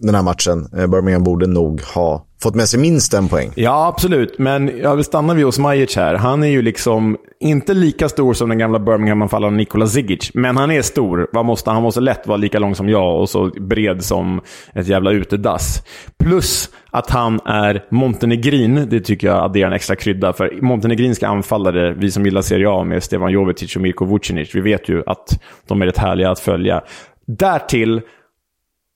den 0.00 0.14
här 0.14 0.22
matchen. 0.22 0.68
Eh, 0.76 0.86
Birmingham 0.86 1.24
borde 1.24 1.46
nog 1.46 1.82
ha 1.82 2.24
fått 2.42 2.54
med 2.54 2.68
sig 2.68 2.80
minst 2.80 3.14
en 3.14 3.28
poäng. 3.28 3.52
Ja, 3.54 3.86
absolut. 3.86 4.38
Men 4.38 4.78
jag 4.78 4.96
vill 4.96 5.04
stanna 5.04 5.34
vid 5.34 5.46
Osmajic 5.46 5.96
här. 5.96 6.14
Han 6.14 6.42
är 6.42 6.48
ju 6.48 6.62
liksom 6.62 7.16
inte 7.40 7.74
lika 7.74 8.08
stor 8.08 8.34
som 8.34 8.48
den 8.48 8.58
gamla 8.58 8.78
Birmingham-anfallaren 8.78 9.56
Nikola 9.56 9.86
Zigic. 9.86 10.30
Men 10.34 10.56
han 10.56 10.70
är 10.70 10.82
stor. 10.82 11.28
Vad 11.32 11.44
måste, 11.44 11.70
han 11.70 11.82
måste 11.82 12.00
lätt 12.00 12.26
vara 12.26 12.36
lika 12.36 12.58
lång 12.58 12.74
som 12.74 12.88
jag 12.88 13.20
och 13.20 13.28
så 13.28 13.50
bred 13.60 14.04
som 14.04 14.40
ett 14.72 14.86
jävla 14.86 15.10
utedass. 15.10 15.82
Plus 16.18 16.70
att 16.90 17.10
han 17.10 17.40
är 17.44 17.84
montenegrin. 17.90 18.86
Det 18.90 19.00
tycker 19.00 19.26
jag 19.26 19.44
adderar 19.44 19.66
en 19.66 19.72
extra 19.72 19.96
krydda. 19.96 20.32
För 20.32 20.58
montenegrinska 20.62 21.28
anfallare, 21.28 21.94
vi 21.94 22.10
som 22.10 22.24
gillar 22.24 22.42
Serie 22.42 22.70
A 22.70 22.84
med 22.84 23.02
Stevan 23.02 23.32
Jovetic 23.32 23.76
och 23.76 23.82
Mirko 23.82 24.04
Vucinic, 24.04 24.54
vi 24.54 24.60
vet 24.60 24.88
ju 24.88 25.02
att 25.06 25.42
de 25.66 25.82
är 25.82 25.86
rätt 25.86 25.98
härliga 25.98 26.30
att 26.30 26.40
följa. 26.40 26.82
Därtill 27.26 28.00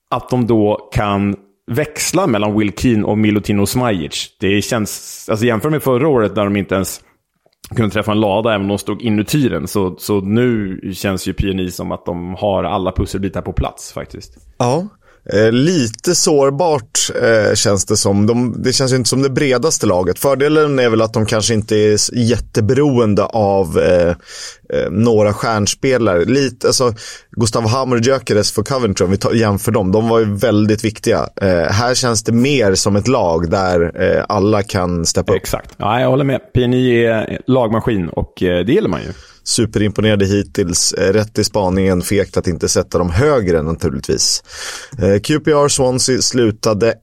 att 0.09 0.29
de 0.29 0.47
då 0.47 0.89
kan 0.93 1.35
växla 1.71 2.27
mellan 2.27 2.57
Will 2.57 2.73
Keen 2.73 3.05
och 3.05 3.17
Milutino 3.17 3.65
Smajic. 3.65 4.35
Det 4.39 4.61
känns, 4.61 5.25
alltså 5.29 5.45
jämför 5.45 5.69
med 5.69 5.83
förra 5.83 6.07
året 6.07 6.35
där 6.35 6.43
de 6.43 6.55
inte 6.55 6.75
ens 6.75 7.01
kunde 7.75 7.91
träffa 7.91 8.11
en 8.11 8.19
lada 8.19 8.49
även 8.49 8.61
om 8.61 8.67
de 8.67 8.77
stod 8.77 9.01
inuti 9.01 9.49
den. 9.49 9.67
Så, 9.67 9.95
så 9.97 10.21
nu 10.21 10.79
känns 10.93 11.27
ju 11.27 11.33
PNI 11.33 11.65
e 11.65 11.71
som 11.71 11.91
att 11.91 12.05
de 12.05 12.35
har 12.35 12.63
alla 12.63 12.91
pusselbitar 12.91 13.41
på 13.41 13.53
plats 13.53 13.93
faktiskt. 13.93 14.37
Ja, 14.57 14.87
Eh, 15.29 15.51
lite 15.51 16.15
sårbart 16.15 17.11
eh, 17.21 17.55
känns 17.55 17.85
det 17.85 17.97
som. 17.97 18.27
De, 18.27 18.61
det 18.63 18.73
känns 18.73 18.93
inte 18.93 19.09
som 19.09 19.21
det 19.21 19.29
bredaste 19.29 19.85
laget. 19.85 20.19
Fördelen 20.19 20.79
är 20.79 20.89
väl 20.89 21.01
att 21.01 21.13
de 21.13 21.25
kanske 21.25 21.53
inte 21.53 21.75
är 21.75 22.17
jätteberoende 22.17 23.23
av 23.25 23.79
eh, 23.79 24.09
eh 24.09 24.91
några 24.91 25.33
stjärnspelare. 25.33 26.25
Lite, 26.25 26.67
alltså, 26.67 26.93
Gustav 27.31 27.67
Hammer 27.67 27.95
och 27.95 28.01
Gyökeres 28.01 28.51
för 28.51 28.63
Coventry, 28.63 29.05
om 29.05 29.11
vi 29.11 29.17
tar, 29.17 29.33
jämför 29.33 29.71
dem, 29.71 29.91
de 29.91 30.09
var 30.09 30.19
ju 30.19 30.35
väldigt 30.35 30.85
viktiga. 30.85 31.29
Eh, 31.41 31.71
här 31.71 31.95
känns 31.95 32.23
det 32.23 32.31
mer 32.31 32.75
som 32.75 32.95
ett 32.95 33.07
lag 33.07 33.49
där 33.49 34.01
eh, 34.01 34.25
alla 34.29 34.63
kan 34.63 35.05
steppa 35.05 35.33
upp. 35.33 35.37
Exakt, 35.37 35.75
ja, 35.77 35.99
jag 35.99 36.09
håller 36.09 36.25
med. 36.25 36.53
PNI 36.53 37.05
är 37.05 37.41
lagmaskin 37.47 38.09
och 38.09 38.43
eh, 38.43 38.65
det 38.65 38.73
gillar 38.73 38.89
man 38.89 39.01
ju 39.01 39.13
superimponerade 39.43 40.25
hittills. 40.25 40.93
Eh, 40.93 41.13
rätt 41.13 41.39
i 41.39 41.43
spaningen, 41.43 42.01
fegt 42.01 42.37
att 42.37 42.47
inte 42.47 42.69
sätta 42.69 42.97
dem 42.97 43.09
högre 43.09 43.61
naturligtvis. 43.61 44.43
Eh, 45.01 45.19
QPR 45.19 45.67
Swansea 45.67 46.21
slutade 46.21 46.93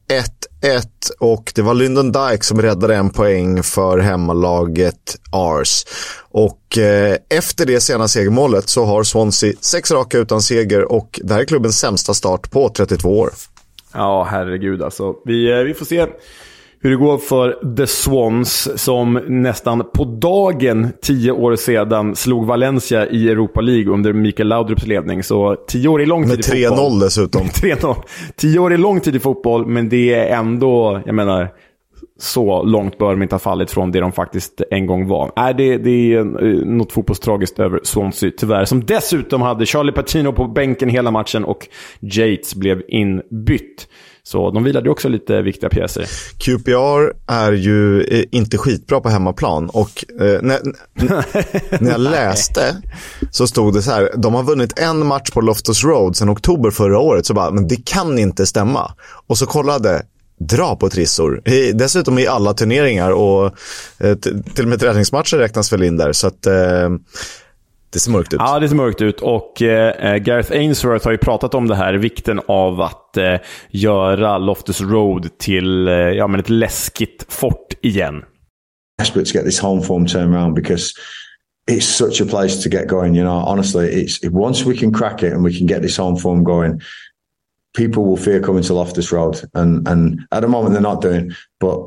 1-1 0.62 0.86
och 1.18 1.52
det 1.54 1.62
var 1.62 1.74
Lyndon 1.74 2.12
Dyke 2.12 2.44
som 2.44 2.62
räddade 2.62 2.96
en 2.96 3.10
poäng 3.10 3.62
för 3.62 3.98
hemmalaget 3.98 5.16
Ars. 5.32 5.84
Och 6.30 6.78
eh, 6.78 7.16
efter 7.28 7.66
det 7.66 7.80
sena 7.80 8.08
segermålet 8.08 8.68
så 8.68 8.84
har 8.84 9.02
Swansea 9.02 9.52
sex 9.60 9.90
raka 9.90 10.18
utan 10.18 10.42
seger 10.42 10.92
och 10.92 11.20
det 11.24 11.34
här 11.34 11.40
är 11.40 11.44
klubbens 11.44 11.78
sämsta 11.78 12.14
start 12.14 12.50
på 12.50 12.68
32 12.68 13.18
år. 13.18 13.30
Ja, 13.92 14.28
herregud 14.30 14.82
alltså. 14.82 15.14
Vi, 15.24 15.52
eh, 15.52 15.58
vi 15.58 15.74
får 15.74 15.86
se 15.86 16.06
hur 16.82 16.90
det 16.90 16.96
går 16.96 17.18
för 17.18 17.76
The 17.76 17.86
Swans 17.86 18.82
som 18.82 19.20
nästan 19.28 19.82
på 19.94 20.04
dagen 20.04 20.88
tio 21.02 21.32
år 21.32 21.56
sedan 21.56 22.16
slog 22.16 22.46
Valencia 22.46 23.06
i 23.06 23.28
Europa 23.28 23.60
League 23.60 23.92
under 23.92 24.12
Mikael 24.12 24.48
Laudrups 24.48 24.86
ledning. 24.86 25.22
Så 25.22 25.56
tio 25.68 25.88
år 25.88 26.02
är 26.02 26.06
lång 26.06 26.28
tid 26.28 26.40
i 26.40 26.42
fotboll. 26.42 26.92
Med 26.92 26.98
3-0 26.98 27.00
dessutom. 27.00 27.46
3-0. 27.46 27.96
Tio 28.36 28.58
år 28.58 28.72
är 28.72 28.78
lång 28.78 29.00
tid 29.00 29.16
i 29.16 29.18
fotboll, 29.18 29.66
men 29.66 29.88
det 29.88 30.14
är 30.14 30.36
ändå, 30.38 31.00
jag 31.06 31.14
menar, 31.14 31.48
så 32.18 32.62
långt 32.62 32.98
bör 32.98 33.10
de 33.10 33.22
inte 33.22 33.34
ha 33.34 33.40
fallit 33.40 33.70
från 33.70 33.92
det 33.92 34.00
de 34.00 34.12
faktiskt 34.12 34.62
en 34.70 34.86
gång 34.86 35.08
var. 35.08 35.32
Nej, 35.36 35.54
det, 35.54 35.76
det 35.76 36.14
är 36.14 36.24
något 36.64 36.92
fotbollstragiskt 36.92 37.58
över 37.58 37.80
Swansea, 37.82 38.30
tyvärr. 38.38 38.64
Som 38.64 38.84
dessutom 38.84 39.42
hade 39.42 39.66
Charlie 39.66 39.92
Pacino 39.92 40.32
på 40.32 40.46
bänken 40.46 40.88
hela 40.88 41.10
matchen 41.10 41.44
och 41.44 41.68
Yates 42.00 42.54
blev 42.54 42.82
inbytt. 42.88 43.88
Så 44.30 44.50
de 44.50 44.64
vilade 44.64 44.90
också 44.90 45.08
lite 45.08 45.42
viktiga 45.42 45.70
pjäser. 45.70 46.06
QPR 46.38 47.12
är 47.26 47.52
ju 47.52 48.02
eh, 48.02 48.24
inte 48.30 48.58
skitbra 48.58 49.00
på 49.00 49.08
hemmaplan 49.08 49.70
och 49.70 50.04
eh, 50.20 50.42
när, 50.42 50.60
när 51.82 51.90
jag 51.90 52.00
läste 52.10 52.76
så 53.30 53.46
stod 53.46 53.74
det 53.74 53.82
så 53.82 53.90
här, 53.90 54.10
de 54.16 54.34
har 54.34 54.42
vunnit 54.42 54.78
en 54.78 55.06
match 55.06 55.30
på 55.30 55.40
Loftus 55.40 55.84
Road 55.84 56.16
sedan 56.16 56.30
oktober 56.30 56.70
förra 56.70 56.98
året, 56.98 57.26
så 57.26 57.34
bara, 57.34 57.50
men 57.50 57.68
det 57.68 57.84
kan 57.84 58.18
inte 58.18 58.46
stämma. 58.46 58.92
Och 59.26 59.38
så 59.38 59.46
kollade, 59.46 60.02
dra 60.38 60.76
på 60.76 60.88
trissor. 60.90 61.42
dessutom 61.74 62.18
i 62.18 62.26
alla 62.26 62.54
turneringar 62.54 63.10
och 63.10 63.44
eh, 63.98 64.16
till 64.54 64.64
och 64.64 64.68
med 64.68 64.80
träningsmatcher 64.80 65.36
räknas 65.36 65.72
väl 65.72 65.82
in 65.82 65.96
där. 65.96 66.12
Så 66.12 66.26
att 66.26 66.46
eh, 66.46 66.90
det 67.92 67.98
ser 67.98 68.10
mörkt 68.10 68.32
ut. 68.32 68.40
Ja, 68.40 68.58
det 68.58 68.68
ser 68.68 68.76
mörkt 68.76 69.02
ut. 69.02 69.20
Och 69.20 69.62
eh, 69.62 70.16
Gareth 70.16 70.52
Ainsworth 70.52 71.04
har 71.04 71.12
ju 71.12 71.18
pratat 71.18 71.54
om 71.54 71.68
det 71.68 71.74
här, 71.74 71.94
vikten 71.94 72.40
av 72.46 72.80
att 72.80 73.16
eh, 73.16 73.36
göra 73.70 74.38
Loftus 74.38 74.80
Road 74.80 75.38
till 75.38 75.88
eh, 75.88 75.94
ja, 75.94 76.26
men 76.26 76.40
ett 76.40 76.48
läskigt 76.48 77.26
fort 77.28 77.74
igen. 77.82 78.24
Desperate 78.98 79.30
to 79.30 79.38
get 79.38 79.44
this 79.44 79.60
home 79.60 79.82
form 79.82 80.06
turned 80.06 80.34
around 80.34 80.54
because 80.54 80.92
it's 81.70 81.86
such 81.86 82.20
a 82.20 82.24
place 82.24 82.62
to 82.62 82.68
get 82.68 82.88
going. 82.88 83.14
You 83.14 83.24
know, 83.24 83.38
honestly, 83.38 84.02
it's 84.02 84.18
once 84.30 84.64
we 84.64 84.76
can 84.76 84.92
crack 84.92 85.22
it 85.22 85.32
and 85.32 85.44
we 85.44 85.58
can 85.58 85.66
get 85.66 85.82
this 85.82 85.98
home 85.98 86.16
form 86.16 86.44
going, 86.44 86.80
people 87.74 88.04
will 88.04 88.16
fear 88.16 88.40
coming 88.40 88.62
to 88.62 88.74
Loftus 88.74 89.12
Road. 89.12 89.42
And 89.54 89.88
and 89.88 90.20
at 90.30 90.40
the 90.40 90.48
moment 90.48 90.72
they're 90.72 90.92
not 90.92 91.02
doing, 91.02 91.32
but 91.58 91.78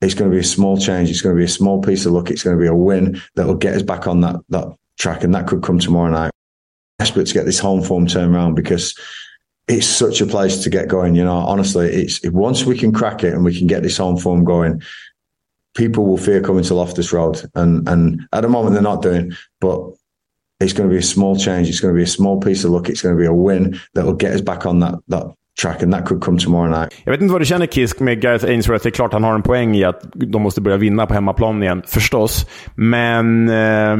it's 0.00 0.14
going 0.14 0.30
to 0.30 0.34
be 0.34 0.40
a 0.40 0.44
small 0.44 0.76
change. 0.76 1.10
It's 1.10 1.22
going 1.22 1.36
to 1.36 1.40
be 1.40 1.44
a 1.44 1.48
small 1.48 1.80
piece 1.80 2.06
of 2.06 2.12
luck. 2.12 2.30
It's 2.30 2.42
going 2.42 2.56
to 2.56 2.60
be 2.60 2.68
a 2.68 2.74
win 2.74 3.20
that 3.36 3.46
will 3.46 3.54
get 3.54 3.76
us 3.76 3.82
back 3.82 4.06
on 4.06 4.20
that 4.22 4.36
that 4.48 4.66
track, 4.98 5.24
and 5.24 5.34
that 5.34 5.46
could 5.46 5.62
come 5.62 5.78
tomorrow 5.78 6.10
night. 6.10 6.30
Desperate 6.98 7.26
to 7.26 7.34
get 7.34 7.46
this 7.46 7.58
home 7.58 7.82
form 7.82 8.06
turned 8.06 8.34
around 8.34 8.54
because 8.54 8.98
it's 9.68 9.86
such 9.86 10.20
a 10.20 10.26
place 10.26 10.62
to 10.62 10.70
get 10.70 10.88
going. 10.88 11.14
You 11.14 11.24
know, 11.24 11.36
honestly, 11.36 11.88
it's 11.88 12.20
once 12.30 12.64
we 12.64 12.78
can 12.78 12.92
crack 12.92 13.24
it 13.24 13.34
and 13.34 13.44
we 13.44 13.56
can 13.56 13.66
get 13.66 13.82
this 13.82 13.96
home 13.98 14.16
form 14.16 14.44
going, 14.44 14.82
people 15.74 16.06
will 16.06 16.18
fear 16.18 16.40
coming 16.40 16.64
to 16.64 16.74
Loftus 16.74 17.12
Road, 17.12 17.50
and 17.54 17.88
and 17.88 18.22
at 18.32 18.42
the 18.42 18.48
moment 18.48 18.74
they're 18.74 18.82
not 18.82 19.02
doing, 19.02 19.32
but. 19.60 19.80
It's 20.60 20.72
going 20.72 20.88
to 20.88 20.92
be 20.92 20.98
a 21.00 21.02
small 21.02 21.36
change. 21.36 21.68
It's 21.68 21.80
going 21.80 21.92
to 21.92 21.98
be 21.98 22.04
a 22.04 22.06
small 22.06 22.40
piece 22.40 22.62
of 22.62 22.70
luck. 22.70 22.88
It's 22.88 23.02
going 23.02 23.16
to 23.16 23.20
be 23.20 23.26
a 23.26 23.32
win 23.32 23.80
that 23.94 24.04
will 24.04 24.14
get 24.14 24.32
us 24.32 24.40
back 24.40 24.64
on 24.64 24.78
that 24.78 24.94
that 25.08 25.24
track, 25.58 25.82
and 25.82 25.92
that 25.92 26.06
could 26.06 26.22
come 26.22 26.38
tomorrow 26.38 26.68
night. 26.68 26.92
Jag 27.04 27.12
vet 27.12 27.20
inte 27.20 27.32
vad 27.32 27.40
du 27.40 27.44
känner 27.44 27.66
Kisk 27.66 28.00
med 28.00 28.20
Gareth 28.20 28.44
Ainsworth. 28.44 28.82
Det 28.82 28.88
är 28.88 28.90
klart 28.90 29.12
han 29.12 29.24
har 29.24 29.34
en 29.34 29.42
poäng 29.42 29.76
i 29.76 29.84
att 29.84 30.02
de 30.14 30.42
måste 30.42 30.60
börja 30.60 30.76
vinna 30.76 31.06
på 31.06 31.14
hemmaplan 31.14 31.62
igen, 31.62 31.82
förstås. 31.86 32.46
Men... 32.74 33.48
Eh, 33.48 33.96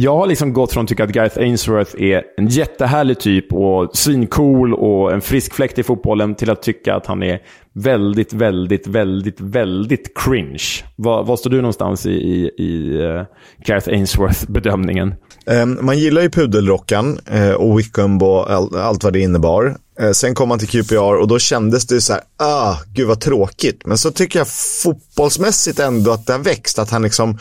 jag 0.00 0.16
har 0.16 0.26
liksom 0.26 0.52
gått 0.52 0.72
från 0.72 0.82
att 0.82 0.88
tycka 0.88 1.04
att 1.04 1.10
Gareth 1.10 1.38
Ainsworth 1.38 2.02
är 2.02 2.24
en 2.36 2.48
jättehärlig 2.48 3.20
typ 3.20 3.52
och 3.52 3.96
svincool 3.96 4.74
och 4.74 5.12
en 5.12 5.20
frisk 5.20 5.54
fläkt 5.54 5.78
i 5.78 5.82
fotbollen 5.82 6.34
till 6.34 6.50
att 6.50 6.62
tycka 6.62 6.94
att 6.94 7.06
han 7.06 7.22
är 7.22 7.40
väldigt, 7.72 8.32
väldigt, 8.32 8.86
väldigt, 8.86 9.40
väldigt 9.40 10.18
cringe. 10.18 10.64
Var, 10.96 11.24
var 11.24 11.36
står 11.36 11.50
du 11.50 11.56
någonstans 11.56 12.06
i, 12.06 12.10
i, 12.10 12.50
i 12.58 12.98
uh, 12.98 13.22
Gareth 13.66 13.88
Ainsworth-bedömningen? 13.88 15.14
Um, 15.46 15.78
man 15.80 15.98
gillar 15.98 16.22
ju 16.22 16.30
pudelrockan 16.30 17.20
uh, 17.34 17.52
och 17.52 17.78
Wickham 17.78 18.22
och 18.22 18.50
all, 18.50 18.76
allt 18.76 19.04
vad 19.04 19.12
det 19.12 19.20
innebar. 19.20 19.76
Uh, 20.02 20.12
sen 20.12 20.34
kom 20.34 20.48
man 20.48 20.58
till 20.58 20.68
QPR 20.68 21.16
och 21.16 21.28
då 21.28 21.38
kändes 21.38 21.86
det 21.86 22.00
så 22.00 22.12
här, 22.12 22.22
ah, 22.36 22.76
gud 22.94 23.08
vad 23.08 23.20
tråkigt. 23.20 23.82
Men 23.84 23.98
så 23.98 24.10
tycker 24.10 24.38
jag 24.38 24.48
fotbollsmässigt 24.82 25.78
ändå 25.78 26.10
att 26.10 26.26
det 26.26 26.32
har 26.32 26.40
växt. 26.40 26.78
Att 26.78 26.90
han 26.90 27.02
liksom, 27.02 27.38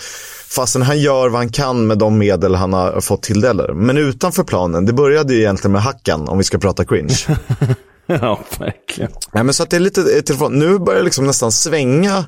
fastän 0.50 0.82
han 0.82 1.00
gör 1.00 1.30
vad 1.30 1.40
han 1.40 1.50
kan 1.50 1.88
med 1.88 1.98
de 1.98 2.18
medel 2.18 2.56
han 2.56 2.74
har 2.74 3.02
fått 3.02 3.24
tilldelade. 3.24 3.74
Men 3.74 3.98
utanför 3.98 4.44
planen, 4.44 4.86
det 4.86 4.94
började 4.94 5.34
ju 5.34 5.40
egentligen 5.40 5.72
med 5.72 5.82
hackan 5.82 6.28
om 6.28 6.38
vi 6.38 6.44
ska 6.44 6.58
prata 6.58 6.86
cringe. 6.86 7.18
ja, 8.08 8.40
verkligen. 8.60 9.12
Ja, 9.32 9.44
men 9.44 9.54
så 9.54 9.64
att 9.64 9.70
det 9.70 9.76
är 9.76 9.80
lite 9.80 10.22
telefon. 10.22 10.60
Nu 10.60 10.80
börjar 10.80 11.00
det 11.00 11.06
liksom 11.06 11.26
nästan 11.26 11.52
svänga 11.52 12.26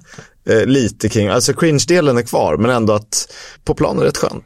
eh, 0.50 0.66
lite 0.66 1.10
kring, 1.10 1.28
alltså 1.28 1.54
cringe-delen 1.54 2.18
är 2.18 2.22
kvar, 2.22 2.58
men 2.58 2.72
ändå 2.72 2.94
att 2.94 3.34
på 3.64 3.76
planen 3.76 4.02
är 4.02 4.06
rätt 4.06 4.18
skön. 4.18 4.42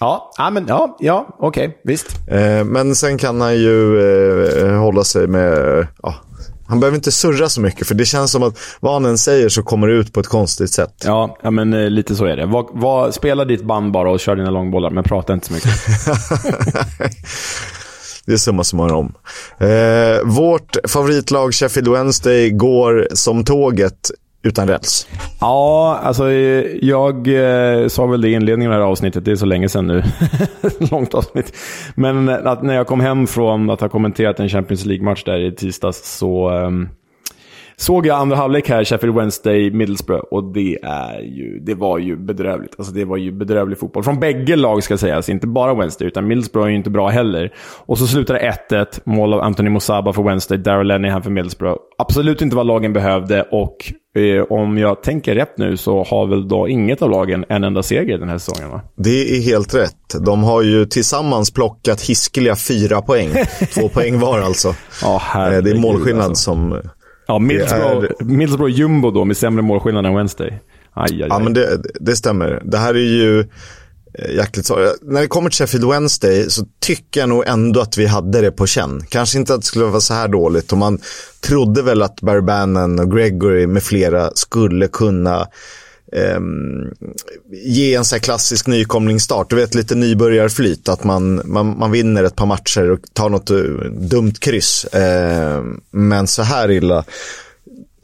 Ja, 0.00 0.32
ja, 0.36 0.50
men, 0.50 0.64
ja, 0.68 0.96
ja 1.00 1.26
okej, 1.38 1.68
okay, 1.68 1.78
visst. 1.84 2.28
Eh, 2.28 2.64
men 2.64 2.94
sen 2.94 3.18
kan 3.18 3.40
han 3.40 3.56
ju 3.56 4.00
eh, 4.58 4.78
hålla 4.78 5.04
sig 5.04 5.26
med, 5.26 5.86
ja, 6.02 6.14
han 6.66 6.80
behöver 6.80 6.96
inte 6.96 7.12
surra 7.12 7.48
så 7.48 7.60
mycket, 7.60 7.86
för 7.86 7.94
det 7.94 8.04
känns 8.04 8.32
som 8.32 8.42
att 8.42 8.58
vad 8.80 8.92
han 8.92 9.04
än 9.04 9.18
säger 9.18 9.48
så 9.48 9.62
kommer 9.62 9.88
det 9.88 9.94
ut 9.94 10.12
på 10.12 10.20
ett 10.20 10.28
konstigt 10.28 10.72
sätt. 10.72 10.94
Ja, 11.04 11.36
ja 11.42 11.50
men 11.50 11.72
eh, 11.72 11.90
lite 11.90 12.14
så 12.14 12.24
är 12.24 12.36
det. 12.36 12.46
Var, 12.46 12.66
var, 12.72 13.10
spela 13.10 13.44
ditt 13.44 13.64
band 13.64 13.92
bara 13.92 14.10
och 14.10 14.20
kör 14.20 14.36
dina 14.36 14.50
långbollar, 14.50 14.90
men 14.90 15.04
prata 15.04 15.32
inte 15.32 15.46
så 15.46 15.52
mycket. 15.52 15.70
Det 18.26 18.32
är 18.32 18.36
summa 18.36 18.64
summarum. 18.64 19.12
Eh, 19.58 20.24
vårt 20.24 20.76
favoritlag 20.88 21.54
Sheffield 21.54 21.88
Wednesday 21.88 22.50
går 22.50 23.08
som 23.14 23.44
tåget 23.44 24.10
utan 24.42 24.68
räls. 24.68 25.08
Ja, 25.40 25.98
alltså 26.02 26.30
jag 26.82 27.28
eh, 27.28 27.88
sa 27.88 28.06
väl 28.06 28.20
det 28.20 28.28
i 28.28 28.32
inledningen 28.32 28.72
av 28.72 28.78
det 28.78 28.84
här 28.84 28.90
avsnittet. 28.90 29.24
Det 29.24 29.30
är 29.30 29.36
så 29.36 29.46
länge 29.46 29.68
sedan 29.68 29.86
nu. 29.86 30.02
Långt 30.90 31.14
avsnitt. 31.14 31.56
Men 31.94 32.28
att 32.28 32.62
när 32.62 32.74
jag 32.74 32.86
kom 32.86 33.00
hem 33.00 33.26
från 33.26 33.70
att 33.70 33.80
ha 33.80 33.88
kommenterat 33.88 34.40
en 34.40 34.48
Champions 34.48 34.84
League-match 34.84 35.24
där 35.24 35.38
i 35.38 35.52
tisdags 35.52 36.18
så 36.18 36.48
ehm, 36.48 36.88
såg 37.76 38.06
jag 38.06 38.18
andra 38.18 38.36
halvlek 38.36 38.68
här, 38.68 38.84
Sheffield 38.84 39.16
Wednesday, 39.16 39.70
Middlesbrough, 39.70 40.24
och 40.30 40.44
det, 40.44 40.78
är 40.82 41.20
ju, 41.20 41.58
det 41.58 41.74
var 41.74 41.98
ju 41.98 42.16
bedrövligt. 42.16 42.74
Alltså 42.78 42.94
det 42.94 43.04
var 43.04 43.16
ju 43.16 43.32
bedrövlig 43.32 43.78
fotboll. 43.78 44.02
Från 44.02 44.20
bägge 44.20 44.56
lag 44.56 44.82
ska 44.82 44.96
sägas, 44.96 45.16
alltså, 45.16 45.32
inte 45.32 45.46
bara 45.46 45.74
Wednesday, 45.74 46.08
utan 46.08 46.26
Middlesbrough 46.26 46.66
är 46.66 46.70
ju 46.70 46.76
inte 46.76 46.90
bra 46.90 47.08
heller. 47.08 47.52
Och 47.86 47.98
så 47.98 48.06
slutar 48.06 48.54
1-1, 48.70 49.00
mål 49.04 49.34
av 49.34 49.40
Anthony 49.40 49.70
Mosaba 49.70 50.12
för 50.12 50.22
Wednesday, 50.22 50.58
Daryl 50.58 50.86
Lenny 50.86 51.10
för 51.22 51.30
Middlesbrough. 51.30 51.78
Absolut 51.98 52.42
inte 52.42 52.56
vad 52.56 52.66
lagen 52.66 52.92
behövde 52.92 53.42
och 53.42 53.92
om 54.48 54.78
jag 54.78 55.02
tänker 55.02 55.34
rätt 55.34 55.58
nu 55.58 55.76
så 55.76 56.04
har 56.04 56.26
väl 56.26 56.48
då 56.48 56.68
inget 56.68 57.02
av 57.02 57.10
lagen 57.10 57.44
en 57.48 57.64
enda 57.64 57.82
seger 57.82 58.18
den 58.18 58.28
här 58.28 58.38
säsongen 58.38 58.70
va? 58.70 58.80
Det 58.96 59.36
är 59.36 59.40
helt 59.40 59.74
rätt. 59.74 60.24
De 60.26 60.42
har 60.42 60.62
ju 60.62 60.86
tillsammans 60.86 61.50
plockat 61.50 62.02
hiskeliga 62.02 62.56
fyra 62.56 63.02
poäng. 63.02 63.30
Två 63.74 63.88
poäng 63.88 64.20
var 64.20 64.40
alltså. 64.40 64.74
Ja, 65.02 65.22
herregud, 65.22 65.64
det 65.64 65.70
är 65.70 65.80
målskillnad 65.80 66.24
alltså. 66.24 66.42
som 66.42 66.80
Ja, 67.30 67.38
Middlesbrough, 67.38 68.04
är... 68.04 68.24
Middlesbrough 68.24 68.72
jumbo 68.72 69.10
då 69.10 69.24
med 69.24 69.36
sämre 69.36 69.62
målskillnad 69.62 70.06
än 70.06 70.14
Wednesday. 70.14 70.48
Aj, 70.92 71.12
aj, 71.12 71.22
aj. 71.22 71.28
Ja, 71.30 71.38
men 71.38 71.54
det, 71.54 71.80
det 72.00 72.16
stämmer. 72.16 72.62
Det 72.64 72.78
här 72.78 72.94
är 72.94 72.98
ju 72.98 73.40
eh, 73.40 73.46
Eh, 74.14 74.34
jäkligt 74.34 74.66
så. 74.66 74.82
Eh, 74.82 74.90
när 75.02 75.20
det 75.20 75.26
kommer 75.26 75.50
till 75.50 75.58
Sheffield 75.58 75.88
Wednesday 75.88 76.50
så 76.50 76.66
tycker 76.80 77.20
jag 77.20 77.28
nog 77.28 77.44
ändå 77.46 77.80
att 77.80 77.98
vi 77.98 78.06
hade 78.06 78.40
det 78.40 78.50
på 78.50 78.66
känn. 78.66 79.04
Kanske 79.08 79.38
inte 79.38 79.54
att 79.54 79.60
det 79.60 79.66
skulle 79.66 79.84
vara 79.84 80.00
så 80.00 80.14
här 80.14 80.28
dåligt 80.28 80.72
och 80.72 80.78
man 80.78 80.98
trodde 81.40 81.82
väl 81.82 82.02
att 82.02 82.20
Barry 82.20 82.40
Bannon 82.40 82.98
och 82.98 83.10
Gregory 83.10 83.66
med 83.66 83.82
flera 83.82 84.30
skulle 84.34 84.88
kunna 84.88 85.48
eh, 86.12 86.40
ge 87.52 87.94
en 87.94 88.04
så 88.04 88.14
här 88.14 88.20
klassisk 88.20 88.66
nykomlingsstart. 88.66 89.50
Du 89.50 89.56
vet 89.56 89.74
lite 89.74 89.94
nybörjarflyt, 89.94 90.88
att 90.88 91.04
man, 91.04 91.42
man, 91.44 91.78
man 91.78 91.90
vinner 91.90 92.24
ett 92.24 92.36
par 92.36 92.46
matcher 92.46 92.90
och 92.90 93.00
tar 93.12 93.28
något 93.28 93.50
eh, 93.50 93.56
dumt 93.90 94.34
kryss. 94.38 94.84
Eh, 94.84 95.64
men 95.90 96.26
så 96.26 96.42
här 96.42 96.70
illa 96.70 97.04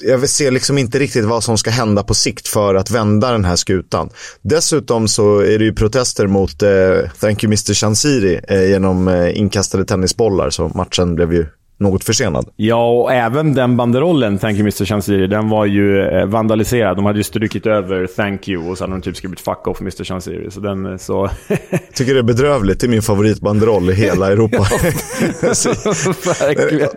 jag 0.03 0.29
ser 0.29 0.51
liksom 0.51 0.79
inte 0.79 0.99
riktigt 0.99 1.25
vad 1.25 1.45
som 1.45 1.59
ska 1.59 1.71
hända 1.71 2.03
på 2.03 2.15
sikt 2.15 2.49
för 2.49 2.75
att 2.75 2.91
vända 2.91 3.33
den 3.33 3.45
här 3.45 3.57
skutan. 3.57 4.11
Dessutom 4.43 5.09
så 5.09 5.39
är 5.39 5.59
det 5.59 5.65
ju 5.65 5.73
protester 5.73 6.27
mot 6.27 6.63
eh, 6.63 7.11
Thank 7.21 7.45
you 7.45 7.49
Mr. 7.49 7.75
Chansiri 7.75 8.41
eh, 8.49 8.69
genom 8.69 9.09
eh, 9.09 9.39
inkastade 9.39 9.85
tennisbollar 9.85 10.51
så 10.51 10.69
matchen 10.69 11.15
blev 11.15 11.33
ju 11.33 11.47
något 11.79 12.05
försenad. 12.05 12.49
Ja, 12.57 12.91
och 12.91 13.13
även 13.13 13.55
den 13.55 13.77
banderollen, 13.77 14.39
Thank 14.39 14.55
you 14.55 14.61
Mr. 14.61 14.85
Chansiri, 14.85 15.27
den 15.27 15.49
var 15.49 15.67
ju 15.67 16.01
eh, 16.03 16.27
vandaliserad. 16.27 16.97
De 16.97 17.07
hade 17.07 17.19
ju 17.19 17.25
strukit 17.25 17.67
över 17.67 18.07
Thank 18.07 18.49
you 18.49 18.71
och 18.71 18.79
så 18.79 18.85
hade 18.85 18.95
de 18.95 19.03
typ 19.03 19.17
skrivit 19.17 19.41
Fuck 19.41 19.67
off 19.67 19.81
Mr. 19.81 20.05
Chansiri. 20.05 20.51
Så 20.51 20.61
den, 20.61 20.87
eh, 20.87 20.97
så... 20.97 21.31
Tycker 21.95 22.15
det 22.15 22.21
är 22.21 22.23
bedrövligt. 22.23 22.81
Det 22.81 22.87
är 22.87 22.89
min 22.89 23.03
favoritbanderoll 23.03 23.91
i 23.91 23.95
hela 23.95 24.33
Europa. 24.33 24.57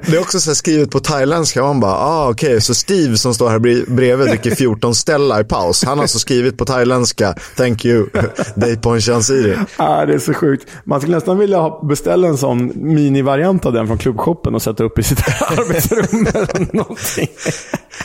det 0.06 0.16
är 0.16 0.20
också 0.20 0.40
så 0.40 0.56
skrivet 0.56 0.92
på 0.92 1.00
thailändska. 1.00 1.64
Man 1.64 1.80
bara, 1.80 1.96
ah 1.96 2.30
okej, 2.30 2.48
okay. 2.48 2.62
så 2.62 2.74
Steve 2.74 3.18
som 3.18 3.34
står 3.34 3.50
här 3.50 3.60
bredvid 3.96 4.28
dricker 4.28 4.56
14 4.56 4.96
Stella 4.96 5.40
i 5.40 5.44
paus. 5.44 5.84
Han 5.84 5.98
har 5.98 6.04
alltså 6.04 6.20
skrivit 6.20 6.58
på 6.58 6.66
thailändska, 6.66 7.36
Thank 7.58 7.86
you, 7.86 8.08
Daypon 8.56 9.02
Chansiri. 9.02 9.56
Ah, 9.78 10.06
det 10.06 10.14
är 10.14 10.20
så 10.20 10.34
sjukt. 10.34 10.68
Man 10.84 11.02
skulle 11.02 11.16
nästan 11.16 11.38
vilja 11.38 11.72
beställa 11.84 12.28
en 12.28 12.38
sån 12.38 12.72
minivariant 12.76 13.66
av 13.66 13.74
den 13.74 13.88
från 13.88 13.98
klubbshoppen 13.98 14.56
och 14.56 14.62
sätta 14.70 14.84
upp 14.84 15.00
i 15.00 15.04
sitt 15.04 15.20
arbetsrum 15.42 16.28
eller 16.34 16.76
någonting. 16.76 17.28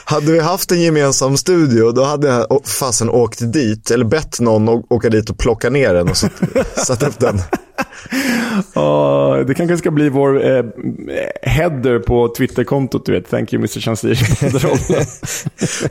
Hade 0.05 0.33
vi 0.33 0.41
haft 0.41 0.73
en 0.73 0.81
gemensam 0.81 1.37
studio, 1.37 1.93
då 1.93 2.05
hade 2.05 2.29
jag 2.29 2.67
fasen 2.67 3.11
åkt 3.11 3.53
dit, 3.53 3.91
eller 3.91 4.05
bett 4.05 4.41
någon 4.41 4.69
åka 4.69 5.09
dit 5.09 5.31
och 5.31 5.39
plocka 5.39 5.71
ner 5.71 5.95
den 5.95 6.09
och 6.09 6.17
satt 6.77 7.03
upp 7.03 7.19
den. 7.19 7.41
Oh, 8.75 9.47
det 9.47 9.55
kanske 9.55 9.77
ska 9.77 9.91
bli 9.91 10.09
vår 10.09 10.47
eh, 10.47 10.65
header 11.43 11.99
på 11.99 12.29
Twitterkontot, 12.29 13.07
du 13.07 13.13
vet. 13.13 13.31
Thank 13.31 13.53
you 13.53 13.61
Mr. 13.61 13.81
Chansir. 13.81 14.15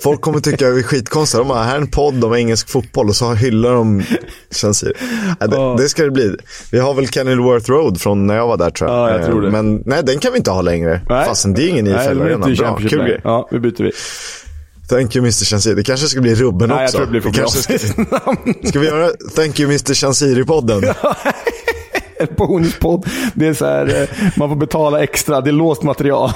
Folk 0.02 0.22
kommer 0.22 0.40
tycka 0.40 0.68
att 0.68 0.76
vi 0.76 0.80
är 0.80 0.84
skitkonstiga. 0.84 1.40
De 1.40 1.48
bara, 1.48 1.64
här 1.64 1.76
är 1.76 1.82
en 1.82 1.88
podd 1.88 2.24
om 2.24 2.34
engelsk 2.34 2.70
fotboll 2.70 3.10
och 3.10 3.16
så 3.16 3.34
hyllar 3.34 3.74
de 3.74 4.04
Chansir. 4.52 4.94
Ja, 5.40 5.48
det, 5.48 5.58
oh. 5.58 5.78
det, 5.78 5.90
ska 5.90 6.04
det 6.04 6.12
bli. 6.12 6.36
Vi 6.72 6.80
har 6.80 6.94
väl 6.94 7.08
Kenilworth 7.08 7.70
Road 7.70 8.02
från 8.02 8.28
när 8.28 8.36
jag 8.36 8.48
var 8.48 8.58
där 8.58 8.70
tror 8.70 8.90
jag. 8.90 9.00
Ja, 9.00 9.18
jag 9.18 9.26
tror 9.26 9.42
det. 9.42 9.52
Men 9.52 9.84
nej, 9.86 10.04
den 10.04 10.20
kan 10.20 10.32
vi 10.32 10.38
inte 10.38 10.52
ha 10.52 10.62
längre. 10.62 11.02
Nej. 11.10 11.28
Det 11.46 11.64
är 11.64 11.68
ingen 11.68 11.88
IFL 11.88 12.22
Arena. 12.22 12.48
Bra, 12.48 12.78
kul 12.78 12.90
grej. 12.90 13.22
Ja, 13.24 13.48
vi 13.52 13.60
byter 13.60 13.84
vi. 13.84 13.92
Thank 14.90 15.16
you 15.16 15.24
Mr. 15.24 15.46
Chansiri. 15.46 15.76
Det 15.76 15.84
kanske 15.84 16.08
ska 16.08 16.22
bli 16.22 16.36
Rubben 16.36 16.70
Nej, 16.70 16.86
också. 16.86 16.98
Jag 16.98 17.04
tror 17.04 17.14
det 17.14 17.22
blir 17.22 17.32
vi 17.32 17.38
kanske 17.38 17.78
ska, 17.78 17.78
ska 18.68 18.80
vi 18.80 18.88
göra 18.88 19.10
Thank 19.36 19.60
you 19.60 19.70
Mr. 19.70 19.94
Chansiri-podden? 19.94 20.94
bonuspodd. 22.38 23.06
Det 23.34 23.48
är 23.48 23.54
så 23.54 23.66
här, 23.66 24.02
eh, 24.02 24.30
man 24.38 24.50
får 24.50 24.56
betala 24.56 25.04
extra. 25.04 25.42
Det 25.42 25.50
är 25.50 25.52
låst 25.52 25.84
material. 25.84 26.32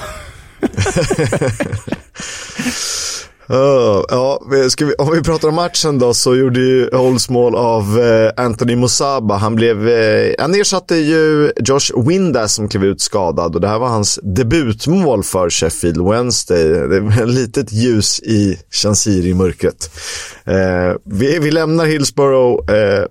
Uh, 3.49 4.03
ja, 4.09 4.41
vi, 4.51 4.93
om 4.97 5.11
vi 5.11 5.23
pratar 5.23 5.47
om 5.47 5.55
matchen 5.55 5.99
då 5.99 6.13
så 6.13 6.35
gjorde 6.35 6.59
ju 6.59 6.89
Holds 6.93 7.29
mål 7.29 7.55
av 7.55 7.99
uh, 7.99 8.31
Anthony 8.37 8.75
Musaba. 8.75 9.35
Han 9.35 9.55
blev, 9.55 9.87
uh, 9.87 10.33
han 10.39 10.55
ersatte 10.55 10.95
ju 10.95 11.51
Josh 11.65 12.07
Windass 12.07 12.53
som 12.53 12.69
klev 12.69 12.85
ut 12.85 13.01
skadad 13.01 13.55
och 13.55 13.61
det 13.61 13.67
här 13.67 13.79
var 13.79 13.87
hans 13.87 14.19
debutmål 14.23 15.23
för 15.23 15.49
Sheffield 15.49 16.09
Wednesday. 16.09 16.63
Det 16.63 16.99
var 16.99 17.21
ett 17.21 17.29
litet 17.29 17.71
ljus 17.71 18.19
i 18.19 18.59
Chansiri-mörkret. 18.71 19.89
Uh, 20.47 20.97
vi, 21.05 21.39
vi 21.39 21.51
lämnar 21.51 21.85
Hillsborough 21.85 22.65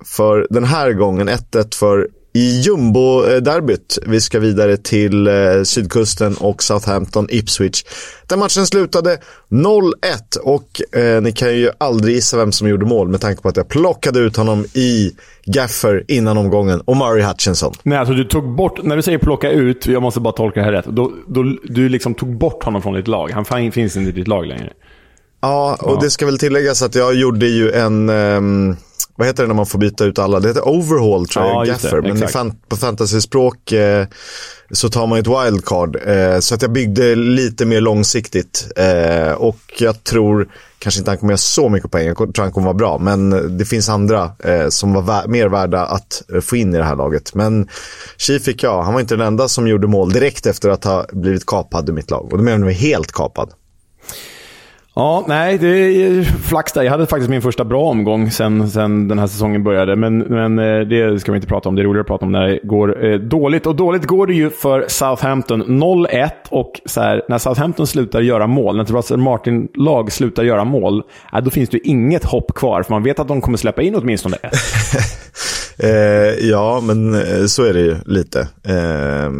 för 0.05 0.47
den 0.51 0.65
här 0.65 0.93
gången, 0.93 1.29
1-1 1.29 1.75
för 1.75 2.09
i 2.37 2.61
jumbo-derbyt. 2.61 3.99
Vi 4.07 4.21
ska 4.21 4.39
vidare 4.39 4.77
till 4.77 5.27
eh, 5.27 5.63
sydkusten 5.65 6.35
och 6.35 6.63
Southampton 6.63 7.27
Ipswich. 7.31 7.85
Där 8.27 8.37
matchen 8.37 8.67
slutade 8.67 9.19
0-1 9.49 9.93
och 10.43 10.97
eh, 10.99 11.23
ni 11.23 11.33
kan 11.33 11.57
ju 11.57 11.71
aldrig 11.79 12.15
gissa 12.15 12.37
vem 12.37 12.53
som 12.53 12.69
gjorde 12.69 12.87
mål 12.87 13.09
med 13.09 13.21
tanke 13.21 13.43
på 13.43 13.49
att 13.49 13.57
jag 13.57 13.69
plockade 13.69 14.21
ut 14.21 14.37
honom 14.37 14.65
i 14.75 15.13
Gaffer 15.45 16.05
innan 16.09 16.39
omgången. 16.39 16.81
Och 16.81 16.97
Murray 16.97 17.23
Hutchinson. 17.23 17.75
Nej, 17.83 17.99
alltså 17.99 18.15
du 18.15 18.25
tog 18.25 18.57
bort, 18.57 18.83
när 18.83 18.97
du 18.97 19.03
säger 19.03 19.19
plocka 19.19 19.51
ut, 19.51 19.87
jag 19.87 20.03
måste 20.03 20.21
bara 20.21 20.33
tolka 20.33 20.61
det 20.61 20.67
här 20.67 20.73
rätt. 20.73 20.87
Då, 20.87 21.13
då, 21.27 21.43
du 21.65 21.89
liksom 21.89 22.15
tog 22.15 22.39
bort 22.39 22.63
honom 22.63 22.83
från 22.83 22.95
ditt 22.95 23.09
lag. 23.09 23.31
Han 23.31 23.45
finns 23.45 23.97
inte 23.97 24.09
i 24.09 24.13
ditt 24.13 24.29
lag 24.29 24.47
längre. 24.47 24.73
Ja, 25.41 25.77
och 25.81 25.93
ja. 25.93 25.99
det 26.01 26.11
ska 26.11 26.27
väl 26.27 26.39
tilläggas 26.39 26.83
att 26.83 26.95
jag 26.95 27.15
gjorde 27.15 27.47
ju 27.47 27.71
en... 27.71 28.11
Um, 28.11 28.77
vad 29.17 29.27
heter 29.27 29.43
det 29.43 29.47
när 29.47 29.55
man 29.55 29.67
får 29.67 29.79
byta 29.79 30.05
ut 30.05 30.19
alla? 30.19 30.41
Det 30.41 30.49
heter 30.49 30.69
overhaul 30.69 31.29
tror 31.29 31.45
jag, 31.45 31.55
Ja, 31.55 31.65
just 31.67 31.83
det. 31.83 31.89
gaffer. 31.89 32.01
Men 32.03 32.11
i 32.11 32.19
Exakt. 32.19 32.33
fan, 32.33 32.53
på 32.69 32.77
fantasyspråk 32.77 33.73
eh, 33.73 34.07
så 34.71 34.89
tar 34.89 35.07
man 35.07 35.19
ju 35.19 35.21
ett 35.21 35.47
wildcard. 35.47 35.97
Eh, 36.07 36.39
så 36.39 36.55
att 36.55 36.63
jag 36.63 36.73
byggde 36.73 37.15
lite 37.15 37.65
mer 37.67 37.81
långsiktigt. 37.81 38.69
Eh, 38.77 39.33
och 39.33 39.59
jag 39.79 40.05
tror, 40.05 40.49
kanske 40.79 40.99
inte 41.01 41.11
han 41.11 41.19
kommer 41.19 41.33
göra 41.33 41.39
så 41.39 41.69
mycket 41.69 41.91
poäng, 41.91 42.07
jag 42.07 42.17
tror 42.17 42.41
han 42.43 42.53
kommer 42.53 42.65
vara 42.65 42.75
bra. 42.75 42.99
Men 42.99 43.59
det 43.59 43.65
finns 43.65 43.89
andra 43.89 44.31
eh, 44.45 44.69
som 44.69 44.93
var 44.93 45.03
vä- 45.03 45.29
mer 45.29 45.49
värda 45.49 45.87
att 45.87 46.23
eh, 46.35 46.41
få 46.41 46.57
in 46.57 46.75
i 46.75 46.79
det 46.79 46.85
här 46.85 46.97
laget. 46.97 47.35
Men 47.35 47.69
Chi 48.19 48.39
fick 48.41 48.63
jag, 48.63 48.83
han 48.83 48.95
var 48.95 49.01
inte 49.01 49.17
den 49.17 49.27
enda 49.27 49.49
som 49.49 49.69
gjorde 49.69 49.87
mål 49.87 50.13
direkt 50.13 50.47
efter 50.47 50.69
att 50.71 50.85
ha 50.85 51.07
blivit 51.13 51.47
kapad 51.47 51.89
i 51.89 51.93
mitt 51.93 52.11
lag. 52.11 52.33
Och 52.33 52.39
då 52.39 52.45
menar 52.45 52.67
jag 52.67 52.75
helt 52.75 53.13
kapad. 53.13 53.51
Ja, 54.99 55.25
nej, 55.29 55.59
det 55.59 55.69
är 55.69 56.23
flax 56.23 56.73
där. 56.73 56.83
Jag 56.83 56.91
hade 56.91 57.07
faktiskt 57.07 57.31
min 57.31 57.43
första 57.43 57.65
bra 57.65 57.85
omgång 57.85 58.31
sen, 58.31 58.71
sen 58.71 59.09
den 59.09 59.19
här 59.19 59.27
säsongen 59.27 59.65
började. 59.65 59.97
Men, 59.97 60.19
men 60.19 60.59
eh, 60.59 60.81
det 60.81 61.21
ska 61.21 61.33
vi 61.33 61.37
inte 61.37 61.49
prata 61.49 61.69
om. 61.69 61.75
Det 61.75 61.83
är 61.83 61.85
roligare 61.85 62.01
att 62.01 62.07
prata 62.07 62.25
om 62.25 62.33
när 62.33 62.49
det 62.49 62.61
går 62.63 63.05
eh, 63.05 63.19
dåligt. 63.19 63.67
Och 63.67 63.77
dåligt 63.77 64.05
går 64.05 64.27
det 64.27 64.35
ju 64.35 64.51
för 64.51 64.85
Southampton. 64.89 65.63
0-1 65.63 66.31
och 66.49 66.81
så 66.85 67.01
här, 67.01 67.23
när 67.29 67.39
Southampton 67.39 67.87
slutar 67.87 68.21
göra 68.21 68.47
mål, 68.47 68.77
när 68.77 68.85
Russell 68.85 69.19
Martin-lag 69.19 70.13
slutar 70.13 70.43
göra 70.43 70.65
mål, 70.65 71.03
eh, 71.33 71.41
då 71.41 71.51
finns 71.51 71.71
det 71.71 71.77
ju 71.77 71.91
inget 71.91 72.25
hopp 72.25 72.55
kvar. 72.55 72.83
För 72.83 72.93
man 72.93 73.03
vet 73.03 73.19
att 73.19 73.29
de 73.29 73.41
kommer 73.41 73.59
släppa 73.59 73.83
in 73.83 73.95
åtminstone 73.95 74.37
ett. 74.43 74.53
Eh, 75.79 75.91
ja, 76.49 76.81
men 76.81 77.15
eh, 77.15 77.47
så 77.47 77.63
är 77.63 77.75
det 77.75 77.81
ju 77.81 77.97
lite. 78.07 78.41
Eh, 78.63 79.31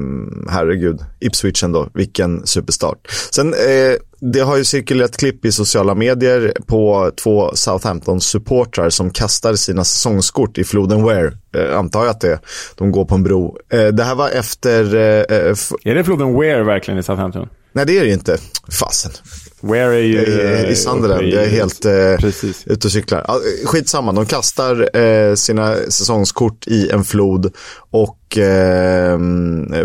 herregud, 0.51 1.01
Ipswich 1.21 1.63
ändå, 1.63 1.89
vilken 1.95 2.47
superstart. 2.47 2.99
Sen, 3.31 3.55
eh, 3.55 3.93
det 4.21 4.41
har 4.41 4.57
ju 4.57 4.65
cirkulerat 4.65 5.17
klipp 5.17 5.45
i 5.45 5.53
sociala 5.53 5.95
medier 5.95 6.53
på 6.67 7.11
två 7.23 7.51
Southampton-supportrar 7.55 8.91
som 8.91 9.11
kastar 9.11 9.55
sina 9.55 9.85
säsongskort 9.85 10.59
i 10.59 10.65
floden 10.65 11.03
Ware. 11.03 11.33
Eh, 11.57 11.79
antar 11.79 12.01
jag 12.01 12.11
att 12.11 12.21
det 12.21 12.33
är. 12.33 12.39
De 12.77 12.91
går 12.93 13.05
på 13.05 13.15
en 13.15 13.23
bro. 13.23 13.59
Eh, 13.73 13.87
det 13.87 14.05
här 14.05 14.15
var 14.15 14.31
efter... 14.31 14.95
Eh, 14.95 15.57
Är 15.85 15.95
det 15.95 16.05
floden 16.05 16.33
Ware 16.35 16.65
verkligen 16.65 17.01
i 17.01 17.03
Southampton? 17.03 17.49
nej, 17.73 17.87
det 17.87 17.99
är 17.99 18.01
det 18.01 18.07
ju 18.07 18.13
inte. 18.13 18.39
Fasen. 18.81 19.13
Ware 19.61 19.97
är 19.97 20.01
ju... 20.03 20.41
Eh, 20.41 20.71
i 20.71 20.77
Sunderland. 20.77 21.23
i- 21.23 21.35
Jag 21.35 21.45
är 21.45 21.49
helt 21.49 21.85
eh, 21.85 22.17
Precis. 22.19 22.67
ute 22.67 22.87
och 22.87 22.93
cyklar. 22.93 23.27
Skitsamma, 23.67 24.13
de 24.13 24.27
kastar 24.27 24.97
eh, 24.99 25.35
sina 25.35 25.75
säsongskort 25.77 26.67
i 26.67 26.91
en 26.91 27.05
flod 27.05 27.53
och 27.91 28.39
eh, 28.39 29.19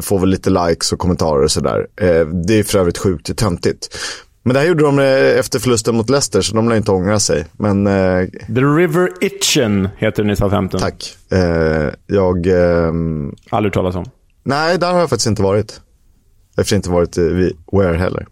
får 0.02 0.20
väl 0.20 0.30
lite 0.30 0.50
likes 0.50 0.94
och 0.94 1.00
kommentarer 1.00 1.44
och 1.44 1.52
sådär. 1.52 1.88
Eh, 2.02 2.26
det 2.28 2.60
är 2.60 2.64
för 2.64 2.80
övrigt 2.80 2.98
sjukt 2.98 3.38
töntigt. 3.38 3.98
Men 4.44 4.54
det 4.54 4.60
här 4.60 4.68
gjorde 4.68 4.84
de 4.84 5.00
eh, 5.00 5.40
efter 5.40 5.60
förlusten 5.60 5.96
mot 5.96 6.10
Leicester, 6.10 6.42
så 6.42 6.56
de 6.56 6.70
lär 6.70 6.76
inte 6.76 6.92
ångra 6.92 7.20
sig. 7.20 7.46
Men 7.54 7.88
eh, 7.88 8.26
The 8.48 8.62
River 8.62 9.10
Itchen 9.22 9.90
heter 9.98 10.24
den 10.24 10.32
i 10.32 10.36
Southampton. 10.36 10.80
tack. 10.80 11.16
Eh, 11.32 11.90
jag... 12.08 12.48
ehm, 12.48 13.36
Aldrig 13.50 13.74
talas 13.74 13.96
om. 13.96 14.06
nej, 14.44 14.78
där 14.78 14.92
har 14.94 15.00
jag 15.00 15.10
faktiskt 15.10 15.28
inte 15.28 15.42
varit. 15.42 15.82
Jag 16.56 16.64
har 16.64 16.76
inte 16.76 16.90
varit 16.90 17.18
i 17.18 17.30
vid 17.30 17.58
Ware 17.72 17.98
heller. 17.98 18.28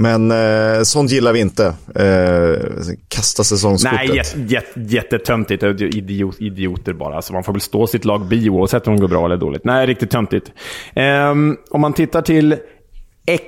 Men 0.00 0.30
eh, 0.30 0.82
sånt 0.82 1.10
gillar 1.10 1.32
vi 1.32 1.40
inte. 1.40 1.66
Eh, 1.94 2.66
kasta 3.08 3.44
säsongskortet. 3.44 4.08
Nej, 4.08 4.16
jät, 4.16 4.36
jät, 4.50 4.64
jättetöntigt. 4.74 5.62
Idiot, 5.62 6.40
idioter 6.40 6.92
bara. 6.92 7.16
Alltså 7.16 7.32
man 7.32 7.44
får 7.44 7.52
väl 7.52 7.60
stå 7.60 7.86
sitt 7.86 8.04
lag 8.04 8.26
bi 8.26 8.50
oavsett 8.50 8.88
om 8.88 8.94
det 8.94 9.00
går 9.00 9.08
bra 9.08 9.24
eller 9.24 9.36
dåligt. 9.36 9.64
Nej, 9.64 9.86
riktigt 9.86 10.10
töntigt. 10.10 10.52
Ehm, 10.94 11.56
om 11.70 11.80
man 11.80 11.92
tittar 11.92 12.22
till 12.22 12.56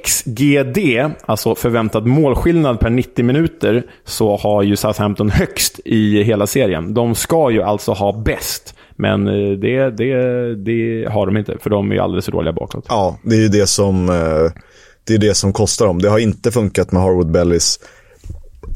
XGD, 0.05 0.78
alltså 1.26 1.55
förväntad 1.55 2.07
målskillnad 2.07 2.80
per 2.80 2.90
90 2.90 3.24
minuter, 3.24 3.82
så 4.05 4.36
har 4.36 4.62
ju 4.62 4.76
Southampton 4.76 5.30
högst 5.30 5.80
i 5.84 6.22
hela 6.22 6.46
serien. 6.46 6.94
De 6.94 7.14
ska 7.14 7.51
ju 7.51 7.62
alltså 7.62 7.92
ha 7.92 8.22
bäst. 8.24 8.74
Men 8.96 9.28
eh, 9.28 9.59
det, 9.59 9.90
det, 9.90 10.55
det 10.55 11.09
har 11.11 11.26
de 11.26 11.36
inte, 11.36 11.59
för 11.61 11.70
de 11.70 11.90
är 11.90 11.94
ju 11.94 12.01
alldeles 12.01 12.24
för 12.24 12.32
dåliga 12.32 12.53
bakåt. 12.53 12.86
Ja, 12.88 13.18
det 13.22 13.36
är 13.36 13.40
ju 13.40 13.48
det 13.48 13.66
som, 13.66 14.09
eh, 14.09 14.62
det 15.11 15.16
är 15.16 15.28
det 15.28 15.34
som 15.34 15.52
kostar 15.52 15.86
dem. 15.86 16.02
Det 16.02 16.08
har 16.08 16.18
inte 16.18 16.50
funkat 16.50 16.92
med 16.92 17.02
Harwood 17.02 17.30
Bellis 17.30 17.80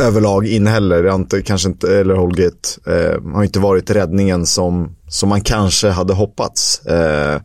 överlag 0.00 0.46
in 0.46 0.66
heller. 0.66 1.02
Det 1.02 1.10
har 1.10 1.18
inte, 1.18 1.42
kanske 1.42 1.68
inte, 1.68 1.98
eller 1.98 2.14
Holgate 2.14 2.68
eh, 2.86 3.32
har 3.34 3.44
inte 3.44 3.58
varit 3.58 3.90
räddningen 3.90 4.46
som, 4.46 4.96
som 5.08 5.28
man 5.28 5.40
kanske 5.40 5.88
hade 5.88 6.12
hoppats. 6.14 6.86
Eh, 6.86 7.40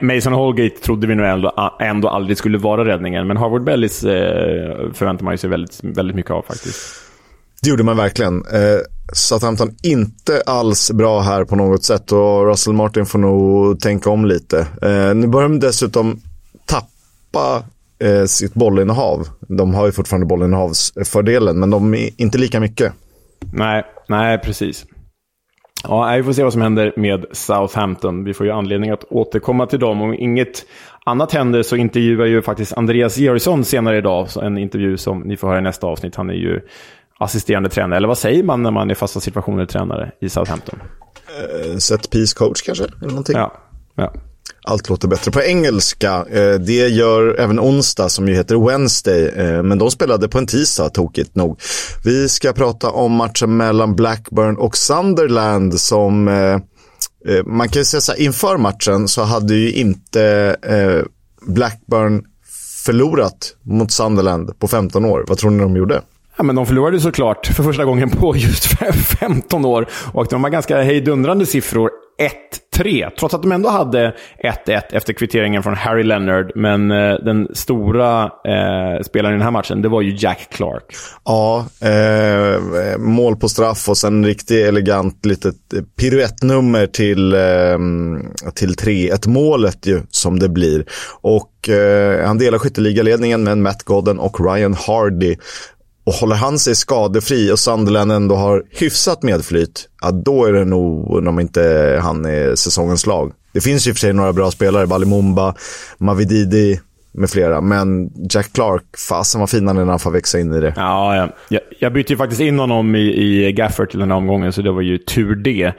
Mason 0.00 0.32
Holgate 0.32 0.76
trodde 0.76 1.06
vi 1.06 1.14
nog 1.14 1.26
ändå, 1.26 1.76
ändå 1.80 2.08
aldrig 2.08 2.38
skulle 2.38 2.58
vara 2.58 2.84
räddningen, 2.84 3.26
men 3.26 3.36
Harvard 3.36 3.64
Bellis 3.64 4.04
eh, 4.04 4.92
förväntar 4.92 5.24
man 5.24 5.38
sig 5.38 5.50
väldigt, 5.50 5.78
väldigt 5.82 6.16
mycket 6.16 6.30
av 6.30 6.42
faktiskt. 6.42 6.78
det 7.62 7.70
gjorde 7.70 7.82
man 7.82 7.96
verkligen. 7.96 8.36
Eh, 8.36 8.80
Southampton 9.12 9.76
inte 9.82 10.42
alls 10.46 10.90
bra 10.90 11.20
här 11.20 11.44
på 11.44 11.56
något 11.56 11.84
sätt 11.84 12.12
och 12.12 12.46
Russell 12.46 12.74
Martin 12.74 13.06
får 13.06 13.18
nog 13.18 13.80
tänka 13.80 14.10
om 14.10 14.24
lite. 14.24 14.58
Eh, 14.82 15.14
nu 15.14 15.26
börjar 15.26 15.48
de 15.48 15.60
dessutom 15.60 16.20
tappa 16.66 17.64
eh, 18.04 18.24
sitt 18.24 18.54
bollinnehav. 18.54 19.28
De 19.48 19.74
har 19.74 19.86
ju 19.86 19.92
fortfarande 19.92 20.26
bollinnehavsfördelen, 20.26 21.60
men 21.60 21.70
de 21.70 21.94
är 21.94 22.10
inte 22.16 22.38
lika 22.38 22.60
mycket. 22.60 22.92
Nej, 23.52 23.84
nej 24.08 24.38
precis. 24.38 24.86
Ja, 25.82 26.12
vi 26.16 26.22
får 26.22 26.32
se 26.32 26.42
vad 26.42 26.52
som 26.52 26.62
händer 26.62 26.92
med 26.96 27.24
Southampton. 27.32 28.24
Vi 28.24 28.34
får 28.34 28.46
ju 28.46 28.52
anledning 28.52 28.90
att 28.90 29.04
återkomma 29.04 29.66
till 29.66 29.78
dem. 29.78 30.02
Om 30.02 30.14
inget 30.14 30.66
annat 31.04 31.32
händer 31.32 31.62
så 31.62 31.76
intervjuar 31.76 32.26
ju 32.26 32.42
faktiskt 32.42 32.72
Andreas 32.72 33.18
Georgsson 33.18 33.64
senare 33.64 33.98
idag. 33.98 34.28
En 34.42 34.58
intervju 34.58 34.96
som 34.96 35.20
ni 35.20 35.36
får 35.36 35.48
höra 35.48 35.58
i 35.58 35.62
nästa 35.62 35.86
avsnitt. 35.86 36.16
Han 36.16 36.30
är 36.30 36.34
ju 36.34 36.60
assisterande 37.18 37.68
tränare, 37.68 37.96
eller 37.96 38.08
vad 38.08 38.18
säger 38.18 38.42
man 38.42 38.62
när 38.62 38.70
man 38.70 38.90
är 38.90 38.94
fasta 38.94 39.20
situationer 39.20 39.66
tränare 39.66 40.12
i 40.20 40.28
Southampton? 40.28 40.78
Eh, 41.70 41.76
Set 41.76 42.10
piece 42.10 42.34
coach 42.34 42.62
kanske? 42.62 42.84
Eller 42.84 43.08
någonting. 43.08 43.36
Ja, 43.36 43.52
ja. 43.94 44.12
Allt 44.64 44.88
låter 44.88 45.08
bättre 45.08 45.30
på 45.30 45.42
engelska. 45.42 46.24
Eh, 46.30 46.54
det 46.54 46.88
gör 46.88 47.40
även 47.40 47.60
onsdag 47.60 48.08
som 48.08 48.28
ju 48.28 48.34
heter 48.34 48.66
Wednesday. 48.68 49.26
Eh, 49.26 49.62
men 49.62 49.78
de 49.78 49.90
spelade 49.90 50.28
på 50.28 50.38
en 50.38 50.46
tisdag, 50.46 50.88
tokigt 50.88 51.34
nog. 51.36 51.60
Vi 52.04 52.28
ska 52.28 52.52
prata 52.52 52.90
om 52.90 53.12
matchen 53.12 53.56
mellan 53.56 53.96
Blackburn 53.96 54.56
och 54.56 54.76
Sunderland 54.76 55.80
som 55.80 56.28
eh, 56.28 56.54
eh, 57.34 57.44
man 57.46 57.68
kan 57.68 57.80
ju 57.80 57.84
säga 57.84 58.00
så 58.00 58.12
här, 58.12 58.20
inför 58.20 58.56
matchen 58.56 59.08
så 59.08 59.22
hade 59.22 59.54
ju 59.54 59.72
inte 59.72 60.56
eh, 60.62 61.06
Blackburn 61.46 62.24
förlorat 62.84 63.54
mot 63.62 63.92
Sunderland 63.92 64.58
på 64.58 64.68
15 64.68 65.04
år. 65.04 65.24
Vad 65.28 65.38
tror 65.38 65.50
ni 65.50 65.62
de 65.62 65.76
gjorde? 65.76 66.02
Ja, 66.36 66.44
men 66.44 66.56
de 66.56 66.66
förlorade 66.66 67.00
såklart 67.00 67.46
för 67.46 67.62
första 67.62 67.84
gången 67.84 68.10
på 68.10 68.36
just 68.36 68.64
15 69.20 69.64
år. 69.64 69.88
Och 70.12 70.26
de 70.30 70.44
har 70.44 70.50
ganska 70.50 70.82
hejdundrande 70.82 71.46
siffror. 71.46 71.90
3. 72.80 73.10
trots 73.18 73.34
att 73.34 73.42
de 73.42 73.52
ändå 73.52 73.68
hade 73.68 74.14
1-1 74.66 74.82
efter 74.90 75.12
kvitteringen 75.12 75.62
från 75.62 75.74
Harry 75.74 76.02
Leonard. 76.02 76.52
Men 76.54 76.90
eh, 76.90 77.14
den 77.14 77.48
stora 77.54 78.22
eh, 78.24 79.02
spelaren 79.06 79.34
i 79.34 79.38
den 79.38 79.44
här 79.44 79.50
matchen, 79.50 79.82
det 79.82 79.88
var 79.88 80.02
ju 80.02 80.16
Jack 80.18 80.48
Clark. 80.50 80.84
Ja, 81.24 81.66
eh, 81.80 82.98
mål 82.98 83.36
på 83.36 83.48
straff 83.48 83.88
och 83.88 83.96
sen 83.96 84.24
riktigt 84.24 84.66
elegant 84.66 85.26
litet 85.26 85.72
eh, 85.74 85.82
piruettnummer 86.00 86.86
till, 86.86 87.34
eh, 87.34 87.78
till 88.54 88.74
3-1 88.74 89.28
målet 89.28 89.86
ju 89.86 90.00
som 90.10 90.38
det 90.38 90.48
blir. 90.48 90.84
Och 91.20 91.68
eh, 91.68 92.26
han 92.26 92.38
delar 92.38 92.58
skytteligaledningen 92.58 93.44
med 93.44 93.58
Matt 93.58 93.82
Godden 93.82 94.18
och 94.18 94.40
Ryan 94.40 94.74
Hardy. 94.74 95.36
Och 96.04 96.12
håller 96.12 96.36
han 96.36 96.58
sig 96.58 96.74
skadefri 96.74 97.52
och 97.52 97.58
Sunderland 97.58 98.12
ändå 98.12 98.34
har 98.34 98.62
hyfsat 98.70 99.22
medflyt, 99.22 99.88
ja 100.02 100.10
då 100.10 100.44
är 100.44 100.52
det 100.52 100.64
nog, 100.64 101.10
om 101.26 101.40
inte 101.40 101.98
han 102.02 102.24
är 102.24 102.54
säsongens 102.54 103.06
lag. 103.06 103.32
Det 103.52 103.60
finns 103.60 103.88
ju 103.88 103.92
för 103.92 104.00
sig 104.00 104.12
några 104.12 104.32
bra 104.32 104.50
spelare, 104.50 104.86
Balimumba, 104.86 105.54
Mavididi 105.98 106.80
med 107.12 107.30
flera. 107.30 107.60
Men 107.60 108.10
Jack 108.30 108.52
Clark, 108.52 108.82
fasen 109.08 109.40
vad 109.40 109.50
fin 109.50 109.66
han 109.66 109.78
är 109.78 109.84
när 109.84 109.92
han 109.92 109.98
får 109.98 110.10
växa 110.10 110.40
in 110.40 110.52
i 110.52 110.60
det. 110.60 110.72
Ja, 110.76 111.16
ja. 111.16 111.28
Jag, 111.48 111.60
jag 111.78 111.92
bytte 111.92 112.12
ju 112.12 112.16
faktiskt 112.16 112.40
in 112.40 112.58
honom 112.58 112.94
i, 112.94 113.46
i 113.46 113.52
Gaffer 113.52 113.86
till 113.86 113.98
den 113.98 114.10
här 114.10 114.18
omgången, 114.18 114.52
så 114.52 114.62
det 114.62 114.72
var 114.72 114.82
ju 114.82 114.98
tur 114.98 115.34
det. 115.34 115.72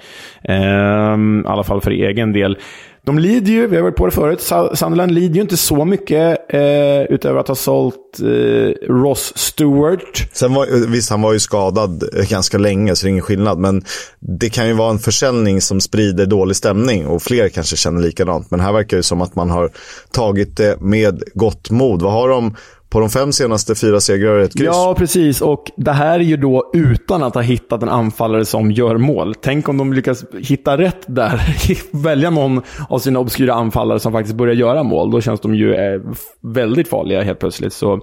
Ehm, 0.43 1.43
I 1.45 1.49
alla 1.49 1.63
fall 1.63 1.81
för 1.81 1.91
egen 1.91 2.33
del. 2.33 2.57
De 3.03 3.19
lider 3.19 3.51
ju, 3.51 3.67
vi 3.67 3.75
har 3.75 3.83
varit 3.83 3.95
på 3.95 4.05
det 4.05 4.11
förut, 4.11 4.41
Sunderland 4.73 5.11
lider 5.11 5.35
ju 5.35 5.41
inte 5.41 5.57
så 5.57 5.85
mycket 5.85 6.53
eh, 6.53 7.01
utöver 7.09 7.39
att 7.39 7.47
ha 7.47 7.55
sålt 7.55 8.19
eh, 8.19 8.87
Ross 8.89 9.33
Stewart. 9.35 10.29
Sen 10.33 10.53
var, 10.53 10.87
visst, 10.87 11.09
han 11.09 11.21
var 11.21 11.33
ju 11.33 11.39
skadad 11.39 12.03
eh, 12.17 12.29
ganska 12.29 12.57
länge 12.57 12.95
så 12.95 13.05
det 13.05 13.09
är 13.09 13.11
ingen 13.11 13.23
skillnad. 13.23 13.57
Men 13.57 13.83
det 14.19 14.49
kan 14.49 14.67
ju 14.67 14.73
vara 14.73 14.91
en 14.91 14.99
försäljning 14.99 15.61
som 15.61 15.81
sprider 15.81 16.25
dålig 16.25 16.55
stämning 16.55 17.07
och 17.07 17.21
fler 17.21 17.49
kanske 17.49 17.77
känner 17.77 18.01
likadant. 18.01 18.51
Men 18.51 18.59
här 18.59 18.73
verkar 18.73 18.97
det 18.97 19.03
som 19.03 19.21
att 19.21 19.35
man 19.35 19.49
har 19.49 19.69
tagit 20.11 20.57
det 20.57 20.81
med 20.81 21.23
gott 21.33 21.69
mod. 21.69 22.01
Vad 22.01 22.13
har 22.13 22.29
de 22.29 22.55
på 22.91 22.99
de 22.99 23.09
fem 23.09 23.31
senaste 23.31 23.75
fyra 23.75 23.99
segrar 23.99 24.39
ett 24.39 24.53
kryss. 24.53 24.65
Ja, 24.65 24.95
precis. 24.97 25.41
Och 25.41 25.71
det 25.75 25.91
här 25.91 26.19
är 26.19 26.23
ju 26.23 26.37
då 26.37 26.71
utan 26.73 27.23
att 27.23 27.35
ha 27.35 27.41
hittat 27.41 27.83
en 27.83 27.89
anfallare 27.89 28.45
som 28.45 28.71
gör 28.71 28.97
mål. 28.97 29.35
Tänk 29.41 29.69
om 29.69 29.77
de 29.77 29.93
lyckas 29.93 30.25
hitta 30.33 30.77
rätt 30.77 31.01
där. 31.07 31.57
Välja 32.03 32.29
någon 32.29 32.61
av 32.89 32.99
sina 32.99 33.19
obskyra 33.19 33.53
anfallare 33.53 33.99
som 33.99 34.11
faktiskt 34.11 34.37
börjar 34.37 34.55
göra 34.55 34.83
mål. 34.83 35.11
Då 35.11 35.21
känns 35.21 35.39
de 35.39 35.55
ju 35.55 35.73
eh, 35.73 36.01
väldigt 36.41 36.87
farliga 36.87 37.23
helt 37.23 37.39
plötsligt. 37.39 37.73
Så 37.73 37.93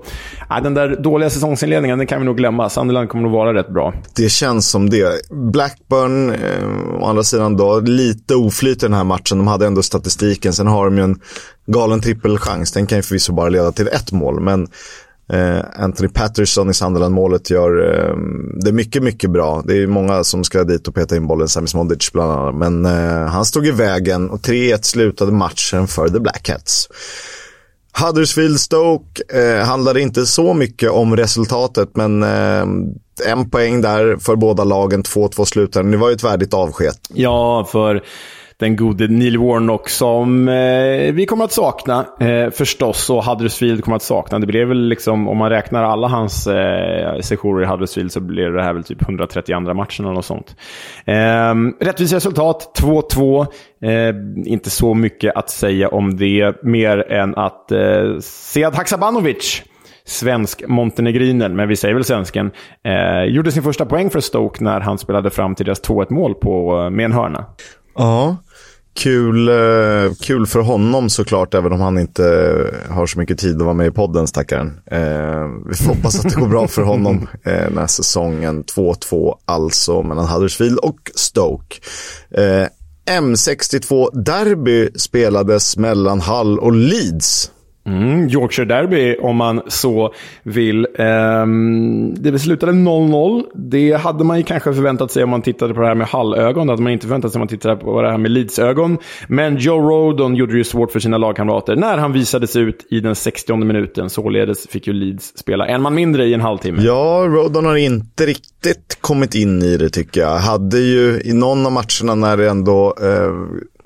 äh, 0.50 0.62
den 0.62 0.74
där 0.74 0.96
dåliga 0.96 1.30
säsongsinledningen, 1.30 1.98
den 1.98 2.06
kan 2.06 2.20
vi 2.20 2.26
nog 2.26 2.36
glömma. 2.36 2.68
Sunderland 2.68 3.08
kommer 3.08 3.22
nog 3.22 3.32
vara 3.32 3.54
rätt 3.54 3.68
bra. 3.68 3.94
Det 4.16 4.28
känns 4.28 4.70
som 4.70 4.90
det. 4.90 5.30
Blackburn, 5.30 6.30
eh, 6.30 7.02
å 7.02 7.06
andra 7.06 7.22
sidan 7.22 7.56
då, 7.56 7.80
lite 7.80 8.34
oflyt 8.34 8.82
i 8.82 8.86
den 8.86 8.94
här 8.94 9.04
matchen. 9.04 9.38
De 9.38 9.46
hade 9.46 9.66
ändå 9.66 9.82
statistiken. 9.82 10.52
Sen 10.52 10.66
har 10.66 10.84
de 10.84 10.98
ju 10.98 11.04
en 11.04 11.20
galen 11.68 12.00
trippelchans. 12.00 12.72
Den 12.72 12.86
kan 12.86 12.98
ju 12.98 13.02
förvisso 13.02 13.32
bara 13.32 13.48
leda 13.48 13.72
till 13.72 13.88
ett 13.88 14.12
mål, 14.12 14.40
men 14.40 14.68
eh, 15.32 15.64
Anthony 15.76 16.08
Patterson 16.08 16.70
i 16.70 16.74
Sunderland-målet 16.74 17.50
gör 17.50 17.94
eh, 17.94 18.16
det 18.64 18.72
mycket, 18.72 19.02
mycket 19.02 19.30
bra. 19.30 19.62
Det 19.66 19.82
är 19.82 19.86
många 19.86 20.24
som 20.24 20.44
ska 20.44 20.64
dit 20.64 20.88
och 20.88 20.94
peta 20.94 21.16
in 21.16 21.26
bollen, 21.26 21.48
Sami 21.48 21.66
Smodic 21.66 22.12
bland 22.12 22.32
annat. 22.32 22.54
Men 22.54 22.86
eh, 22.86 23.26
han 23.26 23.44
stod 23.44 23.66
i 23.66 23.70
vägen 23.70 24.30
och 24.30 24.40
3-1 24.40 24.82
slutade 24.82 25.32
matchen 25.32 25.86
för 25.86 26.08
The 26.08 26.20
Black 26.20 26.48
Hats. 26.48 26.88
Huddersfield 28.00 28.60
Stoke 28.60 29.22
eh, 29.40 29.64
handlade 29.66 30.00
inte 30.00 30.26
så 30.26 30.54
mycket 30.54 30.90
om 30.90 31.16
resultatet, 31.16 31.96
men 31.96 32.22
eh, 32.22 32.66
en 33.26 33.50
poäng 33.50 33.80
där 33.80 34.16
för 34.16 34.36
båda 34.36 34.64
lagen, 34.64 35.02
2-2 35.02 35.44
slutade. 35.44 35.90
Det 35.90 35.96
var 35.96 36.08
ju 36.08 36.14
ett 36.14 36.24
värdigt 36.24 36.54
avsked. 36.54 36.94
Ja, 37.08 37.68
för 37.72 38.02
den 38.58 38.76
gode 38.76 39.08
Neil 39.08 39.38
Warnock 39.38 39.88
som 39.88 40.48
eh, 40.48 41.12
vi 41.12 41.26
kommer 41.26 41.44
att 41.44 41.52
sakna 41.52 42.06
eh, 42.20 42.50
förstås 42.50 43.10
och 43.10 43.24
Huddersfield 43.24 43.84
kommer 43.84 43.96
att 43.96 44.02
sakna. 44.02 44.38
Det 44.38 44.46
blev 44.46 44.68
väl 44.68 44.88
liksom, 44.88 45.28
om 45.28 45.36
man 45.36 45.50
räknar 45.50 45.84
alla 45.84 46.08
hans 46.08 46.46
eh, 46.46 47.20
sessioner 47.20 47.62
i 47.62 47.66
Huddersfield 47.66 48.12
så 48.12 48.20
blir 48.20 48.50
det 48.50 48.62
här 48.62 48.72
väl 48.72 48.84
typ 48.84 49.02
132 49.02 49.74
matchen 49.74 50.04
eller 50.04 50.14
något 50.14 50.24
sånt. 50.24 50.56
Eh, 51.04 51.84
rättvist 51.86 52.14
resultat, 52.14 52.80
2-2. 52.80 53.46
Eh, 53.82 54.52
inte 54.52 54.70
så 54.70 54.94
mycket 54.94 55.36
att 55.36 55.50
säga 55.50 55.88
om 55.88 56.16
det, 56.16 56.62
mer 56.62 57.12
än 57.12 57.34
att 57.34 57.72
eh, 57.72 58.18
Sead 58.20 58.74
Haksabanovic 58.74 59.62
svensk 60.08 60.68
montenegrinen, 60.68 61.56
men 61.56 61.68
vi 61.68 61.76
säger 61.76 61.94
väl 61.94 62.04
svensken, 62.04 62.50
eh, 62.84 63.24
gjorde 63.24 63.52
sin 63.52 63.62
första 63.62 63.86
poäng 63.86 64.10
för 64.10 64.20
Stoke 64.20 64.64
när 64.64 64.80
han 64.80 64.98
spelade 64.98 65.30
fram 65.30 65.54
till 65.54 65.66
deras 65.66 65.82
2-1 65.82 66.12
mål 66.12 66.34
på, 66.34 66.82
eh, 66.82 66.90
med 66.90 67.04
en 67.04 67.12
hörna. 67.12 67.44
Ja, 67.98 68.36
Kul, 68.98 69.48
eh, 69.48 70.14
kul 70.20 70.46
för 70.46 70.60
honom 70.60 71.10
såklart, 71.10 71.54
även 71.54 71.72
om 71.72 71.80
han 71.80 71.98
inte 71.98 72.22
har 72.88 73.06
så 73.06 73.18
mycket 73.18 73.38
tid 73.38 73.56
att 73.56 73.62
vara 73.62 73.74
med 73.74 73.86
i 73.86 73.90
podden, 73.90 74.26
stackaren. 74.26 74.80
Eh, 74.90 75.46
vi 75.68 75.74
får 75.74 75.94
hoppas 75.94 76.18
att 76.18 76.34
det 76.34 76.40
går 76.40 76.48
bra 76.48 76.68
för 76.68 76.82
honom 76.82 77.28
eh, 77.44 77.52
den 77.52 77.78
här 77.78 77.86
säsongen. 77.86 78.64
2-2 78.64 79.34
alltså 79.44 80.02
mellan 80.02 80.26
Huddersfield 80.26 80.78
och 80.78 81.10
Stoke. 81.14 81.76
Eh, 82.30 82.66
M62 83.20 84.22
Derby 84.22 84.88
spelades 84.96 85.76
mellan 85.76 86.20
Hull 86.20 86.58
och 86.58 86.72
Leeds. 86.72 87.50
Mm, 87.88 88.28
Yorkshire 88.28 88.68
Derby 88.68 89.16
om 89.20 89.36
man 89.36 89.62
så 89.66 90.14
vill. 90.42 90.86
Um, 90.98 92.14
det 92.14 92.38
slutade 92.38 92.72
0-0. 92.72 93.42
Det 93.54 93.92
hade 93.92 94.24
man 94.24 94.36
ju 94.36 94.42
kanske 94.42 94.74
förväntat 94.74 95.10
sig 95.10 95.24
om 95.24 95.30
man 95.30 95.42
tittade 95.42 95.74
på 95.74 95.80
det 95.80 95.86
här 95.86 95.94
med 95.94 96.06
Hall-ögon. 96.06 96.66
Det 96.66 96.72
hade 96.72 96.82
man 96.82 96.92
inte 96.92 97.06
förväntat 97.06 97.32
sig 97.32 97.38
om 97.38 97.40
man 97.40 97.48
tittade 97.48 97.76
på 97.76 98.02
det 98.02 98.10
här 98.10 98.18
med 98.18 98.30
Leeds-ögon. 98.30 98.98
Men 99.28 99.56
Joe 99.56 99.90
Rodon 99.90 100.34
gjorde 100.34 100.52
det 100.52 100.58
ju 100.58 100.64
svårt 100.64 100.92
för 100.92 101.00
sina 101.00 101.18
lagkamrater 101.18 101.76
när 101.76 101.98
han 101.98 102.12
visades 102.12 102.56
ut 102.56 102.86
i 102.90 103.00
den 103.00 103.14
60 103.14 103.56
minuten. 103.56 104.10
Således 104.10 104.68
fick 104.68 104.86
ju 104.86 104.92
Leeds 104.92 105.38
spela 105.38 105.66
en 105.66 105.82
man 105.82 105.94
mindre 105.94 106.24
i 106.24 106.34
en 106.34 106.40
halvtimme. 106.40 106.82
Ja, 106.82 107.26
Rodon 107.28 107.66
har 107.66 107.76
inte 107.76 108.26
riktigt 108.26 108.98
kommit 109.00 109.34
in 109.34 109.62
i 109.62 109.76
det 109.76 109.90
tycker 109.90 110.20
jag. 110.20 110.36
Hade 110.36 110.78
ju 110.78 111.20
i 111.24 111.32
någon 111.32 111.66
av 111.66 111.72
matcherna 111.72 112.14
när 112.14 112.36
det 112.36 112.50
ändå 112.50 112.94
eh, 113.02 113.32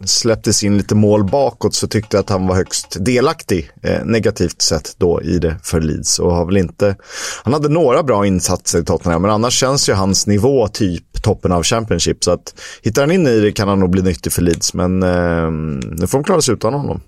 släpptes 0.09 0.65
in 0.65 0.77
lite 0.77 0.95
mål 0.95 1.25
bakåt 1.25 1.75
så 1.75 1.87
tyckte 1.87 2.17
jag 2.17 2.23
att 2.23 2.31
han 2.31 2.47
var 2.47 2.55
högst 2.55 2.97
delaktig, 3.01 3.71
eh, 3.83 4.05
negativt 4.05 4.63
sett 4.63 4.95
då 4.99 5.23
i 5.23 5.39
det 5.39 5.57
för 5.63 5.81
Leeds. 5.81 6.19
Och 6.19 6.33
har 6.33 6.47
väl 6.47 6.57
inte, 6.57 6.97
han 7.45 7.53
hade 7.53 7.69
några 7.69 8.03
bra 8.03 8.27
insatser 8.27 8.79
i 8.79 8.85
Tottenham, 8.85 9.23
men 9.23 9.31
annars 9.31 9.61
känns 9.61 9.89
ju 9.89 9.93
hans 9.93 10.27
nivå 10.27 10.69
typ 10.69 11.23
toppen 11.23 11.53
av 11.53 11.63
Championship. 11.63 12.25
Så 12.25 12.31
att 12.31 12.55
hittar 12.83 13.03
han 13.03 13.11
in 13.11 13.27
i 13.27 13.41
det 13.41 13.53
kan 13.53 13.69
han 13.69 13.81
nog 13.81 13.91
bli 13.91 14.03
nyttig 14.03 14.33
för 14.33 14.43
Leeds, 14.43 14.75
men 14.75 15.03
eh, 15.03 15.51
nu 16.01 16.07
får 16.07 16.19
de 16.19 16.25
klara 16.25 16.41
sig 16.41 16.55
utan 16.55 16.75
honom. 16.75 17.01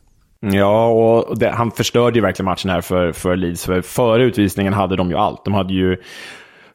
Ja, 0.53 0.87
och 0.87 1.39
det, 1.39 1.51
han 1.51 1.71
förstörde 1.71 2.19
ju 2.19 2.23
verkligen 2.23 2.45
matchen 2.45 2.71
här 2.71 2.81
för, 2.81 3.13
för 3.13 3.37
Leeds. 3.37 3.65
För 3.65 3.83
före 3.83 4.25
utvisningen 4.25 4.73
hade 4.73 4.97
de 4.97 5.11
ju 5.11 5.17
allt. 5.17 5.45
De 5.45 5.55
hade 5.55 5.75
ju 5.75 5.97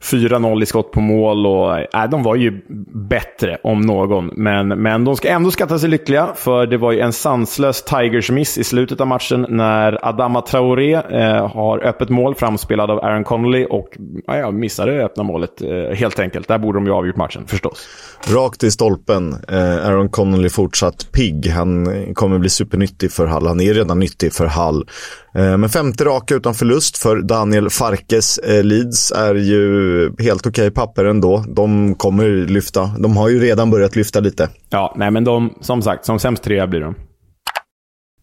4-0 0.02 0.62
i 0.62 0.66
skott 0.66 0.92
på 0.92 1.00
mål 1.00 1.46
och 1.46 1.78
äh, 1.78 2.10
de 2.10 2.22
var 2.22 2.34
ju 2.34 2.60
bättre 2.94 3.58
om 3.62 3.80
någon. 3.80 4.30
Men, 4.36 4.68
men 4.68 5.04
de 5.04 5.16
ska 5.16 5.28
ändå 5.28 5.50
skatta 5.50 5.78
sig 5.78 5.88
lyckliga, 5.88 6.28
för 6.36 6.66
det 6.66 6.76
var 6.76 6.92
ju 6.92 7.00
en 7.00 7.12
sanslös 7.12 7.82
Tigers-miss 7.82 8.58
i 8.58 8.64
slutet 8.64 9.00
av 9.00 9.06
matchen 9.06 9.46
när 9.48 10.08
Adama 10.08 10.40
Traoré 10.40 10.94
eh, 10.94 11.48
har 11.48 11.84
öppet 11.84 12.08
mål 12.08 12.34
framspelad 12.34 12.90
av 12.90 12.98
Aaron 12.98 13.24
Connolly 13.24 13.66
och 13.70 13.88
ja, 14.26 14.50
missade 14.50 14.96
det 14.96 15.04
öppna 15.04 15.22
målet 15.22 15.62
eh, 15.62 15.96
helt 15.96 16.18
enkelt. 16.18 16.48
Där 16.48 16.58
borde 16.58 16.78
de 16.78 16.86
ju 16.86 16.92
avgjort 16.92 17.16
matchen, 17.16 17.46
förstås. 17.46 17.88
Rakt 18.28 18.64
i 18.64 18.70
stolpen. 18.70 19.36
Eh, 19.48 19.86
Aaron 19.86 20.08
Connolly 20.08 20.48
fortsatt 20.48 21.12
pigg. 21.12 21.50
Han 21.50 21.88
kommer 22.14 22.38
bli 22.38 22.50
supernyttig 22.50 23.12
för 23.12 23.26
Hall. 23.26 23.46
Han 23.46 23.60
är 23.60 23.74
redan 23.74 23.98
nyttig 23.98 24.32
för 24.32 24.46
Hall. 24.46 24.86
Eh, 25.34 25.56
men 25.56 25.68
femte 25.68 26.04
raka 26.04 26.34
utan 26.34 26.54
förlust 26.54 26.98
för 26.98 27.22
Daniel 27.22 27.70
Farkes. 27.70 28.38
Eh, 28.38 28.64
Leeds 28.64 29.12
är 29.12 29.34
ju 29.34 30.12
helt 30.18 30.46
okej 30.46 30.50
okay 30.50 30.70
papper 30.70 31.04
ändå. 31.04 31.44
De 31.48 31.94
kommer 31.94 32.28
lyfta. 32.28 32.90
De 32.98 33.16
har 33.16 33.28
ju 33.28 33.40
redan 33.40 33.70
börjat 33.70 33.96
lyfta 33.96 34.20
lite. 34.20 34.48
Ja, 34.70 34.94
nej 34.96 35.10
men 35.10 35.24
de, 35.24 35.54
som 35.60 35.82
sagt, 35.82 36.04
som 36.04 36.18
sämst 36.18 36.42
trea 36.42 36.66
blir 36.66 36.80
de. 36.80 36.94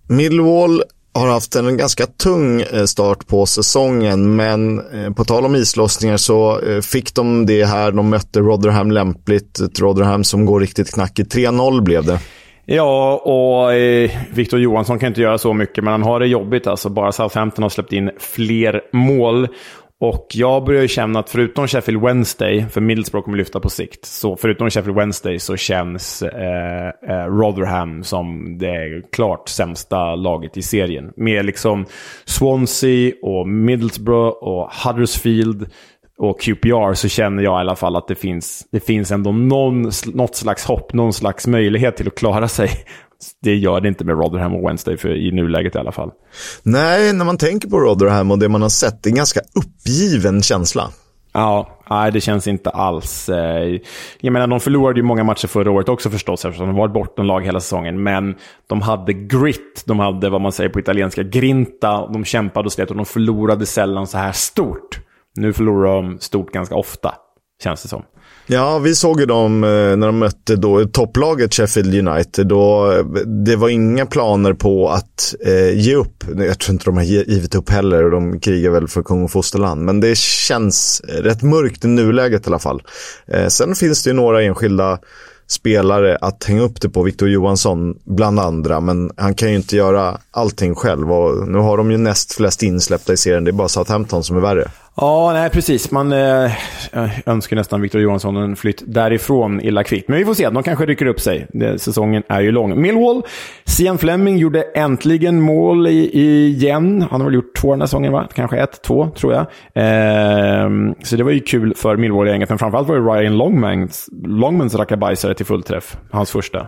Millwall 0.10 0.84
har 1.14 1.28
haft 1.28 1.56
en 1.56 1.78
ganska 1.78 2.06
tung 2.06 2.62
eh, 2.62 2.84
start 2.84 3.28
på 3.28 3.46
säsongen, 3.46 4.36
men 4.36 4.82
på 5.16 5.26
tal 5.26 5.46
om 5.46 5.56
islossningar 5.56 6.18
så 6.18 6.62
fick 6.82 7.16
de 7.16 7.46
det 7.46 7.66
här. 7.66 7.92
De 7.92 8.10
mötte 8.10 8.40
Rotherham 8.40 8.92
lämpligt. 8.92 9.60
Ett 9.60 9.80
Rotherham 9.80 10.24
som 10.24 10.46
går 10.46 10.60
riktigt 10.60 10.94
knackigt. 10.94 11.36
3-0 11.36 11.82
blev 11.82 12.06
det. 12.06 12.20
Ja, 12.70 13.18
och 13.18 13.74
eh, 13.74 14.12
Victor 14.34 14.60
Johansson 14.60 15.00
kan 15.00 15.08
inte 15.08 15.22
göra 15.22 15.38
så 15.38 15.54
mycket, 15.54 15.84
men 15.84 15.92
han 15.92 16.04
har 16.04 16.20
det 16.20 16.28
jobbigt. 16.28 16.68
Alltså, 16.68 16.90
bara 16.90 17.12
Southampton 17.12 17.64
har 17.64 17.70
släppt 17.70 17.94
in 17.94 18.12
fler 18.20 18.82
mål. 18.92 19.48
Och 20.00 20.28
jag 20.34 20.66
börjar 20.66 20.82
ju 20.82 20.88
känna 20.88 21.20
att 21.20 21.30
förutom 21.30 21.68
Sheffield 21.68 22.02
Wednesday, 22.02 22.66
för 22.70 22.82
Middlesbrough 22.82 23.26
kommer 23.26 23.38
lyfta 23.38 23.60
på 23.60 23.70
sikt, 23.70 24.06
så 24.06 24.36
förutom 24.36 24.70
Sheffield 24.70 24.98
Wednesday 24.98 25.40
så 25.40 25.56
känns 25.58 26.22
eh, 26.22 26.88
eh, 27.10 27.26
Rotherham 27.26 28.04
som 28.04 28.58
det 28.58 29.12
klart 29.12 29.50
sämsta 29.50 30.16
laget 30.16 30.58
i 30.58 30.62
serien. 30.62 31.12
Med 31.16 31.46
liksom 31.46 31.86
Swansea 32.26 33.14
och 33.22 33.48
Middlesbrough 33.48 34.38
och 34.44 34.70
Huddersfield 34.84 35.70
och 36.18 36.42
QPR 36.42 36.94
så 36.94 37.08
känner 37.08 37.44
jag 37.44 37.60
i 37.60 37.62
alla 37.62 37.76
fall 37.76 37.96
att 37.96 38.08
det 38.08 38.16
finns, 38.16 38.68
det 38.72 38.80
finns 38.80 39.12
ändå 39.12 39.32
någon, 39.32 39.92
något 40.14 40.36
slags 40.36 40.66
hopp, 40.66 40.94
någon 40.94 41.14
slags 41.14 41.48
möjlighet 41.48 41.98
till 41.98 42.08
att 42.08 42.16
klara 42.16 42.48
sig. 42.48 42.70
Det 43.42 43.56
gör 43.56 43.82
det 43.82 43.88
inte 43.88 44.06
med 44.06 44.18
Rotherham 44.18 44.56
och 44.56 44.70
Wednesday 44.70 44.98
för, 44.98 45.16
i 45.16 45.32
nuläget 45.32 45.76
i 45.76 45.78
alla 45.78 45.92
fall. 45.92 46.12
Nej, 46.64 47.14
när 47.14 47.26
man 47.26 47.38
tänker 47.38 47.70
på 47.70 47.80
Rotherham 47.80 48.32
och 48.32 48.40
det 48.40 48.50
man 48.50 48.62
har 48.62 48.70
sett, 48.70 49.04
det 49.04 49.08
är 49.08 49.12
en 49.12 49.16
ganska 49.16 49.40
uppgiven 49.56 50.42
känsla. 50.42 50.90
Ja, 51.34 51.80
nej, 51.90 52.12
det 52.12 52.22
känns 52.22 52.48
inte 52.48 52.70
alls. 52.70 53.30
Eh, 53.30 53.80
jag 54.20 54.34
menar, 54.34 54.48
de 54.48 54.60
förlorade 54.60 55.00
ju 55.00 55.04
många 55.04 55.24
matcher 55.24 55.48
förra 55.48 55.72
året 55.72 55.90
också 55.90 56.10
förstås, 56.10 56.46
eftersom 56.46 56.68
de 56.68 56.76
var 56.76 56.86
ett 56.86 56.94
bottenlag 56.94 57.42
hela 57.42 57.60
säsongen. 57.60 58.04
Men 58.04 58.36
de 58.68 58.82
hade 58.82 59.14
grit, 59.14 59.84
de 59.86 60.00
hade 60.00 60.30
vad 60.30 60.42
man 60.42 60.52
säger 60.52 60.70
på 60.70 60.80
italienska 60.80 61.24
grinta, 61.24 62.08
de 62.08 62.26
kämpade 62.26 62.66
och 62.66 62.72
slet 62.72 62.90
och 62.90 62.96
de 62.96 63.06
förlorade 63.06 63.66
sällan 63.66 64.08
så 64.08 64.18
här 64.18 64.32
stort. 64.32 65.00
Nu 65.38 65.54
förlorar 65.54 65.96
de 65.96 66.20
stort 66.20 66.52
ganska 66.52 66.76
ofta, 66.76 67.14
känns 67.64 67.82
det 67.82 67.88
som. 67.88 68.04
Ja, 68.50 68.80
vi 68.80 68.96
såg 68.96 69.20
ju 69.20 69.26
dem 69.26 69.64
eh, 69.64 69.70
när 69.70 70.06
de 70.08 70.18
mötte 70.18 70.56
då 70.56 70.86
topplaget 70.86 71.54
Sheffield 71.54 72.08
United. 72.08 72.48
Då, 72.48 72.92
eh, 72.92 73.06
det 73.46 73.56
var 73.56 73.70
inga 73.70 74.06
planer 74.06 74.54
på 74.54 74.90
att 74.90 75.36
eh, 75.46 75.80
ge 75.80 75.96
upp. 75.96 76.24
Jag 76.38 76.60
tror 76.60 76.74
inte 76.74 76.86
de 76.86 76.98
har 76.98 77.04
givit 77.04 77.56
upp 77.56 77.70
heller 77.70 78.04
och 78.04 78.12
de 78.12 78.40
krigar 78.40 78.72
väl 78.72 78.88
för 78.88 79.04
kung 79.04 79.24
och 79.24 79.32
fosterland. 79.32 79.82
Men 79.82 80.00
det 80.00 80.18
känns 80.18 81.02
eh, 81.02 81.22
rätt 81.22 81.42
mörkt 81.42 81.86
i 81.86 81.88
nuläget 81.88 82.48
i 82.48 82.50
alla 82.50 82.60
fall. 82.60 82.82
Eh, 83.28 83.48
sen 83.48 83.76
finns 83.76 84.04
det 84.04 84.10
ju 84.10 84.14
några 84.14 84.44
enskilda 84.44 85.00
spelare 85.48 86.18
att 86.22 86.44
hänga 86.44 86.62
upp 86.62 86.82
det 86.82 86.90
på. 86.90 87.04
Victor 87.04 87.30
Johansson 87.30 87.96
bland 88.06 88.40
andra. 88.40 88.80
Men 88.80 89.12
han 89.18 89.36
kan 89.36 89.50
ju 89.50 89.56
inte 89.56 89.76
göra 89.76 90.18
allting 90.32 90.76
själv. 90.76 91.12
Och 91.12 91.48
nu 91.48 91.58
har 91.58 91.78
de 91.78 91.92
ju 91.92 91.98
näst 91.98 92.34
flest 92.34 92.64
insläppta 92.64 93.14
i 93.14 93.18
serien. 93.18 93.44
Det 93.44 93.52
är 93.52 93.54
bara 93.54 93.68
Southampton 93.68 94.24
som 94.24 94.38
är 94.38 94.42
värre. 94.42 94.72
Ja, 95.02 95.34
nej 95.34 95.50
precis. 95.50 95.92
Man 95.92 96.12
eh, 96.12 96.52
önskar 97.26 97.56
nästan 97.56 97.82
Victor 97.82 98.02
Johansson 98.02 98.38
en 98.38 98.56
flytt 98.56 98.84
därifrån 98.86 99.62
illa 99.62 99.84
kvickt. 99.84 100.08
Men 100.08 100.18
vi 100.18 100.26
får 100.26 100.34
se, 100.34 100.50
de 100.50 100.64
kanske 100.64 100.86
rycker 100.86 101.06
upp 101.06 101.20
sig. 101.20 101.48
Säsongen 101.78 102.24
är 102.28 102.42
ju 102.42 102.52
lång. 102.52 102.82
Millwall, 102.82 103.22
Sian 103.66 103.98
Fleming 103.98 104.38
gjorde 104.38 104.62
äntligen 104.62 105.42
mål 105.42 105.88
i, 105.88 106.12
igen. 106.48 107.06
Han 107.12 107.22
har 107.22 107.26
väl 107.28 107.36
gjort 107.36 107.56
två 107.56 107.72
den 107.72 107.82
här 107.82 107.88
säsongen, 107.88 108.14
va? 108.14 108.28
Kanske 108.34 108.58
ett, 108.58 108.82
två, 108.82 109.10
tror 109.10 109.34
jag. 109.34 109.42
Eh, 109.74 110.70
så 111.04 111.16
det 111.16 111.24
var 111.24 111.32
ju 111.32 111.40
kul 111.40 111.74
för 111.76 111.98
Millwall-gänget, 111.98 112.50
men 112.50 112.58
framförallt 112.58 112.88
var 112.88 112.96
det 112.96 113.02
Ryan 113.02 113.38
Longmans, 113.38 114.10
Longmans 114.26 114.76
rackabajsare 114.76 115.34
till 115.34 115.46
fullträff. 115.46 115.98
Hans 116.12 116.32
första. 116.32 116.68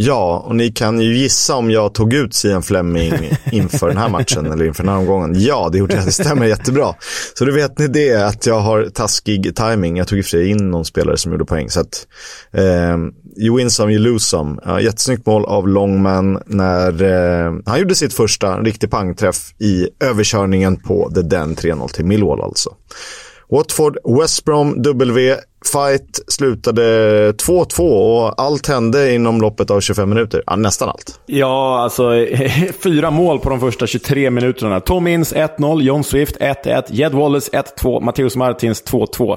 Ja, 0.00 0.44
och 0.46 0.56
ni 0.56 0.70
kan 0.72 1.00
ju 1.00 1.16
gissa 1.16 1.54
om 1.54 1.70
jag 1.70 1.94
tog 1.94 2.14
ut 2.14 2.34
Sian 2.34 2.62
Fleming 2.62 3.12
inför 3.52 3.88
den 3.88 3.96
här 3.96 4.08
matchen 4.08 4.52
eller 4.52 4.64
inför 4.64 4.82
den 4.82 4.92
här 4.92 4.98
omgången. 4.98 5.40
Ja, 5.40 5.68
det 5.72 5.78
gjorde 5.78 5.94
jag. 5.94 6.04
Det 6.04 6.12
stämmer 6.12 6.46
jättebra. 6.46 6.94
Så 7.34 7.44
då 7.44 7.52
vet 7.52 7.78
ni 7.78 7.86
det, 7.86 8.26
att 8.26 8.46
jag 8.46 8.60
har 8.60 8.84
taskig 8.84 9.56
timing. 9.56 9.96
Jag 9.96 10.08
tog 10.08 10.18
i 10.18 10.20
och 10.20 10.24
för 10.24 10.30
sig 10.30 10.50
in 10.50 10.70
någon 10.70 10.84
spelare 10.84 11.16
som 11.16 11.32
gjorde 11.32 11.44
poäng. 11.44 11.70
Så 11.70 11.80
att, 11.80 12.06
eh, 12.52 12.96
you 13.44 13.56
win 13.56 13.70
some, 13.70 13.92
you 13.92 14.02
lose 14.02 14.24
some. 14.24 14.60
Ja, 14.64 14.80
jättesnyggt 14.80 15.26
mål 15.26 15.44
av 15.44 15.68
Longman 15.68 16.42
när 16.46 17.02
eh, 17.02 17.52
han 17.66 17.78
gjorde 17.78 17.94
sitt 17.94 18.14
första 18.14 18.60
riktig 18.60 18.90
pangträff 18.90 19.54
i 19.58 19.88
överkörningen 20.00 20.76
på 20.76 21.10
The 21.14 21.22
Den 21.22 21.56
3-0 21.56 21.88
till 21.88 22.04
Millwall 22.04 22.40
alltså. 22.40 22.70
Watford, 23.50 23.98
West 24.20 24.44
Brom, 24.44 24.82
W. 24.82 25.36
Fight 25.64 26.20
slutade 26.28 26.82
2-2 27.32 27.80
och 27.80 28.42
allt 28.42 28.66
hände 28.66 29.14
inom 29.14 29.40
loppet 29.40 29.70
av 29.70 29.80
25 29.80 30.08
minuter. 30.08 30.42
Ja, 30.46 30.56
nästan 30.56 30.88
allt. 30.88 31.20
Ja, 31.26 31.80
alltså 31.80 32.12
fyra 32.82 33.10
mål 33.10 33.38
på 33.38 33.50
de 33.50 33.60
första 33.60 33.86
23 33.86 34.30
minuterna. 34.30 34.80
Tom 34.80 35.06
Inns 35.06 35.34
1-0, 35.34 35.82
John 35.82 36.04
Swift 36.04 36.36
1-1, 36.36 36.82
Jed 36.88 37.12
Wallace 37.12 37.50
1-2, 37.80 38.00
Matteus 38.00 38.36
Martins 38.36 38.84
2-2. 38.84 39.36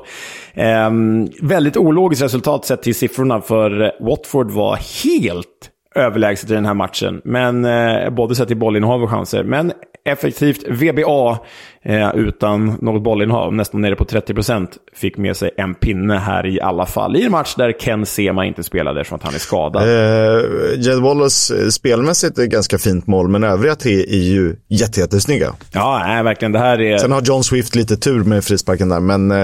Ehm, 0.54 1.28
väldigt 1.42 1.78
ologiskt 1.78 2.24
resultat 2.24 2.66
sett 2.66 2.84
till 2.84 2.96
siffrorna, 2.96 3.42
för 3.42 3.92
Watford 4.00 4.52
var 4.52 4.80
helt 5.04 5.48
överlägset 5.96 6.50
i 6.52 6.54
den 6.54 6.66
här 6.66 6.74
matchen. 6.74 7.22
Men 7.24 7.66
eh, 7.66 8.10
både 8.10 8.36
sett 8.36 8.48
till 8.48 8.58
bollinnehav 8.58 9.04
och 9.04 9.10
chanser. 9.10 9.44
Men 9.44 9.72
effektivt 10.06 10.68
VBA 10.68 11.39
eh, 11.84 12.16
utan 12.16 12.78
något 12.82 13.04
bollinnehav, 13.04 13.54
nästan 13.54 13.82
nere 13.82 13.95
på 13.95 14.04
30%, 14.04 14.68
fick 14.95 15.18
med 15.18 15.38
sig 15.38 15.52
en 15.58 15.76
pinne 15.76 16.18
här 16.18 16.45
i 16.45 16.62
alla 16.62 16.86
fall. 16.86 17.16
I 17.16 17.26
en 17.26 17.32
match 17.32 17.56
där 17.56 17.72
Ken 17.80 18.06
Sema 18.06 18.45
inte 18.45 18.64
spelade 18.64 19.02
eftersom 19.02 19.16
att 19.16 19.24
han 19.24 19.36
är 19.36 19.39
skadad. 19.39 19.84
Eh, 19.84 20.80
Jed 20.80 20.99
Wallace 20.99 21.62
eh, 21.62 21.68
spelmässigt 21.68 22.38
är 22.38 22.43
ett 22.43 22.49
ganska 22.49 22.78
fint 22.78 23.08
mål, 23.08 23.28
men 23.28 23.43
övriga 23.43 23.76
tre 23.76 23.93
är 23.93 24.24
ju 24.24 24.56
jättesnygga. 24.70 25.54
Ja, 25.74 26.04
nej, 26.08 26.24
verkligen. 26.24 26.52
Det 26.52 26.60
här 26.60 26.82
är... 26.82 26.97
Sen 26.97 27.12
har 27.12 27.22
John 27.22 27.43
Swift 27.43 27.76
lite 27.76 27.97
tur 27.97 28.24
med 28.24 28.43
frisparken 28.43 28.89
där, 28.89 28.99
men 28.99 29.32
eh, 29.32 29.38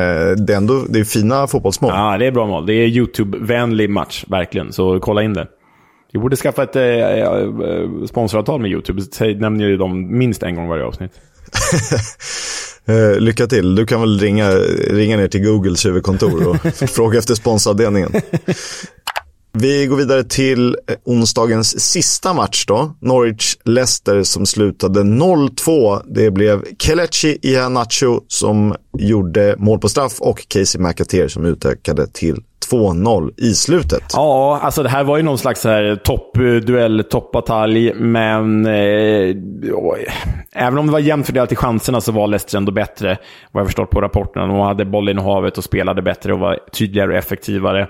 det 0.45 0.53
är 0.53 0.58
ändå 0.58 0.86
det 0.89 0.99
är 0.99 1.03
fina 1.03 1.47
fotbollsmål. 1.47 1.91
Ja, 1.95 2.18
det 2.18 2.26
är 2.26 2.32
bra 2.32 2.47
mål. 2.47 2.66
Det 2.66 2.74
är 2.74 2.88
YouTube-vänlig 2.88 3.89
match, 3.89 4.26
verkligen. 4.28 4.74
Så 4.74 4.99
kolla 4.99 5.24
in 5.24 5.34
det. 5.34 5.47
Vi 6.18 6.22
borde 6.22 6.36
skaffa 6.36 6.63
ett 6.63 6.76
eh, 6.76 6.84
eh, 6.84 8.05
sponsoravtal 8.09 8.61
med 8.61 8.72
YouTube. 8.72 9.01
Säg, 9.11 9.36
nämner 9.36 9.65
ju 9.65 9.78
dem 9.78 10.18
minst 10.18 10.43
en 10.43 10.55
gång 10.55 10.68
varje 10.68 10.84
avsnitt. 10.84 11.11
eh, 12.86 13.20
lycka 13.20 13.47
till. 13.47 13.76
Du 13.76 13.86
kan 13.86 14.01
väl 14.01 14.20
ringa, 14.20 14.51
ringa 14.89 15.18
ner 15.18 15.28
till 15.28 15.43
Googles 15.43 15.86
huvudkontor 15.86 16.47
och 16.47 16.57
fråga 16.89 17.20
efter 17.20 17.36
sponsoravdelningen. 17.36 18.11
Vi 19.51 19.86
går 19.86 19.97
vidare 19.97 20.24
till 20.24 20.78
eh, 20.88 20.95
onsdagens 21.03 21.80
sista 21.80 22.34
match 22.34 22.65
då. 22.65 22.95
Norwich-Leicester 22.99 24.24
som 24.24 24.45
slutade 24.45 25.01
0-2. 25.01 26.01
Det 26.05 26.32
blev 26.32 26.63
Kelechi 26.80 27.38
Iheanacho 27.41 28.22
som 28.28 28.76
gjorde 28.97 29.55
mål 29.57 29.80
på 29.80 29.89
straff 29.89 30.22
och 30.22 30.47
Casey 30.47 30.82
McAteer 30.82 31.28
som 31.28 31.45
utökade 31.45 32.07
till 32.07 32.43
2-0 32.72 33.34
i 33.38 33.53
slutet. 33.53 34.03
Ja, 34.13 34.59
alltså 34.63 34.84
det 34.84 34.89
här 34.89 35.03
var 35.03 35.18
ju 35.18 35.24
någon 35.24 35.38
slags 35.38 35.65
toppduell, 36.03 36.99
eh, 36.99 37.03
toppbatalj, 37.03 37.93
men 37.93 38.65
eh, 38.65 39.36
även 40.51 40.78
om 40.78 40.86
det 40.86 40.91
var 40.91 40.99
jämnt 40.99 41.26
fördelat 41.26 41.51
i 41.51 41.55
chanserna 41.55 42.01
så 42.01 42.11
var 42.11 42.28
Leicester 42.28 42.57
ändå 42.57 42.72
bättre, 42.72 43.18
vad 43.51 43.61
jag 43.61 43.68
förstått 43.68 43.89
på 43.89 44.01
rapporterna. 44.01 44.47
De 44.47 44.59
hade 44.59 44.86
bollen 44.86 45.20
i 45.20 45.22
havet 45.22 45.57
och 45.57 45.63
spelade 45.63 46.01
bättre 46.01 46.34
och 46.34 46.39
var 46.39 46.59
tydligare 46.72 47.11
och 47.11 47.18
effektivare. 47.18 47.88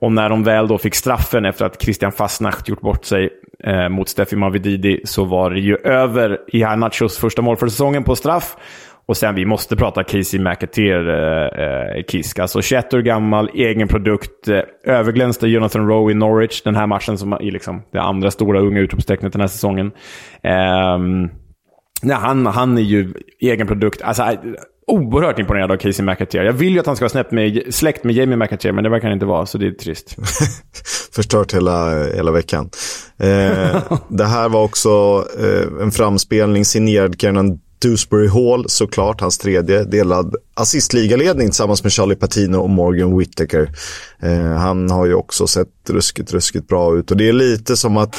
Och 0.00 0.12
när 0.12 0.28
de 0.28 0.44
väl 0.44 0.68
då 0.68 0.78
fick 0.78 0.94
straffen 0.94 1.44
efter 1.44 1.64
att 1.64 1.82
Christian 1.82 2.12
Fastnacht 2.12 2.68
gjort 2.68 2.80
bort 2.80 3.04
sig 3.04 3.30
eh, 3.64 3.88
mot 3.88 4.08
Steffi 4.08 4.36
Mavididi 4.36 5.00
så 5.04 5.24
var 5.24 5.50
det 5.50 5.60
ju 5.60 5.76
över 5.76 6.38
i 6.48 6.62
Hanachos 6.62 7.18
första 7.18 7.42
mål 7.42 7.56
för 7.56 7.68
säsongen 7.68 8.04
på 8.04 8.16
straff. 8.16 8.56
Och 9.10 9.16
sen, 9.16 9.34
vi 9.34 9.44
måste 9.44 9.76
prata 9.76 10.04
Casey 10.04 10.40
McAteer, 10.40 11.08
eh, 11.98 12.04
Kisk. 12.08 12.38
Alltså 12.38 12.62
21 12.62 12.94
år 12.94 12.98
gammal, 12.98 13.50
egen 13.54 13.88
produkt. 13.88 14.48
Eh, 14.48 14.60
överglänste 14.84 15.46
Jonathan 15.46 15.88
Rowe 15.88 16.12
i 16.12 16.14
Norwich. 16.14 16.62
Den 16.62 16.76
här 16.76 16.86
matchen 16.86 17.18
som 17.18 17.32
är 17.32 17.50
liksom 17.50 17.82
det 17.92 18.00
andra 18.00 18.30
stora 18.30 18.60
unga 18.60 18.80
utropstecknet 18.80 19.32
den 19.32 19.40
här 19.40 19.48
säsongen. 19.48 19.86
Eh, 20.42 20.98
nej, 22.02 22.16
han, 22.16 22.46
han 22.46 22.78
är 22.78 22.82
ju 22.82 23.14
egen 23.40 23.66
produkt. 23.66 24.02
Alltså, 24.02 24.22
eh, 24.22 24.38
oerhört 24.86 25.38
imponerad 25.38 25.72
av 25.72 25.76
Casey 25.76 26.04
McAteer. 26.04 26.44
Jag 26.44 26.52
vill 26.52 26.72
ju 26.72 26.80
att 26.80 26.86
han 26.86 26.96
ska 26.96 27.02
vara 27.02 27.10
snäpp 27.10 27.30
med, 27.30 27.62
släkt 27.74 28.04
med 28.04 28.14
Jamie 28.14 28.36
McAteer, 28.36 28.72
men 28.72 28.84
det 28.84 28.90
verkar 28.90 29.08
han 29.08 29.14
inte 29.14 29.26
vara, 29.26 29.46
så 29.46 29.58
det 29.58 29.66
är 29.66 29.70
trist. 29.70 30.16
Förstört 31.14 31.54
hela, 31.54 32.04
hela 32.04 32.30
veckan. 32.30 32.70
Eh, 33.18 33.82
det 34.08 34.24
här 34.24 34.48
var 34.48 34.64
också 34.64 35.24
eh, 35.38 35.82
en 35.82 35.90
framspelning 35.90 36.64
signerad 36.64 37.20
Kenan 37.20 37.58
Dewsbury 37.82 38.28
Hall 38.28 38.68
såklart, 38.68 39.20
hans 39.20 39.38
tredje, 39.38 39.84
delad 39.84 40.34
assistligaledning 40.54 41.48
tillsammans 41.48 41.82
med 41.82 41.92
Charlie 41.92 42.16
Patino 42.16 42.56
och 42.56 42.70
Morgan 42.70 43.18
Whittaker. 43.18 43.70
Eh, 44.22 44.52
han 44.52 44.90
har 44.90 45.06
ju 45.06 45.14
också 45.14 45.46
sett 45.46 45.68
ruskigt, 45.88 46.32
ruskigt 46.32 46.68
bra 46.68 46.96
ut 46.96 47.10
och 47.10 47.16
det 47.16 47.28
är 47.28 47.32
lite 47.32 47.76
som 47.76 47.96
att 47.96 48.16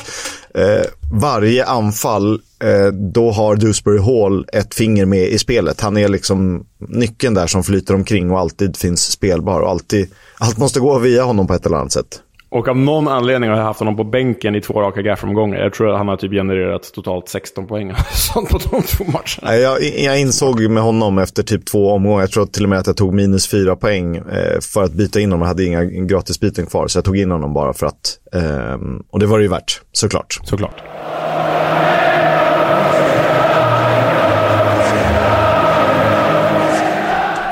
eh, 0.56 0.86
varje 1.14 1.66
anfall, 1.66 2.42
eh, 2.64 2.88
då 2.88 3.32
har 3.32 3.56
Dewsbury 3.56 4.00
Hall 4.00 4.46
ett 4.54 4.74
finger 4.74 5.06
med 5.06 5.30
i 5.30 5.38
spelet. 5.38 5.82
Han 5.82 5.98
är 5.98 6.08
liksom 6.08 6.66
nyckeln 6.80 7.34
där 7.34 7.48
som 7.48 7.64
flyter 7.64 7.94
omkring 7.94 8.32
och 8.32 8.40
alltid 8.40 8.78
finns 8.78 9.12
spelbar 9.12 9.62
och 9.62 9.70
alltid, 9.70 10.10
allt 10.38 10.58
måste 10.58 10.80
gå 10.80 11.00
via 11.00 11.24
honom 11.24 11.48
på 11.48 11.54
ett 11.54 11.66
eller 11.66 11.78
annat 11.78 11.92
sätt. 11.92 12.22
Och 12.52 12.68
av 12.68 12.78
någon 12.78 13.08
anledning 13.08 13.50
har 13.50 13.58
jag 13.58 13.64
haft 13.64 13.80
honom 13.80 13.98
på 13.98 14.04
bänken 14.04 14.56
i 14.56 14.62
två 14.62 14.82
raka 14.82 15.02
gaffomgångar. 15.02 15.60
Jag 15.60 15.74
tror 15.74 15.92
att 15.92 15.98
han 15.98 16.08
har 16.08 16.18
typ 16.18 16.32
genererat 16.32 16.94
totalt 16.94 17.30
16 17.30 17.68
poäng 17.68 17.94
sånt 18.12 18.50
på 18.50 18.58
de 18.58 18.82
två 18.82 19.04
matcherna. 19.04 19.58
Jag, 19.58 19.84
jag 19.84 20.20
insåg 20.20 20.62
med 20.62 20.84
honom 20.84 21.18
efter 21.18 21.44
typ 21.44 21.66
två 21.66 21.92
omgångar, 21.92 22.20
jag 22.22 22.32
tror 22.32 22.46
till 22.46 22.64
och 22.64 22.70
med 22.70 22.80
att 22.80 22.88
jag 22.88 22.98
tog 22.98 23.14
minus 23.14 23.48
fyra 23.48 23.76
poäng 23.76 24.16
eh, 24.16 24.60
för 24.74 24.84
att 24.84 24.94
byta 24.94 25.20
in 25.20 25.32
honom. 25.32 25.42
Jag 25.42 25.48
hade 25.48 25.66
inga 25.66 25.84
gratisbyten 25.84 26.66
kvar, 26.66 26.88
så 26.88 26.98
jag 26.98 27.06
tog 27.06 27.18
in 27.18 27.32
honom 27.32 27.54
bara 27.54 27.74
för 27.74 27.86
att. 27.86 28.18
Eh, 28.34 28.78
och 29.10 29.20
det 29.20 29.26
var 29.26 29.38
det 29.38 29.44
ju 29.44 29.50
värt, 29.50 29.82
såklart. 29.92 30.40
Såklart. 30.44 30.84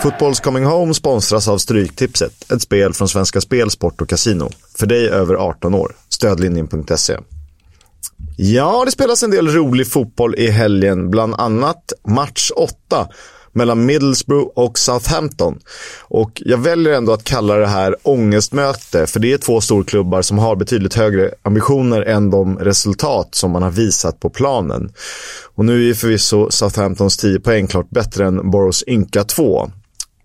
Fotbolls 0.04 0.39
Coming 0.39 0.66
Home 0.66 0.93
sponsras 0.93 1.47
av 1.47 1.58
Stryktipset, 1.58 2.52
ett 2.52 2.62
spel 2.62 2.93
från 2.93 3.10
Svenska 3.10 3.41
Spel, 3.41 3.72
Sport 3.72 4.02
och 4.02 4.10
Casino. 4.10 4.50
För 4.78 4.88
dig 4.88 5.10
över 5.10 5.36
18 5.36 5.74
år. 5.74 5.95
Stödlinjen.se. 6.10 7.18
Ja, 8.38 8.86
det 8.86 8.91
spelas 8.91 9.24
en 9.24 9.32
del 9.32 9.47
rolig 9.47 9.88
fotboll 9.91 10.36
i 10.36 10.50
helgen, 10.50 11.10
bland 11.10 11.34
annat 11.34 11.93
match 12.08 12.52
8 12.56 13.08
mellan 13.54 13.86
Middlesbrough 13.86 14.52
och 14.56 14.80
Southampton. 14.80 15.60
Och 16.02 16.41
jag 16.45 16.58
väljer 16.58 16.93
ändå 16.93 17.14
att 17.14 17.24
kalla 17.24 17.56
det 17.56 17.68
här 17.68 17.95
ångestmöte, 18.04 19.08
för 19.08 19.20
det 19.20 19.34
är 19.34 19.38
två 19.38 19.62
storklubbar 19.62 20.22
som 20.22 20.38
har 20.38 20.56
betydligt 20.56 20.93
högre 20.93 21.32
ambitioner 21.41 22.02
än 22.02 22.30
de 22.30 22.60
resultat 22.60 23.36
som 23.36 23.52
man 23.52 23.64
har 23.64 23.72
visat 23.72 24.20
på 24.20 24.30
planen. 24.30 24.91
Och 25.56 25.66
nu 25.66 25.74
är 25.74 25.86
ju 25.86 25.95
förvisso 25.95 26.52
Southamptons 26.52 27.18
10 27.18 27.39
poäng 27.39 27.68
klart 27.68 27.89
bättre 27.89 28.26
än 28.26 28.52
Boroughs 28.52 28.84
ynka 28.88 29.24
2. 29.24 29.72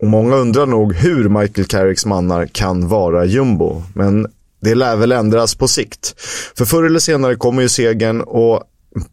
Och 0.05 0.11
många 0.11 0.37
undrar 0.37 0.67
nog 0.67 0.95
hur 0.95 1.29
Michael 1.29 1.67
Carricks 1.67 2.07
mannar 2.07 2.47
kan 2.47 2.89
vara 2.89 3.25
jumbo. 3.25 3.83
Men 3.95 4.27
det 4.61 4.75
lär 4.75 4.97
väl 4.97 5.13
ändras 5.13 5.55
på 5.55 5.69
sikt. 5.69 6.15
För 6.57 6.65
förr 6.65 6.85
eller 6.85 6.99
senare 6.99 7.35
kommer 7.35 7.63
ju 7.63 7.69
segern 7.69 8.21
och 8.21 8.63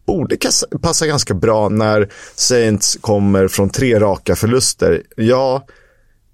borde 0.05 0.37
passa 0.81 1.07
ganska 1.07 1.33
bra 1.33 1.69
när 1.69 2.09
Saints 2.35 2.97
kommer 3.01 3.47
från 3.47 3.69
tre 3.69 3.99
raka 3.99 4.35
förluster. 4.35 5.01
Ja, 5.15 5.65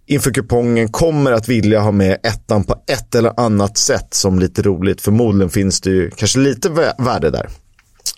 inför 0.07 0.31
kupongen 0.31 0.91
kommer 0.91 1.31
att 1.31 1.49
vilja 1.49 1.79
ha 1.79 1.91
med 1.91 2.17
ettan 2.23 2.63
på 2.63 2.75
ett 2.87 3.15
eller 3.15 3.39
annat 3.39 3.77
sätt 3.77 4.13
som 4.13 4.39
lite 4.39 4.61
roligt. 4.61 5.01
Förmodligen 5.01 5.49
finns 5.49 5.81
det 5.81 5.89
ju 5.89 6.09
kanske 6.09 6.39
lite 6.39 6.69
värde 6.97 7.29
där. 7.29 7.49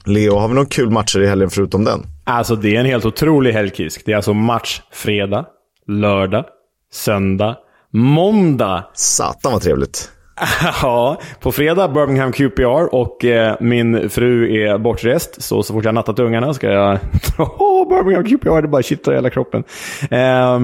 Leo, 0.05 0.35
har 0.35 0.47
vi 0.47 0.53
några 0.53 0.69
kul 0.69 0.89
matcher 0.89 1.19
i 1.19 1.27
helgen 1.27 1.49
förutom 1.49 1.83
den? 1.83 2.05
Alltså 2.23 2.55
det 2.55 2.75
är 2.75 2.79
en 2.79 2.85
helt 2.85 3.05
otrolig 3.05 3.53
helgkisk. 3.53 4.01
Det 4.05 4.11
är 4.11 4.15
alltså 4.15 4.33
match 4.33 4.81
fredag, 4.93 5.45
lördag, 5.89 6.45
söndag, 6.93 7.57
måndag. 7.93 8.83
Satan 8.93 9.51
vad 9.51 9.61
trevligt. 9.61 10.11
ja, 10.81 11.21
på 11.39 11.51
fredag 11.51 11.87
Birmingham 11.87 12.31
QPR 12.31 12.95
och 12.95 13.25
eh, 13.25 13.55
min 13.59 14.09
fru 14.09 14.61
är 14.61 14.77
bortrest. 14.77 15.41
Så, 15.41 15.63
så 15.63 15.73
fort 15.73 15.85
jag 15.85 15.93
nattat 15.93 16.19
ungarna 16.19 16.53
ska 16.53 16.67
jag... 16.67 16.99
Åh, 17.37 17.89
Birmingham 17.89 18.23
QPR, 18.23 18.61
det 18.61 18.67
bara 18.67 18.83
kittlar 18.83 19.13
i 19.13 19.17
hela 19.17 19.29
kroppen. 19.29 19.63
Eh, 20.11 20.59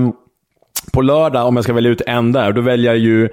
på 0.92 1.02
lördag, 1.02 1.48
om 1.48 1.56
jag 1.56 1.64
ska 1.64 1.74
välja 1.74 1.92
ut 1.92 2.02
en 2.08 2.32
där, 2.32 2.52
då 2.52 2.62
väljer 2.62 2.92
jag 2.92 3.00
ju 3.00 3.30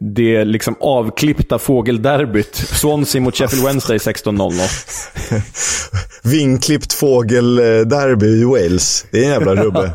det 0.00 0.44
liksom 0.44 0.76
avklippta 0.80 1.58
fågelderbyt. 1.58 2.54
Swansea 2.54 3.22
mot 3.22 3.36
Sheffield 3.36 3.66
Wednesday 3.66 3.96
16.00. 3.96 6.30
Vinklippt 6.30 6.92
fågelderby 6.92 8.26
i 8.26 8.44
Wales. 8.44 9.06
Det 9.10 9.18
är 9.18 9.24
en 9.24 9.30
jävla 9.30 9.54
rubbe. 9.54 9.92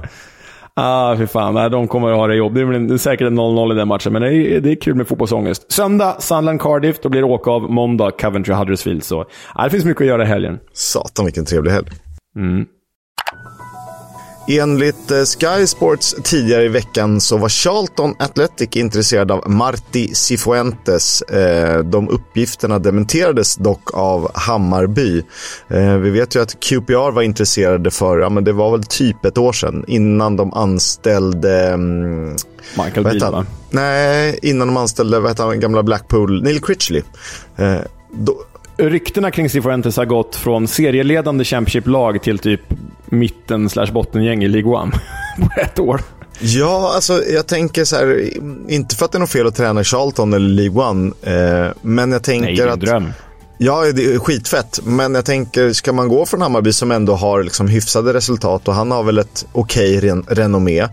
Ah, 0.84 1.15
fy 1.17 1.27
fan. 1.27 1.53
Nej, 1.53 1.69
de 1.69 1.88
kommer 1.88 2.11
att 2.11 2.17
ha 2.17 2.27
det 2.27 2.36
jobb. 2.36 2.53
Det 2.53 2.65
blir 2.65 2.97
säkert 2.97 3.27
0-0 3.27 3.73
i 3.73 3.75
den 3.75 3.88
matchen, 3.88 4.13
men 4.13 4.21
det 4.21 4.34
är, 4.34 4.61
det 4.61 4.71
är 4.71 4.75
kul 4.75 4.95
med 4.95 5.07
fotbollsångest. 5.07 5.71
Söndag, 5.71 6.15
Sunderland 6.19 6.61
Cardiff. 6.61 6.99
Då 7.01 7.09
blir 7.09 7.21
det 7.21 7.27
åka 7.27 7.51
av. 7.51 7.61
Måndag, 7.71 8.11
Coventry 8.11 8.53
Huddersfield. 8.53 9.03
Så 9.03 9.25
ah, 9.55 9.63
det 9.63 9.69
finns 9.69 9.86
mycket 9.86 10.01
att 10.01 10.07
göra 10.07 10.23
i 10.23 10.25
helgen. 10.25 10.59
Satan 10.73 11.25
vilken 11.25 11.45
trevlig 11.45 11.71
helg. 11.71 11.88
Mm. 12.36 12.65
Enligt 14.48 15.12
eh, 15.12 15.24
Sky 15.24 15.68
Sports 15.68 16.16
tidigare 16.24 16.64
i 16.64 16.68
veckan 16.68 17.22
så 17.22 17.38
var 17.38 17.50
Charlton 17.50 18.16
Athletic 18.20 18.76
intresserad 18.76 19.32
av 19.32 19.50
Marti 19.50 20.16
Cifuentes. 20.16 21.22
Eh, 21.22 21.80
de 21.80 22.10
uppgifterna 22.10 22.80
dementerades 22.80 23.56
dock 23.56 23.94
av 23.94 24.32
Hammarby. 24.34 25.24
Eh, 25.68 25.96
vi 25.96 26.10
vet 26.10 26.36
ju 26.36 26.42
att 26.42 26.60
QPR 26.60 27.12
var 27.12 27.22
intresserade 27.22 27.92
för, 27.92 28.18
ja 28.18 28.30
men 28.30 28.44
det 28.44 28.54
var 28.54 28.72
väl 28.72 28.84
typ 28.84 29.26
ett 29.26 29.38
år 29.38 29.54
sedan, 29.54 29.86
innan 29.88 30.36
de 30.36 30.54
anställde 30.54 31.68
mm, 31.68 32.36
Michael 32.78 33.04
Beale, 33.04 33.30
va? 33.30 33.46
Nej, 33.70 34.39
innan 34.42 34.68
de 34.68 34.78
anställde, 34.78 35.20
vad 35.20 35.32
heter 35.32 35.44
han, 35.44 35.60
gamla 35.60 35.84
Blackpool, 35.84 36.44
Neil 36.44 36.62
Critchley. 36.62 37.02
Då... 38.12 38.36
Ryktena 38.89 39.32
kring 39.32 39.49
Cifuentes 39.49 39.97
har 39.97 40.05
gått 40.05 40.36
från 40.36 40.67
serieledande 40.67 41.43
Championship-lag 41.43 42.23
till 42.23 42.39
typ 42.39 42.61
mitten 43.05 43.69
slash 43.69 43.91
bottengäng 43.91 44.43
i 44.43 44.47
League 44.47 44.71
One 44.71 44.91
på 45.41 45.61
ett 45.61 45.79
år. 45.79 46.01
Ja, 46.39 46.91
alltså 46.95 47.23
jag 47.23 47.47
tänker 47.47 47.86
så 47.86 47.95
här, 47.95 48.29
inte 48.69 48.95
för 48.95 49.05
att 49.05 49.11
det 49.11 49.17
är 49.17 49.19
något 49.19 49.32
fel 49.32 49.47
att 49.47 49.55
träna 49.55 49.82
i 49.82 49.84
Charlton 49.84 50.34
eller 50.34 50.49
League 50.49 50.84
One, 50.84 51.11
eh, 51.21 51.71
men 51.82 52.11
jag 52.11 52.23
tänker 52.23 52.45
Nej, 52.45 52.55
det 52.55 52.61
är 52.61 52.67
en 52.67 52.73
att... 52.73 52.79
dröm. 52.79 53.13
Ja, 53.63 53.91
det 53.91 54.13
är 54.13 54.19
skitfett. 54.19 54.79
Men 54.84 55.15
jag 55.15 55.25
tänker, 55.25 55.73
ska 55.73 55.93
man 55.93 56.07
gå 56.07 56.25
från 56.25 56.41
Hammarby 56.41 56.73
som 56.73 56.91
ändå 56.91 57.13
har 57.13 57.43
liksom 57.43 57.67
hyfsade 57.67 58.13
resultat 58.13 58.67
och 58.67 58.73
han 58.73 58.91
har 58.91 59.03
väl 59.03 59.17
ett 59.17 59.45
okej 59.51 59.97
okay 59.97 60.09
ren 60.09 60.25
renommé, 60.27 60.88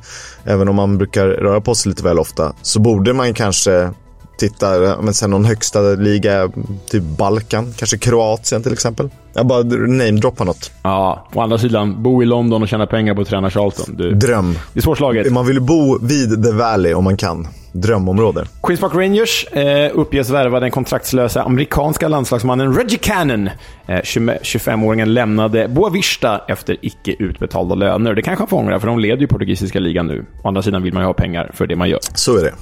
även 0.44 0.68
om 0.68 0.76
man 0.76 0.98
brukar 0.98 1.26
röra 1.26 1.60
på 1.60 1.74
sig 1.74 1.90
lite 1.90 2.02
väl 2.02 2.18
ofta, 2.18 2.52
så 2.62 2.80
borde 2.80 3.12
man 3.12 3.34
kanske 3.34 3.90
Tittar 4.38 4.82
eh, 4.82 5.02
men 5.02 5.14
sen 5.14 5.30
någon 5.30 5.44
högsta 5.44 5.80
liga, 5.80 6.50
typ 6.90 7.02
Balkan, 7.02 7.74
kanske 7.76 7.98
Kroatien 7.98 8.62
till 8.62 8.72
exempel. 8.72 9.10
Jag 9.38 9.46
bara 9.46 9.62
namedroppar 9.62 10.44
något. 10.44 10.70
Ja, 10.82 11.28
å 11.34 11.40
andra 11.40 11.58
sidan, 11.58 12.02
bo 12.02 12.22
i 12.22 12.26
London 12.26 12.62
och 12.62 12.68
tjäna 12.68 12.86
pengar 12.86 13.14
på 13.14 13.20
att 13.20 13.28
träna 13.28 13.50
Charlton. 13.50 13.94
Du, 13.96 14.10
Dröm. 14.10 14.54
Det 14.72 14.80
är 14.80 14.82
svårslaget. 14.82 15.32
Man 15.32 15.46
vill 15.46 15.60
bo 15.60 15.98
vid 16.06 16.44
The 16.44 16.52
Valley 16.52 16.94
om 16.94 17.04
man 17.04 17.16
kan. 17.16 17.48
Drömområde. 17.72 18.44
Queens 18.62 18.80
Park 18.80 18.94
Rangers 18.94 19.46
eh, 19.52 19.90
uppges 19.94 20.30
värva 20.30 20.60
den 20.60 20.70
kontraktslösa 20.70 21.42
amerikanska 21.42 22.08
landslagsmannen 22.08 22.74
Reggie 22.74 22.98
Cannon. 22.98 23.46
Eh, 23.86 23.94
25-åringen 24.42 25.06
lämnade 25.06 25.68
Boavista 25.68 26.40
efter 26.48 26.76
icke 26.82 27.16
utbetalda 27.18 27.74
löner. 27.74 28.14
Det 28.14 28.22
kanske 28.22 28.42
han 28.42 28.48
får 28.48 28.56
ångra, 28.56 28.80
för 28.80 28.86
de 28.86 28.98
leder 28.98 29.20
ju 29.20 29.26
portugisiska 29.26 29.80
ligan 29.80 30.06
nu. 30.06 30.24
Å 30.42 30.48
andra 30.48 30.62
sidan 30.62 30.82
vill 30.82 30.94
man 30.94 31.02
ju 31.02 31.06
ha 31.06 31.14
pengar 31.14 31.50
för 31.54 31.66
det 31.66 31.76
man 31.76 31.88
gör. 31.88 32.00
Så 32.14 32.38
är 32.38 32.42
det. 32.42 32.54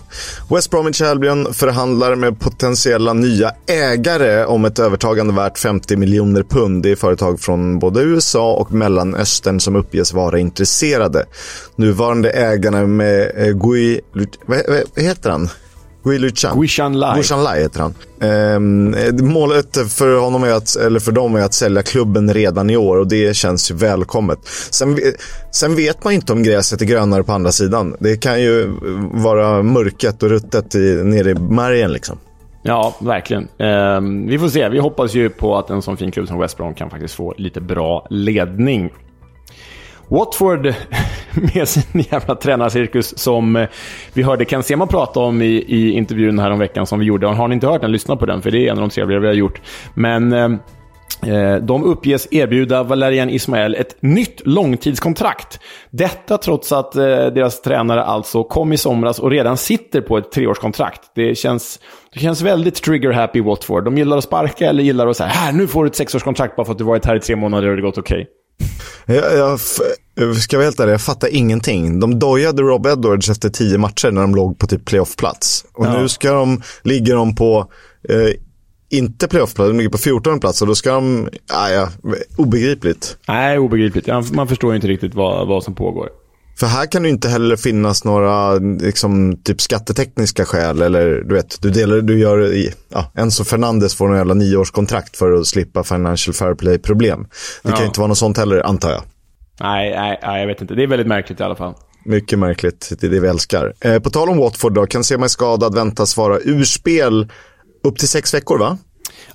West 0.54 0.70
Bromwich 0.70 1.02
Albion 1.02 1.54
förhandlar 1.54 2.14
med 2.14 2.40
potentiella 2.40 3.12
nya 3.12 3.50
ägare 3.66 4.44
om 4.44 4.64
ett 4.64 4.78
övertagande 4.78 5.34
värt 5.34 5.58
50 5.58 5.96
miljoner 5.96 6.42
pund. 6.42 6.65
Är 6.66 6.96
företag 6.96 7.40
från 7.40 7.78
både 7.78 8.02
USA 8.02 8.52
och 8.52 8.72
Mellanöstern 8.72 9.60
som 9.60 9.76
uppges 9.76 10.12
vara 10.12 10.38
intresserade. 10.38 11.24
Nuvarande 11.76 12.30
ägarna 12.30 12.86
med 12.86 13.32
eh, 13.36 13.52
Gui... 13.52 14.00
Vad, 14.46 14.62
vad 14.94 15.04
heter 15.04 15.30
han? 15.30 15.48
Gui 16.06 16.18
Luchan. 16.18 16.60
Guishan 16.60 16.98
Lai. 16.98 17.14
Guishan 17.14 17.44
Lai 17.44 17.60
heter 17.60 17.80
han. 17.80 17.94
Ehm, 18.20 18.94
målet 19.20 19.92
för 19.92 20.18
honom 20.18 20.44
är 20.44 20.50
att, 20.50 20.76
eller 20.76 21.00
för 21.00 21.12
dem 21.12 21.34
är 21.34 21.40
att 21.40 21.54
sälja 21.54 21.82
klubben 21.82 22.34
redan 22.34 22.70
i 22.70 22.76
år 22.76 22.96
och 22.96 23.08
det 23.08 23.36
känns 23.36 23.70
ju 23.70 23.74
välkommet. 23.74 24.38
Sen, 24.70 24.98
sen 25.50 25.76
vet 25.76 26.04
man 26.04 26.12
inte 26.12 26.32
om 26.32 26.42
gräset 26.42 26.82
är 26.82 26.86
grönare 26.86 27.22
på 27.22 27.32
andra 27.32 27.52
sidan. 27.52 27.96
Det 27.98 28.16
kan 28.16 28.42
ju 28.42 28.72
vara 29.12 29.62
mörket 29.62 30.22
och 30.22 30.28
ruttet 30.28 30.74
i, 30.74 30.94
nere 31.04 31.30
i 31.30 31.34
märgen 31.34 31.92
liksom. 31.92 32.18
Ja, 32.66 32.94
verkligen. 33.00 33.48
Ehm, 33.58 34.26
vi 34.26 34.38
får 34.38 34.48
se. 34.48 34.68
Vi 34.68 34.78
hoppas 34.78 35.14
ju 35.14 35.28
på 35.28 35.56
att 35.56 35.70
en 35.70 35.82
sån 35.82 35.96
fin 35.96 36.10
klubb 36.10 36.28
som 36.28 36.38
West 36.38 36.56
Brom 36.56 36.74
kan 36.74 36.90
faktiskt 36.90 37.14
få 37.14 37.34
lite 37.38 37.60
bra 37.60 38.06
ledning. 38.10 38.90
Watford 40.08 40.74
med 41.54 41.68
sin 41.68 42.04
jävla 42.10 42.34
tränarcirkus 42.34 43.18
som 43.18 43.56
eh, 43.56 43.68
vi 44.12 44.22
hörde 44.22 44.44
Ken 44.44 44.62
Sema 44.62 44.86
prata 44.86 45.20
om 45.20 45.42
i, 45.42 45.46
i 45.46 45.92
intervjun 45.92 46.38
här 46.38 46.50
om 46.50 46.58
veckan 46.58 46.86
som 46.86 46.98
vi 46.98 47.06
gjorde. 47.06 47.26
Har 47.26 47.48
ni 47.48 47.54
inte 47.54 47.66
hört 47.66 47.80
den, 47.80 47.92
lyssna 47.92 48.16
på 48.16 48.26
den, 48.26 48.42
för 48.42 48.50
det 48.50 48.66
är 48.66 48.70
en 48.70 48.76
av 48.76 48.80
de 48.80 48.90
trevligare 48.90 49.20
vi 49.20 49.26
har 49.26 49.34
gjort. 49.34 49.60
Men 49.94 50.32
eh, 50.32 50.48
de 51.62 51.84
uppges 51.84 52.28
erbjuda 52.30 52.82
Valerian 52.82 53.30
Ismael 53.30 53.74
ett 53.74 54.02
nytt 54.02 54.40
långtidskontrakt. 54.44 55.60
Detta 55.90 56.38
trots 56.38 56.72
att 56.72 56.92
deras 56.92 57.62
tränare 57.62 58.04
alltså 58.04 58.44
kom 58.44 58.72
i 58.72 58.76
somras 58.76 59.18
och 59.18 59.30
redan 59.30 59.56
sitter 59.56 60.00
på 60.00 60.18
ett 60.18 60.32
treårskontrakt. 60.32 61.00
Det 61.14 61.34
känns, 61.34 61.80
det 62.14 62.20
känns 62.20 62.42
väldigt 62.42 62.82
trigger-happy 62.82 63.44
Watford. 63.44 63.84
De 63.84 63.98
gillar 63.98 64.16
att 64.18 64.24
sparka 64.24 64.68
eller 64.68 64.82
gillar 64.82 65.06
att 65.06 65.16
säga 65.16 65.28
här 65.28 65.52
nu 65.52 65.66
får 65.66 65.84
du 65.84 65.88
ett 65.88 65.96
sexårskontrakt 65.96 66.56
bara 66.56 66.66
för 66.66 66.72
att 66.72 66.78
du 66.78 66.84
varit 66.84 67.06
här 67.06 67.16
i 67.16 67.20
tre 67.20 67.36
månader 67.36 67.68
och 67.68 67.76
det 67.76 67.82
gått 67.82 67.98
okej. 67.98 68.16
Okay. 68.16 68.32
Jag, 69.06 69.58
jag 70.14 70.36
ska 70.36 70.56
vara 70.56 70.64
helt 70.64 70.80
ärlig, 70.80 70.92
jag 70.92 71.00
fattar 71.00 71.34
ingenting. 71.34 72.00
De 72.00 72.18
dojade 72.18 72.62
Rob 72.62 72.86
Edwards 72.86 73.28
efter 73.28 73.48
tio 73.48 73.78
matcher 73.78 74.10
när 74.10 74.20
de 74.20 74.34
låg 74.34 74.58
på 74.58 74.66
typ 74.66 74.84
playoffplats. 74.84 75.64
Och 75.74 75.86
ja. 75.86 76.00
nu 76.00 76.08
ska 76.08 76.32
de, 76.32 76.62
ligger 76.82 77.16
de 77.16 77.34
på, 77.34 77.70
eh, 78.08 78.16
inte 78.88 79.28
playoffplats, 79.28 79.70
de 79.70 79.76
ligger 79.76 79.90
på 79.90 79.98
14 79.98 80.40
plats 80.40 80.62
och 80.62 80.68
då 80.68 80.74
ska 80.74 80.92
de, 80.92 81.28
ja, 81.48 81.70
ja, 81.70 81.88
obegripligt. 82.36 83.16
Nej, 83.28 83.58
obegripligt. 83.58 84.06
Man 84.32 84.48
förstår 84.48 84.74
inte 84.74 84.86
riktigt 84.86 85.14
vad, 85.14 85.48
vad 85.48 85.64
som 85.64 85.74
pågår. 85.74 86.08
För 86.58 86.66
här 86.66 86.86
kan 86.86 87.02
det 87.02 87.08
inte 87.08 87.28
heller 87.28 87.56
finnas 87.56 88.04
några 88.04 88.54
liksom, 88.54 89.36
typ 89.44 89.60
skattetekniska 89.60 90.44
skäl 90.44 90.82
eller 90.82 91.06
du 91.06 91.34
vet, 91.34 91.62
du, 91.62 91.70
delar, 91.70 92.00
du 92.00 92.18
gör, 92.18 92.54
ja, 92.88 93.12
Enzo 93.14 93.44
Fernandes 93.44 93.94
får 93.94 94.10
en 94.10 94.16
jävla 94.16 94.34
nioårskontrakt 94.34 95.16
för 95.16 95.32
att 95.32 95.46
slippa 95.46 95.84
financial 95.84 96.34
fair 96.34 96.54
play-problem. 96.54 97.26
Det 97.62 97.68
ja. 97.68 97.70
kan 97.70 97.80
ju 97.80 97.86
inte 97.86 98.00
vara 98.00 98.08
något 98.08 98.18
sånt 98.18 98.38
heller, 98.38 98.66
antar 98.66 98.90
jag. 98.90 99.02
Nej, 99.60 99.90
nej, 99.90 100.20
nej, 100.22 100.40
jag 100.40 100.46
vet 100.46 100.60
inte. 100.60 100.74
Det 100.74 100.82
är 100.82 100.86
väldigt 100.86 101.06
märkligt 101.06 101.40
i 101.40 101.42
alla 101.42 101.56
fall. 101.56 101.74
Mycket 102.04 102.38
märkligt, 102.38 102.92
det 103.00 103.06
är 103.06 103.10
det 103.10 103.20
vi 103.20 103.28
älskar. 103.28 103.72
Eh, 103.80 103.98
på 103.98 104.10
tal 104.10 104.28
om 104.28 104.38
Watford 104.38 104.74
då, 104.74 104.86
kan 104.86 105.04
se 105.04 105.18
mig 105.18 105.28
skadad 105.28 105.74
väntas 105.74 106.16
vara 106.16 106.38
ur 106.38 106.64
spel 106.64 107.28
upp 107.86 107.98
till 107.98 108.08
sex 108.08 108.34
veckor 108.34 108.58
va? 108.58 108.78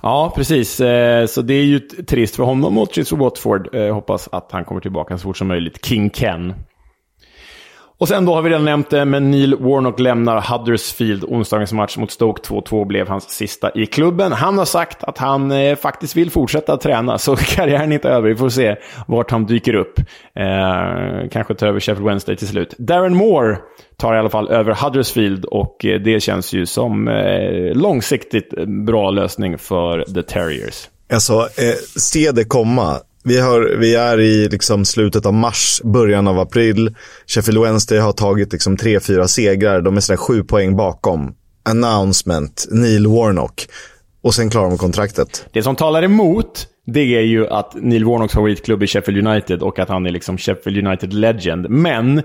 Ja, 0.02 0.32
precis. 0.36 0.80
Eh, 0.80 1.26
så 1.26 1.42
det 1.42 1.54
är 1.54 1.64
ju 1.64 1.80
trist 1.80 2.36
för 2.36 2.44
honom 2.44 2.78
och 2.78 2.90
trist 2.90 3.10
för 3.10 3.16
Watford. 3.16 3.68
Jag 3.72 3.94
hoppas 3.94 4.28
att 4.32 4.52
han 4.52 4.64
kommer 4.64 4.80
tillbaka 4.80 5.18
så 5.18 5.22
fort 5.22 5.36
som 5.36 5.48
möjligt. 5.48 5.86
King 5.86 6.10
Ken. 6.10 6.54
Och 8.02 8.08
sen 8.08 8.24
då 8.24 8.34
har 8.34 8.42
vi 8.42 8.50
redan 8.50 8.64
nämnt 8.64 8.90
det, 8.90 9.04
men 9.04 9.30
Neil 9.30 9.56
Warnock 9.56 10.00
lämnar 10.00 10.40
Huddersfield. 10.40 11.24
Onsdagens 11.24 11.72
match 11.72 11.96
mot 11.96 12.10
Stoke 12.10 12.42
2-2 12.42 12.86
blev 12.86 13.08
hans 13.08 13.30
sista 13.30 13.70
i 13.74 13.86
klubben. 13.86 14.32
Han 14.32 14.58
har 14.58 14.64
sagt 14.64 15.04
att 15.04 15.18
han 15.18 15.52
eh, 15.52 15.76
faktiskt 15.76 16.16
vill 16.16 16.30
fortsätta 16.30 16.76
träna, 16.76 17.18
så 17.18 17.36
karriären 17.56 17.92
är 17.92 17.94
inte 17.94 18.08
över. 18.08 18.28
Vi 18.28 18.36
får 18.36 18.48
se 18.48 18.76
vart 19.06 19.30
han 19.30 19.46
dyker 19.46 19.74
upp. 19.74 19.98
Eh, 20.34 21.28
kanske 21.30 21.54
tar 21.54 21.66
över 21.66 21.80
Sheffield 21.80 22.08
Wednesday 22.08 22.36
till 22.36 22.48
slut. 22.48 22.74
Darren 22.78 23.14
Moore 23.14 23.58
tar 23.96 24.14
i 24.14 24.18
alla 24.18 24.30
fall 24.30 24.48
över 24.48 24.84
Huddersfield 24.84 25.44
och 25.44 25.84
eh, 25.84 26.00
det 26.00 26.20
känns 26.20 26.52
ju 26.52 26.66
som 26.66 27.08
eh, 27.08 27.74
långsiktigt 27.74 28.66
bra 28.86 29.10
lösning 29.10 29.58
för 29.58 30.04
The 30.14 30.22
Terriers. 30.22 30.88
Alltså, 31.12 31.34
eh, 31.34 31.74
se 31.96 32.32
det 32.32 32.44
komma. 32.44 33.00
Vi, 33.24 33.40
har, 33.40 33.76
vi 33.78 33.94
är 33.94 34.20
i 34.20 34.48
liksom 34.48 34.84
slutet 34.84 35.26
av 35.26 35.34
mars, 35.34 35.80
början 35.84 36.28
av 36.28 36.38
april. 36.38 36.94
Sheffield 37.26 37.62
Wednesday 37.62 37.98
har 37.98 38.12
tagit 38.12 38.52
liksom 38.52 38.76
tre, 38.76 39.00
fyra 39.00 39.28
segrar. 39.28 39.80
De 39.80 39.96
är 39.96 40.00
sådär 40.00 40.16
sju 40.16 40.44
poäng 40.44 40.76
bakom. 40.76 41.34
Announcement, 41.64 42.66
Neil 42.70 43.06
Warnock. 43.06 43.66
Och 44.22 44.34
sen 44.34 44.50
klarar 44.50 44.68
de 44.68 44.78
kontraktet. 44.78 45.46
Det 45.52 45.62
som 45.62 45.76
talar 45.76 46.02
emot, 46.02 46.66
det 46.86 47.16
är 47.16 47.22
ju 47.22 47.48
att 47.48 47.74
Neil 47.74 48.04
Warnocks 48.04 48.34
favoritklubb 48.34 48.82
är 48.82 48.86
Sheffield 48.86 49.26
United 49.26 49.62
och 49.62 49.78
att 49.78 49.88
han 49.88 50.06
är 50.06 50.10
liksom 50.10 50.38
Sheffield 50.38 50.86
United 50.86 51.12
legend. 51.12 51.70
Men 51.70 52.22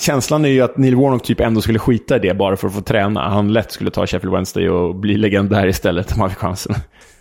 känslan 0.00 0.44
är 0.44 0.48
ju 0.48 0.60
att 0.60 0.76
Neil 0.76 0.96
Warnock 0.96 1.22
typ 1.22 1.40
ändå 1.40 1.60
skulle 1.60 1.78
skita 1.78 2.16
i 2.16 2.18
det 2.18 2.34
bara 2.34 2.56
för 2.56 2.68
att 2.68 2.74
få 2.74 2.80
träna. 2.80 3.28
Han 3.28 3.52
lätt 3.52 3.72
skulle 3.72 3.90
ta 3.90 4.06
Sheffield 4.06 4.34
Wednesday 4.34 4.68
och 4.68 4.94
bli 4.96 5.16
legend 5.16 5.50
där 5.50 5.66
istället 5.66 6.12
om 6.12 6.20
han 6.20 6.30
fick 6.30 6.38
chansen. 6.38 6.74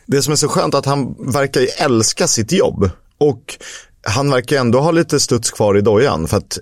Det 0.07 0.21
som 0.21 0.31
är 0.31 0.35
så 0.35 0.47
skönt 0.47 0.73
är 0.73 0.77
att 0.77 0.85
han 0.85 1.15
verkar 1.33 1.61
ju 1.61 1.67
älska 1.67 2.27
sitt 2.27 2.51
jobb. 2.51 2.89
Och 3.17 3.57
han 4.01 4.31
verkar 4.31 4.59
ändå 4.59 4.79
ha 4.79 4.91
lite 4.91 5.19
studs 5.19 5.51
kvar 5.51 5.77
i 5.77 5.81
dojan. 5.81 6.27
För 6.27 6.37
att 6.37 6.59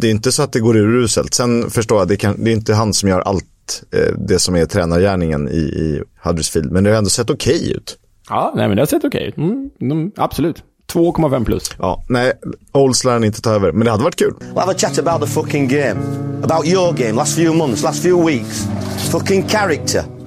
det 0.00 0.06
är 0.06 0.10
inte 0.10 0.32
så 0.32 0.42
att 0.42 0.52
det 0.52 0.60
går 0.60 0.76
uruselt. 0.76 1.34
Sen 1.34 1.70
förstår 1.70 1.98
jag, 1.98 2.08
det, 2.08 2.16
kan, 2.16 2.44
det 2.44 2.50
är 2.50 2.52
inte 2.52 2.74
han 2.74 2.94
som 2.94 3.08
gör 3.08 3.20
allt 3.20 3.82
eh, 3.94 4.14
det 4.18 4.38
som 4.38 4.56
är 4.56 4.66
tränargärningen 4.66 5.48
i, 5.48 5.60
i 5.60 6.02
Huddersfield. 6.24 6.72
Men 6.72 6.84
det 6.84 6.90
har 6.90 6.96
ändå 6.96 7.10
sett 7.10 7.30
okej 7.30 7.60
okay 7.60 7.72
ut. 7.72 7.98
Ja, 8.28 8.52
nej, 8.56 8.68
men 8.68 8.76
det 8.76 8.80
har 8.80 8.86
sett 8.86 9.04
okej 9.04 9.28
okay 9.36 9.44
ut. 9.46 9.80
Mm, 9.80 10.12
absolut. 10.16 10.62
2,5 10.92 11.44
plus. 11.44 11.70
Ja, 11.78 12.04
nej, 12.08 12.32
Olds 12.72 13.04
lär 13.04 13.24
inte 13.24 13.40
ta 13.40 13.50
över, 13.50 13.72
men 13.72 13.84
det 13.84 13.90
hade 13.90 14.04
varit 14.04 14.16
kul. 14.16 14.34
We'll 14.40 14.60
have 14.60 14.72
a 14.72 14.74
chat 14.78 14.98
about 14.98 15.28
the 15.28 15.34
fucking 15.34 15.68
game. 15.68 16.00
About 16.42 16.66
your 16.66 16.92
game, 16.92 17.12
last 17.12 17.36
few 17.36 17.56
months, 17.58 17.82
last 17.82 18.02
few 18.02 18.26
weeks. 18.26 18.66
Fucking 19.10 19.48
character. 19.48 20.21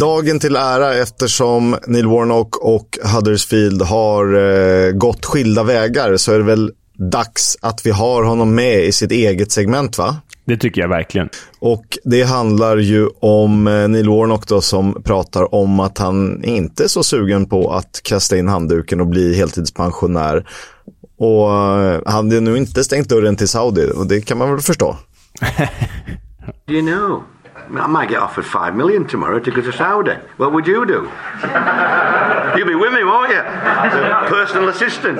Dagen 0.00 0.40
till 0.40 0.56
ära 0.56 0.94
eftersom 0.94 1.76
Neil 1.86 2.06
Warnock 2.06 2.56
och 2.56 2.98
Huddersfield 3.14 3.82
har 3.82 4.34
eh, 4.34 4.92
gått 4.92 5.24
skilda 5.24 5.62
vägar 5.62 6.16
så 6.16 6.32
är 6.32 6.38
det 6.38 6.44
väl 6.44 6.72
dags 6.98 7.56
att 7.62 7.86
vi 7.86 7.90
har 7.90 8.22
honom 8.22 8.54
med 8.54 8.84
i 8.84 8.92
sitt 8.92 9.10
eget 9.10 9.52
segment 9.52 9.98
va? 9.98 10.16
Det 10.44 10.56
tycker 10.56 10.80
jag 10.80 10.88
verkligen. 10.88 11.28
Och 11.58 11.98
det 12.04 12.22
handlar 12.22 12.76
ju 12.76 13.08
om 13.20 13.66
eh, 13.66 13.88
Neil 13.88 14.08
Warnock 14.08 14.48
då 14.48 14.60
som 14.60 15.02
pratar 15.02 15.54
om 15.54 15.80
att 15.80 15.98
han 15.98 16.44
inte 16.44 16.84
är 16.84 16.88
så 16.88 17.02
sugen 17.02 17.46
på 17.46 17.72
att 17.72 18.00
kasta 18.02 18.36
in 18.36 18.48
handduken 18.48 19.00
och 19.00 19.06
bli 19.06 19.34
heltidspensionär. 19.34 20.48
Och 21.18 21.52
eh, 21.52 22.00
han 22.06 22.14
hade 22.14 22.40
nu 22.40 22.56
inte 22.56 22.84
stängt 22.84 23.08
dörren 23.08 23.36
till 23.36 23.48
Saudi 23.48 23.90
och 23.94 24.06
det 24.06 24.20
kan 24.20 24.38
man 24.38 24.50
väl 24.50 24.60
förstå. 24.60 24.96
Do 26.66 26.74
you 26.74 26.82
know? 26.82 27.22
I 27.70 27.86
might 27.86 28.08
get 28.08 28.18
offered 28.18 28.46
five 28.46 28.74
million 28.74 29.06
tomorrow 29.06 29.40
to 29.40 29.50
go 29.50 29.62
to 29.62 29.72
Saudi. 29.72 30.14
What 30.36 30.52
would 30.52 30.66
you 30.66 30.86
do? 30.86 31.02
You'll 32.56 32.68
be 32.68 32.74
with 32.74 32.92
me, 32.92 33.04
won't 33.04 33.30
you? 33.30 33.42
Personal 34.28 34.68
assistant, 34.68 35.18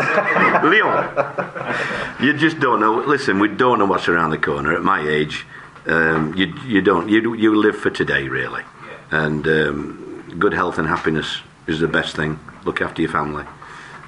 Leon. 0.65 2.17
You 2.21 2.33
just 2.35 2.61
don't 2.61 2.81
know. 2.81 2.97
Listen, 3.07 3.41
we 3.41 3.49
don't 3.49 3.79
know 3.79 3.87
what's 3.87 4.09
around 4.09 4.31
the 4.31 4.39
corner. 4.39 4.75
At 4.75 4.83
my 4.83 5.01
age, 5.07 5.47
um, 5.87 6.35
you 6.35 6.55
you 6.65 6.81
don't 6.81 7.09
you 7.09 7.35
you 7.35 7.55
live 7.55 7.77
for 7.77 7.91
today 7.91 8.29
really, 8.29 8.63
and 9.11 9.47
um, 9.47 10.35
good 10.39 10.55
health 10.55 10.79
and 10.79 10.89
happiness 10.89 11.41
is 11.67 11.81
the 11.81 11.89
best 11.89 12.17
thing. 12.17 12.39
Look 12.65 12.81
after 12.81 13.03
your 13.03 13.11
family. 13.11 13.45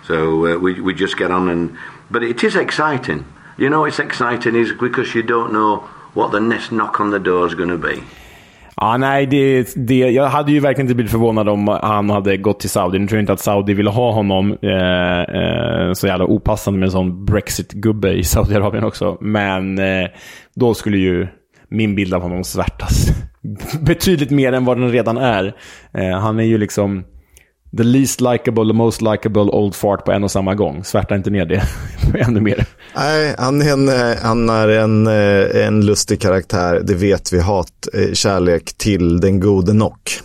So 0.06 0.46
uh, 0.46 0.58
we 0.58 0.80
we 0.80 0.94
just 0.94 1.16
get 1.16 1.30
on 1.30 1.48
and, 1.48 1.76
but 2.10 2.22
it 2.22 2.44
is 2.44 2.54
exciting. 2.54 3.26
You 3.58 3.70
know, 3.70 3.84
it's 3.84 3.98
exciting 3.98 4.54
is 4.54 4.72
because 4.72 5.14
you 5.14 5.22
don't 5.22 5.52
know 5.52 5.88
what 6.14 6.30
the 6.30 6.40
next 6.40 6.70
knock 6.70 7.00
on 7.00 7.10
the 7.10 7.18
door 7.18 7.46
is 7.46 7.54
going 7.54 7.70
to 7.70 7.78
be. 7.78 8.04
Ja, 8.80 8.96
nej, 8.96 9.26
det, 9.26 9.72
det, 9.76 9.98
jag 9.98 10.26
hade 10.26 10.52
ju 10.52 10.60
verkligen 10.60 10.86
inte 10.86 10.94
blivit 10.94 11.10
förvånad 11.10 11.48
om 11.48 11.68
han 11.68 12.10
hade 12.10 12.36
gått 12.36 12.60
till 12.60 12.70
Saudi. 12.70 12.98
Nu 12.98 13.06
tror 13.06 13.16
jag 13.16 13.22
inte 13.22 13.32
att 13.32 13.40
Saudi 13.40 13.74
ville 13.74 13.90
ha 13.90 14.12
honom. 14.12 14.58
Eh, 14.62 15.20
eh, 15.20 15.92
så 15.92 16.06
jävla 16.06 16.24
opassande 16.24 16.80
med 16.80 16.86
en 16.86 16.92
sån 16.92 17.24
Brexit-gubbe 17.24 18.12
i 18.12 18.24
Saudiarabien 18.24 18.84
också. 18.84 19.18
Men 19.20 19.78
eh, 19.78 20.08
då 20.54 20.74
skulle 20.74 20.98
ju 20.98 21.26
min 21.68 21.94
bild 21.94 22.14
av 22.14 22.22
honom 22.22 22.44
svärtas 22.44 23.06
betydligt 23.80 24.30
mer 24.30 24.52
än 24.52 24.64
vad 24.64 24.78
den 24.78 24.92
redan 24.92 25.16
är. 25.16 25.54
Eh, 25.94 26.18
han 26.18 26.40
är 26.40 26.44
ju 26.44 26.58
liksom 26.58 27.04
the 27.76 27.84
least 27.84 28.20
likable, 28.20 28.66
the 28.66 28.72
most 28.72 29.02
likable 29.02 29.42
old 29.42 29.74
fart 29.74 30.04
på 30.04 30.12
en 30.12 30.24
och 30.24 30.30
samma 30.30 30.54
gång. 30.54 30.84
Svärta 30.84 31.16
inte 31.16 31.30
ner 31.30 31.46
det 31.46 31.62
ännu 32.18 32.40
mer. 32.40 32.66
Nej, 32.96 33.34
han 33.38 33.62
är, 33.62 33.72
en, 33.72 33.88
eh, 33.88 34.16
han 34.22 34.48
är 34.48 34.68
en, 34.68 35.06
eh, 35.06 35.66
en 35.66 35.86
lustig 35.86 36.20
karaktär. 36.20 36.80
Det 36.84 36.94
vet 36.94 37.32
vi. 37.32 37.38
Hat, 37.38 37.88
eh, 37.92 38.12
kärlek 38.12 38.72
till 38.78 39.20
den 39.20 39.40
gode 39.40 39.72
Nock. 39.72 40.20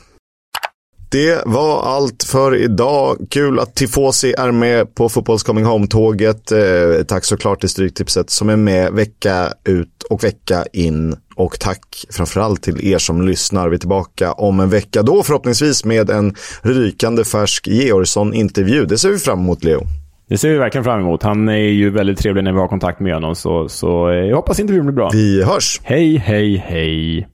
Det 1.11 1.41
var 1.45 1.83
allt 1.83 2.23
för 2.23 2.55
idag. 2.55 3.17
Kul 3.29 3.59
att 3.59 3.75
Tifosi 3.75 4.33
är 4.37 4.51
med 4.51 4.95
på 4.95 5.09
Fotbolls 5.09 5.43
Coming 5.43 5.65
Home-tåget. 5.65 6.51
Eh, 6.51 7.03
tack 7.07 7.25
såklart 7.25 7.59
till 7.59 7.69
Stryktipset 7.69 8.29
som 8.29 8.49
är 8.49 8.55
med 8.55 8.93
vecka 8.93 9.53
ut 9.65 10.03
och 10.09 10.23
vecka 10.23 10.65
in. 10.73 11.15
Och 11.35 11.59
tack 11.59 12.05
framförallt 12.09 12.63
till 12.63 12.87
er 12.87 12.97
som 12.97 13.27
lyssnar. 13.27 13.69
Vi 13.69 13.75
är 13.75 13.79
tillbaka 13.79 14.31
om 14.31 14.59
en 14.59 14.69
vecka 14.69 15.01
då 15.01 15.23
förhoppningsvis 15.23 15.85
med 15.85 16.09
en 16.09 16.35
rykande 16.61 17.23
färsk 17.23 17.67
Georgsson-intervju. 17.67 18.85
Det 18.85 18.97
ser 18.97 19.09
vi 19.09 19.17
fram 19.17 19.39
emot 19.39 19.63
Leo. 19.63 19.81
Det 20.29 20.37
ser 20.37 20.49
vi 20.49 20.57
verkligen 20.57 20.83
fram 20.83 20.99
emot. 20.99 21.23
Han 21.23 21.49
är 21.49 21.55
ju 21.55 21.89
väldigt 21.89 22.17
trevlig 22.17 22.43
när 22.43 22.51
vi 22.51 22.59
har 22.59 22.67
kontakt 22.67 22.99
med 22.99 23.13
honom. 23.13 23.35
Så, 23.35 23.69
så 23.69 23.87
jag 24.29 24.35
hoppas 24.35 24.59
intervjun 24.59 24.85
blir 24.85 24.95
bra. 24.95 25.09
Vi 25.13 25.43
hörs! 25.43 25.79
Hej, 25.83 26.17
hej, 26.17 26.63
hej. 26.67 27.27